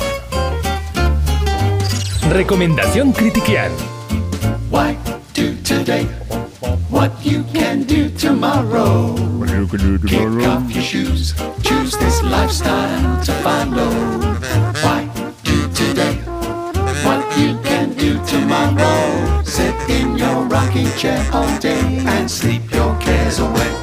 [2.31, 3.73] Recomendación Critiquian.
[4.71, 4.97] Why
[5.35, 6.07] do today
[7.05, 9.15] what you can do tomorrow?
[10.07, 13.93] Kick off your shoes, choose this lifestyle to follow.
[14.85, 15.01] Why
[15.43, 16.17] do today
[17.05, 19.43] what you can do tomorrow?
[19.45, 23.74] Sit in your rocking chair all day and sleep your cares away.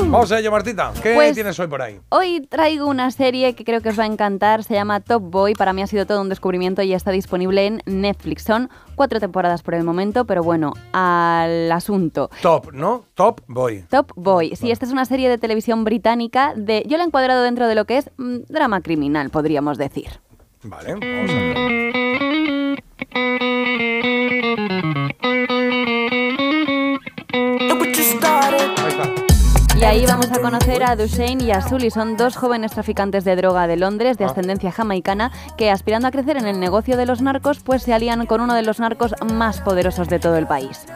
[0.00, 0.92] Vamos a ello, Martita.
[1.02, 1.98] ¿Qué Pues- tienes hoy por ahí?
[2.10, 5.54] Hoy traigo una serie que creo que os va a encantar, se llama Top Boy,
[5.54, 8.42] para mí ha sido todo un descubrimiento y está disponible en Netflix.
[8.44, 12.30] Son cuatro temporadas por el momento, pero bueno, al asunto.
[12.42, 13.04] Top, ¿no?
[13.14, 13.84] Top Boy.
[13.90, 14.54] Top Boy.
[14.56, 16.82] Sí, esta es una serie de televisión británica de...
[16.86, 20.08] Yo la he encuadrado dentro de lo que es mm, drama criminal, podríamos decir.
[20.62, 21.76] Vale, vamos a ver.
[29.78, 31.90] Y ahí vamos a conocer a Dushane y a Sully.
[31.90, 34.28] Son dos jóvenes traficantes de droga de Londres, de Ah.
[34.28, 38.24] ascendencia jamaicana, que aspirando a crecer en el negocio de los narcos, pues se alían
[38.26, 40.86] con uno de los narcos más poderosos de todo el país.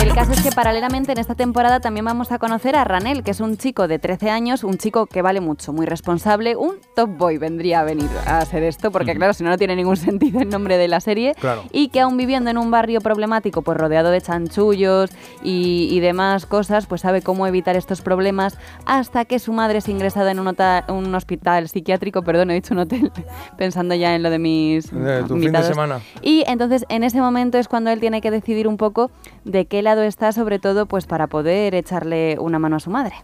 [0.00, 3.30] El caso es que paralelamente en esta temporada también vamos a conocer a Ranel, que
[3.30, 7.10] es un chico de 13 años, un chico que vale mucho, muy responsable, un top
[7.16, 10.40] boy vendría a venir a ser esto, porque claro, si no, no tiene ningún sentido
[10.40, 11.64] el nombre de la serie, Claro.
[11.72, 15.10] y que aún viviendo en un barrio problemático, pues rodeado de chanchullos
[15.42, 19.88] y, y demás cosas, pues sabe cómo evitar estos problemas hasta que su madre es
[19.88, 20.54] ingresada en un,
[20.88, 23.12] un hospital psiquiátrico, perdón, he dicho un hotel,
[23.58, 26.00] pensando ya en lo de mis De tu fin de semana.
[26.22, 29.10] Y entonces en ese momento es cuando él tiene que decidir un poco
[29.44, 33.14] de qué lado está, sobre todo pues para poder echarle una mano a su madre.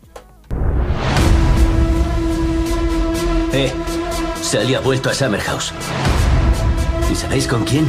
[3.52, 3.70] Eh,
[4.40, 5.74] Sally ha vuelto a Summer House.
[7.12, 7.86] ¿Y sabéis con quién?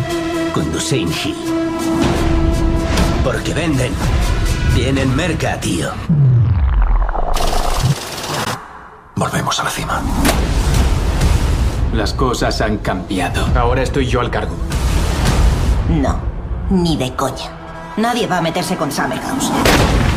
[0.54, 1.38] Con Duane Hill.
[3.24, 3.94] Porque venden.
[4.76, 5.92] Tienen merca, tío.
[9.16, 10.02] Volvemos a la cima.
[11.94, 13.48] Las cosas han cambiado.
[13.58, 14.56] Ahora estoy yo al cargo.
[15.90, 16.20] No,
[16.70, 17.59] ni de coña.
[18.00, 20.09] Nadie va a meterse con Summerhouse.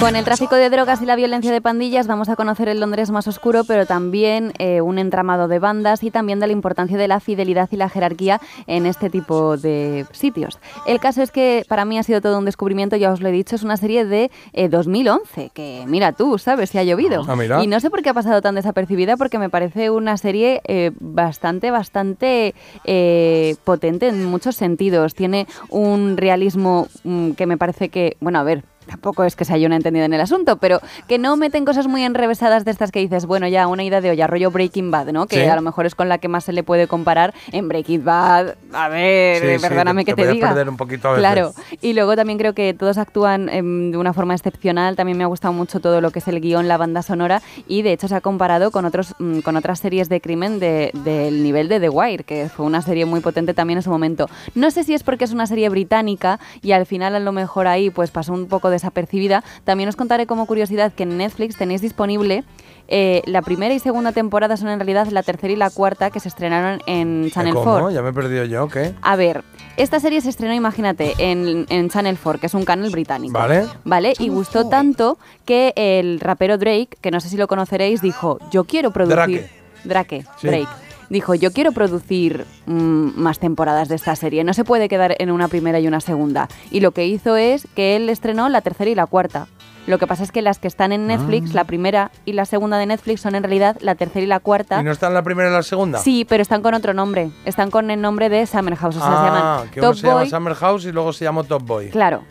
[0.00, 3.10] Con el tráfico de drogas y la violencia de pandillas vamos a conocer el Londres
[3.10, 7.06] más oscuro, pero también eh, un entramado de bandas y también de la importancia de
[7.06, 10.58] la fidelidad y la jerarquía en este tipo de sitios.
[10.86, 13.32] El caso es que para mí ha sido todo un descubrimiento, ya os lo he
[13.32, 16.70] dicho, es una serie de eh, 2011, que mira tú, ¿sabes?
[16.70, 17.26] Si ha llovido.
[17.28, 17.62] Ah, mira.
[17.62, 20.92] Y no sé por qué ha pasado tan desapercibida, porque me parece una serie eh,
[20.98, 22.54] bastante, bastante
[22.84, 25.14] eh, potente en muchos sentidos.
[25.14, 29.56] Tiene un realismo mm, que me parece que, bueno, a ver, tampoco es que sea
[29.56, 32.90] yo una entendida en el asunto, pero que no meten cosas muy enrevesadas de estas
[32.90, 35.26] que dices, bueno, ya una idea de olla, rollo Breaking Bad, ¿no?
[35.26, 35.48] Que Sí.
[35.48, 38.54] a lo mejor es con la que más se le puede comparar en Breaking Bad.
[38.72, 40.48] A ver, Sí, eh, sí, perdóname te- que te te, diga.
[40.48, 41.20] perder un poquito a veces.
[41.20, 41.52] Claro.
[41.80, 44.96] Y luego también creo que todos actúan em, de una forma excepcional.
[44.96, 47.82] También me ha gustado mucho todo lo que es el guion, la banda sonora y
[47.82, 51.42] de hecho se ha comparado con otros mm, con otras series de crimen de- del
[51.42, 54.28] nivel de The Wire, que fue una serie muy potente también en su momento.
[54.54, 57.66] No sé si es porque es una serie británica y al final a lo mejor
[57.66, 59.42] ahí pues pasó un poco desapercibida.
[59.64, 62.44] También os contaré como curiosidad que en Netflix tenéis disponible
[62.92, 66.18] eh, la primera y segunda temporada son en realidad la tercera y la cuarta que
[66.18, 67.64] se estrenaron en Channel ¿Cómo?
[67.70, 67.90] 4.
[67.92, 68.94] Ya me he perdido yo, ¿qué?
[69.00, 69.44] A ver,
[69.76, 73.32] esta serie se estrenó, imagínate, en, en Channel 4, que es un canal británico.
[73.32, 73.66] Vale.
[73.84, 78.38] Vale, y gustó tanto que el rapero Drake, que no sé si lo conoceréis, dijo,
[78.50, 79.16] yo quiero producir...
[79.16, 79.50] Drake.
[79.84, 80.48] Drake, Sí.
[80.48, 80.66] Drake.
[81.10, 85.30] Dijo, yo quiero producir mm, más temporadas de esta serie, no se puede quedar en
[85.30, 86.48] una primera y una segunda.
[86.70, 89.48] Y lo que hizo es que él estrenó la tercera y la cuarta.
[89.86, 91.54] Lo que pasa es que las que están en Netflix, Ah.
[91.54, 94.80] la primera y la segunda de Netflix, son en realidad la tercera y la cuarta.
[94.80, 95.98] ¿Y no está en la primera y la segunda?
[95.98, 97.30] Sí, pero están con otro nombre.
[97.44, 98.96] Están con el nombre de Summer House.
[98.96, 100.26] O sea, se ah, llaman que uno Top se llama.
[100.26, 101.88] Summer House y luego se llama Top Boy.
[101.88, 102.22] Claro.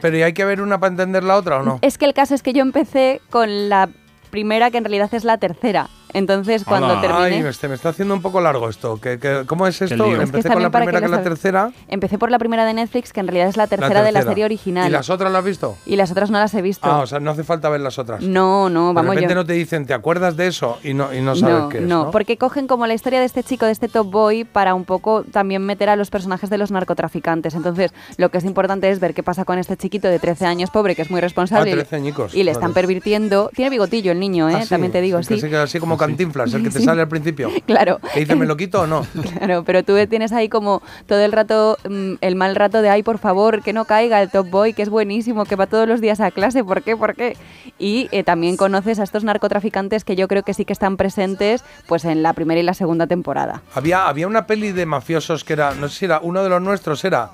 [0.00, 1.78] Pero ¿y hay que ver una para entender la otra o no?
[1.82, 3.88] Es que el caso es que yo empecé con la
[4.30, 5.88] primera, que en realidad es la tercera.
[6.12, 7.48] Entonces, cuando Ay, terminé...
[7.48, 8.98] este, me está haciendo un poco largo esto.
[9.00, 9.94] ¿Qué, qué- cómo es esto?
[9.94, 11.70] Es que Empecé también con la que primera que la tercera.
[11.88, 14.22] Empecé por la primera de Netflix, que en realidad es la la tercera, de la
[14.22, 14.88] serie original.
[14.88, 15.76] ¿Y las otras las has visto?
[15.84, 16.88] Y las otras no las he visto.
[16.90, 18.22] Ah, o sea, no hace falta ver las otras.
[18.22, 19.40] no, no, de vamos repente yo.
[19.40, 20.78] no te dicen, ¿te acuerdas de eso?
[20.82, 21.84] Y no, y no sabes no, qué es.
[21.84, 22.10] no, ¿no?
[22.10, 25.24] porque cogen como la historia de este chico, de este top boy, para un poco
[25.24, 27.54] también meter a los personajes de los narcotraficantes.
[27.54, 30.70] Entonces, lo que es importante es ver qué pasa con este chiquito de 13 años,
[30.70, 31.70] pobre, que es muy responsable.
[31.70, 33.50] Ah, y le- 13 añicos, Y le están pervirtiendo.
[33.54, 34.54] Tiene bigotillo el niño, ¿eh?
[34.56, 35.40] Ah, sí, También te digo, que sí.
[35.40, 36.84] se queda así como cantinflas, el que te Sí.
[36.84, 37.50] sale al principio.
[37.66, 37.98] Claro.
[38.14, 39.04] Que dice, ¿me lo quito o no?
[39.38, 43.02] Claro, pero tú tienes ahí como todo el rato, mm, el mal rato de, ay,
[43.02, 46.00] por favor, que no caiga el top boy, que es buenísimo, que va todos los
[46.00, 46.96] días a clase, ¿por qué?
[46.96, 47.36] ¿Por qué?
[47.78, 51.64] Y eh, también conoces a estos narcotraficantes que yo creo que sí que están presentes
[51.86, 53.62] pues en la primera y la segunda temporada.
[53.74, 56.62] Había, había una peli de mafiosos que era, no sé si era uno de los
[56.62, 57.30] nuestros, era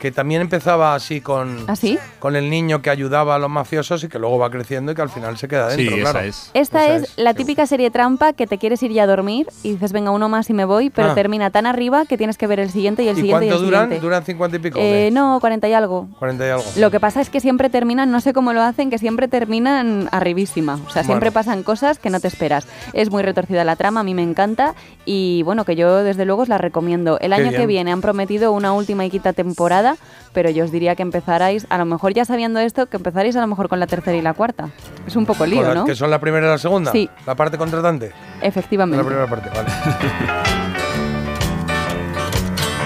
[0.00, 1.98] que también empezaba así con, ¿Ah, sí?
[2.18, 5.02] con el niño que ayudaba a los mafiosos y que luego va creciendo y que
[5.02, 6.26] al final se queda Sí, dentro, esa claro.
[6.26, 6.50] es.
[6.54, 9.46] Esta Esa es, es, la típica serie trampa que te quieres ir ya a dormir
[9.62, 11.14] y dices, venga, uno más y me voy, pero Ah.
[11.14, 13.58] termina tan arriba que tienes que ver el siguiente y el ¿Y siguiente y el
[13.58, 13.82] duran?
[13.84, 14.00] siguiente.
[14.00, 14.78] ¿Duran 50 y pico?
[14.80, 16.08] Eh, no, 40 y algo.
[16.18, 16.64] 40 y algo.
[16.76, 20.08] Lo que pasa es que siempre terminan, no sé cómo lo hacen, que siempre terminan
[20.12, 20.78] arribísima.
[20.86, 22.66] O sea, siempre pasan cosas que no te esperas.
[22.94, 26.42] Es muy retorcida la trama, a mí me encanta y bueno, que yo desde luego
[26.42, 27.18] os la recomiendo.
[27.20, 29.89] El Qué año que viene han prometido una última y quita temporada,
[30.32, 33.40] pero yo os diría que empezarais, a lo mejor ya sabiendo esto, que empezaréis a
[33.40, 34.70] lo mejor con la tercera y la cuarta.
[35.06, 35.84] Es un poco lío, ¿no?
[35.84, 36.92] ¿Que son la primera y la segunda?
[36.92, 37.08] Sí.
[37.26, 38.12] La parte contratante.
[38.40, 38.96] Efectivamente.
[39.02, 39.68] La primera parte, vale.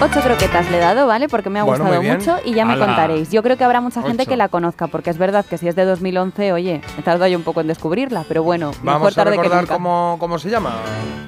[0.01, 1.29] Ocho croquetas le he dado, ¿vale?
[1.29, 3.31] Porque me ha Bueno, gustado mucho y ya me contaréis.
[3.31, 4.31] Yo creo que habrá mucha gente Ocho.
[4.31, 7.39] que la conozca, porque es verdad que si es de 2011, oye, he tardado yo
[7.39, 9.75] un poco en descubrirla, pero bueno, mejor Vamos a tarde que recordar nunca.
[9.75, 10.75] cómo, cómo se llama.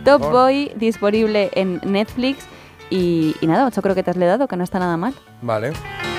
[0.04, 2.44] Top Boy disponible en Netflix
[2.90, 5.14] y, y nada, ocho croquetas le he dado, que no está nada mal.
[5.42, 5.72] Vale.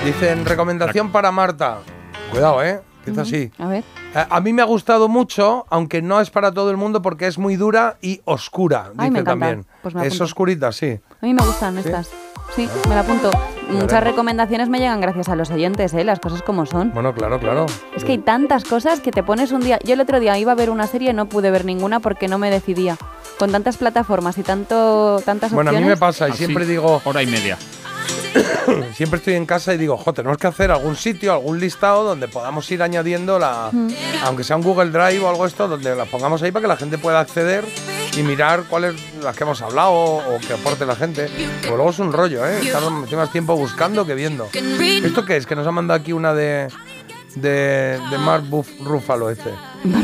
[0.04, 1.78] Dicen, recomendación para Marta.
[2.30, 2.82] Cuidado, ¿eh?
[2.98, 3.50] Empieza así.
[3.58, 3.84] A ver.
[4.14, 7.38] A mí me ha gustado mucho, aunque no es para todo el mundo porque es
[7.38, 9.66] muy dura y oscura, dice me también.
[9.82, 11.00] Pues me es oscurita, sí.
[11.20, 12.10] A mí me gustan estas.
[12.54, 13.30] Sí, me la apunto.
[13.70, 16.02] Muchas recomendaciones me llegan gracias a los oyentes, ¿eh?
[16.02, 16.90] Las cosas como son.
[16.92, 17.66] Bueno, claro, claro.
[17.94, 19.78] Es que hay tantas cosas que te pones un día.
[19.84, 22.28] Yo el otro día iba a ver una serie y no pude ver ninguna porque
[22.28, 22.96] no me decidía.
[23.38, 25.96] Con tantas plataformas y tanto, tantas Bueno, a mí opciones.
[25.98, 27.58] me pasa y Así, siempre digo, Hora y media.
[28.94, 32.28] siempre estoy en casa y digo, jo, tenemos que hacer algún sitio, algún listado donde
[32.28, 33.88] podamos ir añadiendo la, Mm.
[34.24, 36.76] aunque sea un Google Drive o algo esto, donde las pongamos ahí para que la
[36.76, 37.64] gente pueda acceder
[38.16, 41.28] y mirar cuáles las que hemos hablado o que aporte la gente.
[41.62, 42.58] Pero luego es un rollo, ¿eh?
[42.62, 44.48] Estar más tiempo buscando que viendo.
[44.52, 45.46] ¿Esto qué es?
[45.46, 46.68] Que nos ha mandado aquí una de
[47.34, 49.50] de, de Mark Buff- Ruffalo este.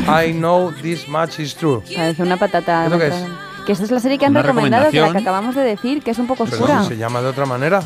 [0.07, 1.81] I know this much is true.
[1.95, 2.85] Parece una patata.
[2.85, 3.13] ¿Esto qué es?
[3.65, 6.01] Que esa es la serie que han Una recomendado, que la que acabamos de decir,
[6.03, 6.83] que es un poco Pero oscura.
[6.83, 7.81] si se llama de otra manera.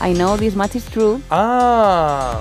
[0.00, 1.20] I know this much is true.
[1.30, 2.38] Ah,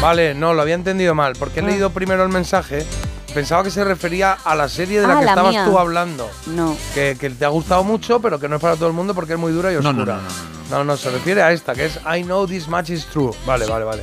[0.00, 1.66] vale, no, lo había entendido mal, porque he Ah.
[1.66, 2.86] leído primero el mensaje.
[3.34, 5.64] Pensaba que se refería a la serie de la Ah, que la estabas mía.
[5.64, 6.28] tú hablando.
[6.46, 6.76] No.
[6.94, 9.34] Que, que te ha gustado mucho, pero que no es para todo el mundo porque
[9.34, 10.16] es muy dura y No, no, oscura.
[10.16, 10.22] no,
[10.70, 13.30] no, no, no, se refiere a esta, que es I know this much is true.
[13.46, 14.02] Vale, vale, vale.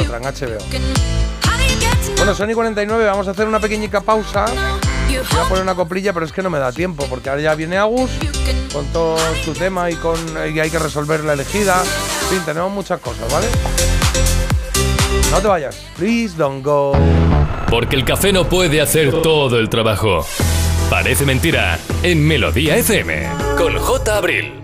[0.00, 0.58] Otra en HBO.
[2.16, 4.46] Bueno, Sony 49, vamos a hacer una pequeñica pausa.
[5.08, 7.54] Voy a poner una coplilla, pero es que no me da tiempo, porque ahora ya
[7.54, 8.10] viene Agus
[8.72, 10.16] con todo su tema y, con,
[10.52, 11.80] y hay que resolver la elegida.
[12.22, 13.46] En fin, tenemos muchas cosas, ¿vale?
[15.30, 15.76] No te vayas.
[15.96, 16.92] Please don't go.
[17.70, 20.26] Porque el café no puede hacer todo el trabajo.
[20.90, 24.16] Parece mentira en Melodía FM con J.
[24.16, 24.63] Abril.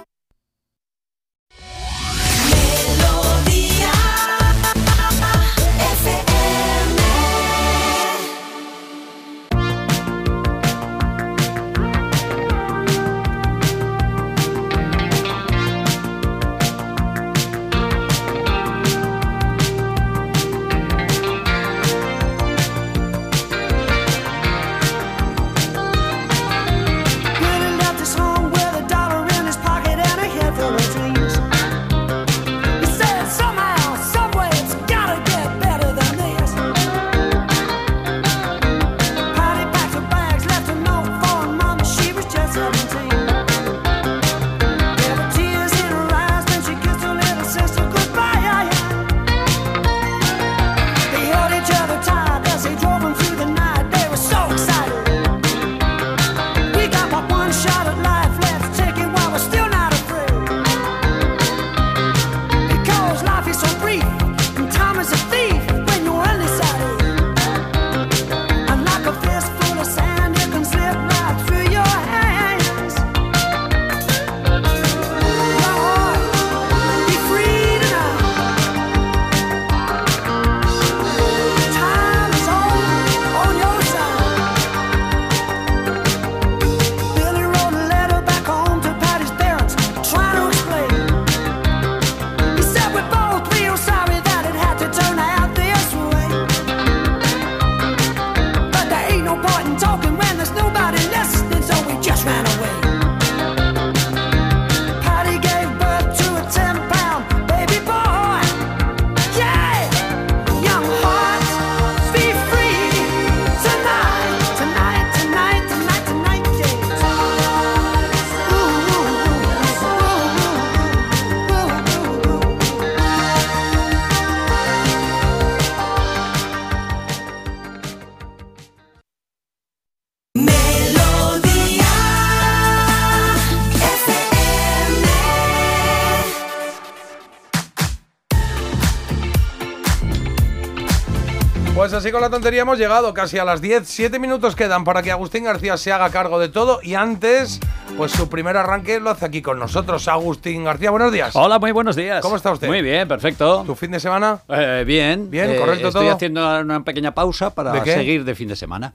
[141.91, 143.85] Pues así con la tontería hemos llegado casi a las 10.
[143.85, 146.79] 7 minutos quedan para que Agustín García se haga cargo de todo.
[146.81, 147.59] Y antes,
[147.97, 150.07] pues su primer arranque lo hace aquí con nosotros.
[150.07, 151.35] Agustín García, buenos días.
[151.35, 152.21] Hola, muy buenos días.
[152.21, 152.69] ¿Cómo está usted?
[152.69, 153.63] Muy bien, perfecto.
[153.65, 154.39] ¿Tu fin de semana?
[154.47, 155.29] Eh, bien.
[155.29, 156.15] Bien, Eh, correcto Estoy todo.
[156.15, 158.93] haciendo una pequeña pausa para ¿De seguir de fin de semana.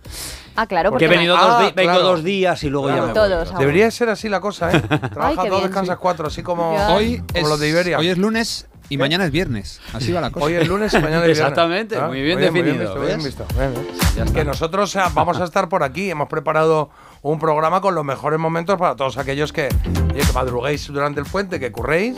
[0.57, 2.03] Ah, claro, Porque he venido Ah, dos, di- vengo claro.
[2.09, 3.09] dos días y luego ya Claro.
[3.09, 3.61] me Todos, voy.
[3.61, 4.81] Debería ser así la cosa, ¿eh?
[5.13, 6.95] Trabajas dos, bien, descansas cuatro, así como, Ya.
[6.95, 7.99] Hoy como es, los de Iberia.
[7.99, 9.81] Hoy es lunes y mañana es viernes.
[9.93, 10.47] Así va la cosa.
[10.47, 11.39] Hoy es lunes y mañana es viernes.
[11.39, 13.47] Exactamente, muy bien definido, visto, muy bien visto.
[13.57, 13.75] Bien,
[14.15, 14.33] bien.
[14.35, 16.11] Que nosotros eh, vamos a estar por aquí.
[16.11, 16.91] Hemos preparado
[17.23, 19.69] un programa con los mejores momentos para todos aquellos que,
[20.13, 22.17] oye, que madruguéis durante el puente, que curréis.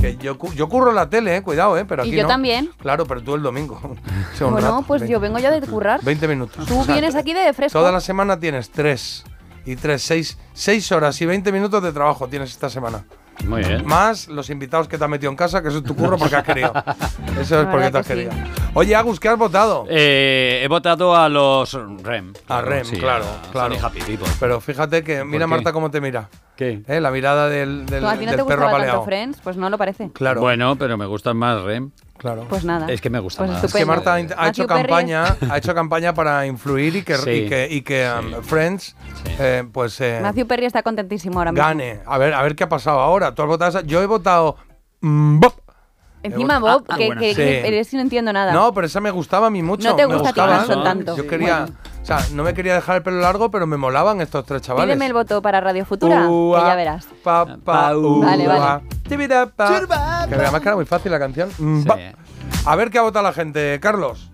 [0.00, 2.28] Que yo, yo curro la tele, eh, cuidado, eh, pero Y aquí yo no.
[2.28, 2.70] también.
[2.78, 3.78] Claro, pero tú el domingo.
[4.40, 6.00] Bueno, rato, pues veinte- yo vengo ya de currar.
[6.02, 6.64] 20 minutos.
[6.66, 7.78] Tú O sea, vienes aquí de fresco.
[7.78, 9.24] Toda la semana tienes tres
[9.66, 13.04] y tres, seis, seis horas y 20 minutos de trabajo tienes esta semana.
[13.44, 13.86] Muy bien.
[13.86, 16.36] Más los invitados que te han metido en casa, que eso es tu curro porque
[16.36, 16.72] has querido.
[17.40, 18.18] Eso es porque te has que sí.
[18.26, 18.32] querido.
[18.74, 19.86] Oye, Agus, ¿qué has votado?
[19.88, 22.34] Eh, he votado a los REM.
[22.48, 23.76] A Rem, sí, claro, a claro.
[23.82, 24.28] Happy People.
[24.38, 25.50] Pero fíjate que, mira qué?
[25.50, 26.28] Marta cómo te mira.
[26.56, 26.82] ¿Qué?
[26.86, 27.00] ¿Eh?
[27.00, 28.92] La mirada del, del, ¿Tú a ti no del te perro gustaba apaleado.
[28.98, 29.40] tanto Friends?
[29.42, 30.10] Pues no lo parece.
[30.12, 31.90] Claro, Bueno, pero me gustan más REM.
[32.20, 32.46] Claro.
[32.48, 32.86] Pues nada.
[32.92, 33.64] Es que me gusta Pues más.
[33.64, 33.84] Es que.
[33.86, 37.30] Marta ha, hecho campaña, ha hecho campaña para influir y que, Sí.
[37.30, 38.94] y que, y que, um, Friends,
[39.38, 41.66] eh, pues eh, Matthew Perry está contentísimo ahora mismo.
[41.66, 42.00] gane.
[42.06, 43.34] A ver, a ver qué ha pasado ahora.
[43.34, 43.80] ¿Tú has votado?
[43.82, 44.56] Yo he votado.
[45.00, 45.54] mm, Bob.
[46.22, 47.20] Encima Ah, Bob, ah, que, bueno.
[47.22, 47.36] que, Sí.
[47.36, 48.52] que eres y no entiendo nada.
[48.52, 49.88] No, pero esa me gustaba a mí mucho.
[49.88, 50.58] No te me gusta a ti, gustaba.
[50.58, 51.16] Manson, tanto.
[51.16, 51.66] Yo quería,
[52.02, 54.86] o sea, no me quería dejar el pelo largo, pero me molaban estos tres chavales.
[54.86, 57.06] Pídeme el voto para Radio Futura, Ua, que ya verás.
[57.22, 58.84] Pa, pa, ua, Vale, vale.
[59.08, 61.50] Que además que era muy fácil la canción.
[61.58, 61.98] Mm, ba.
[62.64, 64.30] A ver qué ha votado la gente, Carlos.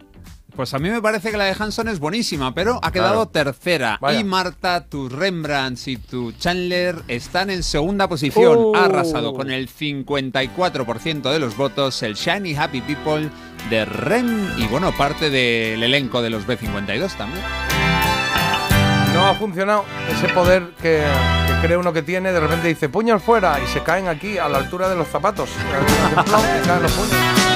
[0.55, 3.53] Pues a mí me parece que la de Hanson es buenísima, pero ha quedado Claro.
[3.53, 3.99] tercera.
[4.01, 4.19] Vaya.
[4.19, 8.57] Y Marta, tus Rembrandts y tu Chandler están en segunda posición.
[8.57, 8.73] Uh.
[8.75, 13.31] Ha arrasado con el 54% de los votos el Shiny Happy People
[13.71, 17.45] de Rem y bueno, parte del elenco de los B52 también.
[19.15, 21.03] No ha funcionado ese poder que,
[21.47, 22.33] que cree uno que tiene.
[22.33, 25.49] De repente dice puños fuera y se caen aquí a la altura de los zapatos.
[26.67, 27.47] Caen los puños.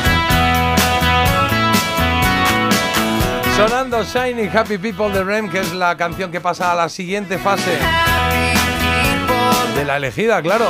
[3.57, 7.37] Sonando Shiny Happy People de Rem, que es la canción que pasa a la siguiente
[7.37, 7.79] fase
[9.77, 10.67] de la elegida, claro.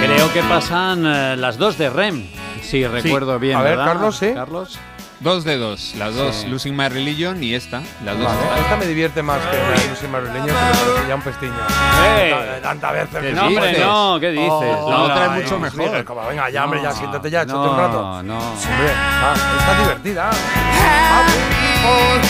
[0.00, 2.39] Creo que pasan eh, las dos de REM.
[2.70, 3.56] Si recuerdo bien.
[3.56, 4.32] A ver, ¿verdad, Carlos, sí.
[4.34, 4.78] Carlos.
[5.20, 6.46] Dos de dos, las dos Sí.
[6.48, 8.26] Losing My Religion y esta, las dos.
[8.26, 11.52] Vale, esta me divierte más que la Marleño, que me parece ya un pestiño.
[11.52, 12.30] ¡Eh!
[12.62, 13.20] Tanta- Tantas veces.
[13.20, 13.84] ¿Qué No, hombre, dices?
[13.84, 14.48] no, ¿qué dices?
[14.50, 15.58] Oh, La No, otra es no, mucho no.
[15.60, 16.04] mejor.
[16.06, 18.22] Como, venga, ya, hombre, ya, No, siéntate ya, échate no, un rato.
[18.22, 20.30] No, Hombre, ah, está divertida.
[20.30, 22.28] Happy people.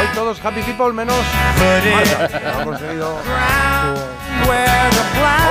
[0.00, 1.16] Hoy todos happy people menos
[1.90, 4.23] Marta, que no ha conseguido su-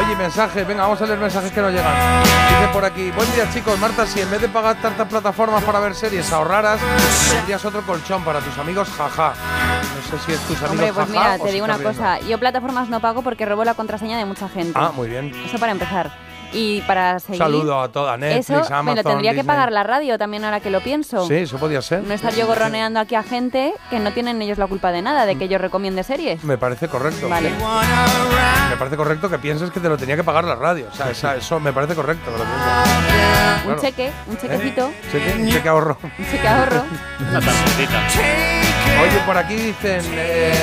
[0.06, 1.94] Oye, mensajes, venga, vamos a leer mensajes que nos llegan.
[2.24, 5.80] Dice por aquí, buen día chicos, Marta, si en vez de pagar tantas plataformas para
[5.80, 6.80] ver series ahorraras,
[7.32, 9.34] tendrías otro colchón para tus amigos, jaja.
[9.96, 12.20] No sé si es tus amigos, Hombre, pues jaja, mira, te digo una cosa.
[12.20, 14.74] Yo plataformas no pago porque robo la contraseña de mucha gente.
[14.76, 15.34] Ah, muy bien.
[15.46, 16.12] Eso para empezar.
[16.54, 17.40] Y para seguir...
[17.40, 20.60] Saludo a toda Netflix, Eso me Amazon, lo tendría que pagar la radio también ahora
[20.60, 21.28] que lo pienso.
[21.28, 22.04] Sí, eso podía ser.
[22.04, 25.26] No estar yo gorroneando aquí a gente que no tienen ellos la culpa de nada,
[25.26, 26.44] de que yo recomiende series.
[26.44, 27.28] Me parece correcto.
[27.28, 27.50] Vale.
[28.70, 30.88] Me parece correcto que pienses que te lo tenía que pagar la radio.
[30.92, 32.32] O sea, esa- eso me parece correcto.
[32.32, 33.66] que lo pienses.
[33.66, 35.98] Un cheque, un chequecito, Cheque, un cheque ahorro.
[36.20, 36.84] un cheque ahorro.
[37.20, 38.02] Una tarjetita.
[39.02, 40.02] Oye, por aquí dicen.
[40.16, 40.54] eh,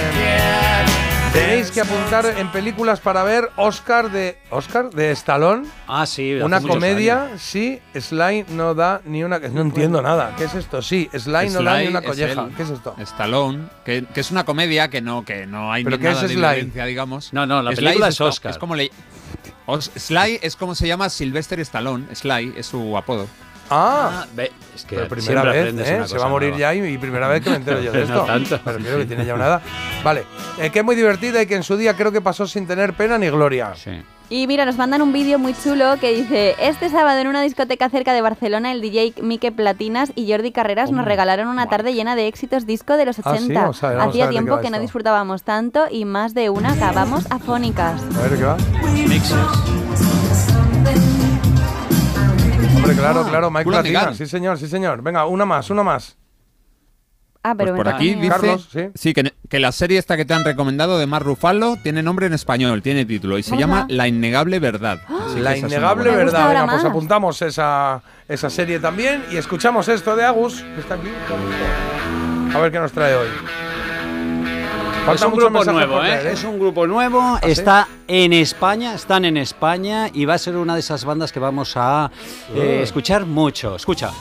[1.33, 4.39] tenéis que apuntar en películas para ver Oscar de.
[4.51, 4.91] ¿Oscar?
[4.91, 5.67] De Stallone.
[5.87, 6.35] Ah, sí.
[6.35, 7.43] Una comedia, años.
[7.43, 7.81] sí.
[7.99, 9.39] Sly no da ni una.
[9.39, 10.35] No entiendo nada.
[10.37, 10.83] ¿Qué es esto?
[10.83, 12.43] Sí, Sly, no da ni una es colleja.
[12.43, 12.95] el ¿Qué es esto?
[12.99, 16.23] Stallone, que, que es una comedia que no, que no hay ¿Pero ni qué nada
[16.23, 16.41] es de Sly?
[16.41, 17.33] violencia, digamos.
[17.33, 18.51] No, no, la Sly película es Oscar.
[18.53, 18.91] Es como le,
[19.67, 22.15] Os- Sly es como se llama Sylvester Stallone.
[22.15, 23.27] Sly es su apodo.
[23.71, 25.97] Ah, Ve, es que pero primera siempre vez, aprendes ¿eh?
[25.97, 26.75] una Se va a morir nueva.
[26.75, 28.25] ya y, y primera vez que me entero yo de No esto.
[28.25, 28.61] tanto.
[28.65, 29.63] Pero creo que tiene ya una edad.
[30.03, 30.25] Vale,
[30.59, 32.95] eh, que es muy divertida y que en su día creo que pasó sin tener
[32.95, 33.73] pena ni gloria.
[33.77, 34.03] Sí.
[34.33, 37.89] Y mira, nos mandan un vídeo muy chulo que dice, este sábado en una discoteca
[37.91, 42.15] cerca de Barcelona, el DJ Mike Platinas y Jordi Carreras nos regalaron una tarde llena
[42.15, 43.61] de éxitos disco de los Ah, sí, 80.
[43.61, 44.83] vamos a ver, vamos a Hacía tiempo que no esto.
[44.83, 48.01] disfrutábamos tanto y más de una acabamos afónicas.
[48.17, 48.57] A ver qué va.
[49.09, 49.35] Mixes.
[52.91, 54.15] Hombre, claro, claro, Mike Platina.
[54.15, 55.03] Sí, señor, sí, señor.
[55.03, 56.17] Venga, una más, una más.
[57.43, 58.81] Ah, pero Pues por aquí dice Carlos, sí.
[58.95, 62.27] sí, que, que la serie esta que te han recomendado de Mar Ruffalo tiene nombre
[62.27, 63.87] en español, tiene título y se ¿Cómo se llama?
[63.89, 65.01] La innegable verdad.
[65.27, 66.43] Así La innegable verdad.
[66.49, 70.97] ahora Venga, pues apuntamos esa, esa serie también y escuchamos esto de Agus, que está
[70.97, 71.09] aquí.
[72.55, 73.29] A ver qué nos trae hoy.
[75.09, 75.23] Es
[76.45, 80.81] un, grupo nuevo, está en España, están en España y va a ser una de
[80.81, 82.11] esas bandas que vamos a
[82.55, 83.77] eh, escuchar mucho.
[83.77, 84.13] Escucha.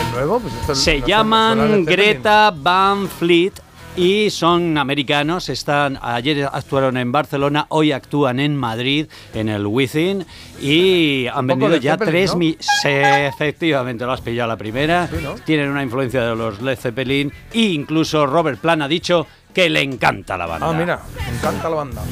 [0.00, 0.42] ¿El nuevo?
[0.74, 3.63] Se llaman Greta Van Fleet
[3.96, 5.48] y son americanos.
[5.48, 10.26] Están ayer actuaron en Barcelona, hoy actúan en Madrid en el Within
[10.60, 12.36] y han vendido ya Zeppelin, tres ¿no?
[12.38, 12.58] mil.
[12.84, 15.08] efectivamente, lo has pillado la primera.
[15.22, 15.34] ¿no?
[15.44, 19.82] Tienen una influencia de los Led Zeppelin e incluso Robert Plant ha dicho que le
[19.82, 20.68] encanta la banda.
[20.68, 22.02] Ah, mira, me encanta la banda.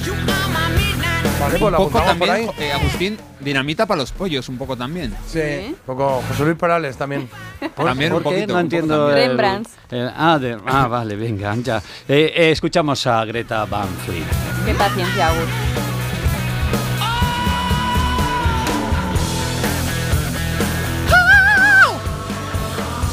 [1.43, 2.51] Vale, un pues la poco por también, ahí.
[2.59, 5.13] eh, Agustín, dinamita para los pollos, un poco también.
[5.27, 7.29] Sí, un poco José Luis Perales también.
[7.77, 8.47] También un poquito.
[8.49, 9.11] No un entiendo.
[9.11, 9.71] Rembrandts.
[9.91, 11.79] el- ah, de- ah, vale, venga, ya.
[12.09, 14.25] Eh, eh, escuchamos a Greta Van Fleet.
[14.67, 15.49] Qué paciencia, Agus.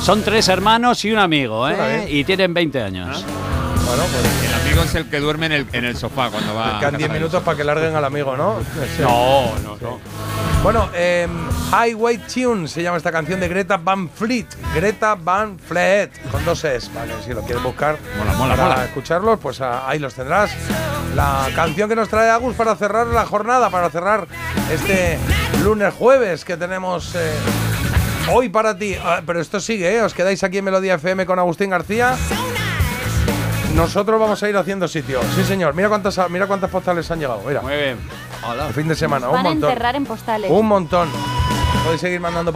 [0.04, 1.76] Son tres hermanos y un amigo, ¿eh?
[1.78, 2.08] ¿eh?
[2.10, 3.24] Y tienen 20 años.
[3.86, 6.80] Bueno, pues amigo es el que duerme en el, en el sofá cuando va.
[6.80, 8.60] quedan casa 10 de minutos para que larguen al amigo, ¿no?
[9.00, 10.00] No, no, no.
[10.64, 11.32] Bueno, em,
[11.72, 14.46] Highway Tune se llama esta canción de Greta Van Fleet.
[14.76, 18.86] Greta Van Fleet, con dos es, vale, si lo quieres buscar Mola, mola, para mola.
[18.86, 20.52] escucharlos, pues ah, ahí los tendrás.
[21.16, 24.28] La canción que nos trae Agus para cerrar la jornada, para cerrar
[24.72, 25.18] este
[25.64, 27.32] lunes jueves que tenemos eh,
[28.32, 28.96] hoy para ti.
[29.02, 30.02] Ah, pero esto sigue, ¿eh?
[30.02, 32.16] Os quedáis aquí en Melodía FM con Agustín García.
[33.76, 35.20] Nosotros vamos a ir haciendo sitio.
[35.36, 35.74] Sí, señor.
[35.74, 37.42] Mira cuántas, mira cuántas postales han llegado.
[37.48, 37.98] Mira, Muy bien.
[38.68, 39.28] el fin de semana.
[39.28, 39.70] Van un a montón.
[39.70, 40.52] enterrar en postales.
[40.52, 41.10] Un montón.
[41.84, 42.52] Podéis seguir mandando